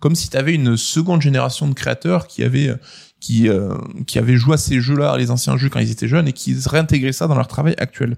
Comme 0.00 0.14
si 0.14 0.28
tu 0.30 0.36
avais 0.36 0.54
une 0.54 0.76
seconde 0.76 1.22
génération 1.22 1.66
de 1.68 1.74
créateurs 1.74 2.26
qui 2.26 2.42
avaient 2.42 2.74
qui 3.20 3.48
euh, 3.48 3.74
qui 4.06 4.18
avaient 4.18 4.36
joué 4.36 4.54
à 4.54 4.56
ces 4.58 4.80
jeux-là, 4.80 5.16
les 5.16 5.30
anciens 5.30 5.56
jeux 5.56 5.68
quand 5.70 5.80
ils 5.80 5.90
étaient 5.90 6.08
jeunes 6.08 6.28
et 6.28 6.32
qui 6.32 6.54
réintégraient 6.66 7.12
ça 7.12 7.26
dans 7.26 7.36
leur 7.36 7.48
travail 7.48 7.74
actuel. 7.78 8.16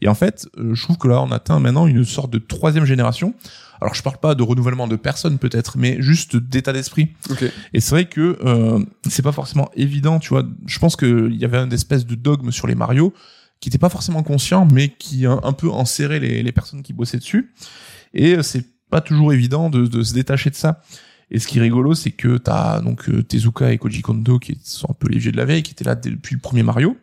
Et 0.00 0.08
en 0.08 0.14
fait, 0.14 0.48
euh, 0.58 0.74
je 0.74 0.82
trouve 0.82 0.98
que 0.98 1.06
là, 1.06 1.20
on 1.22 1.30
atteint 1.30 1.60
maintenant 1.60 1.86
une 1.86 2.04
sorte 2.04 2.32
de 2.32 2.38
troisième 2.38 2.84
génération. 2.84 3.34
Alors, 3.80 3.94
je 3.94 4.02
parle 4.02 4.16
pas 4.18 4.34
de 4.34 4.42
renouvellement 4.42 4.88
de 4.88 4.96
personnes 4.96 5.38
peut-être, 5.38 5.76
mais 5.78 5.96
juste 6.00 6.36
d'état 6.36 6.72
d'esprit. 6.72 7.08
Ok. 7.30 7.44
Et 7.72 7.80
c'est 7.80 7.90
vrai 7.90 8.04
que 8.06 8.36
euh, 8.44 8.80
c'est 9.08 9.22
pas 9.22 9.30
forcément 9.32 9.70
évident, 9.76 10.18
tu 10.18 10.30
vois. 10.30 10.42
Je 10.66 10.78
pense 10.80 10.96
qu'il 10.96 11.34
y 11.36 11.44
avait 11.44 11.58
une 11.58 11.72
espèce 11.72 12.04
de 12.06 12.14
dogme 12.16 12.50
sur 12.50 12.66
les 12.66 12.74
Mario 12.74 13.12
qui 13.62 13.68
était 13.68 13.78
pas 13.78 13.88
forcément 13.88 14.24
conscient, 14.24 14.66
mais 14.66 14.88
qui 14.88 15.24
un, 15.24 15.40
un 15.44 15.52
peu 15.52 15.70
enserrait 15.70 16.18
les, 16.18 16.52
personnes 16.52 16.82
qui 16.82 16.92
bossaient 16.92 17.18
dessus. 17.18 17.52
Et 18.12 18.34
euh, 18.34 18.42
c'est 18.42 18.66
pas 18.90 19.00
toujours 19.00 19.32
évident 19.32 19.70
de, 19.70 19.86
de 19.86 20.02
se 20.02 20.12
détacher 20.12 20.50
de 20.50 20.56
ça. 20.56 20.82
Et 21.30 21.38
ce 21.38 21.46
qui 21.46 21.58
est 21.58 21.62
rigolo, 21.62 21.94
c'est 21.94 22.10
que 22.10 22.38
t'as 22.38 22.80
donc 22.80 23.08
euh, 23.08 23.22
Tezuka 23.22 23.72
et 23.72 23.78
Koji 23.78 24.02
Kondo, 24.02 24.40
qui 24.40 24.58
sont 24.64 24.90
un 24.90 24.94
peu 24.94 25.08
les 25.08 25.18
vieux 25.18 25.30
de 25.30 25.36
la 25.36 25.44
veille, 25.44 25.62
qui 25.62 25.70
étaient 25.70 25.84
là 25.84 25.94
depuis 25.94 26.34
le 26.34 26.40
premier 26.40 26.64
Mario. 26.64 26.96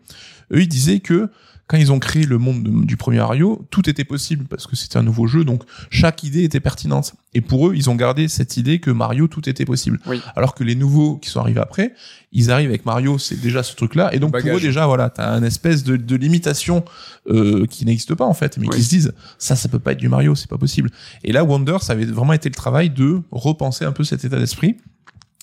Eux, 0.51 0.61
ils 0.61 0.67
disaient 0.67 0.99
que 0.99 1.29
quand 1.69 1.77
ils 1.77 1.91
ont 1.91 1.99
créé 1.99 2.25
le 2.25 2.39
monde 2.39 2.63
de- 2.63 2.85
du 2.85 2.97
premier 2.97 3.19
Mario, 3.19 3.65
tout 3.69 3.87
était 3.87 4.03
possible 4.03 4.45
parce 4.49 4.65
que 4.65 4.75
c'était 4.75 4.97
un 4.97 5.03
nouveau 5.03 5.27
jeu, 5.27 5.43
donc 5.45 5.61
chaque 5.91 6.23
idée 6.23 6.43
était 6.43 6.59
pertinente. 6.59 7.13
Et 7.35 7.41
pour 7.41 7.67
eux, 7.69 7.73
ils 7.75 7.91
ont 7.91 7.95
gardé 7.95 8.27
cette 8.27 8.57
idée 8.57 8.79
que 8.79 8.89
Mario, 8.89 9.27
tout 9.27 9.47
était 9.47 9.65
possible. 9.65 9.99
Oui. 10.07 10.19
Alors 10.35 10.55
que 10.55 10.63
les 10.63 10.73
nouveaux 10.73 11.17
qui 11.17 11.29
sont 11.29 11.39
arrivés 11.39 11.59
après, 11.59 11.93
ils 12.31 12.49
arrivent 12.49 12.69
avec 12.69 12.87
Mario, 12.87 13.19
c'est 13.19 13.39
déjà 13.39 13.61
ce 13.61 13.75
truc-là. 13.75 14.11
Et 14.15 14.19
donc 14.19 14.31
pour 14.31 14.57
eux, 14.57 14.59
déjà, 14.59 14.87
voilà, 14.87 15.11
t'as 15.11 15.37
une 15.37 15.43
espèce 15.43 15.83
de, 15.83 15.95
de 15.95 16.15
limitation 16.15 16.83
euh, 17.29 17.67
qui 17.67 17.85
n'existe 17.85 18.15
pas 18.15 18.25
en 18.25 18.33
fait, 18.33 18.57
mais 18.57 18.65
Oui. 18.67 18.75
qui 18.75 18.83
se 18.83 18.89
disent 18.89 19.13
ça, 19.37 19.55
ça 19.55 19.69
peut 19.69 19.77
pas 19.77 19.91
être 19.91 19.99
du 19.99 20.09
Mario, 20.09 20.33
c'est 20.33 20.49
pas 20.49 20.57
possible. 20.57 20.89
Et 21.23 21.31
là, 21.31 21.43
Wonder, 21.43 21.77
ça 21.81 21.93
avait 21.93 22.05
vraiment 22.05 22.33
été 22.33 22.49
le 22.49 22.55
travail 22.55 22.89
de 22.89 23.21
repenser 23.29 23.85
un 23.85 23.91
peu 23.91 24.03
cet 24.03 24.25
état 24.25 24.39
d'esprit. 24.39 24.77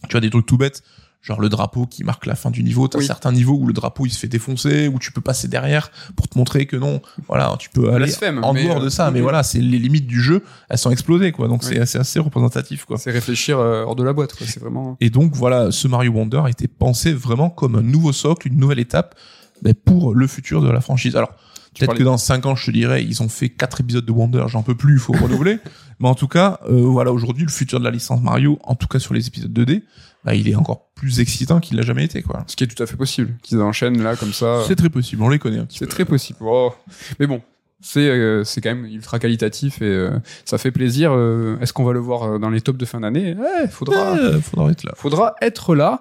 Tu 0.09 0.16
as 0.16 0.20
des 0.20 0.31
trucs 0.31 0.47
tout 0.47 0.59
bêtes, 0.59 0.83
genre 1.27 1.41
le 1.41 1.49
drapeau 1.49 1.87
qui 1.87 2.05
marque 2.05 2.24
la 2.24 2.37
fin 2.37 2.53
du 2.53 2.62
niveau. 2.62 2.87
T'as 2.87 2.99
Oui. 2.99 3.05
certains 3.07 3.33
niveaux 3.33 3.55
où 3.61 3.66
le 3.66 3.72
drapeau 3.72 4.07
il 4.07 4.11
se 4.11 4.18
fait 4.20 4.29
défoncer, 4.29 4.87
où 4.87 5.01
tu 5.01 5.11
peux 5.11 5.20
passer 5.20 5.49
derrière 5.49 5.91
pour 6.14 6.29
te 6.29 6.39
montrer 6.39 6.66
que 6.66 6.77
non, 6.77 7.03
voilà, 7.27 7.57
tu 7.59 7.68
peux 7.68 7.89
aller 7.91 8.05
Blasphème, 8.07 8.45
en 8.45 8.55
dehors 8.55 8.77
euh, 8.81 8.85
de 8.85 8.89
ça. 8.89 9.11
Mais 9.11 9.20
voilà, 9.20 9.43
c'est 9.43 9.59
les 9.59 9.79
limites 9.81 10.07
du 10.07 10.20
jeu, 10.22 10.45
elles 10.68 10.79
sont 10.79 10.93
explosées 10.93 11.33
quoi. 11.33 11.49
Donc 11.49 11.62
Oui. 11.68 11.77
c'est 11.85 11.99
assez 11.99 12.20
représentatif 12.20 12.85
quoi. 12.85 12.97
C'est 12.97 13.11
réfléchir 13.11 13.59
euh, 13.59 13.83
hors 13.83 13.97
de 13.97 14.05
la 14.05 14.12
boîte. 14.12 14.35
quoi. 14.35 14.47
C'est 14.47 14.61
vraiment. 14.61 14.97
Et 15.01 15.11
donc 15.11 15.35
voilà, 15.35 15.72
ce 15.72 15.89
Mario 15.89 16.12
Wonder 16.12 16.43
a 16.45 16.49
été 16.49 16.68
pensé 16.68 17.12
vraiment 17.12 17.51
comme 17.51 17.74
un 17.74 17.83
nouveau 17.83 18.12
socle, 18.12 18.47
une 18.47 18.59
nouvelle 18.59 18.79
étape 18.79 19.16
ben, 19.62 19.74
pour 19.74 20.14
le 20.14 20.27
futur 20.29 20.62
de 20.62 20.70
la 20.70 20.81
franchise. 20.81 21.16
Alors 21.16 21.33
peut-être 21.79 21.87
parlais- 21.87 21.99
que 22.01 22.05
dans 22.05 22.16
cinq 22.18 22.47
ans, 22.47 22.55
je 22.57 22.66
te 22.66 22.70
dirais, 22.70 23.05
ils 23.05 23.22
ont 23.22 23.29
fait 23.29 23.49
quatre 23.49 23.81
épisodes 23.81 24.05
de 24.05 24.12
Wonder, 24.12 24.45
j'en 24.49 24.62
peux 24.62 24.74
plus, 24.74 24.95
il 24.95 24.99
faut 24.99 25.12
renouveler. 25.12 25.59
Mais 26.01 26.09
en 26.09 26.14
tout 26.14 26.29
cas, 26.29 26.61
euh, 26.68 26.72
voilà, 26.83 27.12
aujourd'hui, 27.12 27.45
le 27.45 27.51
futur 27.51 27.79
de 27.79 27.85
la 27.85 27.91
licence 27.91 28.20
Mario, 28.20 28.59
en 28.64 28.74
tout 28.74 28.87
cas 28.87 28.99
sur 28.99 29.14
les 29.14 29.27
épisodes 29.29 29.53
2D, 29.53 29.83
bah, 30.24 30.35
il 30.35 30.49
est 30.49 30.55
encore 30.55 30.89
plus 30.95 31.20
excitant 31.20 31.61
qu'il 31.61 31.77
l'a 31.77 31.83
jamais 31.85 32.05
été, 32.05 32.20
quoi. 32.22 32.45
Ce 32.49 32.57
qui 32.57 32.64
est 32.64 32.66
tout 32.66 32.83
à 32.83 32.87
fait 32.87 32.97
possible. 32.97 33.35
Qu'ils 33.43 33.61
enchaînent 33.62 34.03
là 34.03 34.16
comme 34.16 34.33
ça. 34.33 34.62
C'est 34.66 34.77
très 34.77 34.91
possible, 34.91 35.22
on 35.22 35.29
les 35.29 35.39
connaît 35.39 35.59
un 35.59 35.64
petit 35.66 35.79
C'est 35.79 35.87
très 35.87 36.05
possible. 36.05 36.39
Oh. 36.43 36.72
Mais 37.20 37.27
bon, 37.27 37.41
c'est 37.81 38.01
euh, 38.09 38.43
c'est 38.45 38.61
quand 38.61 38.74
même 38.74 38.85
ultra 38.87 39.18
qualitatif 39.18 39.81
et 39.81 39.85
euh, 39.85 40.11
ça 40.45 40.59
fait 40.59 40.70
plaisir. 40.72 41.12
Euh, 41.14 41.57
Est-ce 41.61 41.72
qu'on 41.72 41.85
va 41.85 41.93
le 41.93 42.01
voir 42.01 42.39
dans 42.41 42.51
les 42.51 42.61
tops 42.61 42.79
de 42.79 42.85
fin 42.87 43.01
d'année? 43.01 43.35
Ouais, 43.35 43.68
faudra 43.68 44.16
Euh, 44.16 44.41
faudra 44.41 44.70
être 44.70 44.83
là. 44.85 44.93
faudra 44.97 45.35
être 45.41 45.74
là. 45.74 46.01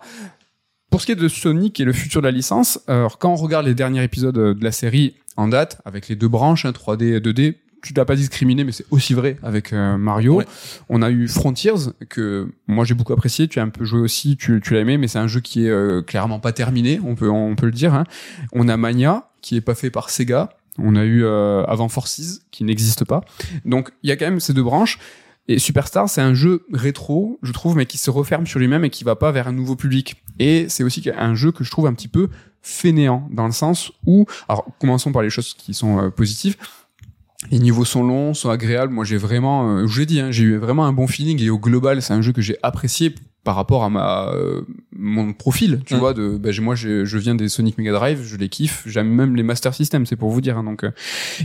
Pour 0.90 1.02
ce 1.02 1.06
qui 1.08 1.12
est 1.12 1.16
de 1.16 1.28
Sonic 1.28 1.80
et 1.80 1.84
le 1.86 1.94
futur 1.94 2.22
de 2.22 2.28
la 2.28 2.32
licence, 2.32 2.80
alors 2.88 3.18
quand 3.18 3.32
on 3.32 3.36
regarde 3.36 3.66
les 3.66 3.74
derniers 3.76 4.04
épisodes 4.04 4.34
de 4.36 4.64
la 4.64 4.72
série 4.72 5.16
en 5.38 5.48
date, 5.48 5.82
avec 5.86 6.08
les 6.08 6.16
deux 6.16 6.28
branches, 6.28 6.66
hein, 6.66 6.72
3D 6.72 7.16
et 7.16 7.20
2D, 7.20 7.56
tu 7.86 7.94
l'as 7.94 8.06
pas 8.06 8.16
discriminé, 8.16 8.64
mais 8.64 8.72
c'est 8.72 8.86
aussi 8.90 9.14
vrai 9.14 9.38
avec 9.44 9.72
euh, 9.72 9.98
Mario. 9.98 10.38
Ouais. 10.38 10.46
On 10.90 11.02
a 11.02 11.12
eu 11.12 11.28
Frontiers, 11.28 11.92
que 12.10 12.50
moi 12.68 12.84
j'ai 12.84 12.96
beaucoup 12.96 13.14
apprécié, 13.14 13.48
tu 13.48 13.60
as 13.60 13.64
un 13.64 13.70
peu 13.70 13.86
joué 13.86 14.00
aussi, 14.00 14.38
tu, 14.38 14.60
tu 14.62 14.74
l'as 14.74 14.80
aimé, 14.80 14.98
mais 14.98 15.08
c'est 15.08 15.20
un 15.20 15.28
jeu 15.28 15.40
qui 15.40 15.68
est 15.68 15.70
euh, 15.70 16.02
clairement 16.02 16.40
pas 16.40 16.52
terminé, 16.52 17.00
on 17.06 17.16
peut, 17.16 17.30
on 17.30 17.56
peut 17.56 17.68
le 17.68 17.72
dire. 17.72 17.94
Hein. 17.94 18.06
On 18.54 18.68
a 18.68 18.76
Mania, 18.76 19.30
qui 19.42 19.56
est 19.56 19.62
pas 19.62 19.76
fait 19.76 19.92
par 19.92 20.10
Sega. 20.10 20.50
On 20.78 20.96
a 20.96 21.06
eu 21.06 21.24
euh, 21.24 21.64
avant 21.66 21.88
Forces, 21.88 22.42
qui 22.52 22.64
n'existe 22.64 23.06
pas. 23.06 23.22
Donc 23.64 23.92
il 24.04 24.10
y 24.10 24.12
a 24.12 24.18
quand 24.18 24.26
même 24.26 24.40
ces 24.40 24.54
deux 24.54 24.64
branches. 24.64 25.00
Et 25.48 25.60
Superstar, 25.60 26.10
c'est 26.10 26.22
un 26.22 26.34
jeu 26.34 26.66
rétro, 26.74 27.38
je 27.44 27.52
trouve, 27.52 27.78
mais 27.78 27.86
qui 27.86 28.00
se 28.00 28.10
referme 28.10 28.48
sur 28.48 28.60
lui-même 28.60 28.84
et 28.84 28.90
qui 28.90 29.04
va 29.04 29.16
pas 29.16 29.32
vers 29.32 29.48
un 29.48 29.52
nouveau 29.52 29.76
public. 29.76 30.24
Et 30.40 30.68
c'est 30.70 30.84
aussi 30.84 31.08
un 31.16 31.36
jeu 31.36 31.52
que 31.52 31.64
je 31.64 31.70
trouve 31.70 31.86
un 31.86 31.94
petit 31.94 32.08
peu 32.08 32.30
fainéant, 32.68 33.28
dans 33.32 33.46
le 33.46 33.52
sens 33.52 33.92
où, 34.08 34.26
alors 34.50 34.66
commençons 34.80 35.12
par 35.12 35.22
les 35.22 35.30
choses 35.30 35.54
qui 35.54 35.76
sont 35.76 36.00
euh, 36.00 36.10
positives. 36.10 36.58
Les 37.52 37.60
niveaux 37.60 37.86
sont 37.86 38.04
longs, 38.04 38.34
sont 38.34 38.50
agréables. 38.50 38.92
Moi, 38.92 39.06
j'ai 39.06 39.18
vraiment, 39.18 39.70
euh, 39.70 39.86
je 39.86 39.94
vous 39.94 40.00
l'ai 40.00 40.06
dit, 40.08 40.20
hein, 40.20 40.32
j'ai 40.32 40.44
eu 40.46 40.58
vraiment 40.58 40.86
un 40.88 40.94
bon 40.94 41.06
feeling. 41.06 41.40
Et 41.44 41.52
au 41.52 41.60
global, 41.60 42.02
c'est 42.02 42.14
un 42.14 42.22
jeu 42.24 42.32
que 42.32 42.42
j'ai 42.42 42.58
apprécié 42.64 43.14
par 43.44 43.56
rapport 43.56 43.84
à 43.84 43.90
ma 43.92 44.30
euh, 44.30 44.62
mon 44.96 45.32
profil. 45.34 45.82
Tu 45.86 45.94
Mm. 45.94 45.98
vois, 46.00 46.14
de, 46.16 46.38
ben, 46.38 46.60
moi, 46.62 46.74
je 46.74 47.18
viens 47.20 47.36
des 47.36 47.48
Sonic 47.48 47.78
Mega 47.78 47.92
Drive, 47.92 48.24
je 48.24 48.36
les 48.38 48.50
kiffe. 48.50 48.82
J'aime 48.88 49.10
même 49.10 49.36
les 49.36 49.44
Master 49.44 49.76
System, 49.76 50.08
c'est 50.08 50.16
pour 50.16 50.32
vous 50.32 50.42
dire. 50.42 50.58
hein. 50.58 50.64
donc, 50.64 50.84
euh, 50.86 50.92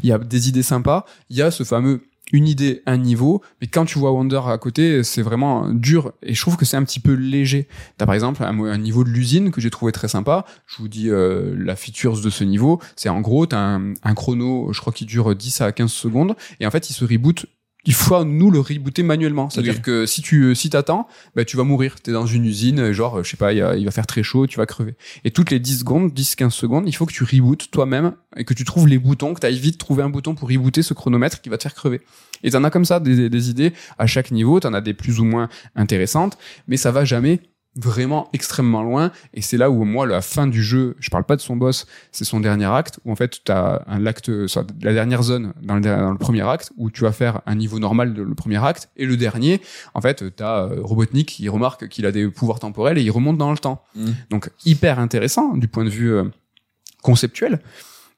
il 0.02 0.08
y 0.08 0.12
a 0.12 0.16
des 0.18 0.48
idées 0.48 0.62
sympas. 0.62 1.04
Il 1.28 1.36
y 1.36 1.42
a 1.42 1.50
ce 1.50 1.64
fameux 1.64 2.00
une 2.32 2.48
idée, 2.48 2.82
un 2.86 2.96
niveau, 2.96 3.42
mais 3.60 3.66
quand 3.66 3.84
tu 3.84 3.98
vois 3.98 4.12
Wonder 4.12 4.40
à 4.46 4.58
côté, 4.58 5.02
c'est 5.02 5.22
vraiment 5.22 5.68
dur 5.70 6.12
et 6.22 6.34
je 6.34 6.40
trouve 6.40 6.56
que 6.56 6.64
c'est 6.64 6.76
un 6.76 6.84
petit 6.84 7.00
peu 7.00 7.12
léger. 7.12 7.68
T'as 7.96 8.06
par 8.06 8.14
exemple 8.14 8.42
un, 8.42 8.58
un 8.64 8.78
niveau 8.78 9.04
de 9.04 9.10
l'usine 9.10 9.50
que 9.50 9.60
j'ai 9.60 9.70
trouvé 9.70 9.92
très 9.92 10.08
sympa. 10.08 10.44
Je 10.66 10.78
vous 10.78 10.88
dis 10.88 11.10
euh, 11.10 11.54
la 11.58 11.76
features 11.76 12.20
de 12.20 12.30
ce 12.30 12.44
niveau, 12.44 12.80
c'est 12.96 13.08
en 13.08 13.20
gros 13.20 13.46
t'as 13.46 13.58
un, 13.58 13.94
un 14.02 14.14
chrono, 14.14 14.72
je 14.72 14.80
crois 14.80 14.92
qu'il 14.92 15.06
dure 15.06 15.34
10 15.34 15.60
à 15.60 15.72
15 15.72 15.90
secondes 15.90 16.36
et 16.60 16.66
en 16.66 16.70
fait 16.70 16.90
il 16.90 16.92
se 16.92 17.04
reboot 17.04 17.46
il 17.86 17.94
faut 17.94 18.24
nous 18.24 18.50
le 18.50 18.60
rebooter 18.60 19.02
manuellement. 19.02 19.48
C'est-à-dire 19.50 19.80
que 19.82 20.04
si 20.06 20.20
tu 20.22 20.54
si 20.54 20.68
t'attends, 20.70 21.08
bah, 21.34 21.44
tu 21.44 21.56
vas 21.56 21.64
mourir. 21.64 21.96
T'es 22.00 22.12
dans 22.12 22.26
une 22.26 22.44
usine, 22.44 22.92
genre, 22.92 23.24
je 23.24 23.30
sais 23.30 23.36
pas, 23.36 23.52
il, 23.52 23.58
y 23.58 23.62
a- 23.62 23.74
il 23.76 23.84
va 23.84 23.90
faire 23.90 24.06
très 24.06 24.22
chaud, 24.22 24.46
tu 24.46 24.58
vas 24.58 24.66
crever. 24.66 24.94
Et 25.24 25.30
toutes 25.30 25.50
les 25.50 25.58
10 25.60 25.78
secondes, 25.80 26.12
10-15 26.12 26.50
secondes, 26.50 26.84
il 26.86 26.92
faut 26.94 27.06
que 27.06 27.12
tu 27.12 27.24
rebootes 27.24 27.70
toi-même 27.70 28.12
et 28.36 28.44
que 28.44 28.52
tu 28.54 28.64
trouves 28.64 28.86
les 28.86 28.98
boutons, 28.98 29.32
que 29.34 29.40
tu 29.40 29.46
ailles 29.46 29.58
vite 29.58 29.78
trouver 29.78 30.02
un 30.02 30.10
bouton 30.10 30.34
pour 30.34 30.48
rebooter 30.50 30.82
ce 30.82 30.92
chronomètre 30.94 31.40
qui 31.40 31.48
va 31.48 31.56
te 31.56 31.62
faire 31.62 31.74
crever. 31.74 32.00
Et 32.42 32.50
t'en 32.50 32.64
as 32.64 32.70
comme 32.70 32.84
ça 32.84 33.00
des, 33.00 33.28
des 33.28 33.50
idées 33.50 33.72
à 33.98 34.06
chaque 34.06 34.30
niveau, 34.30 34.60
t'en 34.60 34.72
as 34.74 34.80
des 34.80 34.94
plus 34.94 35.18
ou 35.20 35.24
moins 35.24 35.48
intéressantes, 35.76 36.38
mais 36.68 36.76
ça 36.76 36.90
va 36.92 37.04
jamais 37.04 37.40
vraiment 37.76 38.28
extrêmement 38.32 38.82
loin. 38.82 39.12
Et 39.32 39.42
c'est 39.42 39.56
là 39.56 39.70
où 39.70 39.84
moi 39.84 40.06
la 40.06 40.22
fin 40.22 40.46
du 40.46 40.62
jeu 40.62 40.96
je 40.98 41.08
parle 41.10 41.24
pas 41.24 41.36
de 41.36 41.40
son 41.40 41.56
boss 41.56 41.86
c'est 42.10 42.24
son 42.24 42.40
dernier 42.40 42.66
acte 42.66 42.98
où 43.04 43.12
en 43.12 43.16
fait 43.16 43.42
tu 43.44 43.52
as 43.52 43.84
un 43.86 44.06
acte 44.06 44.46
soit 44.48 44.66
la 44.82 44.92
dernière 44.92 45.22
zone 45.22 45.52
dans 45.62 45.76
le, 45.76 45.80
dans 45.80 46.10
le 46.10 46.18
premier 46.18 46.42
acte 46.42 46.72
où 46.76 46.90
tu 46.90 47.02
vas 47.02 47.12
faire 47.12 47.40
un 47.46 47.54
niveau 47.54 47.78
normal 47.78 48.12
de 48.12 48.22
le 48.22 48.34
premier 48.34 48.62
acte 48.64 48.90
et 48.96 49.06
le 49.06 49.16
dernier 49.16 49.60
en 49.94 50.00
fait 50.00 50.36
tu 50.36 50.42
as 50.42 50.68
Robotnik 50.78 51.28
qui 51.28 51.48
remarque 51.48 51.88
qu'il 51.88 52.06
a 52.06 52.12
des 52.12 52.28
pouvoirs 52.28 52.58
temporels 52.58 52.98
et 52.98 53.02
il 53.02 53.10
remonte 53.10 53.38
dans 53.38 53.52
le 53.52 53.58
temps. 53.58 53.82
Mm. 53.94 54.10
donc 54.30 54.50
hyper 54.64 54.98
intéressant 54.98 55.56
du 55.56 55.68
point 55.68 55.84
de 55.84 55.90
vue 55.90 56.12
euh, 56.12 56.24
conceptuel. 57.02 57.60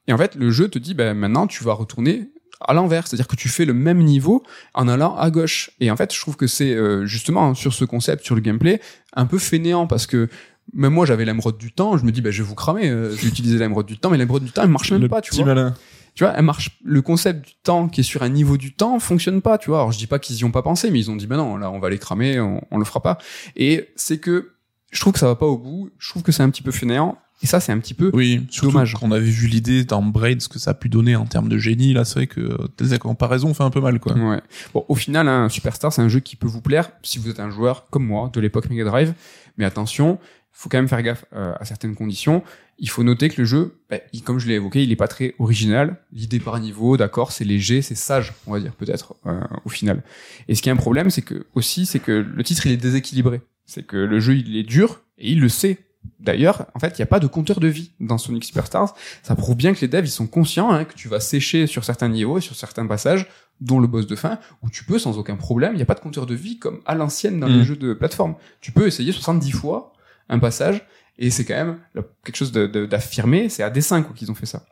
Et 0.07 0.13
en 0.13 0.17
fait 0.17 0.35
le 0.35 0.49
jeu 0.49 0.67
te 0.67 0.79
dit 0.79 0.95
ben 0.95 1.13
maintenant 1.13 1.45
tu 1.45 1.63
vas 1.63 1.73
retourner 1.73 2.31
à 2.67 2.73
l'envers, 2.73 3.07
c'est-à-dire 3.07 3.27
que 3.27 3.35
tu 3.35 3.49
fais 3.49 3.65
le 3.65 3.73
même 3.73 3.99
niveau 3.99 4.43
en 4.73 4.87
allant 4.87 5.15
à 5.15 5.29
gauche. 5.29 5.71
Et 5.79 5.91
en 5.91 5.95
fait, 5.95 6.13
je 6.13 6.19
trouve 6.19 6.35
que 6.35 6.47
c'est 6.47 6.73
euh, 6.73 7.05
justement 7.05 7.53
sur 7.53 7.73
ce 7.73 7.85
concept, 7.85 8.23
sur 8.23 8.35
le 8.35 8.41
gameplay, 8.41 8.81
un 9.15 9.25
peu 9.25 9.37
fainéant 9.37 9.87
parce 9.87 10.07
que 10.07 10.29
même 10.73 10.93
moi 10.93 11.05
j'avais 11.05 11.25
l'émeraude 11.25 11.57
du 11.57 11.71
temps, 11.71 11.97
je 11.97 12.05
me 12.05 12.11
dis 12.11 12.21
bah 12.21 12.31
je 12.31 12.41
vais 12.41 12.47
vous 12.47 12.55
cramer, 12.55 12.89
euh, 12.89 13.15
je 13.15 13.21
vais 13.21 13.27
utiliser 13.27 13.57
l'émeraude 13.57 13.85
du 13.85 13.97
temps, 13.97 14.09
mais 14.09 14.17
l'émeraude 14.17 14.43
du 14.43 14.51
temps 14.51 14.63
elle 14.63 14.69
marche 14.69 14.91
même 14.91 15.01
le 15.01 15.09
pas, 15.09 15.21
tu 15.21 15.35
vois. 15.35 15.45
malin. 15.45 15.73
Tu 16.15 16.23
vois, 16.23 16.33
elle 16.37 16.43
marche. 16.45 16.79
Le 16.83 17.01
concept 17.01 17.43
du 17.45 17.53
temps 17.63 17.87
qui 17.89 18.01
est 18.01 18.03
sur 18.03 18.21
un 18.21 18.29
niveau 18.29 18.55
du 18.55 18.73
temps 18.73 18.99
fonctionne 18.99 19.41
pas, 19.41 19.57
tu 19.57 19.71
vois. 19.71 19.79
Alors 19.79 19.91
je 19.91 19.97
dis 19.97 20.05
pas 20.05 20.19
qu'ils 20.19 20.37
y 20.37 20.43
ont 20.45 20.51
pas 20.51 20.61
pensé, 20.61 20.91
mais 20.91 20.99
ils 20.99 21.09
ont 21.09 21.15
dit 21.15 21.27
bah 21.27 21.37
non, 21.37 21.57
là 21.57 21.71
on 21.71 21.79
va 21.79 21.89
les 21.89 21.97
cramer, 21.97 22.39
on, 22.39 22.61
on 22.69 22.77
le 22.77 22.85
fera 22.85 23.01
pas. 23.01 23.17
Et 23.55 23.89
c'est 23.95 24.19
que 24.19 24.51
je 24.93 24.99
trouve 25.01 25.13
que 25.13 25.19
ça 25.19 25.27
va 25.27 25.35
pas 25.35 25.45
au 25.47 25.57
bout. 25.57 25.89
Je 25.99 26.09
trouve 26.09 26.23
que 26.23 26.31
c'est 26.31 26.43
un 26.43 26.49
petit 26.49 26.61
peu 26.61 26.71
fainéant. 26.71 27.17
Et 27.41 27.45
ça 27.45 27.59
c'est 27.59 27.73
un 27.73 27.79
petit 27.79 27.93
peu 27.93 28.09
Oui, 28.13 28.45
Dommage. 28.61 28.93
qu'on 28.93 29.11
avait 29.11 29.25
vu 29.29 29.47
l'idée 29.47 29.83
dans 29.83 30.01
Braid, 30.01 30.41
ce 30.41 30.47
que 30.47 30.59
ça 30.59 30.71
a 30.71 30.73
pu 30.73 30.87
donner 30.87 31.17
en 31.17 31.25
termes 31.25 31.49
de 31.49 31.57
génie. 31.57 31.91
Là, 31.91 32.05
c'est 32.05 32.13
vrai 32.19 32.27
que 32.27 32.67
tes 32.77 32.97
comparaisons 32.99 33.53
fait 33.53 33.63
un 33.63 33.69
peu 33.69 33.81
mal, 33.81 33.99
quoi. 33.99 34.13
Ouais. 34.13 34.39
Bon, 34.73 34.85
au 34.87 34.95
final, 34.95 35.27
hein, 35.27 35.49
Superstar, 35.49 35.91
c'est 35.91 36.01
un 36.01 36.07
jeu 36.07 36.21
qui 36.21 36.37
peut 36.37 36.47
vous 36.47 36.61
plaire 36.61 36.91
si 37.01 37.19
vous 37.19 37.29
êtes 37.29 37.41
un 37.41 37.49
joueur 37.49 37.87
comme 37.89 38.05
moi 38.05 38.29
de 38.31 38.39
l'époque 38.39 38.69
Mega 38.69 38.85
Drive. 38.85 39.13
Mais 39.57 39.65
attention, 39.65 40.19
il 40.21 40.27
faut 40.53 40.69
quand 40.69 40.77
même 40.77 40.87
faire 40.87 41.01
gaffe 41.03 41.25
euh, 41.35 41.53
à 41.59 41.65
certaines 41.65 41.95
conditions. 41.95 42.43
Il 42.79 42.89
faut 42.89 43.03
noter 43.03 43.27
que 43.29 43.41
le 43.41 43.45
jeu, 43.45 43.75
bah, 43.89 43.97
il- 44.13 44.23
comme 44.23 44.39
je 44.39 44.47
l'ai 44.47 44.53
évoqué, 44.55 44.81
il 44.81 44.91
est 44.93 44.95
pas 44.95 45.09
très 45.09 45.35
original. 45.37 45.97
L'idée 46.13 46.39
par 46.39 46.57
niveau, 46.61 46.95
d'accord, 46.95 47.33
c'est 47.33 47.43
léger, 47.43 47.81
c'est 47.81 47.95
sage, 47.95 48.31
on 48.47 48.53
va 48.53 48.61
dire 48.61 48.71
peut-être 48.71 49.15
euh, 49.25 49.41
au 49.65 49.69
final. 49.69 50.01
Et 50.47 50.55
ce 50.55 50.61
qui 50.61 50.69
est 50.69 50.71
un 50.71 50.77
problème, 50.77 51.09
c'est 51.09 51.21
que 51.21 51.45
aussi, 51.55 51.85
c'est 51.85 51.99
que 51.99 52.11
le 52.13 52.43
titre 52.43 52.65
il 52.67 52.71
est 52.71 52.77
déséquilibré. 52.77 53.41
C'est 53.73 53.83
que 53.83 53.97
le 53.97 54.19
jeu 54.19 54.35
il 54.35 54.55
est 54.57 54.63
dur 54.63 55.01
et 55.17 55.31
il 55.31 55.39
le 55.39 55.49
sait. 55.49 55.79
D'ailleurs, 56.19 56.67
en 56.75 56.79
fait, 56.79 56.89
il 56.97 57.01
n'y 57.01 57.03
a 57.03 57.07
pas 57.07 57.19
de 57.19 57.27
compteur 57.27 57.59
de 57.59 57.67
vie 57.67 57.91
dans 57.99 58.17
Sonic 58.17 58.43
Superstars. 58.43 58.93
Ça 59.23 59.35
prouve 59.35 59.55
bien 59.55 59.73
que 59.73 59.79
les 59.81 59.87
devs, 59.87 60.05
ils 60.05 60.09
sont 60.11 60.27
conscients 60.27 60.71
hein, 60.71 60.83
que 60.85 60.93
tu 60.93 61.07
vas 61.07 61.19
sécher 61.19 61.65
sur 61.65 61.83
certains 61.85 62.09
niveaux 62.09 62.37
et 62.37 62.41
sur 62.41 62.55
certains 62.55 62.85
passages, 62.85 63.25
dont 63.61 63.79
le 63.79 63.87
boss 63.87 64.05
de 64.05 64.15
fin, 64.15 64.37
où 64.61 64.69
tu 64.69 64.83
peux 64.83 64.99
sans 64.99 65.17
aucun 65.17 65.37
problème, 65.37 65.73
il 65.73 65.77
n'y 65.77 65.81
a 65.81 65.85
pas 65.85 65.93
de 65.95 66.01
compteur 66.01 66.25
de 66.25 66.35
vie 66.35 66.59
comme 66.59 66.81
à 66.85 66.93
l'ancienne 66.95 67.39
dans 67.39 67.47
Mm. 67.49 67.57
les 67.57 67.63
jeux 67.63 67.75
de 67.77 67.93
plateforme. 67.93 68.35
Tu 68.61 68.71
peux 68.71 68.85
essayer 68.85 69.11
70 69.11 69.51
fois 69.51 69.93
un 70.29 70.39
passage, 70.39 70.85
et 71.17 71.29
c'est 71.29 71.45
quand 71.45 71.55
même 71.55 71.77
quelque 72.25 72.35
chose 72.35 72.51
de- 72.51 72.67
de- 72.67 72.85
d'affirmé, 72.85 73.47
c'est 73.49 73.63
à 73.63 73.69
dessein 73.69 74.01
quoi 74.03 74.13
qu'ils 74.15 74.29
ont 74.31 74.35
fait 74.35 74.45
ça. 74.45 74.65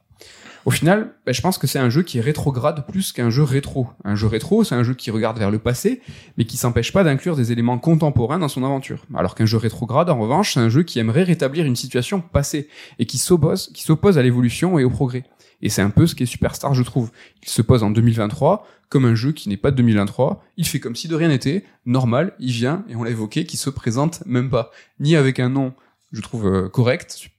Au 0.66 0.72
final, 0.72 1.16
ben, 1.26 1.34
je 1.34 1.41
pense 1.41 1.57
que 1.57 1.66
c'est 1.66 1.80
un 1.80 1.89
jeu 1.89 2.03
qui 2.03 2.20
est 2.20 2.22
rétrograde 2.22 2.86
plus 2.88 3.12
qu'un 3.12 3.32
jeu 3.32 3.43
rétro. 3.43 3.88
Un 4.03 4.16
jeu 4.16 4.28
rétro, 4.28 4.64
c'est 4.64 4.76
un 4.76 4.84
jeu 4.84 4.93
qui 4.93 5.09
regarde 5.09 5.39
vers 5.39 5.49
le 5.49 5.57
passé, 5.57 6.01
mais 6.38 6.45
qui 6.45 6.55
s'empêche 6.55 6.93
pas 6.93 7.03
d'inclure 7.03 7.36
des 7.36 7.51
éléments 7.51 7.80
contemporains 7.80 8.38
dans 8.38 8.47
son 8.47 8.64
aventure. 8.64 9.05
Alors 9.16 9.34
qu'un 9.34 9.47
jeu 9.47 9.57
rétrograde, 9.57 10.09
en 10.09 10.20
revanche, 10.20 10.53
c'est 10.53 10.59
un 10.59 10.70
jeu 10.70 10.84
qui 10.84 10.99
aimerait 10.99 11.24
rétablir 11.24 11.66
une 11.66 11.76
situation 11.76 12.22
passée 12.22 12.68
et 12.99 13.05
qui 13.05 13.18
s'oppose, 13.18 13.72
qui 13.74 13.84
s'oppose 13.84 14.20
à 14.20 14.22
l'évolution 14.22 14.78
et 14.78 14.84
au 14.84 14.89
progrès. 14.91 15.24
Et 15.64 15.70
c'est 15.70 15.82
un 15.82 15.89
peu 15.89 16.05
ce 16.07 16.16
qui 16.16 16.24
est 16.24 16.28
Superstar, 16.28 16.74
je 16.74 16.84
trouve. 16.84 17.12
Il 17.43 17.49
se 17.49 17.62
pose 17.62 17.84
en 17.84 17.89
2023 17.89 18.68
comme 18.89 19.05
un 19.05 19.16
jeu 19.16 19.32
qui 19.32 19.49
n'est 19.49 19.57
pas 19.57 19.72
de 19.72 19.78
2023. 19.78 20.43
Il 20.57 20.68
fait 20.68 20.80
comme 20.80 20.95
si 20.95 21.07
de 21.07 21.16
rien 21.16 21.30
n'était, 21.30 21.64
normal, 21.86 22.34
il 22.39 22.51
vient, 22.51 22.84
et 22.89 22.95
on 22.95 23.03
l'a 23.03 23.12
évoqué, 23.12 23.45
qui 23.45 23.57
se 23.57 23.70
présente 23.70 24.24
même 24.26 24.49
pas. 24.49 24.72
Ni 24.99 25.16
avec 25.16 25.39
un 25.39 25.49
nom, 25.49 25.74
je 26.12 26.22
trouve, 26.22 26.45
euh, 26.45 26.68
correct, 26.68 27.30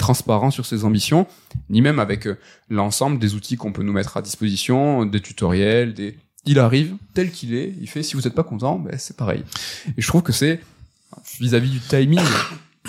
transparent 0.00 0.50
sur 0.50 0.66
ses 0.66 0.84
ambitions, 0.84 1.26
ni 1.68 1.82
même 1.82 1.98
avec 1.98 2.26
euh, 2.26 2.38
l'ensemble 2.68 3.18
des 3.18 3.34
outils 3.34 3.56
qu'on 3.56 3.72
peut 3.72 3.82
nous 3.82 3.92
mettre 3.92 4.16
à 4.16 4.22
disposition, 4.22 5.04
des 5.04 5.20
tutoriels, 5.20 5.94
des... 5.94 6.16
Il 6.46 6.58
arrive 6.58 6.96
tel 7.12 7.30
qu'il 7.30 7.54
est, 7.54 7.74
il 7.80 7.86
fait 7.86 8.02
si 8.02 8.16
vous 8.16 8.22
n'êtes 8.22 8.34
pas 8.34 8.42
content, 8.42 8.78
ben 8.78 8.96
c'est 8.98 9.16
pareil. 9.16 9.44
Et 9.96 10.00
je 10.00 10.06
trouve 10.06 10.22
que 10.22 10.32
c'est 10.32 10.60
vis-à-vis 11.38 11.68
du 11.68 11.80
timing, 11.80 12.24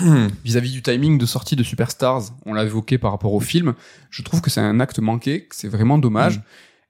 vis-à-vis 0.44 0.72
du 0.72 0.80
timing 0.80 1.18
de 1.18 1.26
sortie 1.26 1.54
de 1.54 1.62
Superstars, 1.62 2.22
on 2.46 2.54
l'a 2.54 2.64
évoqué 2.64 2.96
par 2.96 3.10
rapport 3.10 3.34
au 3.34 3.40
film, 3.40 3.74
je 4.10 4.22
trouve 4.22 4.40
que 4.40 4.48
c'est 4.48 4.62
un 4.62 4.80
acte 4.80 4.98
manqué, 5.00 5.44
que 5.44 5.54
c'est 5.54 5.68
vraiment 5.68 5.98
dommage. 5.98 6.40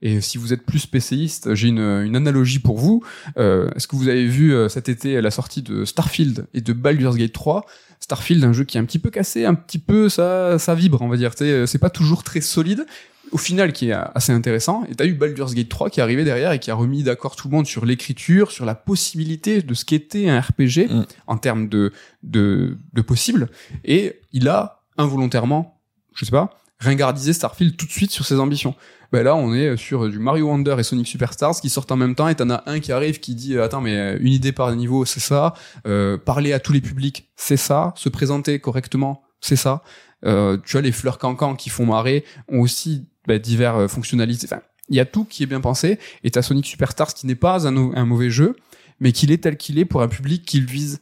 Et 0.03 0.20
si 0.20 0.36
vous 0.36 0.53
êtes 0.53 0.66
plus 0.66 0.80
spécialiste, 0.80 1.55
j'ai 1.55 1.68
une, 1.68 1.78
une 1.78 2.16
analogie 2.16 2.59
pour 2.59 2.76
vous. 2.78 3.03
Euh, 3.38 3.70
Est-ce 3.76 3.86
que 3.86 3.96
vous 3.96 4.09
avez 4.09 4.26
vu 4.26 4.53
euh, 4.53 4.68
cet 4.68 4.88
été 4.88 5.20
la 5.20 5.30
sortie 5.30 5.62
de 5.62 5.84
Starfield 5.84 6.46
et 6.55 6.61
de 6.61 6.72
Baldur's 6.72 7.16
Gate 7.16 7.32
3 7.32 7.64
Starfield, 8.00 8.42
un 8.42 8.53
jeu 8.53 8.64
qui 8.64 8.76
est 8.78 8.80
un 8.80 8.84
petit 8.84 8.98
peu 8.98 9.11
cassé, 9.11 9.44
un 9.44 9.55
petit 9.55 9.78
peu 9.78 10.09
ça, 10.09 10.59
ça 10.59 10.74
vibre, 10.74 11.00
on 11.03 11.09
va 11.09 11.16
dire. 11.16 11.32
C'est 11.36 11.78
pas 11.78 11.88
toujours 11.90 12.24
très 12.24 12.40
solide. 12.40 12.84
Au 13.30 13.38
final, 13.38 13.72
qui 13.72 13.88
est 13.90 13.92
assez 13.92 14.32
intéressant. 14.32 14.84
Et 14.90 14.94
t'as 14.96 15.07
eu 15.07 15.14
Baldur's 15.14 15.55
Gate 15.55 15.68
3 15.68 15.88
qui 15.88 16.00
est 16.00 16.03
arrivé 16.03 16.24
derrière 16.24 16.50
et 16.53 16.59
qui 16.59 16.70
a 16.70 16.74
remis 16.74 17.03
d'accord 17.05 17.36
tout 17.36 17.48
le 17.48 17.55
monde 17.55 17.66
sur 17.66 17.86
l'écriture, 17.86 18.50
sur 18.50 18.64
la 18.66 18.74
possibilité 18.74 19.62
de 19.62 19.72
ce 19.72 19.84
qu'était 19.84 20.28
un 20.28 20.40
RPG 20.40 20.88
Mm. 20.90 21.05
en 21.28 21.36
termes 21.38 21.68
de, 21.68 21.92
de, 22.24 22.76
de 22.92 23.03
possible. 23.03 23.48
Et 23.84 24.20
il 24.32 24.48
a 24.48 24.82
involontairement, 24.98 25.80
je 26.14 26.24
sais 26.24 26.30
pas, 26.32 26.50
ringardisé 26.80 27.32
Starfield 27.32 27.76
tout 27.76 27.86
de 27.86 27.92
suite 27.92 28.11
sur 28.11 28.26
ses 28.26 28.38
ambitions. 28.40 28.74
Ben 29.12 29.22
là, 29.22 29.36
on 29.36 29.52
est 29.54 29.76
sur 29.76 30.08
du 30.08 30.18
Mario 30.18 30.46
Wonder 30.48 30.74
et 30.78 30.82
Sonic 30.82 31.06
Superstars 31.06 31.60
qui 31.60 31.68
sortent 31.68 31.92
en 31.92 31.96
même 31.96 32.14
temps 32.14 32.28
et 32.28 32.34
t'en 32.34 32.48
as 32.48 32.62
un 32.66 32.80
qui 32.80 32.92
arrive 32.92 33.20
qui 33.20 33.34
dit 33.34 33.54
euh, 33.56 33.62
attends 33.64 33.82
mais 33.82 33.94
euh, 33.96 34.18
une 34.20 34.32
idée 34.32 34.52
par 34.52 34.74
niveau 34.74 35.04
c'est 35.04 35.20
ça, 35.20 35.52
euh, 35.86 36.16
parler 36.16 36.52
à 36.54 36.60
tous 36.60 36.72
les 36.72 36.80
publics 36.80 37.30
c'est 37.36 37.58
ça, 37.58 37.92
se 37.96 38.08
présenter 38.08 38.58
correctement 38.58 39.22
c'est 39.40 39.56
ça. 39.56 39.82
Euh, 40.24 40.56
tu 40.64 40.76
as 40.76 40.80
les 40.80 40.92
fleurs 40.92 41.18
cancan 41.18 41.56
qui 41.56 41.68
font 41.68 41.84
marrer 41.84 42.24
ont 42.48 42.60
aussi 42.60 43.06
bah, 43.26 43.38
divers 43.38 43.76
euh, 43.76 43.88
fonctionnalités. 43.88 44.46
Enfin, 44.50 44.62
il 44.88 44.96
y 44.96 45.00
a 45.00 45.04
tout 45.04 45.24
qui 45.24 45.42
est 45.42 45.46
bien 45.46 45.60
pensé 45.60 45.98
et 46.24 46.30
t'as 46.30 46.42
Sonic 46.42 46.64
Superstars 46.64 47.12
qui 47.12 47.26
n'est 47.26 47.34
pas 47.34 47.66
un, 47.66 47.76
un 47.76 48.04
mauvais 48.06 48.30
jeu 48.30 48.56
mais 49.00 49.12
qu'il 49.12 49.30
est 49.30 49.42
tel 49.42 49.56
qu'il 49.58 49.78
est 49.78 49.84
pour 49.84 50.00
un 50.00 50.08
public 50.08 50.44
qui 50.46 50.58
le 50.60 50.66
vise 50.66 51.00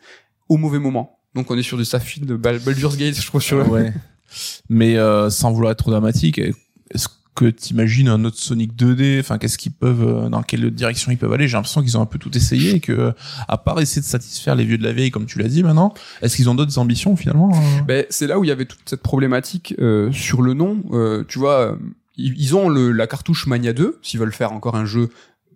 au 0.49 0.57
mauvais 0.57 0.79
moment. 0.81 1.19
Donc 1.37 1.49
on 1.53 1.57
est 1.57 1.63
sur 1.63 1.77
du 1.77 1.85
Starfield 1.85 2.27
de 2.27 2.35
Bal- 2.35 2.59
Baldur's 2.59 2.97
Gate 2.97 3.15
je 3.21 3.25
trouve 3.27 3.41
sur 3.43 3.71
Ouais. 3.71 3.93
Mais 4.69 4.97
euh, 4.97 5.29
sans 5.31 5.53
vouloir 5.53 5.71
être 5.73 5.79
trop 5.79 5.91
dramatique, 5.93 6.39
est-ce 6.39 7.09
que 7.41 7.51
t'imagines 7.51 8.09
un 8.09 8.25
autre 8.25 8.37
Sonic 8.39 8.75
2D 8.77 9.21
Enfin, 9.21 9.39
qu'est-ce 9.39 9.57
qu'ils 9.57 9.73
peuvent, 9.73 10.07
euh, 10.07 10.29
dans 10.29 10.43
quelle 10.43 10.71
direction 10.71 11.11
ils 11.11 11.17
peuvent 11.17 11.33
aller? 11.33 11.49
J'ai 11.49 11.57
l'impression 11.57 11.81
qu'ils 11.83 11.97
ont 11.97 12.03
un 12.03 12.07
peu 12.07 12.19
tout 12.19 12.37
essayé 12.37 12.77
et 12.77 12.81
que, 12.81 13.15
à 13.49 13.57
part 13.57 13.81
essayer 13.81 14.03
de 14.03 14.07
satisfaire 14.07 14.55
les 14.55 14.65
vieux 14.65 14.79
de 14.79 14.85
la 14.85 14.93
vieille, 14.93 15.11
comme 15.11 15.27
tu 15.27 15.39
l'as 15.39 15.49
dit 15.49 15.63
maintenant, 15.63 15.95
est-ce 16.21 16.37
qu'ils 16.37 16.51
ont 16.51 16.55
d'autres 16.55 16.79
ambitions 16.79 17.17
finalement 17.17 17.51
euh 17.55 17.83
Ben, 17.87 18.05
c'est 18.11 18.27
là 18.27 18.39
où 18.39 18.45
il 18.45 18.49
y 18.49 18.51
avait 18.51 18.67
toute 18.67 18.81
cette 18.85 19.03
problématique 19.03 19.75
euh, 19.79 20.13
sur 20.13 20.43
le 20.43 20.55
nom. 20.55 20.83
Euh, 20.93 21.25
tu 21.29 21.39
vois, 21.39 21.61
euh, 21.61 21.77
ils 22.17 22.55
ont 22.55 22.69
le, 22.69 22.93
la 22.93 23.07
cartouche 23.07 23.47
Mania 23.47 23.73
2, 23.73 23.99
s'ils 24.03 24.21
veulent 24.21 24.33
faire 24.33 24.53
encore 24.53 24.77
un 24.77 24.85
jeu, 24.85 25.09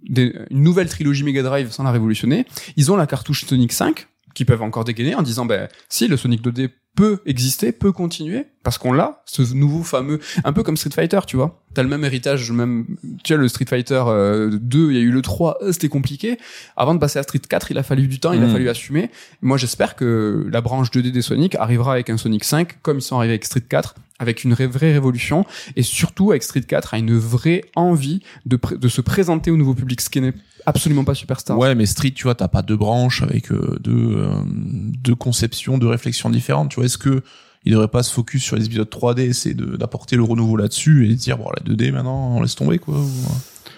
une 0.08 0.46
nouvelle 0.50 0.88
trilogie 0.88 1.24
Mega 1.24 1.42
Drive 1.42 1.70
sans 1.70 1.82
la 1.82 1.90
révolutionner. 1.90 2.46
Ils 2.76 2.90
ont 2.90 2.96
la 2.96 3.06
cartouche 3.06 3.44
Sonic 3.44 3.72
5, 3.72 4.06
qui 4.34 4.44
peuvent 4.44 4.62
encore 4.62 4.84
dégainer 4.84 5.14
en 5.14 5.22
disant, 5.22 5.44
ben, 5.44 5.68
si 5.88 6.08
le 6.08 6.16
Sonic 6.16 6.42
2D 6.42 6.70
peut 6.94 7.20
exister, 7.26 7.72
peut 7.72 7.92
continuer, 7.92 8.46
parce 8.62 8.78
qu'on 8.78 8.92
l'a, 8.92 9.22
ce 9.26 9.42
nouveau 9.54 9.82
fameux, 9.82 10.20
un 10.44 10.52
peu 10.52 10.62
comme 10.62 10.76
Street 10.76 10.90
Fighter, 10.94 11.20
tu 11.26 11.36
vois. 11.36 11.63
T'as 11.74 11.82
le 11.82 11.88
même 11.88 12.04
héritage, 12.04 12.50
même, 12.52 12.86
tu 13.24 13.32
vois, 13.34 13.42
le 13.42 13.48
Street 13.48 13.66
Fighter 13.68 14.02
euh, 14.06 14.50
2, 14.60 14.90
il 14.92 14.96
y 14.96 15.00
a 15.00 15.02
eu 15.02 15.10
le 15.10 15.22
3, 15.22 15.58
euh, 15.62 15.72
c'était 15.72 15.88
compliqué. 15.88 16.38
Avant 16.76 16.94
de 16.94 17.00
passer 17.00 17.18
à 17.18 17.22
Street 17.24 17.40
4, 17.40 17.70
il 17.72 17.78
a 17.78 17.82
fallu 17.82 18.06
du 18.06 18.20
temps, 18.20 18.32
il 18.32 18.42
a 18.42 18.46
Mm. 18.46 18.52
fallu 18.52 18.68
assumer. 18.68 19.10
Moi, 19.42 19.56
j'espère 19.58 19.96
que 19.96 20.46
la 20.50 20.60
branche 20.60 20.90
2D 20.90 21.10
des 21.10 21.22
Sonic 21.22 21.54
arrivera 21.56 21.92
avec 21.94 22.10
un 22.10 22.16
Sonic 22.16 22.44
5, 22.44 22.80
comme 22.82 22.98
ils 22.98 23.02
sont 23.02 23.16
arrivés 23.18 23.32
avec 23.34 23.44
Street 23.44 23.60
4, 23.68 23.96
avec 24.20 24.44
une 24.44 24.54
vraie 24.54 24.92
révolution, 24.92 25.44
et 25.74 25.82
surtout 25.82 26.30
avec 26.30 26.42
Street 26.44 26.60
4, 26.62 26.94
à 26.94 26.98
une 26.98 27.16
vraie 27.18 27.62
envie 27.74 28.20
de, 28.46 28.58
de 28.76 28.88
se 28.88 29.00
présenter 29.00 29.50
au 29.50 29.56
nouveau 29.56 29.74
public, 29.74 30.00
ce 30.00 30.08
qui 30.10 30.20
n'est 30.20 30.32
absolument 30.66 31.04
pas 31.04 31.14
Superstar. 31.14 31.58
Ouais, 31.58 31.74
mais 31.74 31.86
Street, 31.86 32.12
tu 32.12 32.22
vois, 32.22 32.34
t'as 32.36 32.48
pas 32.48 32.62
deux 32.62 32.76
branches 32.76 33.22
avec 33.22 33.50
euh, 33.50 33.76
deux, 33.80 34.14
euh, 34.16 34.28
deux 34.46 35.14
conceptions, 35.16 35.76
deux 35.78 35.88
réflexions 35.88 36.30
différentes. 36.30 36.70
Tu 36.70 36.76
vois, 36.76 36.84
est-ce 36.84 36.98
que 36.98 37.22
il 37.64 37.72
devrait 37.72 37.88
pas 37.88 38.02
se 38.02 38.12
focus 38.12 38.42
sur 38.42 38.56
les 38.56 38.66
épisodes 38.66 38.88
3D, 38.90 39.22
essayer 39.22 39.54
de- 39.54 39.76
d'apporter 39.76 40.16
le 40.16 40.22
renouveau 40.22 40.56
là-dessus 40.56 41.08
et 41.10 41.14
dire 41.14 41.38
bon 41.38 41.48
la 41.56 41.62
2D 41.64 41.90
maintenant, 41.92 42.36
on 42.36 42.42
laisse 42.42 42.54
tomber 42.54 42.78
quoi. 42.78 42.94
ou- 42.98 43.08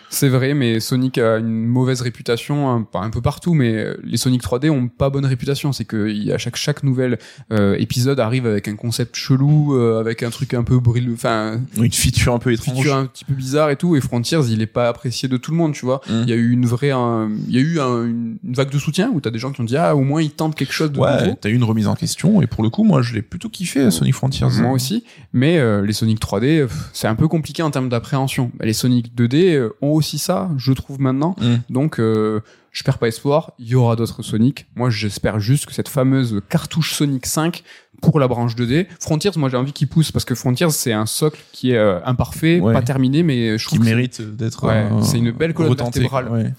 C'est 0.08 0.28
vrai, 0.28 0.54
mais 0.54 0.80
Sonic 0.80 1.18
a 1.18 1.36
une 1.38 1.66
mauvaise 1.66 2.00
réputation, 2.00 2.70
hein, 2.70 2.86
un 2.94 3.10
peu 3.10 3.20
partout, 3.20 3.54
mais 3.54 3.74
euh, 3.74 3.96
les 4.04 4.16
Sonic 4.16 4.42
3D 4.42 4.70
ont 4.70 4.88
pas 4.88 5.10
bonne 5.10 5.26
réputation. 5.26 5.72
C'est 5.72 5.84
que 5.84 6.32
a 6.32 6.38
chaque 6.38 6.56
chaque 6.56 6.82
nouvel 6.82 7.18
euh, 7.52 7.76
épisode 7.78 8.20
arrive 8.20 8.46
avec 8.46 8.68
un 8.68 8.76
concept 8.76 9.16
chelou, 9.16 9.74
euh, 9.76 9.98
avec 10.00 10.22
un 10.22 10.30
truc 10.30 10.54
un 10.54 10.62
peu 10.64 10.78
brilleux, 10.78 11.12
enfin 11.14 11.60
Une 11.76 11.90
feature 11.92 12.34
un 12.34 12.38
peu 12.38 12.52
étrange. 12.52 12.76
feature 12.76 12.94
un 12.96 13.06
petit 13.06 13.24
peu 13.24 13.34
bizarre 13.34 13.70
et 13.70 13.76
tout. 13.76 13.96
Et 13.96 14.00
Frontiers, 14.00 14.40
il 14.48 14.62
est 14.62 14.66
pas 14.66 14.88
apprécié 14.88 15.28
de 15.28 15.36
tout 15.36 15.50
le 15.50 15.56
monde, 15.56 15.72
tu 15.74 15.84
vois. 15.84 16.00
Mm. 16.08 16.22
Il 16.22 16.28
y 16.30 16.32
a 16.32 16.36
eu 16.36 16.50
une 16.50 16.66
vraie, 16.66 16.92
un- 16.92 17.30
il 17.48 17.54
y 17.54 17.58
a 17.58 17.60
eu 17.62 17.80
un- 17.80 18.04
une, 18.04 18.38
vague 18.44 18.70
de 18.70 18.78
soutien 18.78 19.10
où 19.12 19.20
t'as 19.20 19.30
des 19.30 19.38
gens 19.38 19.50
qui 19.52 19.60
ont 19.60 19.64
dit 19.64 19.76
ah 19.76 19.94
au 19.96 20.02
moins 20.02 20.22
ils 20.22 20.30
tentent 20.30 20.54
quelque 20.54 20.72
chose 20.72 20.92
de 20.92 20.98
Ouais, 20.98 21.20
nouveau. 21.24 21.38
t'as 21.40 21.48
eu 21.50 21.54
une 21.54 21.64
remise 21.64 21.88
en 21.88 21.94
question 21.94 22.40
et 22.42 22.46
pour 22.46 22.62
le 22.62 22.70
coup, 22.70 22.84
moi, 22.84 23.02
je 23.02 23.14
l'ai 23.14 23.22
plutôt 23.22 23.48
kiffé 23.48 23.90
Sonic 23.90 24.14
Frontiers. 24.14 24.46
Moi 24.60 24.70
aussi, 24.72 25.04
mais 25.32 25.58
euh, 25.58 25.84
les 25.84 25.92
Sonic 25.92 26.20
3D, 26.20 26.62
pff, 26.66 26.90
c'est 26.92 27.08
un 27.08 27.14
peu 27.16 27.28
compliqué 27.28 27.62
en 27.62 27.70
termes 27.70 27.88
d'appréhension. 27.88 28.50
Les 28.60 28.72
Sonic 28.72 29.12
2D 29.16 29.54
euh, 29.56 29.70
ont 29.82 29.95
aussi 29.96 30.18
ça, 30.18 30.50
je 30.56 30.72
trouve 30.72 31.00
maintenant. 31.00 31.34
Mm. 31.40 31.54
Donc, 31.70 31.98
euh, 31.98 32.40
je 32.72 32.82
perds 32.84 32.98
pas 32.98 33.08
espoir. 33.08 33.52
Il 33.58 33.66
y 33.68 33.74
aura 33.74 33.96
d'autres 33.96 34.22
Sonic. 34.22 34.66
Moi, 34.76 34.90
j'espère 34.90 35.40
juste 35.40 35.66
que 35.66 35.72
cette 35.72 35.88
fameuse 35.88 36.40
cartouche 36.48 36.92
Sonic 36.94 37.26
5 37.26 37.62
pour 38.02 38.20
la 38.20 38.28
branche 38.28 38.54
2D, 38.54 38.86
Frontiers, 39.00 39.30
moi 39.36 39.48
j'ai 39.48 39.56
envie 39.56 39.72
qu'il 39.72 39.88
pousse 39.88 40.12
parce 40.12 40.26
que 40.26 40.34
Frontiers 40.34 40.68
c'est 40.70 40.92
un 40.92 41.06
socle 41.06 41.40
qui 41.52 41.70
est 41.72 41.78
euh, 41.78 41.98
imparfait, 42.04 42.60
Ouais. 42.60 42.74
pas 42.74 42.82
terminé, 42.82 43.22
mais 43.22 43.56
je 43.56 43.64
Qui 43.64 43.68
trouve 43.68 43.78
que 43.78 43.84
c'est- 43.86 43.90
mérite 43.94 44.36
d'être. 44.36 44.66
Ouais, 44.66 44.86
euh, 44.92 45.00
c'est 45.02 45.16
une 45.16 45.30
belle 45.30 45.54
colonne 45.54 45.74
vertébrale. 45.74 46.28
ouais. 46.30 46.52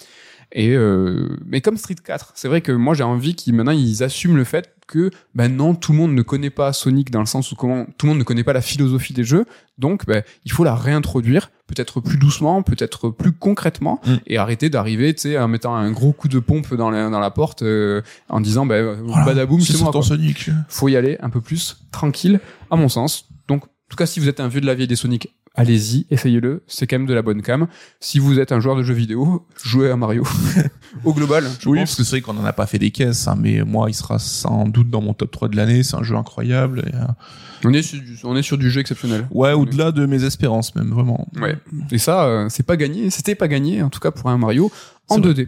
Et 0.53 0.69
euh, 0.71 1.37
mais 1.45 1.61
comme 1.61 1.77
Street 1.77 1.95
4, 2.03 2.31
c'est 2.33 2.47
vrai 2.47 2.61
que 2.61 2.71
moi 2.71 2.95
j'ai 2.95 3.03
envie 3.03 3.35
qu'ils 3.35 3.53
maintenant 3.53 3.73
ils 3.73 4.01
assument 4.01 4.37
le 4.37 4.45
fait 4.45 4.73
que 4.87 5.11
ben 5.35 5.53
non 5.55 5.75
tout 5.75 5.91
le 5.91 5.97
monde 5.99 6.13
ne 6.13 6.21
connaît 6.23 6.49
pas 6.49 6.71
Sonic 6.73 7.11
dans 7.11 7.19
le 7.19 7.25
sens 7.25 7.51
où 7.51 7.55
comment 7.55 7.85
tout 7.97 8.05
le 8.07 8.11
monde 8.13 8.19
ne 8.19 8.23
connaît 8.23 8.45
pas 8.45 8.53
la 8.53 8.61
philosophie 8.61 9.13
des 9.13 9.25
jeux, 9.25 9.45
donc 9.77 10.05
ben, 10.07 10.23
il 10.45 10.51
faut 10.51 10.63
la 10.63 10.73
réintroduire 10.73 11.51
peut-être 11.67 11.99
plus 12.01 12.17
doucement, 12.17 12.63
peut-être 12.63 13.09
plus 13.09 13.31
concrètement 13.31 14.01
Mm. 14.05 14.15
et 14.27 14.37
arrêter 14.37 14.69
d'arriver 14.69 15.13
tu 15.13 15.21
sais 15.21 15.37
en 15.37 15.47
mettant 15.47 15.75
un 15.75 15.91
gros 15.91 16.13
coup 16.13 16.27
de 16.27 16.39
pompe 16.39 16.73
dans 16.75 16.89
la, 16.89 17.09
dans 17.09 17.19
la 17.19 17.31
porte 17.31 17.61
euh, 17.61 18.01
en 18.29 18.39
disant 18.41 18.65
ben 18.65 18.97
Voilà. 19.03 19.25
badaboum 19.25 19.59
c'est 19.61 19.77
moi 19.81 19.91
quoi. 19.91 20.01
Sonic. 20.01 20.49
Faut 20.69 20.87
y 20.87 20.95
aller 20.95 21.17
un 21.21 21.29
peu 21.29 21.41
plus 21.41 21.77
tranquille 21.91 22.39
à 22.71 22.75
mon 22.75 22.89
sens. 22.89 23.25
Donc 23.47 23.65
en 23.65 23.67
tout 23.89 23.97
cas 23.97 24.05
si 24.05 24.19
vous 24.19 24.27
êtes 24.29 24.39
un 24.39 24.47
vieux 24.47 24.61
de 24.61 24.65
la 24.65 24.75
vieille 24.75 24.87
des 24.87 24.95
Sonic 24.95 25.29
Allez-y, 25.57 26.05
essayez-le, 26.11 26.63
c'est 26.67 26.85
quand 26.87 26.97
même 26.99 27.07
de 27.07 27.13
la 27.15 27.21
bonne 27.23 27.41
cam. 27.41 27.67
Si 27.99 28.19
vous 28.19 28.39
êtes 28.39 28.51
un 28.51 28.59
joueur 28.59 28.75
de 28.75 28.83
jeux 28.83 28.93
vidéo, 28.93 29.45
jouez 29.63 29.89
à 29.89 29.95
Mario. 29.97 30.23
Au 31.03 31.13
global, 31.13 31.45
je 31.59 31.67
Oui, 31.67 31.79
pense. 31.79 31.89
parce 31.89 31.95
que 31.97 32.03
c'est 32.03 32.11
vrai 32.11 32.21
qu'on 32.21 32.37
en 32.37 32.45
a 32.45 32.53
pas 32.53 32.67
fait 32.67 32.77
des 32.79 32.91
caisses, 32.91 33.27
hein, 33.27 33.35
mais 33.39 33.63
moi, 33.63 33.89
il 33.89 33.93
sera 33.95 34.19
sans 34.19 34.67
doute 34.67 34.89
dans 34.89 35.01
mon 35.01 35.13
top 35.13 35.31
3 35.31 35.49
de 35.49 35.55
l'année. 35.55 35.81
C'est 35.83 35.95
un 35.95 36.03
jeu 36.03 36.15
incroyable. 36.15 36.83
et, 36.87 36.95
euh, 36.95 36.99
On 37.65 37.73
est 37.73 37.81
sur 37.81 37.99
du, 37.99 38.17
on 38.23 38.35
est 38.35 38.41
sur 38.43 38.57
du 38.57 38.69
jeu 38.69 38.81
exceptionnel. 38.81 39.27
Ouais, 39.31 39.53
au-delà 39.53 39.91
de 39.91 40.05
mes 40.05 40.23
espérances, 40.23 40.75
même, 40.75 40.91
vraiment. 40.91 41.27
Ouais. 41.41 41.57
Et 41.91 41.97
ça, 41.97 42.25
euh, 42.25 42.47
c'est 42.49 42.65
pas 42.65 42.77
gagné. 42.77 43.09
C'était 43.09 43.35
pas 43.35 43.47
gagné, 43.47 43.81
en 43.81 43.89
tout 43.89 43.99
cas 43.99 44.11
pour 44.11 44.29
un 44.29 44.37
Mario 44.37 44.71
en 45.09 45.15
C'est 45.15 45.21
vrai. 45.21 45.33
2D. 45.33 45.47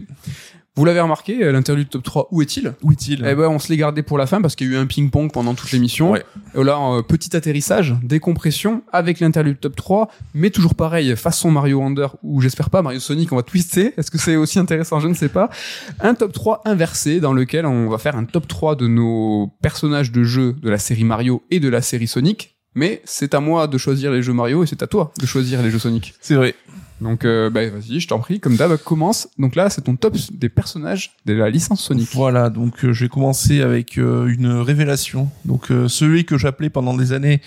Vous 0.76 0.84
l'avez 0.84 1.00
remarqué, 1.00 1.42
euh, 1.42 1.50
l'interlude 1.50 1.88
top 1.88 2.04
3, 2.04 2.28
où 2.30 2.42
est-il? 2.42 2.74
Où 2.82 2.92
est-il? 2.92 3.26
Eh 3.26 3.34
ben, 3.34 3.48
on 3.48 3.58
se 3.58 3.68
l'est 3.68 3.76
gardé 3.76 4.02
pour 4.02 4.18
la 4.18 4.26
fin 4.26 4.40
parce 4.40 4.54
qu'il 4.54 4.68
y 4.68 4.70
a 4.70 4.74
eu 4.74 4.76
un 4.76 4.86
ping-pong 4.86 5.32
pendant 5.32 5.54
toute 5.54 5.72
l'émission. 5.72 6.12
Ouais. 6.12 6.24
Et 6.54 6.62
là, 6.62 6.78
euh, 6.78 7.02
petit 7.02 7.36
atterrissage, 7.36 7.96
décompression 8.02 8.82
avec 8.92 9.18
l'interlude 9.18 9.58
top 9.58 9.74
3, 9.74 10.08
mais 10.32 10.50
toujours 10.50 10.76
pareil, 10.76 11.16
façon 11.16 11.50
Mario 11.50 11.78
Wonder, 11.78 12.06
ou 12.22 12.40
j'espère 12.40 12.70
pas 12.70 12.82
Mario 12.82 13.00
Sonic, 13.00 13.32
on 13.32 13.36
va 13.36 13.42
twister. 13.42 13.94
Est-ce 13.96 14.12
que 14.12 14.18
c'est 14.18 14.36
aussi 14.36 14.60
intéressant? 14.60 15.00
Je 15.00 15.08
ne 15.08 15.14
sais 15.14 15.28
pas. 15.28 15.50
Un 15.98 16.14
top 16.14 16.32
3 16.32 16.62
inversé 16.64 17.18
dans 17.18 17.32
lequel 17.32 17.66
on 17.66 17.88
va 17.88 17.98
faire 17.98 18.14
un 18.14 18.24
top 18.24 18.46
3 18.46 18.76
de 18.76 18.86
nos 18.86 19.52
personnages 19.62 20.12
de 20.12 20.22
jeux 20.22 20.54
de 20.62 20.70
la 20.70 20.78
série 20.78 21.04
Mario 21.04 21.42
et 21.50 21.58
de 21.58 21.68
la 21.68 21.82
série 21.82 22.06
Sonic. 22.06 22.56
Mais 22.74 23.02
c'est 23.04 23.34
à 23.34 23.40
moi 23.40 23.66
de 23.66 23.76
choisir 23.76 24.12
les 24.12 24.22
jeux 24.22 24.32
Mario 24.32 24.62
et 24.62 24.66
c'est 24.66 24.82
à 24.82 24.86
toi 24.86 25.12
de 25.20 25.26
choisir 25.26 25.60
les 25.62 25.70
jeux 25.70 25.80
Sonic. 25.80 26.14
C'est 26.20 26.36
vrai. 26.36 26.54
Donc, 27.00 27.24
euh, 27.24 27.48
bah, 27.50 27.68
vas-y, 27.70 27.98
je 28.00 28.08
t'en 28.08 28.18
prie, 28.18 28.40
comme 28.40 28.56
d'hab, 28.56 28.76
commence. 28.76 29.28
Donc 29.38 29.54
là, 29.56 29.70
c'est 29.70 29.80
ton 29.82 29.96
top 29.96 30.16
des 30.32 30.48
personnages 30.48 31.12
de 31.26 31.32
la 31.32 31.48
licence 31.50 31.82
Sonic. 31.82 32.08
Voilà, 32.14 32.50
donc 32.50 32.84
euh, 32.84 32.92
je 32.92 33.04
vais 33.04 33.08
commencer 33.08 33.60
avec 33.62 33.96
euh, 33.98 34.26
une 34.26 34.48
révélation. 34.48 35.28
Donc 35.44 35.70
euh, 35.70 35.88
celui 35.88 36.24
que 36.24 36.36
j'appelais 36.36 36.68
pendant 36.70 36.94
des 36.96 37.12
années 37.12 37.40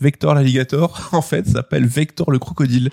Vector 0.00 0.34
l'alligator, 0.34 1.08
en 1.12 1.22
fait, 1.22 1.46
s'appelle 1.48 1.86
Vector 1.86 2.30
le 2.30 2.38
crocodile. 2.38 2.90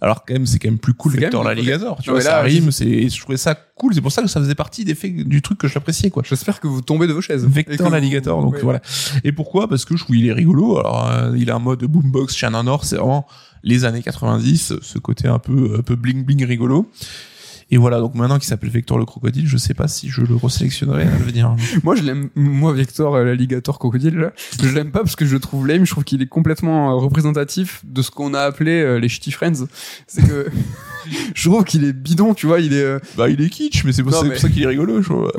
Alors 0.00 0.24
quand 0.24 0.32
même, 0.34 0.46
c'est 0.46 0.58
quand 0.58 0.68
même 0.68 0.78
plus 0.78 0.94
cool 0.94 1.12
Vector 1.12 1.44
l'alligator. 1.44 1.98
Tu 2.02 2.08
Non, 2.10 2.14
vois, 2.16 2.24
là, 2.24 2.30
ça 2.30 2.40
rime. 2.40 2.70
C'est, 2.70 3.08
je 3.08 3.20
trouvais 3.20 3.36
ça 3.38 3.54
cool. 3.54 3.94
C'est 3.94 4.00
pour 4.00 4.12
ça 4.12 4.22
que 4.22 4.28
ça 4.28 4.40
faisait 4.40 4.54
partie 4.54 4.84
des 4.84 4.94
faits 4.94 5.14
du 5.14 5.42
truc 5.42 5.58
que 5.58 5.68
je 5.68 5.74
l'appréciais, 5.74 6.10
quoi. 6.10 6.22
J'espère 6.26 6.60
que 6.60 6.68
vous 6.68 6.80
tombez 6.82 7.06
de 7.06 7.12
vos 7.12 7.20
chaises. 7.20 7.46
Vector 7.46 7.86
vous- 7.86 7.92
l'alligator, 7.92 8.42
donc 8.42 8.54
Ouais. 8.54 8.60
voilà. 8.62 8.80
Et 9.24 9.32
pourquoi? 9.32 9.68
Parce 9.68 9.84
que 9.84 9.96
je 9.96 10.04
trouve 10.04 10.16
il 10.16 10.26
est 10.26 10.32
rigolo. 10.32 10.78
Alors 10.78 11.08
euh, 11.10 11.34
il 11.36 11.50
a 11.50 11.54
un 11.56 11.58
mode 11.60 11.84
boombox 11.84 12.34
chien 12.34 12.54
en 12.54 12.66
or, 12.66 12.84
c'est 12.84 12.96
vraiment 12.96 13.26
les 13.62 13.84
années 13.84 14.02
90, 14.02 14.74
ce 14.80 14.98
côté 14.98 15.28
un 15.28 15.38
peu 15.38 15.76
un 15.78 15.82
peu 15.82 15.96
bling 15.96 16.24
bling 16.24 16.44
rigolo. 16.44 16.90
Et 17.72 17.76
voilà, 17.76 18.00
donc 18.00 18.16
maintenant 18.16 18.38
qu'il 18.38 18.48
s'appelle 18.48 18.70
Vector 18.70 18.98
le 18.98 19.04
crocodile, 19.04 19.46
je 19.46 19.56
sais 19.56 19.74
pas 19.74 19.86
si 19.86 20.08
je 20.08 20.22
le 20.22 20.34
resélectionnerai 20.34 21.02
à 21.02 21.10
l'avenir. 21.10 21.54
Moi, 21.84 21.94
je 21.94 22.02
l'aime, 22.02 22.28
moi, 22.34 22.72
Vector, 22.72 23.14
euh, 23.14 23.24
l'alligator 23.24 23.78
crocodile, 23.78 24.16
là, 24.16 24.32
je 24.60 24.68
l'aime 24.70 24.90
pas 24.90 25.00
parce 25.00 25.14
que 25.14 25.24
je 25.24 25.34
le 25.34 25.38
trouve 25.38 25.68
lame, 25.68 25.84
je 25.86 25.92
trouve 25.92 26.02
qu'il 26.02 26.20
est 26.20 26.26
complètement 26.26 26.90
euh, 26.90 26.94
représentatif 26.94 27.82
de 27.84 28.02
ce 28.02 28.10
qu'on 28.10 28.34
a 28.34 28.40
appelé 28.40 28.72
euh, 28.82 28.98
les 28.98 29.08
shitty 29.08 29.30
friends. 29.30 29.66
C'est 30.08 30.26
que, 30.26 30.48
je 31.34 31.48
trouve 31.48 31.62
qu'il 31.62 31.84
est 31.84 31.92
bidon, 31.92 32.34
tu 32.34 32.48
vois, 32.48 32.58
il 32.58 32.72
est, 32.72 32.96
Bah 33.16 33.28
il 33.28 33.40
est 33.40 33.48
kitsch, 33.48 33.84
mais 33.84 33.92
c'est 33.92 34.02
pour, 34.02 34.24
mais- 34.24 34.36
ça 34.36 34.48
qu'il 34.48 34.64
est 34.64 34.66
rigolo, 34.66 35.00
je 35.00 35.08
trouve. 35.08 35.32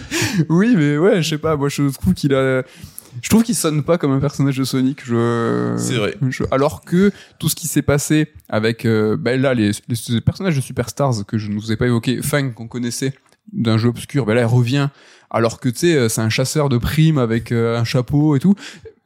oui, 0.50 0.74
mais 0.76 0.98
ouais, 0.98 1.22
je 1.22 1.28
sais 1.30 1.38
pas, 1.38 1.56
moi, 1.56 1.70
je 1.70 1.88
trouve 1.88 2.12
qu'il 2.12 2.34
a, 2.34 2.64
je 3.22 3.28
trouve 3.28 3.42
qu'il 3.42 3.54
sonne 3.54 3.82
pas 3.82 3.98
comme 3.98 4.12
un 4.12 4.20
personnage 4.20 4.56
de 4.56 4.64
Sonic. 4.64 5.04
Je... 5.04 5.74
C'est 5.78 5.96
vrai. 5.96 6.14
je- 6.28 6.44
alors 6.50 6.82
que 6.82 7.10
tout 7.38 7.48
ce 7.48 7.54
qui 7.56 7.66
s'est 7.68 7.82
passé 7.82 8.32
avec, 8.48 8.84
euh, 8.84 9.16
ben 9.16 9.40
là, 9.40 9.54
les, 9.54 9.70
les 10.08 10.20
personnages 10.20 10.56
de 10.56 10.60
Superstars 10.60 11.24
que 11.26 11.38
je 11.38 11.48
ne 11.48 11.54
vous 11.58 11.72
ai 11.72 11.76
pas 11.76 11.86
évoqué, 11.86 12.20
Fang 12.22 12.50
qu'on 12.50 12.68
connaissait 12.68 13.14
d'un 13.52 13.78
jeu 13.78 13.88
obscur, 13.88 14.26
ben 14.26 14.34
là, 14.34 14.42
il 14.42 14.46
revient. 14.46 14.88
Alors 15.30 15.60
que 15.60 15.68
tu 15.68 15.78
sais, 15.80 15.94
euh, 15.94 16.08
c'est 16.08 16.20
un 16.20 16.28
chasseur 16.30 16.68
de 16.68 16.78
primes 16.78 17.18
avec 17.18 17.52
euh, 17.52 17.78
un 17.78 17.84
chapeau 17.84 18.36
et 18.36 18.38
tout. 18.40 18.54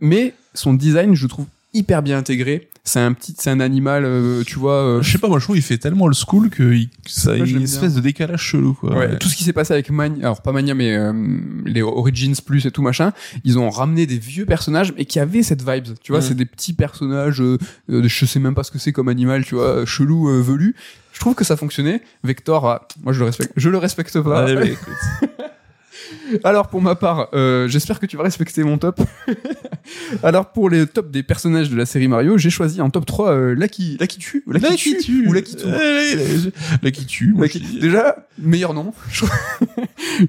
Mais 0.00 0.34
son 0.54 0.74
design, 0.74 1.14
je 1.14 1.26
trouve 1.26 1.46
hyper 1.74 2.02
bien 2.02 2.18
intégré. 2.18 2.68
C'est 2.84 2.98
un 2.98 3.12
petit, 3.12 3.32
c'est 3.38 3.48
un 3.50 3.60
animal, 3.60 4.04
euh, 4.04 4.42
tu 4.44 4.58
vois. 4.58 4.74
euh, 4.74 5.02
Je 5.02 5.12
sais 5.12 5.18
pas, 5.18 5.28
moi 5.28 5.38
je 5.38 5.44
trouve 5.44 5.56
il 5.56 5.62
fait 5.62 5.78
tellement 5.78 6.08
le 6.08 6.14
school 6.14 6.50
que 6.50 6.64
il- 6.72 6.90
ça 7.06 7.30
a 7.30 7.36
une 7.36 7.62
espèce 7.62 7.94
de 7.94 8.00
décalage 8.00 8.42
chelou, 8.42 8.74
quoi. 8.74 8.96
Ouais, 8.96 9.18
tout 9.18 9.28
ce 9.28 9.36
qui 9.36 9.44
s'est 9.44 9.52
passé 9.52 9.72
avec 9.72 9.88
Mania, 9.90 10.18
alors 10.24 10.42
pas 10.42 10.50
Mania, 10.50 10.74
mais 10.74 10.96
euh, 10.96 11.12
les 11.64 11.80
Origins 11.82 12.34
Plus 12.44 12.66
et 12.66 12.72
tout 12.72 12.82
machin, 12.82 13.12
ils 13.44 13.56
ont 13.56 13.70
ramené 13.70 14.06
des 14.06 14.18
vieux 14.18 14.46
personnages 14.46 14.92
et 14.98 15.04
qui 15.04 15.20
avaient 15.20 15.44
cette 15.44 15.62
vibe. 15.62 15.94
Tu 16.02 16.10
vois, 16.10 16.18
Mm. 16.18 16.24
c'est 16.24 16.34
des 16.34 16.44
petits 16.44 16.72
personnages, 16.72 17.40
euh, 17.40 17.56
euh, 17.88 18.02
je 18.08 18.26
sais 18.26 18.40
même 18.40 18.56
pas 18.56 18.64
ce 18.64 18.72
que 18.72 18.78
c'est 18.80 18.90
comme 18.92 19.08
animal, 19.08 19.44
tu 19.44 19.54
vois, 19.54 19.86
chelou, 19.86 20.28
euh, 20.28 20.40
velu. 20.42 20.74
Je 21.12 21.20
trouve 21.20 21.34
que 21.36 21.44
ça 21.44 21.56
fonctionnait. 21.56 22.02
Vector, 22.24 22.66
ah, 22.68 22.88
moi 23.04 23.12
je 23.12 23.20
le 23.20 23.26
respecte, 23.26 23.52
je 23.56 23.68
le 23.68 23.78
respecte 23.78 24.18
pas. 24.22 24.46
Mais 24.54 24.66
écoute. 24.72 25.30
Alors 26.44 26.68
pour 26.68 26.80
ma 26.82 26.94
part, 26.94 27.28
euh, 27.34 27.68
j'espère 27.68 27.98
que 28.00 28.06
tu 28.06 28.16
vas 28.16 28.22
respecter 28.24 28.62
mon 28.64 28.78
top. 28.78 29.00
Alors 30.22 30.52
pour 30.52 30.70
les 30.70 30.86
tops 30.86 31.10
des 31.10 31.22
personnages 31.22 31.70
de 31.70 31.76
la 31.76 31.86
série 31.86 32.08
Mario, 32.08 32.38
j'ai 32.38 32.50
choisi 32.50 32.80
en 32.80 32.90
top 32.90 33.06
3 33.06 33.30
euh, 33.32 33.54
Lucky, 33.54 33.96
Lucky 34.00 34.18
Tu, 34.18 34.42
ou 34.46 34.52
Lucky, 34.52 34.96
Tu, 34.98 35.26
ou 35.28 35.32
Lucky 35.32 35.56
Tu. 35.56 35.66
La 36.82 36.90
qui 36.90 37.06
tue. 37.06 37.32
moi. 37.34 37.46
Déjà, 37.80 38.26
meilleur 38.38 38.74
nom. 38.74 38.92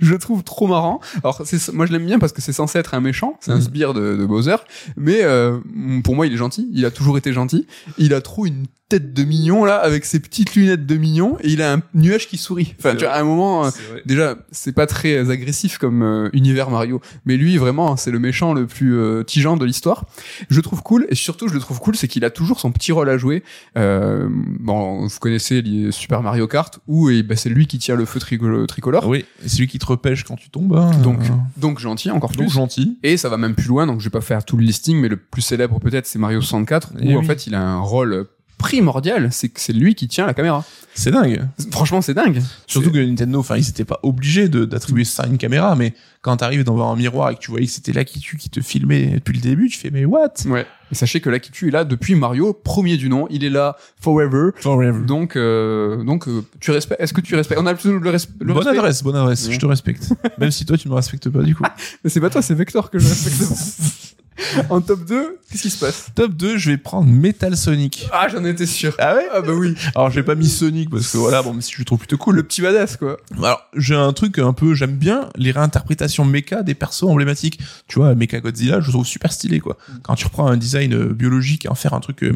Je, 0.01 0.11
le 0.11 0.17
trouve 0.19 0.43
trop 0.43 0.67
marrant. 0.67 1.01
Alors, 1.23 1.41
c'est, 1.45 1.71
moi, 1.73 1.85
je 1.85 1.91
l'aime 1.91 2.05
bien 2.05 2.19
parce 2.19 2.31
que 2.31 2.41
c'est 2.41 2.53
censé 2.53 2.77
être 2.79 2.93
un 2.93 3.01
méchant. 3.01 3.37
C'est 3.41 3.51
un 3.51 3.55
Mhm. 3.55 3.61
sbire 3.61 3.93
de, 3.93 4.15
de 4.15 4.25
Bowser. 4.25 4.55
Mais 4.97 5.19
euh, 5.23 5.57
pour 6.03 6.15
moi, 6.15 6.27
il 6.27 6.33
est 6.33 6.37
gentil. 6.37 6.69
Il 6.73 6.85
a 6.85 6.91
toujours 6.91 7.17
été 7.17 7.33
gentil. 7.33 7.67
Il 7.97 8.13
a 8.13 8.21
trop 8.21 8.45
une 8.45 8.65
tête 8.89 9.13
de 9.13 9.23
mignon, 9.23 9.65
là, 9.65 9.77
avec 9.77 10.05
ses 10.05 10.19
petites 10.19 10.55
lunettes 10.55 10.85
de 10.85 10.95
mignon. 10.95 11.37
Et 11.41 11.49
il 11.49 11.61
a 11.61 11.73
un 11.73 11.81
nuage 11.95 12.27
qui 12.27 12.37
sourit. 12.37 12.75
Enfin, 12.79 12.95
tu 12.95 13.05
vois, 13.05 13.13
à 13.13 13.19
un 13.19 13.23
moment... 13.23 13.65
euh. 13.65 13.69
Déjà, 14.05 14.35
c'est 14.51 14.73
pas 14.73 14.85
très 14.85 15.15
euh, 15.17 15.31
comme 15.77 16.01
euh, 16.03 16.29
univers 16.33 16.69
Mario, 16.69 17.01
mais 17.25 17.37
lui 17.37 17.57
vraiment, 17.57 17.95
c'est 17.97 18.11
le 18.11 18.19
méchant 18.19 18.53
le 18.53 18.67
plus 18.67 18.95
euh, 18.97 19.23
tigeant 19.23 19.57
de 19.57 19.65
l'histoire. 19.65 20.05
Je 20.49 20.55
le 20.55 20.61
trouve 20.61 20.81
cool 20.83 21.05
et 21.09 21.15
surtout, 21.15 21.47
je 21.47 21.53
le 21.53 21.59
trouve 21.59 21.79
cool, 21.79 21.95
c'est 21.95 22.07
qu'il 22.07 22.25
a 22.25 22.29
toujours 22.29 22.59
son 22.59 22.71
petit 22.71 22.91
rôle 22.91 23.09
à 23.09 23.17
jouer. 23.17 23.43
Euh, 23.77 24.27
bon, 24.29 25.05
vous 25.07 25.19
connaissez 25.19 25.61
les 25.61 25.91
Super 25.91 26.21
Mario 26.21 26.47
Kart 26.47 26.79
où 26.87 27.09
ben, 27.09 27.35
c'est 27.37 27.49
lui 27.49 27.67
qui 27.67 27.77
tire 27.79 27.95
le 27.95 28.05
feu 28.05 28.19
tricolo- 28.19 28.65
tricolore, 28.65 29.07
Oui, 29.07 29.25
et 29.43 29.49
c'est 29.49 29.59
lui 29.59 29.67
qui 29.67 29.79
te 29.79 29.85
repêche 29.85 30.23
quand 30.23 30.35
tu 30.35 30.49
tombes. 30.49 30.75
hein. 30.75 30.91
donc 31.03 31.19
donc 31.57 31.79
gentil 31.79 32.11
encore 32.11 32.31
plus. 32.31 32.39
donc 32.43 32.49
gentil. 32.51 32.97
Et 33.03 33.17
ça 33.17 33.29
va 33.29 33.37
même 33.37 33.55
plus 33.55 33.67
loin, 33.67 33.87
donc 33.87 33.99
je 33.99 34.05
vais 34.05 34.09
pas 34.11 34.21
faire 34.21 34.43
tout 34.45 34.57
le 34.57 34.63
listing, 34.63 34.97
mais 34.99 35.07
le 35.07 35.17
plus 35.17 35.41
célèbre 35.41 35.79
peut-être 35.79 36.05
c'est 36.05 36.19
Mario 36.19 36.41
64 36.41 36.91
où 36.93 36.97
Eh 37.01 37.15
en 37.15 37.19
oui. 37.19 37.25
fait 37.25 37.47
il 37.47 37.55
a 37.55 37.61
un 37.61 37.79
rôle 37.79 38.25
primordial, 38.57 39.29
c'est 39.31 39.49
que 39.49 39.59
c'est 39.59 39.73
lui 39.73 39.95
qui 39.95 40.07
tient 40.07 40.25
la 40.25 40.33
caméra. 40.33 40.63
C'est 40.95 41.11
dingue. 41.11 41.41
Franchement, 41.71 42.01
c'est 42.01 42.13
dingue. 42.13 42.41
Surtout 42.67 42.91
que 42.91 42.99
Nintendo, 42.99 43.39
enfin, 43.39 43.57
ils 43.57 43.67
étaient 43.67 43.83
pas 43.85 43.99
obligés 44.03 44.47
d'attribuer 44.47 45.03
ça 45.05 45.23
à 45.23 45.27
une 45.27 45.37
caméra, 45.39 45.75
mais 45.75 45.93
quand 46.21 46.37
t'arrives 46.37 46.63
devant 46.63 46.91
un 46.91 46.95
miroir 46.95 47.31
et 47.31 47.35
que 47.35 47.39
tu 47.39 47.49
voyais 47.51 47.65
que 47.65 47.71
c'était 47.71 47.93
là 47.93 48.05
qui 48.05 48.21
te 48.49 48.61
filmait 48.61 49.07
depuis 49.15 49.33
le 49.33 49.41
début, 49.41 49.69
tu 49.69 49.77
fais, 49.79 49.89
mais 49.89 50.05
what? 50.05 50.33
Ouais. 50.45 50.65
Et 50.91 50.95
sachez 50.95 51.19
que 51.19 51.29
l'Akitu 51.31 51.69
est 51.69 51.71
là 51.71 51.83
depuis 51.83 52.13
Mario, 52.13 52.53
premier 52.53 52.95
du 52.97 53.09
nom. 53.09 53.27
Il 53.31 53.43
est 53.43 53.49
là 53.49 53.75
forever. 53.99 54.51
Forever. 54.57 55.03
Donc, 55.05 55.35
euh, 55.35 56.03
donc, 56.03 56.27
euh, 56.27 56.43
tu 56.59 56.69
respectes. 56.69 57.01
Est-ce 57.01 57.13
que 57.13 57.21
tu 57.21 57.35
respectes? 57.35 57.59
On 57.59 57.65
a 57.65 57.73
plutôt 57.73 57.97
le, 57.97 58.11
resp- 58.11 58.29
le 58.39 58.53
Bonne 58.53 58.57
respect. 58.63 58.77
adresse, 58.77 59.01
bonne 59.03 59.15
adresse, 59.15 59.47
Ouais. 59.47 59.53
je 59.55 59.59
te 59.59 59.65
respecte. 59.65 60.09
Même 60.37 60.51
si 60.51 60.65
toi, 60.65 60.77
tu 60.77 60.87
me 60.89 60.93
respectes 60.93 61.27
pas, 61.29 61.41
du 61.41 61.55
coup. 61.55 61.63
Mais 62.03 62.09
c'est 62.11 62.21
pas 62.21 62.29
toi, 62.29 62.43
c'est 62.43 62.53
Vector 62.53 62.91
que 62.91 62.99
je 62.99 63.07
respecte. 63.09 64.13
En 64.69 64.81
top 64.81 65.05
2, 65.05 65.39
qu'est-ce 65.49 65.61
qui 65.61 65.69
se 65.69 65.77
passe? 65.79 66.07
Top 66.15 66.33
2, 66.33 66.57
je 66.57 66.71
vais 66.71 66.77
prendre 66.77 67.07
Metal 67.09 67.55
Sonic. 67.57 68.07
Ah, 68.11 68.27
j'en 68.29 68.43
étais 68.45 68.65
sûr. 68.65 68.95
Ah 68.99 69.15
ouais? 69.15 69.27
Ah 69.33 69.41
bah 69.41 69.53
oui. 69.53 69.75
Alors 69.95 70.09
j'ai 70.11 70.23
pas 70.23 70.35
mis 70.35 70.47
Sonic 70.49 70.89
parce 70.89 71.11
que 71.11 71.17
voilà, 71.17 71.41
bon, 71.41 71.53
mais 71.53 71.61
si 71.61 71.73
je 71.73 71.79
le 71.79 71.85
trouve 71.85 71.99
plutôt 71.99 72.17
cool. 72.17 72.35
Le 72.35 72.43
petit 72.43 72.61
badass, 72.61 72.97
quoi. 72.97 73.17
Alors 73.37 73.61
j'ai 73.75 73.95
un 73.95 74.11
truc 74.13 74.39
un 74.39 74.53
peu, 74.53 74.73
j'aime 74.73 74.95
bien 74.95 75.29
les 75.35 75.51
réinterprétations 75.51 76.25
méca 76.25 76.63
des 76.63 76.73
persos 76.75 77.03
emblématiques. 77.03 77.59
Tu 77.87 77.99
vois, 77.99 78.15
Mecha 78.15 78.39
Godzilla, 78.39 78.79
je 78.81 78.87
le 78.87 78.91
trouve 78.91 79.05
super 79.05 79.31
stylé 79.31 79.59
quoi. 79.59 79.77
Quand 80.03 80.15
tu 80.15 80.25
reprends 80.25 80.47
un 80.47 80.57
design 80.57 80.93
euh, 80.93 81.13
biologique 81.13 81.65
et 81.65 81.69
en 81.69 81.75
faire 81.75 81.93
un 81.93 81.99
truc 81.99 82.23
euh, 82.23 82.33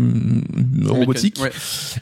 robotique. 0.85 1.39
Ouais. 1.41 1.51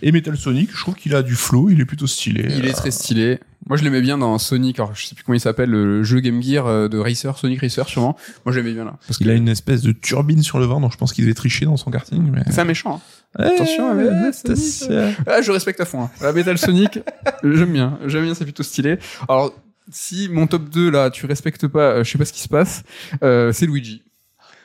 Et 0.01 0.11
Metal 0.11 0.37
Sonic, 0.37 0.69
je 0.73 0.79
trouve 0.79 0.95
qu'il 0.95 1.15
a 1.15 1.21
du 1.23 1.35
flow, 1.35 1.69
il 1.69 1.79
est 1.81 1.85
plutôt 1.85 2.07
stylé. 2.07 2.45
Il 2.49 2.65
est 2.65 2.69
Euh, 2.69 2.73
très 2.73 2.91
stylé. 2.91 3.39
Moi, 3.67 3.77
je 3.77 3.83
l'aimais 3.83 4.01
bien 4.01 4.17
dans 4.17 4.37
Sonic. 4.37 4.79
Alors, 4.79 4.93
je 4.95 5.05
sais 5.05 5.15
plus 5.15 5.23
comment 5.23 5.35
il 5.35 5.39
s'appelle, 5.39 5.69
le 5.69 6.03
jeu 6.03 6.19
Game 6.19 6.41
Gear 6.41 6.67
euh, 6.67 6.87
de 6.87 6.97
Racer, 6.97 7.37
Sonic 7.37 7.61
Racer, 7.61 7.87
sûrement. 7.87 8.15
Moi, 8.45 8.53
je 8.53 8.59
l'aimais 8.59 8.73
bien 8.73 8.85
là. 8.85 8.97
Parce 9.07 9.19
Il 9.19 9.29
a 9.29 9.33
une 9.33 9.49
espèce 9.49 9.81
de 9.81 9.91
turbine 9.91 10.43
sur 10.43 10.59
le 10.59 10.65
vent, 10.65 10.79
donc 10.79 10.91
je 10.91 10.97
pense 10.97 11.13
qu'il 11.13 11.23
devait 11.25 11.33
tricher 11.33 11.65
dans 11.65 11.77
son 11.77 11.89
karting. 11.91 12.29
Mais... 12.31 12.43
C'est 12.51 12.61
un 12.61 12.65
méchant. 12.65 13.01
hein. 13.37 13.43
Attention, 13.43 13.91
ouais, 13.91 14.03
ouais, 14.05 14.27
attention. 14.27 15.13
Ah, 15.27 15.41
je 15.41 15.51
respecte 15.51 15.81
à 15.81 15.85
fond. 15.85 16.03
Hein. 16.03 16.11
La 16.21 16.31
Metal 16.31 16.57
Sonic, 16.57 16.99
j'aime 17.43 17.73
bien. 17.73 17.99
J'aime 18.05 18.23
bien, 18.23 18.33
c'est 18.33 18.45
plutôt 18.45 18.63
stylé. 18.63 18.97
Alors, 19.27 19.53
si 19.91 20.29
mon 20.29 20.47
top 20.47 20.69
2, 20.69 20.89
là, 20.89 21.09
tu 21.09 21.25
respectes 21.25 21.67
pas, 21.67 21.91
euh, 21.91 22.03
je 22.03 22.11
sais 22.11 22.17
pas 22.17 22.25
ce 22.25 22.33
qui 22.33 22.41
se 22.41 22.47
passe, 22.47 22.83
euh, 23.23 23.51
c'est 23.51 23.65
Luigi. 23.65 24.03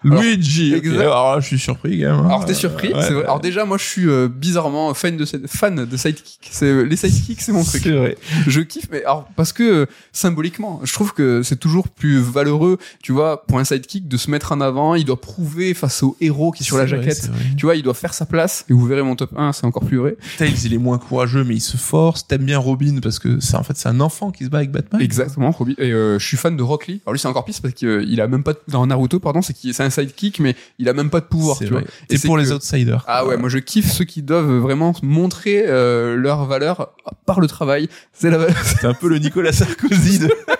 Luigi. 0.02 0.74
exact. 0.74 1.00
Alors 1.00 1.34
là, 1.34 1.40
je 1.40 1.46
suis 1.46 1.58
surpris 1.58 2.00
quand 2.00 2.06
même. 2.10 2.20
hein. 2.24 2.28
Alors, 2.28 2.44
t'es 2.46 2.54
surpris 2.54 2.92
Ouais, 2.92 3.02
c'est 3.02 3.12
vrai. 3.12 3.24
Alors, 3.24 3.40
déjà, 3.40 3.64
moi, 3.64 3.78
je 3.78 3.84
suis 3.84 4.08
euh, 4.08 4.28
bizarrement 4.28 4.92
fan 4.94 5.16
de, 5.16 5.24
fan 5.46 5.84
de 5.84 5.96
sidekick. 5.96 6.48
C'est, 6.50 6.84
les 6.84 6.96
sidekicks, 6.96 7.40
c'est 7.40 7.52
mon 7.52 7.64
truc. 7.64 7.82
C'est 7.82 7.90
vrai. 7.92 8.16
je 8.46 8.60
kiffe 8.60 8.88
mais 8.90 9.02
alors 9.04 9.28
parce 9.36 9.52
que 9.52 9.62
euh, 9.62 9.86
symboliquement 10.12 10.80
je 10.84 10.92
trouve 10.92 11.12
que 11.14 11.42
c'est 11.42 11.56
toujours 11.58 11.88
plus 11.88 12.18
valeureux 12.18 12.78
tu 13.02 13.12
vois 13.12 13.44
pour 13.46 13.58
un 13.58 13.64
sidekick 13.64 14.08
de 14.08 14.16
se 14.16 14.30
mettre 14.30 14.52
en 14.52 14.60
avant 14.60 14.94
il 14.94 15.04
doit 15.04 15.20
prouver 15.20 15.74
face 15.74 16.02
au 16.02 16.16
héros 16.20 16.50
qui 16.50 16.62
est 16.62 16.66
sur 16.66 16.76
la 16.76 16.84
vrai, 16.84 16.96
jaquette 17.02 17.30
tu 17.56 17.66
vois 17.66 17.76
il 17.76 17.82
doit 17.82 17.94
faire 17.94 18.14
sa 18.14 18.26
place 18.26 18.64
et 18.68 18.72
vous 18.72 18.84
verrez 18.86 19.02
mon 19.02 19.16
top 19.16 19.30
1 19.36 19.52
c'est 19.52 19.64
encore 19.66 19.84
plus 19.84 19.98
vrai 19.98 20.16
Tails, 20.38 20.54
il 20.64 20.74
est 20.74 20.78
moins 20.78 20.98
courageux, 20.98 21.44
mais 21.44 21.54
il 21.54 21.60
se 21.60 21.76
force. 21.76 22.26
T'aimes 22.26 22.44
bien 22.44 22.58
Robin 22.58 22.98
parce 23.02 23.18
que 23.18 23.40
c'est 23.40 23.56
en 23.56 23.62
fait 23.62 23.76
c'est 23.76 23.88
un 23.88 24.00
enfant 24.00 24.30
qui 24.30 24.44
se 24.44 24.50
bat 24.50 24.58
avec 24.58 24.70
Batman. 24.70 25.00
exactement 25.00 25.50
Robbie. 25.50 25.74
et 25.78 25.92
euh, 25.92 26.18
je 26.18 26.26
suis 26.26 26.36
fan 26.36 26.56
de 26.56 26.62
Rock 26.62 26.86
Lee 26.86 27.00
alors 27.06 27.12
lui 27.12 27.18
c'est 27.20 27.28
encore 27.28 27.44
pire 27.44 27.54
parce 27.62 27.74
qu'il 27.74 28.20
a 28.20 28.28
même 28.28 28.42
pas 28.42 28.52
de, 28.52 28.60
dans 28.68 28.86
Naruto 28.86 29.18
pardon 29.20 29.42
c'est 29.42 29.52
qu'il 29.54 29.72
c'est 29.74 29.82
un 29.84 29.89
sidekick 29.90 30.40
mais 30.40 30.54
il 30.78 30.88
a 30.88 30.92
même 30.92 31.10
pas 31.10 31.20
de 31.20 31.26
pouvoir 31.26 31.56
C'est 31.58 31.66
tu 31.66 31.72
vois. 31.72 31.82
Et 32.08 32.18
pour 32.18 32.36
que- 32.36 32.40
les 32.40 32.52
outsiders. 32.52 33.04
ah 33.06 33.24
ouais, 33.26 33.36
moi 33.36 33.48
je 33.48 33.58
kiffe 33.58 33.90
ceux 33.90 34.04
qui 34.04 34.22
doivent 34.22 34.50
vraiment 34.58 34.94
montrer 35.02 35.64
euh, 35.66 36.16
leur 36.16 36.44
valeur 36.46 36.92
par 37.26 37.40
le 37.40 37.46
travail. 37.46 37.88
C'est 38.12 38.30
la, 38.30 38.46
un 38.82 38.94
peu 38.94 39.08
le 39.08 39.18
Nicolas 39.18 39.52
Sarkozy 39.52 40.18
de. 40.20 40.30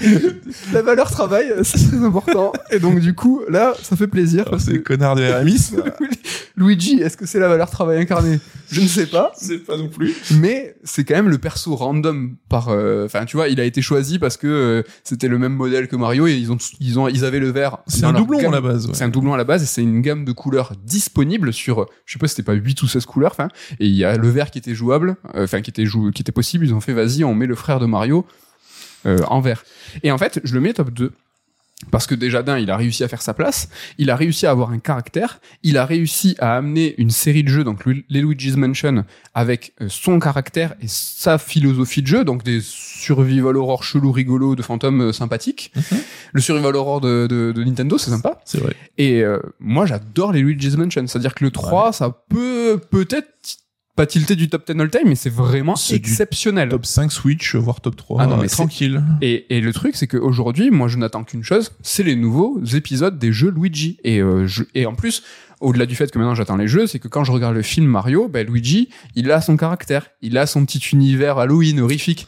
la 0.72 0.82
valeur 0.82 1.10
travail, 1.10 1.46
c'est 1.62 1.88
très 1.88 2.04
important. 2.04 2.52
Et 2.70 2.78
donc 2.78 3.00
du 3.00 3.14
coup, 3.14 3.42
là, 3.48 3.74
ça 3.82 3.96
fait 3.96 4.06
plaisir. 4.06 4.44
parce 4.50 4.64
c'est 4.64 4.72
que 4.74 4.78
connard 4.78 5.16
de 5.16 5.24
RMI. 5.24 5.56
Luigi, 6.56 7.00
est-ce 7.02 7.16
que 7.18 7.26
c'est 7.26 7.38
la 7.38 7.48
valeur 7.48 7.68
travail 7.70 7.98
incarnée? 7.98 8.40
Je 8.70 8.80
ne 8.80 8.86
sais 8.86 9.06
pas, 9.06 9.32
C'est 9.36 9.58
pas 9.58 9.76
non 9.76 9.88
plus. 9.88 10.14
mais 10.40 10.74
c'est 10.84 11.04
quand 11.04 11.14
même 11.14 11.28
le 11.28 11.38
perso 11.38 11.74
random 11.76 12.36
par. 12.48 12.68
euh, 12.70 13.04
Enfin, 13.04 13.24
tu 13.26 13.36
vois, 13.36 13.48
il 13.48 13.60
a 13.60 13.64
été 13.64 13.82
choisi 13.82 14.18
parce 14.18 14.36
que 14.36 14.46
euh, 14.46 14.82
c'était 15.04 15.28
le 15.28 15.38
même 15.38 15.52
modèle 15.52 15.86
que 15.86 15.96
Mario 15.96 16.26
et 16.26 16.34
ils 16.34 16.50
ont, 16.50 16.56
ils 16.80 16.98
ont, 16.98 17.08
ils 17.08 17.24
avaient 17.24 17.38
le 17.40 17.50
vert. 17.50 17.78
C'est 17.86 18.04
un 18.04 18.12
doublon 18.12 18.38
gamme. 18.40 18.52
à 18.54 18.56
la 18.56 18.60
base. 18.62 18.86
ouais. 18.86 18.94
C'est 18.94 19.04
un 19.04 19.08
doublon 19.10 19.34
à 19.34 19.36
la 19.36 19.44
base 19.44 19.62
et 19.62 19.66
c'est 19.66 19.82
une 19.82 20.00
gamme 20.00 20.24
de 20.24 20.32
couleurs 20.32 20.72
disponible 20.84 21.52
sur, 21.52 21.82
euh, 21.82 21.86
je 22.06 22.14
sais 22.14 22.18
pas, 22.18 22.26
si 22.26 22.34
c'était 22.36 22.46
pas 22.46 22.54
8 22.54 22.82
ou 22.82 22.88
16 22.88 23.04
couleurs, 23.06 23.32
enfin, 23.32 23.48
et 23.78 23.86
il 23.86 23.94
y 23.94 24.04
a 24.04 24.16
le 24.16 24.28
vert 24.28 24.50
qui 24.50 24.58
était 24.58 24.74
jouable, 24.74 25.16
euh, 25.34 25.44
enfin, 25.44 25.60
qui 25.60 25.70
était 25.70 25.84
jou 25.86 26.10
qui 26.10 26.22
était 26.22 26.32
possible, 26.32 26.64
ils 26.64 26.72
ont 26.74 26.80
fait, 26.80 26.92
vas-y, 26.94 27.22
on 27.22 27.34
met 27.34 27.46
le 27.46 27.54
frère 27.54 27.80
de 27.80 27.86
Mario, 27.86 28.24
euh, 29.06 29.18
en 29.28 29.40
vert. 29.40 29.64
Et 30.02 30.10
en 30.10 30.18
fait, 30.18 30.40
je 30.44 30.54
le 30.54 30.60
mets 30.60 30.72
top 30.72 30.90
2. 30.90 31.12
Parce 31.90 32.06
que 32.06 32.14
déjà 32.14 32.42
d'un, 32.42 32.58
il 32.58 32.70
a 32.70 32.76
réussi 32.76 33.04
à 33.04 33.08
faire 33.08 33.20
sa 33.20 33.34
place, 33.34 33.68
il 33.98 34.08
a 34.08 34.16
réussi 34.16 34.46
à 34.46 34.50
avoir 34.50 34.70
un 34.70 34.78
caractère, 34.78 35.40
il 35.62 35.76
a 35.76 35.84
réussi 35.84 36.34
à 36.38 36.56
amener 36.56 36.94
une 36.96 37.10
série 37.10 37.44
de 37.44 37.48
jeux, 37.48 37.64
donc 37.64 37.84
les 37.84 38.22
Luigi's 38.22 38.56
Mansion, 38.56 39.04
avec 39.34 39.74
euh, 39.82 39.86
son 39.90 40.18
caractère 40.18 40.74
et 40.80 40.86
sa 40.88 41.36
philosophie 41.36 42.00
de 42.00 42.06
jeu, 42.06 42.24
donc 42.24 42.42
des 42.44 42.60
survival 42.62 43.58
horror 43.58 43.84
chelou 43.84 44.10
rigolo 44.10 44.56
de 44.56 44.62
fantômes 44.62 45.02
euh, 45.02 45.12
sympathiques. 45.12 45.70
Mhm. 45.76 45.98
Le 46.32 46.40
survival 46.40 46.76
horror 46.76 47.02
de, 47.02 47.26
de, 47.28 47.52
de 47.52 47.64
Nintendo, 47.64 47.98
c'est 47.98 48.10
sympa. 48.10 48.40
C'est 48.46 48.58
vrai. 48.58 48.74
Et 48.96 49.22
euh, 49.22 49.38
moi, 49.60 49.84
j'adore 49.84 50.32
les 50.32 50.40
Luigi's 50.40 50.78
Mansion. 50.78 51.06
C'est-à-dire 51.06 51.34
que 51.34 51.44
le 51.44 51.50
3, 51.50 51.92
ça 51.92 52.10
peut 52.30 52.80
peut-être 52.90 53.28
pas 53.96 54.06
tilter 54.06 54.36
du 54.36 54.48
top 54.48 54.70
10 54.70 54.80
all 54.80 54.90
time, 54.90 55.02
mais 55.06 55.14
c'est 55.14 55.32
vraiment 55.32 55.74
exceptionnel. 55.90 56.68
Top 56.68 56.86
5 56.86 57.10
Switch, 57.10 57.56
voire 57.56 57.80
top 57.80 57.96
3. 57.96 58.22
Ah 58.22 58.26
non, 58.26 58.36
mais 58.36 58.44
euh, 58.44 58.48
tranquille. 58.48 59.02
Et, 59.22 59.56
et 59.56 59.60
le 59.60 59.72
truc, 59.72 59.96
c'est 59.96 60.06
qu'aujourd'hui, 60.06 60.70
moi, 60.70 60.86
je 60.88 60.98
n'attends 60.98 61.24
qu'une 61.24 61.42
chose, 61.42 61.72
c'est 61.82 62.02
les 62.02 62.14
nouveaux 62.16 62.62
épisodes 62.64 63.18
des 63.18 63.32
jeux 63.32 63.50
Luigi. 63.50 63.98
Et, 64.04 64.20
euh, 64.20 64.46
je, 64.46 64.64
et 64.74 64.86
en 64.86 64.94
plus, 64.94 65.22
au-delà 65.60 65.86
du 65.86 65.94
fait 65.96 66.10
que 66.10 66.18
maintenant 66.18 66.34
j'attends 66.34 66.56
les 66.58 66.68
jeux, 66.68 66.86
c'est 66.86 66.98
que 66.98 67.08
quand 67.08 67.24
je 67.24 67.32
regarde 67.32 67.54
le 67.54 67.62
film 67.62 67.86
Mario, 67.86 68.28
ben, 68.28 68.46
Luigi, 68.46 68.90
il 69.14 69.30
a 69.32 69.40
son 69.40 69.56
caractère, 69.56 70.08
il 70.20 70.36
a 70.38 70.46
son 70.46 70.64
petit 70.66 70.78
univers 70.92 71.38
Halloween 71.38 71.80
horrifique. 71.80 72.26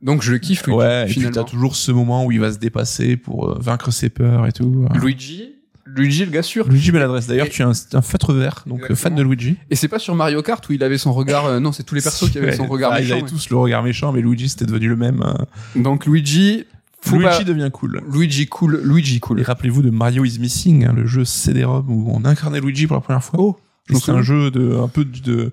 Donc 0.00 0.22
je 0.22 0.30
le 0.30 0.38
kiffe, 0.38 0.64
Luigi, 0.66 0.78
Ouais, 0.78 1.02
et 1.02 1.04
puis 1.06 1.14
finalement. 1.14 1.34
t'as 1.42 1.50
toujours 1.50 1.74
ce 1.74 1.90
moment 1.90 2.24
où 2.24 2.30
il 2.30 2.38
va 2.38 2.52
se 2.52 2.58
dépasser 2.58 3.16
pour 3.16 3.50
euh, 3.50 3.58
vaincre 3.60 3.90
ses 3.90 4.10
peurs 4.10 4.46
et 4.46 4.52
tout. 4.52 4.86
Luigi, 4.94 5.56
Luigi 5.96 6.24
le 6.24 6.30
gars 6.30 6.42
sûr. 6.42 6.68
Luigi 6.68 6.92
Maladresse. 6.92 7.26
D'ailleurs, 7.26 7.46
Et- 7.46 7.50
tu 7.50 7.62
es 7.62 7.64
un, 7.64 7.72
un 7.92 8.02
feutre 8.02 8.32
vert, 8.32 8.64
donc 8.66 8.92
fan 8.94 9.14
de 9.14 9.22
Luigi. 9.22 9.56
Et 9.70 9.76
c'est 9.76 9.88
pas 9.88 9.98
sur 9.98 10.14
Mario 10.14 10.42
Kart 10.42 10.66
où 10.68 10.72
il 10.72 10.82
avait 10.84 10.98
son 10.98 11.12
regard. 11.12 11.46
euh, 11.46 11.60
non, 11.60 11.72
c'est 11.72 11.82
tous 11.82 11.94
les 11.94 12.02
persos 12.02 12.30
qui 12.30 12.38
avaient 12.38 12.54
son 12.56 12.66
regard 12.66 12.92
Ah, 12.92 13.00
Ils 13.00 13.04
méchant. 13.04 13.18
avaient 13.18 13.28
tous 13.28 13.50
le 13.50 13.56
regard 13.56 13.82
méchant, 13.82 14.12
mais 14.12 14.20
Luigi 14.20 14.48
c'était 14.48 14.66
devenu 14.66 14.88
le 14.88 14.96
même. 14.96 15.22
hein. 15.22 15.46
Donc 15.76 16.06
Luigi, 16.06 16.64
Luigi 17.10 17.22
pas- 17.24 17.44
devient 17.44 17.70
cool. 17.72 18.02
Luigi 18.12 18.46
cool, 18.46 18.80
Luigi 18.84 19.16
Et 19.16 19.20
cool. 19.20 19.40
rappelez-vous 19.42 19.82
de 19.82 19.90
Mario 19.90 20.24
is 20.24 20.38
Missing, 20.40 20.84
hein, 20.86 20.92
le 20.96 21.06
jeu 21.06 21.24
CD-ROM 21.24 21.86
où 21.88 22.10
on 22.12 22.24
incarnait 22.24 22.60
Luigi 22.60 22.86
pour 22.86 22.96
la 22.96 23.00
première 23.02 23.22
fois. 23.24 23.38
Oh, 23.40 23.56
je 23.88 23.94
m'en 23.94 24.00
c'est 24.00 24.10
un 24.12 24.22
jeu 24.22 24.50
de 24.50 24.76
un 24.76 24.88
peu 24.88 25.04
de, 25.04 25.18
de 25.20 25.52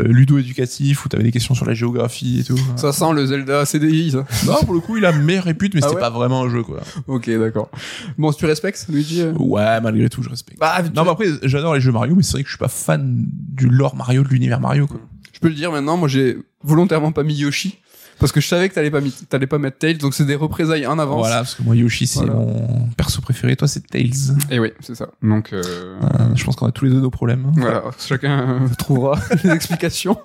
euh, 0.00 0.04
ludo-éducatif 0.04 1.04
où 1.04 1.08
t'avais 1.08 1.22
des 1.24 1.32
questions 1.32 1.54
sur 1.54 1.64
la 1.66 1.74
géographie 1.74 2.40
et 2.40 2.44
tout. 2.44 2.58
Ça 2.76 2.92
sent 2.92 3.12
le 3.14 3.26
Zelda 3.26 3.64
CDI, 3.66 4.12
ça. 4.12 4.24
Non, 4.46 4.62
pour 4.64 4.74
le 4.74 4.80
coup, 4.80 4.96
il 4.96 5.04
a 5.04 5.12
meilleure 5.12 5.44
répute, 5.44 5.74
mais 5.74 5.80
Ah 5.82 5.86
c'était 5.88 5.96
ouais 5.96 6.00
pas 6.00 6.10
vraiment 6.10 6.42
un 6.42 6.48
jeu, 6.48 6.62
quoi. 6.62 6.80
Ok, 7.06 7.28
d'accord. 7.30 7.70
Bon, 8.18 8.30
si 8.32 8.38
tu 8.38 8.46
respectes 8.46 8.86
Luigi. 8.88 9.20
euh 9.22 9.32
Ouais, 9.32 9.80
malgré 9.80 10.08
tout, 10.08 10.22
je 10.22 10.28
respecte. 10.28 10.58
Bah, 10.58 10.82
Non, 10.94 11.04
mais 11.04 11.10
après, 11.10 11.26
j'adore 11.42 11.74
les 11.74 11.80
jeux 11.80 11.92
Mario, 11.92 12.14
mais 12.14 12.22
c'est 12.22 12.32
vrai 12.32 12.42
que 12.42 12.48
je 12.48 12.54
suis 12.54 12.58
pas 12.58 12.68
fan 12.68 13.24
du 13.28 13.68
lore 13.68 13.96
Mario, 13.96 14.22
de 14.22 14.28
l'univers 14.28 14.60
Mario, 14.60 14.86
quoi. 14.86 15.00
je 15.32 15.40
peux 15.40 15.48
le 15.48 15.54
dire 15.54 15.70
maintenant. 15.72 15.96
Moi, 15.96 16.08
j'ai 16.08 16.38
volontairement 16.62 17.10
pas 17.12 17.22
mis 17.24 17.34
Yoshi 17.34 17.78
parce 18.22 18.32
que 18.32 18.40
je 18.40 18.46
savais 18.48 18.68
que 18.68 18.74
t'allais 18.74 18.90
pas, 18.90 19.00
t'allais 19.28 19.46
pas 19.46 19.58
mettre 19.58 19.76
Tails, 19.78 19.98
donc 19.98 20.14
c'est 20.14 20.24
des 20.24 20.34
représailles 20.36 20.86
en 20.86 20.98
avance. 20.98 21.18
Voilà, 21.18 21.36
parce 21.36 21.54
que 21.56 21.62
moi, 21.62 21.76
Yoshi, 21.76 22.06
c'est 22.06 22.20
Voilà. 22.20 22.34
mon 22.34 22.88
perso 22.96 23.20
préféré. 23.20 23.56
Toi, 23.56 23.68
c'est 23.68 23.86
Tails. 23.86 24.12
Et 24.50 24.58
oui, 24.58 24.70
c'est 24.80 24.94
ça. 24.94 25.08
Donc. 25.22 25.52
Euh... 25.52 25.62
Euh, 25.62 26.34
je 26.34 26.44
pense 26.44 26.56
qu'on 26.56 26.66
a 26.66 26.72
tous 26.72 26.84
les 26.86 26.90
deux 26.92 27.00
nos 27.00 27.10
problèmes. 27.10 27.52
Voilà, 27.56 27.82
chacun 27.98 28.60
trouvera 28.78 29.18
les 29.44 29.50
explications. 29.50 30.16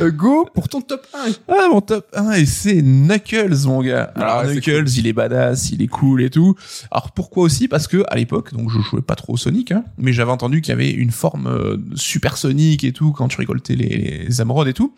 Euh, 0.00 0.10
go 0.10 0.48
pour 0.54 0.68
ton 0.68 0.80
top 0.80 1.06
1. 1.14 1.30
Ah, 1.48 1.68
mon 1.70 1.80
top 1.80 2.06
1, 2.14 2.32
et 2.32 2.46
c'est 2.46 2.82
Knuckles, 2.82 3.66
mon 3.66 3.82
gars. 3.82 4.12
Alors, 4.14 4.36
Ah, 4.40 4.42
c'est 4.46 4.54
Knuckles, 4.54 4.90
il 4.98 5.06
est 5.06 5.12
badass, 5.12 5.70
il 5.70 5.82
est 5.82 5.86
cool 5.88 6.22
et 6.22 6.30
tout. 6.30 6.54
Alors, 6.90 7.12
pourquoi 7.12 7.44
aussi? 7.44 7.68
Parce 7.68 7.88
que, 7.88 8.04
à 8.08 8.16
l'époque, 8.16 8.52
donc, 8.52 8.70
je 8.70 8.80
jouais 8.80 9.00
pas 9.02 9.14
trop 9.14 9.32
au 9.34 9.36
Sonic, 9.36 9.72
hein, 9.72 9.84
mais 9.98 10.12
j'avais 10.12 10.30
entendu 10.30 10.60
qu'il 10.60 10.70
y 10.70 10.74
avait 10.74 10.90
une 10.90 11.10
forme 11.10 11.46
euh, 11.46 11.76
super 11.94 12.36
Sonic 12.36 12.84
et 12.84 12.92
tout, 12.92 13.12
quand 13.12 13.28
tu 13.28 13.38
récoltais 13.38 13.74
les, 13.74 14.24
les 14.28 14.40
émeraudes 14.40 14.68
et 14.68 14.74
tout. 14.74 14.94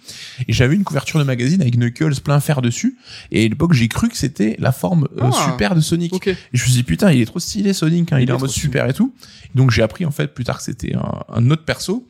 Et 0.49 0.53
j'avais 0.53 0.74
une 0.74 0.85
couverture 0.85 1.18
de 1.18 1.24
magazine 1.24 1.61
avec 1.62 1.74
Knuckles 1.77 2.20
plein 2.22 2.41
fer 2.41 2.62
dessus. 2.62 2.97
Et 3.31 3.45
à 3.45 3.49
l'époque, 3.49 3.72
j'ai 3.72 3.89
cru 3.89 4.09
que 4.09 4.16
c'était 4.16 4.57
la 4.59 4.72
forme 4.72 5.09
euh, 5.18 5.31
Ah. 5.33 5.51
super 5.51 5.75
de 5.75 5.81
Sonic. 5.81 6.12
Et 6.27 6.37
je 6.53 6.62
me 6.62 6.66
suis 6.66 6.72
dit, 6.72 6.83
putain, 6.83 7.12
il 7.12 7.20
est 7.20 7.27
trop 7.27 7.39
stylé, 7.39 7.72
Sonic, 7.72 8.12
hein, 8.12 8.18
il, 8.18 8.25
Il 8.25 8.29
est 8.31 8.33
en 8.33 8.39
mode 8.39 8.51
super 8.51 8.89
et 8.89 8.93
tout. 8.95 9.14
Donc, 9.55 9.70
j'ai 9.70 9.83
appris, 9.83 10.05
en 10.05 10.11
fait, 10.11 10.29
plus 10.35 10.45
tard 10.45 10.59
que 10.59 10.62
c'était 10.64 10.95
un, 10.95 11.22
un 11.29 11.51
autre 11.51 11.64
perso. 11.64 12.07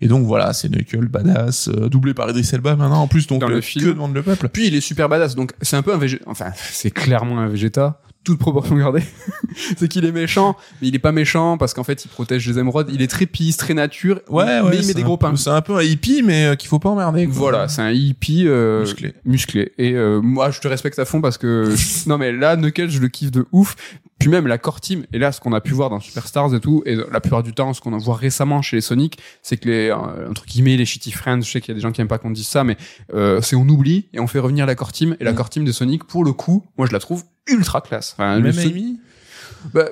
Et 0.00 0.06
donc, 0.08 0.26
voilà, 0.26 0.52
c'est 0.52 0.68
Knuckles, 0.68 1.08
badass, 1.08 1.68
euh, 1.68 1.88
doublé 1.88 2.14
par 2.14 2.30
Idris 2.30 2.48
Elba 2.52 2.76
maintenant, 2.76 3.02
en 3.02 3.08
plus, 3.08 3.26
donc, 3.26 3.40
Dans 3.40 3.48
le 3.48 3.56
euh, 3.56 3.60
film. 3.60 3.84
que 3.84 3.90
demande 3.90 4.14
le 4.14 4.22
peuple. 4.22 4.48
Puis 4.48 4.68
il 4.68 4.74
est 4.74 4.80
super 4.80 5.08
badass, 5.08 5.34
donc 5.34 5.52
c'est 5.60 5.76
un 5.76 5.82
peu 5.82 5.92
un 5.92 5.98
végéta. 5.98 6.24
Enfin, 6.28 6.52
c'est 6.70 6.90
clairement 6.92 7.38
un 7.40 7.48
végéta. 7.48 8.00
Toute 8.24 8.38
proportion 8.38 8.76
gardée. 8.76 9.02
c'est 9.76 9.88
qu'il 9.88 10.04
est 10.04 10.12
méchant, 10.12 10.56
mais 10.82 10.88
il 10.88 10.94
est 10.94 10.98
pas 10.98 11.12
méchant 11.12 11.56
parce 11.56 11.72
qu'en 11.72 11.84
fait 11.84 12.04
il 12.04 12.08
protège 12.08 12.46
les 12.46 12.58
émeraudes. 12.58 12.90
Il 12.92 13.00
est 13.00 13.06
très 13.06 13.26
pisse, 13.26 13.56
très 13.56 13.74
nature. 13.74 14.20
Ouais, 14.28 14.44
ouais. 14.44 14.70
Mais 14.70 14.76
il 14.78 14.86
met 14.86 14.94
des 14.94 15.02
gros 15.02 15.16
pains. 15.16 15.34
C'est 15.36 15.50
un 15.50 15.62
peu 15.62 15.74
un 15.76 15.82
hippie, 15.82 16.22
mais 16.22 16.46
euh, 16.46 16.54
qu'il 16.54 16.68
faut 16.68 16.78
pas 16.78 16.90
emmerder. 16.90 17.24
quoi. 17.26 17.34
Voilà, 17.34 17.68
c'est 17.68 17.80
un 17.82 17.90
hippie 17.90 18.44
euh, 18.46 18.80
Musclé. 18.80 19.14
musclé. 19.24 19.72
Et 19.78 19.92
euh, 19.94 20.20
moi, 20.20 20.50
je 20.50 20.60
te 20.60 20.68
respecte 20.68 20.98
à 20.98 21.04
fond 21.04 21.20
parce 21.20 21.38
que 21.38 21.72
non 22.08 22.18
mais 22.18 22.32
là, 22.32 22.56
Knuckles, 22.56 22.90
je 22.90 23.00
le 23.00 23.08
kiffe 23.08 23.30
de 23.30 23.46
ouf. 23.52 23.76
Puis 24.18 24.28
même 24.30 24.46
la 24.48 24.58
core 24.58 24.80
team. 24.80 25.06
Et 25.12 25.18
là, 25.18 25.30
ce 25.30 25.40
qu'on 25.40 25.52
a 25.52 25.60
pu 25.60 25.72
voir 25.74 25.90
dans 25.90 26.00
Superstars 26.00 26.52
et 26.54 26.60
tout, 26.60 26.82
et 26.86 26.96
la 26.96 27.20
plupart 27.20 27.42
du 27.44 27.52
temps, 27.52 27.72
ce 27.72 27.80
qu'on 27.80 27.92
en 27.92 27.98
voit 27.98 28.16
récemment 28.16 28.62
chez 28.62 28.76
les 28.76 28.80
Sonic, 28.80 29.18
c'est 29.42 29.56
que 29.58 29.68
les 29.68 29.90
euh, 29.90 30.28
entre 30.28 30.44
guillemets 30.44 30.76
les 30.76 30.84
shitty 30.86 31.12
friends, 31.12 31.40
je 31.42 31.50
sais 31.52 31.60
qu'il 31.60 31.68
y 31.68 31.72
a 31.72 31.74
des 31.76 31.80
gens 31.80 31.92
qui 31.92 32.00
aiment 32.00 32.08
pas 32.08 32.18
qu'on 32.18 32.30
dise 32.32 32.48
ça, 32.48 32.64
mais 32.64 32.76
euh, 33.14 33.40
c'est 33.42 33.54
on 33.54 33.68
oublie 33.68 34.08
et 34.12 34.18
on 34.20 34.26
fait 34.26 34.40
revenir 34.40 34.66
la 34.66 34.74
core 34.74 34.90
team. 34.92 35.16
Et 35.20 35.24
la 35.24 35.32
Mm. 35.32 35.36
core 35.36 35.50
team 35.50 35.64
de 35.64 35.70
Sonic, 35.72 36.02
pour 36.04 36.24
le 36.24 36.32
coup, 36.32 36.64
moi 36.76 36.86
je 36.88 36.92
la 36.92 36.98
trouve 36.98 37.22
ultra 37.46 37.80
classe. 37.80 38.14
Enfin, 38.14 38.40
Même 38.40 38.58
Amy? 38.58 38.98
Bah, 39.72 39.86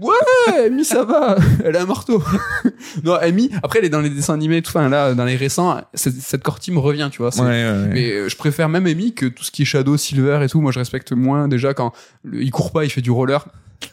ouais, 0.00 0.66
Amy, 0.66 0.84
ça 0.84 1.04
va. 1.04 1.36
Elle 1.64 1.76
a 1.76 1.82
un 1.82 1.86
marteau. 1.86 2.22
non, 3.04 3.14
Amy, 3.14 3.50
après, 3.62 3.78
elle 3.80 3.86
est 3.86 3.90
dans 3.90 4.00
les 4.00 4.10
dessins 4.10 4.34
animés, 4.34 4.62
tout, 4.62 4.70
enfin, 4.70 4.88
là, 4.88 5.14
dans 5.14 5.24
les 5.24 5.36
récents, 5.36 5.80
cette, 5.94 6.14
cette 6.14 6.42
core 6.42 6.60
team 6.60 6.78
revient, 6.78 7.08
tu 7.10 7.18
vois. 7.18 7.34
Ouais, 7.38 7.44
ouais. 7.46 7.88
Mais 7.92 8.12
euh, 8.12 8.28
je 8.28 8.36
préfère 8.36 8.68
même 8.68 8.86
Amy 8.86 9.14
que 9.14 9.26
tout 9.26 9.44
ce 9.44 9.50
qui 9.50 9.62
est 9.62 9.64
Shadow, 9.64 9.96
Silver 9.96 10.40
et 10.42 10.48
tout. 10.48 10.60
Moi, 10.60 10.72
je 10.72 10.78
respecte 10.78 11.12
moins 11.12 11.48
déjà 11.48 11.74
quand 11.74 11.92
le- 12.22 12.42
il 12.42 12.50
court 12.50 12.72
pas, 12.72 12.84
il 12.84 12.90
fait 12.90 13.00
du 13.02 13.10
roller. 13.10 13.46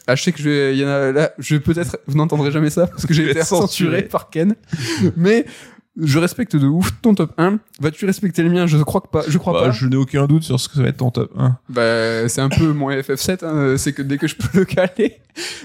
Ah, 0.07 0.15
je 0.15 0.23
sais 0.23 0.31
que 0.31 0.39
je 0.39 0.49
vais, 0.49 0.73
il 0.75 0.79
y 0.79 0.85
en 0.85 0.89
a 0.89 1.11
là, 1.11 1.31
je 1.37 1.55
vais 1.55 1.59
peut-être, 1.59 1.97
vous 2.07 2.15
n'entendrez 2.17 2.51
jamais 2.51 2.69
ça 2.69 2.87
parce 2.87 3.05
que 3.05 3.13
j'ai 3.13 3.29
été 3.29 3.43
censuré 3.43 4.03
par 4.03 4.29
Ken. 4.29 4.55
Mais 5.17 5.45
je 6.01 6.19
respecte 6.19 6.55
de 6.55 6.67
ouf 6.67 6.91
ton 7.01 7.13
top 7.15 7.31
1. 7.37 7.59
Vas-tu 7.79 8.05
respecter 8.05 8.43
le 8.43 8.49
mien? 8.49 8.67
Je 8.67 8.77
crois 8.77 9.01
que 9.01 9.07
pas. 9.07 9.23
Je 9.27 9.37
crois 9.37 9.53
Bah, 9.53 9.61
pas. 9.67 9.71
je 9.71 9.85
n'ai 9.85 9.95
aucun 9.95 10.25
doute 10.27 10.43
sur 10.43 10.59
ce 10.59 10.67
que 10.67 10.75
ça 10.75 10.81
va 10.81 10.89
être 10.89 10.97
ton 10.97 11.11
top 11.11 11.31
1. 11.37 11.57
Bah, 11.69 12.27
c'est 12.29 12.41
un 12.41 12.49
peu 12.49 12.73
mon 12.73 12.89
FF7. 12.91 13.45
Hein, 13.45 13.77
c'est 13.77 13.93
que 13.93 14.01
dès 14.01 14.17
que 14.17 14.27
je 14.27 14.35
peux 14.35 14.47
le 14.59 14.65
caler, 14.65 15.17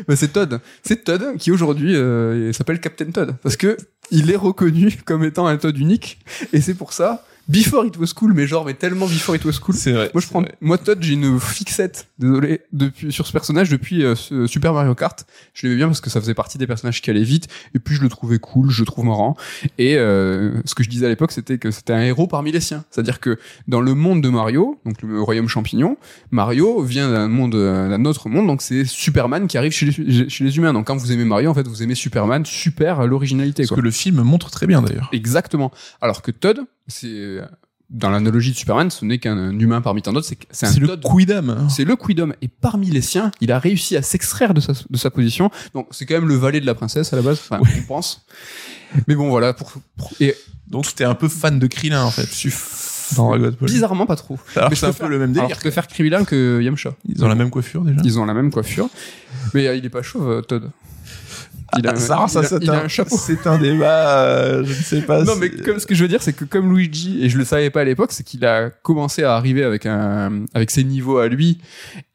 bah, 0.07 0.15
c'est 0.17 0.33
Todd. 0.33 0.61
C'est 0.83 1.05
Todd 1.05 1.37
qui 1.39 1.51
aujourd'hui 1.51 1.97
euh, 1.97 2.53
s'appelle 2.53 2.81
Captain 2.81 3.11
Todd 3.11 3.35
parce 3.43 3.57
que 3.57 3.77
il 4.11 4.31
est 4.31 4.37
reconnu 4.37 4.97
comme 5.05 5.25
étant 5.25 5.47
un 5.47 5.57
Todd 5.57 5.77
unique 5.79 6.19
et 6.53 6.61
c'est 6.61 6.75
pour 6.75 6.93
ça. 6.93 7.25
Before 7.49 7.85
It 7.85 7.97
Was 7.99 8.13
Cool, 8.15 8.33
mais 8.33 8.47
genre 8.47 8.65
mais 8.65 8.75
tellement 8.75 9.07
Before 9.07 9.37
It 9.37 9.45
Was 9.45 9.59
Cool. 9.63 9.75
C'est 9.75 9.93
vrai. 9.93 10.11
Moi 10.13 10.21
je 10.21 10.27
prends, 10.29 10.45
moi 10.61 10.79
Todd 10.79 10.99
j'ai 11.01 11.15
une 11.15 11.39
fixette, 11.39 12.09
désolé, 12.19 12.63
depuis 12.73 13.13
sur 13.13 13.27
ce 13.27 13.33
personnage 13.33 13.71
depuis 13.71 14.05
euh, 14.05 14.15
ce 14.15 14.47
Super 14.47 14.73
Mario 14.73 14.95
Kart. 14.95 15.27
Je 15.55 15.67
l'aimais 15.67 15.77
bien 15.77 15.87
parce 15.87 16.01
que 16.01 16.11
ça 16.11 16.21
faisait 16.21 16.35
partie 16.35 16.59
des 16.59 16.67
personnages 16.67 17.01
qui 17.01 17.11
allaient 17.11 17.23
vite 17.23 17.49
et 17.75 17.79
puis 17.79 17.95
je 17.95 18.03
le 18.03 18.09
trouvais 18.09 18.39
cool, 18.39 18.71
je 18.71 18.81
le 18.81 18.87
trouve 18.87 19.05
marrant. 19.05 19.37
Et 19.79 19.97
euh, 19.97 20.61
ce 20.65 20.75
que 20.75 20.83
je 20.83 20.89
disais 20.89 21.07
à 21.07 21.09
l'époque 21.09 21.33
c'était 21.33 21.59
que 21.59 21.71
c'était 21.71 21.93
un 21.93 22.03
héros 22.03 22.27
parmi 22.27 22.53
les 22.53 22.61
siens. 22.61 22.85
C'est-à-dire 22.91 23.21
que 23.21 23.39
dans 23.69 23.81
le 23.81 23.95
monde 23.95 24.23
de 24.23 24.29
Mario, 24.29 24.81
donc 24.85 25.03
le 25.03 25.21
royaume 25.21 25.49
champignon, 25.49 25.97
Mario 26.31 26.83
vient 26.83 27.11
d'un 27.11 27.29
monde, 27.29 27.55
euh, 27.55 27.89
d'un 27.89 28.05
autre 28.05 28.29
monde, 28.29 28.47
donc 28.47 28.63
c'est 28.63 28.85
Superman 28.85 29.47
qui 29.47 29.59
arrive 29.59 29.73
chez 29.73 29.87
les, 29.87 30.29
chez 30.29 30.45
les 30.45 30.57
humains. 30.57 30.73
Donc 30.73 30.87
quand 30.87 30.97
vous 30.97 31.13
aimez 31.13 31.25
Mario, 31.25 31.51
en 31.51 31.55
fait 31.55 31.67
vous 31.67 31.83
aimez 31.83 31.95
Superman, 31.95 32.45
super 32.45 33.01
euh, 33.01 33.07
l'originalité. 33.07 33.65
Ce 33.65 33.75
que 33.75 33.81
le 33.81 33.91
film 33.91 34.23
montre 34.23 34.51
très 34.51 34.67
bien 34.67 34.83
d'ailleurs. 34.83 35.09
Exactement. 35.13 35.71
Alors 36.01 36.23
que 36.23 36.31
Todd, 36.31 36.61
c'est 36.89 37.41
dans 37.89 38.11
l'analogie 38.11 38.51
de 38.51 38.57
Superman, 38.57 38.91
ce 38.91 39.05
n'est 39.05 39.19
qu'un 39.19 39.57
humain 39.59 39.81
parmi 39.81 40.03
tant 40.03 40.13
d'autres. 40.13 40.27
C'est 40.27 40.39
c'est 40.51 40.67
un 40.67 40.71
C'est 40.73 40.81
le 40.81 40.97
quidam. 40.97 41.51
hein. 41.51 41.69
c'est 41.69 41.85
le. 41.85 41.97
Et 42.43 42.49
parmi 42.49 42.91
les 42.91 43.01
siens, 43.01 43.31
il 43.41 43.53
a 43.53 43.59
réussi 43.61 43.97
à 43.97 44.03
s'extraire 44.03 44.55
de 44.55 44.61
sa, 44.61 44.73
de 44.73 44.97
sa 44.97 45.11
position. 45.11 45.51
Donc, 45.73 45.89
c'est 45.93 46.05
quand 46.05 46.15
même 46.15 46.27
le 46.29 46.35
valet 46.35 46.61
de 46.61 46.67
la 46.67 46.75
princesse 46.75 47.13
à 47.13 47.17
la 47.17 47.23
base. 47.23 47.39
Enfin, 47.49 47.61
on 47.63 47.83
pense. 47.87 48.25
Mais 49.07 49.15
bon, 49.15 49.29
voilà. 49.29 49.53
Pour, 49.55 49.73
pour- 49.97 50.11
et 50.21 50.35
Donc 50.69 50.93
t'es 50.95 51.05
un 51.05 51.15
peu 51.15 51.29
fan 51.29 51.59
de 51.61 51.67
Krillin 51.69 52.03
en 52.03 52.11
fait. 52.11 52.27
je 52.27 52.35
suis 52.51 52.53
Dans 53.15 53.37
bizarrement 53.63 54.05
pas 54.07 54.17
trop. 54.17 54.37
Alors 54.57 54.71
Mais 54.71 54.75
c'est 54.77 54.87
un 54.87 54.93
peu 54.93 55.07
le 55.07 55.19
même 55.21 55.31
Alors, 55.31 55.45
délire. 55.45 55.55
je 55.57 55.61
préfère 55.61 55.87
Krillin 55.87 56.25
que 56.25 56.61
Yamcha. 56.61 56.93
Ils 57.09 57.25
ont 57.25 57.29
la 57.29 57.37
même 57.37 57.51
coiffure 57.51 57.83
déjà. 57.83 58.01
Ils 58.05 58.19
ont 58.19 58.25
la 58.25 58.35
même 58.35 58.51
coiffure. 58.51 58.89
Mais 59.55 59.69
euh, 59.69 59.77
il 59.77 59.85
est 59.85 59.91
pas 59.91 60.03
chauve, 60.03 60.29
euh, 60.29 60.41
Todd. 60.43 60.71
Il 61.79 61.87
a, 61.87 61.93
un- 61.93 61.97
ça, 61.97 62.27
ça, 62.29 62.41
il 62.41 62.45
a- 62.45 62.49
c'est 62.49 62.63
il 62.63 62.71
a 62.71 62.81
un, 62.81 62.85
un 62.85 62.89
chapeau. 62.89 63.17
C'est 63.19 63.47
un 63.47 63.59
débat. 63.59 64.21
euh, 64.25 64.65
je 64.65 64.71
ne 64.71 64.75
sais 64.83 65.03
pas. 65.03 65.25
Non, 65.25 65.35
si- 65.35 65.41
mais 65.41 65.51
comme, 65.51 65.79
ce 65.79 65.87
que 65.87 65.95
je 65.95 66.03
veux 66.03 66.09
dire, 66.09 66.23
c'est 66.23 66.33
que 66.33 66.45
comme 66.45 66.77
Luigi, 66.77 67.25
et 67.25 67.29
je 67.29 67.39
le 67.39 67.45
savais 67.45 67.71
pas 67.71 67.81
à 67.81 67.85
l'époque, 67.85 68.13
c'est 68.13 68.25
qu'il 68.25 68.45
a 68.45 68.71
commencé 68.71 69.23
à 69.25 69.35
arriver 69.35 69.65
avec 69.65 69.87
un, 69.87 70.45
avec 70.55 70.71
ses 70.71 70.85
niveaux 70.85 71.19
à 71.19 71.29
lui, 71.29 71.59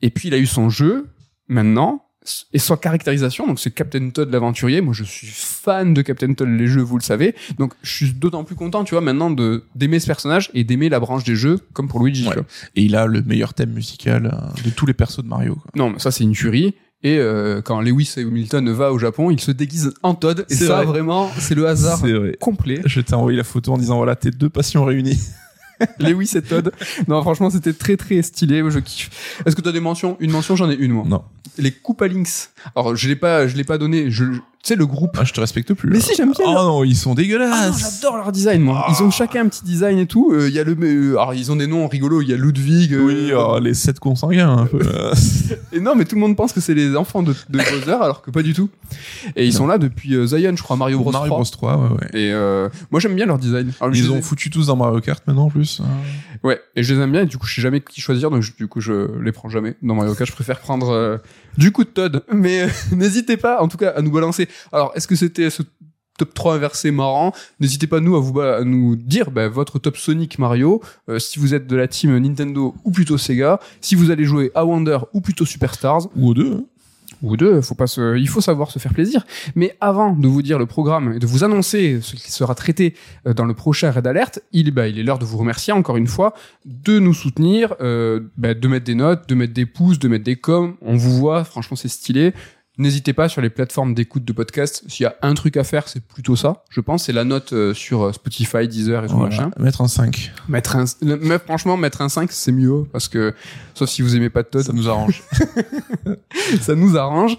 et 0.02 0.10
puis 0.10 0.30
il 0.30 0.34
a 0.34 0.38
eu 0.38 0.45
son 0.45 0.70
jeu, 0.70 1.08
maintenant, 1.47 2.06
et 2.54 2.60
sa 2.60 2.78
caractérisation, 2.78 3.47
donc 3.47 3.60
c'est 3.60 3.72
Captain 3.72 4.10
Todd 4.12 4.32
l'aventurier, 4.32 4.80
moi 4.82 4.93
je 4.93 5.04
suis 5.04 5.26
fan 5.28 5.93
de 5.95 6.04
Captain 6.04 6.32
Todd 6.36 6.47
les 6.49 6.68
jeux, 6.68 6.82
vous 6.82 6.97
le 6.99 7.04
savez, 7.04 7.34
donc 7.58 7.74
je 7.82 7.91
suis 7.91 8.14
d'autant 8.14 8.43
plus 8.43 8.54
content, 8.56 8.84
tu 8.84 8.93
vois, 8.93 9.02
maintenant 9.02 9.32
de, 9.32 9.64
d'aimer 9.74 9.99
ce 9.99 10.06
personnage 10.06 10.52
et 10.54 10.64
d'aimer 10.64 10.88
la 10.89 10.99
branche 10.99 11.24
des 11.24 11.36
jeux, 11.36 11.60
comme 11.74 11.88
pour 11.88 12.04
Luigi, 12.06 12.28
Ouais. 12.28 12.36
Et 12.76 12.84
il 12.84 12.95
a 12.95 13.08
le 13.08 13.24
meilleur 13.24 13.56
thème 13.56 13.72
musical 13.72 14.28
euh, 14.28 14.62
de 14.64 14.70
tous 14.70 14.86
les 14.86 14.93
persos 14.93 15.24
de 15.24 15.28
Mario. 15.28 15.56
Quoi. 15.56 15.72
Non, 15.76 15.89
mais 15.89 15.97
ça 15.99 16.12
c'est 16.12 16.24
une 16.24 16.34
tuerie. 16.34 16.76
Et 17.04 17.18
euh, 17.18 17.62
quand 17.62 17.82
Lewis 17.82 18.14
Hamilton 18.18 18.70
va 18.72 18.91
au 18.93 18.99
Japon, 18.99 19.32
il 19.32 19.39
se 19.39 19.52
déguise 19.52 19.93
en 20.04 20.14
Todd. 20.14 20.45
Et 20.49 20.54
ça, 20.56 20.76
vrai. 20.78 20.86
vraiment, 20.86 21.32
c'est 21.39 21.56
le 21.56 21.68
hasard 21.68 21.97
C'est 21.99 22.12
vrai. 22.14 22.38
complet. 22.39 22.80
Je 22.86 23.02
t'ai 23.02 23.16
envoyé 23.16 23.38
la 23.38 23.43
photo 23.43 23.74
en 23.74 23.78
disant 23.78 23.97
voilà 23.97 24.16
tes 24.16 24.30
deux 24.32 24.49
passions 24.49 24.86
réunies. 24.86 25.20
Lewis 25.99 26.32
et 26.36 26.43
Todd. 26.43 26.72
Non, 27.08 27.22
franchement, 27.24 27.49
c'était 27.49 27.74
très 27.74 27.97
très 27.97 28.22
stylé. 28.22 28.62
Je 28.70 28.78
kiffe. 28.80 29.41
Est-ce 29.45 29.56
que 29.56 29.62
t'as 29.62 29.72
des 29.72 29.80
mentions? 29.80 30.16
Une 30.20 30.30
mention, 30.32 30.56
j'en 30.56 30.70
ai 30.70 30.76
une 30.76 30.91
moi. 30.91 31.06
Non. 31.08 31.24
Les 31.58 31.72
Koopalings. 31.72 32.30
Alors, 32.76 32.95
je 32.95 33.08
l'ai 33.08 33.16
pas, 33.16 33.47
je 33.47 33.58
l'ai 33.58 33.64
pas 33.64 33.80
donné. 33.80 34.12
Je, 34.12 34.26
je- 34.26 34.32
tu 34.32 34.41
sais 34.64 34.76
le 34.76 34.86
groupe. 34.86 35.16
Ah, 35.20 35.24
je 35.24 35.34
te 35.34 35.39
respecte 35.39 35.74
plus. 35.74 35.89
Mais 35.89 35.97
là. 35.97 36.01
si, 36.03 36.14
j'aime 36.16 36.32
bien. 36.32 36.45
Oh 36.47 36.53
non, 36.53 36.84
ils 36.84 36.95
sont 36.95 37.12
Ah 37.12 37.16
dégueulasses. 37.16 37.80
j'adore 38.01 38.18
leur 38.18 38.32
design, 38.32 38.62
moi. 38.62 38.86
Ils 38.89 39.03
ont 39.03 39.12
chacun 39.12 39.45
un 39.45 39.49
petit 39.49 39.64
design 39.64 39.97
et 39.99 40.05
tout. 40.05 40.32
Euh, 40.34 40.47
Il 40.49 40.53
y 40.55 40.59
a 40.59 40.64
le, 40.64 40.76
euh, 40.82 41.12
alors 41.14 41.34
ils 41.34 41.51
ont 41.51 41.55
des 41.55 41.68
noms 41.68 41.88
rigolos. 41.88 42.22
Il 42.22 42.30
y 42.30 42.34
a 42.34 42.38
Ludwig. 42.38 42.93
euh, 42.93 43.03
oui, 43.05 43.32
oh, 43.36 43.59
les 43.59 43.74
sept 43.74 43.99
consanguins 43.99 44.57
un 44.57 44.66
peu. 44.66 44.80
Et 45.74 45.80
non, 45.80 45.95
mais 45.95 46.05
tout 46.05 46.16
le 46.16 46.22
monde 46.22 46.36
pense 46.36 46.53
que 46.53 46.59
c'est 46.62 46.74
les 46.74 46.95
enfants 46.95 47.24
de, 47.24 47.34
de 47.49 47.57
Bowser, 47.57 47.91
alors 48.01 48.22
que 48.22 48.30
pas 48.32 48.41
du 48.43 48.53
tout. 48.53 48.70
Et 49.36 49.45
ils 49.45 49.51
Non. 49.53 49.57
sont 49.59 49.68
là 49.68 49.78
depuis 49.78 50.12
Zion, 50.28 50.53
je 50.55 50.64
crois, 50.64 50.76
Mario 50.78 50.99
Bros. 50.99 51.12
Mario 51.12 51.28
3. 51.28 51.38
Bros 51.38 51.45
3, 51.51 51.78
ouais, 51.78 51.89
ouais. 52.14 52.20
Et 52.22 52.34
moi, 52.91 52.99
j'aime 52.99 53.16
bien 53.16 53.26
leur 53.26 53.38
design. 53.39 53.72
Alors, 53.82 53.95
Ils 53.95 54.12
ont 54.12 54.22
foutu 54.22 54.49
tous 54.49 54.68
dans 54.68 54.76
Mario 54.76 54.99
Kart 55.01 55.22
maintenant 55.28 55.45
en 55.45 55.49
plus. 55.49 55.82
Ouais, 56.44 56.60
et 56.76 56.82
je 56.84 56.94
les 56.96 57.00
aime 57.02 57.12
bien, 57.12 57.22
et 57.22 57.26
du 57.28 57.38
coup, 57.38 57.46
je 57.46 57.54
sais 57.56 57.62
jamais 57.62 57.82
qui 57.82 58.02
choisir, 58.02 58.32
donc 58.32 58.42
je- 58.42 58.54
du 58.54 58.68
coup, 58.68 58.82
je 58.82 59.20
les 59.22 59.32
prends 59.32 59.50
jamais. 59.50 59.76
Dans 59.84 59.94
Mario 59.96 60.16
Kart, 60.16 60.28
je 60.30 60.34
préfère 60.36 60.60
prendre 60.60 60.89
euh, 60.89 61.18
du 61.58 61.72
coup 61.72 61.84
de 61.84 61.89
Todd. 61.89 62.24
Mais 62.34 62.64
euh, 62.64 62.68
n'hésitez 62.96 63.38
pas, 63.38 63.62
en 63.62 63.68
tout 63.68 63.78
cas, 63.78 63.92
à 63.92 64.02
nous 64.02 64.12
balancer. 64.12 64.48
Alors, 64.72 64.92
est-ce 64.96 65.08
que 65.08 65.16
c'était 65.16 65.50
ce 65.52 65.62
top 66.18 66.34
3 66.34 66.56
inversé 66.56 66.89
marrant 66.92 67.32
N'hésitez 67.60 67.86
pas, 67.88 68.00
nous, 68.00 68.16
à, 68.16 68.20
vous 68.20 68.39
à 68.39 68.64
nous 68.64 68.96
dire 68.96 69.30
bah, 69.32 69.48
votre 69.50 69.78
top 69.80 69.98
Sonic 69.98 70.39
Mario, 70.39 70.82
euh, 71.10 71.20
si 71.20 71.38
vous 71.39 71.54
êtes 71.54 71.68
de 71.68 71.76
la 71.76 71.88
team 71.88 72.18
Nintendo 72.18 72.74
ou 72.84 72.92
plutôt 72.92 73.18
Sega, 73.20 73.60
si 73.80 73.94
vous 73.96 74.10
allez 74.12 74.24
jouer 74.26 74.52
à 74.56 74.66
Wonder 74.66 74.98
ou 75.14 75.22
plutôt 75.22 75.46
Superstars, 75.46 76.08
Ou 76.16 76.30
aux 76.30 76.34
deux. 76.34 76.54
hein. 76.54 76.64
Ou 77.22 77.38
deux, 77.38 77.61
faut 77.61 77.76
pas 77.76 77.86
il 78.17 78.28
faut 78.28 78.41
savoir 78.41 78.72
se 78.72 78.80
faire 78.80 78.93
plaisir. 78.93 79.26
Mais 79.55 79.76
avant 79.80 80.13
de 80.13 80.28
vous 80.28 80.41
dire 80.41 80.59
le 80.59 80.65
programme 80.65 81.13
et 81.13 81.19
de 81.19 81.28
vous 81.28 81.43
annoncer 81.43 81.99
ce 82.01 82.15
qui 82.15 82.32
sera 82.32 82.55
traité 82.55 82.95
euh, 83.28 83.34
dans 83.34 83.45
le 83.45 83.53
prochain 83.53 83.91
Red 83.91 84.07
Alert, 84.07 84.41
il, 84.51 84.72
bah, 84.72 84.88
il 84.88 84.99
est 84.99 85.03
l'heure 85.03 85.19
de 85.19 85.26
vous 85.26 85.38
remercier 85.38 85.74
encore 85.74 85.97
une 85.97 86.07
fois, 86.07 86.34
de 86.65 86.99
nous 86.99 87.13
soutenir, 87.13 87.76
euh, 87.82 88.22
bah, 88.38 88.53
de 88.53 88.67
mettre 88.67 88.86
des 88.86 88.95
notes, 88.95 89.28
de 89.28 89.36
mettre 89.36 89.53
des 89.53 89.65
pouces, 89.65 89.99
de 89.99 90.07
mettre 90.07 90.24
des 90.24 90.36
coms. 90.36 90.76
On 90.82 90.95
vous 90.95 91.17
voit, 91.17 91.43
franchement 91.43 91.78
c'est 91.78 91.89
stylé. 91.89 92.34
N'hésitez 92.78 93.13
pas 93.13 93.28
sur 93.30 93.41
les 93.41 93.49
plateformes 93.49 93.93
d'écoute 93.93 94.24
de 94.24 94.32
podcast. 94.34 94.84
S'il 94.88 95.03
y 95.03 95.07
a 95.07 95.15
un 95.22 95.34
truc 95.34 95.57
à 95.57 95.63
faire, 95.63 95.88
c'est 95.88 96.03
plutôt 96.03 96.36
ça. 96.36 96.63
Je 96.69 96.80
pense, 96.80 97.03
c'est 97.05 97.13
la 97.13 97.26
note 97.26 97.51
euh, 97.53 97.74
sur 97.74 98.03
euh, 98.03 98.13
Spotify, 98.13 98.67
Deezer 98.67 99.03
et 99.03 99.07
tout 99.07 99.17
Voilà. 99.17 99.30
machin. 99.36 99.51
Mettre 99.59 99.82
un 99.82 99.88
5. 99.89 100.32
Mettre 100.47 100.76
un, 100.78 100.86
mais 101.01 101.38
franchement, 101.38 101.76
mettre 101.76 102.01
un 102.01 102.09
5, 102.09 102.32
c'est 102.32 102.51
mieux 102.53 102.86
parce 102.91 103.09
que, 103.09 103.34
sauf 103.74 103.89
si 103.89 104.01
vous 104.01 104.15
aimez 104.15 104.30
pas 104.30 104.43
Todd, 104.43 104.63
Ça 104.63 104.74
nous 104.74 104.88
arrange. 104.88 105.22
ça 106.61 106.76
nous 106.76 106.97
arrange. 106.97 107.38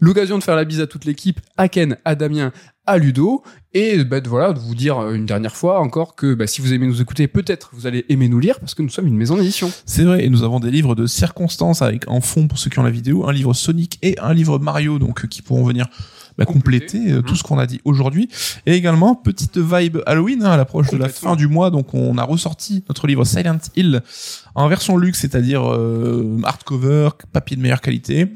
L'occasion 0.00 0.38
de 0.38 0.42
faire 0.42 0.56
la 0.56 0.64
bise 0.64 0.80
à 0.80 0.86
toute 0.86 1.04
l'équipe, 1.04 1.40
à 1.58 1.68
Ken, 1.68 1.98
à 2.06 2.14
Damien, 2.14 2.52
Ludo, 2.98 3.42
et 3.72 4.02
de, 4.02 4.28
voilà, 4.28 4.52
de 4.52 4.58
vous 4.58 4.74
dire 4.74 4.98
euh, 4.98 5.14
une 5.14 5.26
dernière 5.26 5.54
fois 5.54 5.80
encore 5.80 6.14
que 6.16 6.34
bah, 6.34 6.46
si 6.46 6.60
vous 6.60 6.72
aimez 6.72 6.86
nous 6.86 7.00
écouter, 7.00 7.28
peut-être 7.28 7.70
vous 7.72 7.86
allez 7.86 8.04
aimer 8.08 8.28
nous 8.28 8.40
lire 8.40 8.58
parce 8.58 8.74
que 8.74 8.82
nous 8.82 8.88
sommes 8.88 9.06
une 9.06 9.16
maison 9.16 9.36
d'édition. 9.36 9.70
C'est 9.86 10.04
vrai, 10.04 10.24
et 10.24 10.28
nous 10.28 10.42
avons 10.42 10.60
des 10.60 10.70
livres 10.70 10.94
de 10.94 11.06
circonstances 11.06 11.82
avec 11.82 12.08
en 12.08 12.20
fond 12.20 12.48
pour 12.48 12.58
ceux 12.58 12.70
qui 12.70 12.78
ont 12.78 12.82
la 12.82 12.90
vidéo, 12.90 13.28
un 13.28 13.32
livre 13.32 13.54
Sonic 13.54 13.98
et 14.02 14.18
un 14.18 14.34
livre 14.34 14.58
Mario, 14.58 14.98
donc 14.98 15.24
euh, 15.24 15.28
qui 15.28 15.42
pourront 15.42 15.64
venir 15.64 15.86
bah, 16.40 16.46
compléter, 16.46 16.98
Compléter. 16.98 17.12
euh, 17.12 17.16
Mhm. 17.18 17.22
tout 17.24 17.36
ce 17.36 17.42
qu'on 17.42 17.58
a 17.58 17.66
dit 17.66 17.80
aujourd'hui. 17.84 18.28
Et 18.66 18.74
également, 18.74 19.14
petite 19.14 19.58
vibe 19.58 19.98
Halloween 20.06 20.42
hein, 20.42 20.50
à 20.50 20.56
l'approche 20.56 20.90
de 20.90 20.96
la 20.96 21.08
fin 21.08 21.36
du 21.36 21.46
mois, 21.46 21.70
donc 21.70 21.94
on 21.94 22.16
a 22.18 22.24
ressorti 22.24 22.82
notre 22.88 23.06
livre 23.06 23.24
Silent 23.24 23.58
Hill 23.76 24.02
en 24.54 24.66
version 24.68 24.96
luxe, 24.96 25.20
c'est-à-dire 25.20 25.62
euh, 25.70 26.38
hardcover, 26.44 27.10
papier 27.32 27.56
de 27.56 27.62
meilleure 27.62 27.80
qualité. 27.80 28.26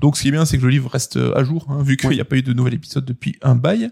Donc 0.00 0.16
ce 0.16 0.22
qui 0.22 0.28
est 0.28 0.32
bien, 0.32 0.44
c'est 0.44 0.58
que 0.58 0.62
le 0.64 0.70
livre 0.70 0.90
reste 0.90 1.16
euh, 1.16 1.36
à 1.38 1.44
jour, 1.44 1.66
hein, 1.70 1.82
vu 1.82 1.96
qu'il 1.96 2.10
n'y 2.10 2.20
a 2.20 2.24
pas 2.24 2.36
eu 2.36 2.42
de 2.42 2.52
nouvel 2.52 2.74
épisode 2.74 3.04
depuis 3.04 3.36
un 3.42 3.54
bail. 3.54 3.90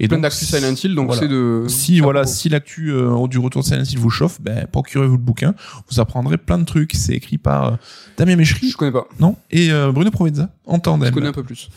Et 0.00 0.08
Plein 0.08 0.18
d'actu 0.18 0.44
Silent 0.44 0.74
Hill, 0.82 0.94
donc 0.94 1.06
voilà. 1.06 1.20
c'est 1.22 1.28
de... 1.28 1.64
si 1.68 2.00
voilà, 2.00 2.26
si 2.26 2.48
l'actu 2.48 2.90
euh, 2.92 3.26
du 3.28 3.38
retour 3.38 3.62
de 3.62 3.66
Silent 3.66 3.84
Hill 3.84 3.98
vous 3.98 4.10
chauffe, 4.10 4.40
ben 4.40 4.66
procurez-vous 4.72 5.12
le 5.16 5.22
bouquin. 5.22 5.54
Vous 5.90 6.00
apprendrez 6.00 6.38
plein 6.38 6.58
de 6.58 6.64
trucs. 6.64 6.92
C'est 6.94 7.12
écrit 7.14 7.38
par 7.38 7.64
euh, 7.66 7.76
Damien 8.16 8.36
Méchery, 8.36 8.70
Je 8.70 8.76
connais 8.76 8.90
pas, 8.92 9.06
non, 9.20 9.36
et 9.50 9.70
euh, 9.70 9.92
Bruno 9.92 10.10
Provenza 10.10 10.50
en 10.66 10.78
tandem. 10.78 11.08
je 11.08 11.12
connais 11.14 11.28
un 11.28 11.32
peu 11.32 11.42
plus. 11.44 11.68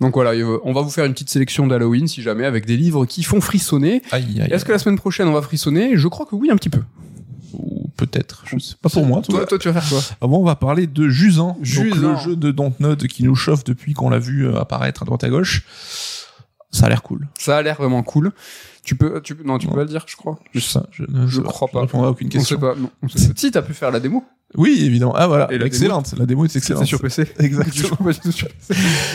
Donc 0.00 0.14
voilà, 0.14 0.32
euh, 0.32 0.58
on 0.64 0.72
va 0.72 0.82
vous 0.82 0.90
faire 0.90 1.04
une 1.06 1.12
petite 1.14 1.30
sélection 1.30 1.66
d'Halloween, 1.66 2.06
si 2.06 2.20
jamais, 2.22 2.44
avec 2.44 2.66
des 2.66 2.76
livres 2.76 3.06
qui 3.06 3.22
font 3.22 3.40
frissonner. 3.40 4.02
Aïe, 4.10 4.40
aïe, 4.42 4.48
Est-ce 4.52 4.64
que 4.64 4.72
la 4.72 4.78
semaine 4.78 4.98
prochaine, 4.98 5.26
on 5.28 5.32
va 5.32 5.42
frissonner? 5.42 5.96
Je 5.96 6.08
crois 6.08 6.26
que 6.26 6.34
oui, 6.34 6.50
un 6.50 6.56
petit 6.56 6.68
peu. 6.68 6.82
ou 7.54 7.88
peut-être, 7.96 8.44
je 8.46 8.58
sais 8.58 8.74
pas 8.80 8.90
pour 8.90 9.06
moi. 9.06 9.22
Toi, 9.22 9.40
cas. 9.40 9.46
toi, 9.46 9.58
tu 9.58 9.70
vas 9.70 9.80
faire 9.80 9.88
quoi? 9.88 10.16
Ah 10.20 10.26
bon, 10.26 10.40
on 10.40 10.44
va 10.44 10.54
parler 10.56 10.86
de 10.86 11.08
Jusant. 11.08 11.56
le 11.60 12.16
jeu 12.16 12.36
de 12.36 12.50
Dontnod 12.50 13.06
qui 13.06 13.24
nous 13.24 13.34
chauffe 13.34 13.64
depuis 13.64 13.94
qu'on 13.94 14.10
l'a 14.10 14.18
vu 14.18 14.46
euh, 14.46 14.60
apparaître 14.60 15.02
à 15.02 15.06
droite 15.06 15.24
à 15.24 15.30
gauche. 15.30 15.64
Ça 16.70 16.86
a 16.86 16.88
l'air 16.90 17.02
cool. 17.02 17.26
Ça 17.38 17.56
a 17.56 17.62
l'air 17.62 17.76
vraiment 17.76 18.02
cool. 18.02 18.32
Tu 18.84 18.96
peux, 18.96 19.22
tu 19.22 19.34
non, 19.44 19.56
tu 19.56 19.66
peux 19.66 19.74
pas 19.74 19.80
le 19.84 19.88
dire, 19.88 20.04
je 20.06 20.14
crois. 20.16 20.38
Je, 20.52 20.60
ça, 20.60 20.86
je, 20.92 21.04
ne 21.08 21.26
Je 21.26 21.36
sais 21.36 21.42
crois 21.42 21.68
pas. 21.68 21.78
Je 21.78 21.86
répondrai 21.86 22.08
à 22.08 22.10
aucune 22.10 22.26
On 22.28 22.30
sait 22.32 22.38
question. 22.38 22.58
pas. 22.58 22.74
Non, 22.74 22.90
on 23.02 23.08
sait 23.08 23.28
pas. 23.28 23.34
Si, 23.36 23.50
t'as 23.50 23.62
pu 23.62 23.72
faire 23.72 23.90
la 23.90 23.98
démo. 23.98 24.22
Oui, 24.56 24.82
évidemment. 24.84 25.14
Ah 25.16 25.26
voilà, 25.26 25.48
la 25.50 25.66
excellente. 25.66 26.14
La 26.18 26.26
démo 26.26 26.44
est 26.44 26.54
excellente. 26.56 26.82
C'est 26.82 26.88
sur 26.88 27.00
PC. 27.00 27.26
Exactement. 27.38 28.10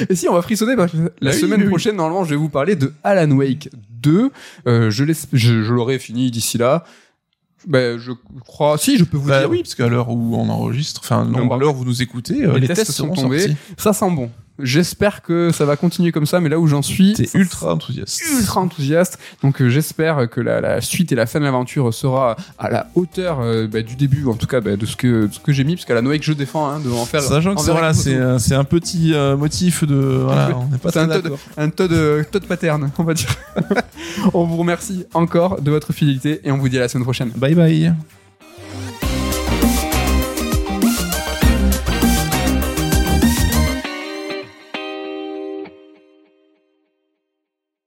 Et 0.10 0.16
si, 0.16 0.28
on 0.30 0.34
va 0.34 0.42
frissonner 0.42 0.76
parce 0.76 0.92
que 0.92 0.98
la 1.22 1.32
Ah 1.32 1.34
oui, 1.34 1.40
semaine 1.40 1.60
oui, 1.60 1.66
oui. 1.66 1.70
prochaine, 1.70 1.96
normalement, 1.96 2.24
je 2.24 2.30
vais 2.32 2.36
vous 2.36 2.50
parler 2.50 2.76
de 2.76 2.94
Alan 3.04 3.32
Wake 3.32 3.70
2. 4.02 4.32
Euh, 4.68 4.90
je 4.90 5.72
l'aurai 5.74 6.00
fini 6.00 6.32
d'ici 6.32 6.58
là. 6.58 6.84
Ben, 7.68 8.00
je 8.00 8.12
crois, 8.46 8.78
si, 8.78 8.98
je 8.98 9.04
peux 9.04 9.18
vous 9.18 9.28
Bah 9.30 9.42
dire. 9.42 9.50
oui, 9.50 9.62
parce 9.62 9.76
qu'à 9.76 9.88
l'heure 9.88 10.10
où 10.10 10.36
on 10.36 10.50
enregistre, 10.50 11.02
enfin, 11.04 11.26
bah, 11.26 11.56
à 11.56 11.58
l'heure 11.60 11.76
où 11.76 11.80
vous 11.80 11.86
nous 11.86 12.02
écoutez, 12.02 12.44
euh, 12.44 12.54
les 12.56 12.62
les, 12.62 12.68
tests 12.68 12.86
tests 12.88 12.92
sont 12.94 13.10
tombés. 13.10 13.40
sortis. 13.40 13.56
Ça 13.78 13.94
sent 13.94 14.10
bon. 14.12 14.32
J'espère 14.64 15.22
que 15.22 15.52
ça 15.52 15.66
va 15.66 15.76
continuer 15.76 16.12
comme 16.12 16.26
ça, 16.26 16.40
mais 16.40 16.50
là 16.50 16.60
où 16.60 16.68
j'en 16.68 16.82
suis, 16.82 17.14
T'es 17.14 17.28
ultra 17.34 17.74
enthousiaste. 17.74 18.22
ultra 18.38 18.62
enthousiaste. 18.62 19.20
Donc 19.44 19.62
euh, 19.62 19.70
j'espère 19.70 20.30
que 20.30 20.42
la, 20.42 20.62
la 20.62 20.82
suite 20.82 21.12
et 21.12 21.16
la 21.16 21.26
fin 21.26 21.40
de 21.40 21.46
l'aventure 21.46 21.94
sera 21.94 22.36
à 22.60 22.70
la 22.70 22.88
hauteur 22.96 23.40
euh, 23.42 23.68
bah, 23.68 23.82
du 23.82 23.96
début, 23.96 24.26
en 24.28 24.34
tout 24.34 24.48
cas 24.48 24.62
bah, 24.62 24.76
de 24.76 24.86
ce 24.86 24.96
que 24.96 25.28
de 25.28 25.34
ce 25.34 25.40
que 25.40 25.52
j'ai 25.52 25.64
mis, 25.64 25.76
parce 25.76 25.86
qu'à 25.86 25.94
la 25.96 26.02
Noé 26.02 26.20
que 26.20 26.26
je 26.26 26.34
défends, 26.34 26.68
hein, 26.70 26.80
de 26.80 26.90
en 26.90 27.06
faire. 27.06 27.22
Sachant 27.22 27.56
que 27.56 27.60
en 27.60 27.64
c'est 27.64 27.72
voilà, 27.72 27.94
c'est 27.94 28.16
un- 28.16 28.40
c'est 28.40 28.56
un 28.56 28.64
petit 28.64 29.14
euh, 29.14 29.36
motif 29.38 29.84
de 29.84 29.96
voilà, 29.96 30.52
on 30.58 30.66
n'est 30.68 30.78
pas 30.78 30.90
C'est 30.92 31.06
très 31.06 31.16
un 31.16 31.20
d'accord. 31.22 31.40
un 31.58 31.70
euh, 31.92 32.24
Todd 32.32 32.46
pattern, 32.46 32.92
on 32.98 33.04
va 33.04 33.14
dire. 33.14 33.30
on 34.34 34.46
vous 34.46 34.58
remercie 34.58 35.06
encore 35.14 35.62
de 35.62 35.72
votre 35.72 35.94
fidélité 35.94 36.42
et 36.44 36.52
on 36.52 36.58
vous 36.58 36.70
dit 36.70 36.78
à 36.78 36.82
la 36.82 36.88
semaine 36.90 37.04
prochaine. 37.04 37.32
Bye 37.36 37.56
bye. 37.56 37.94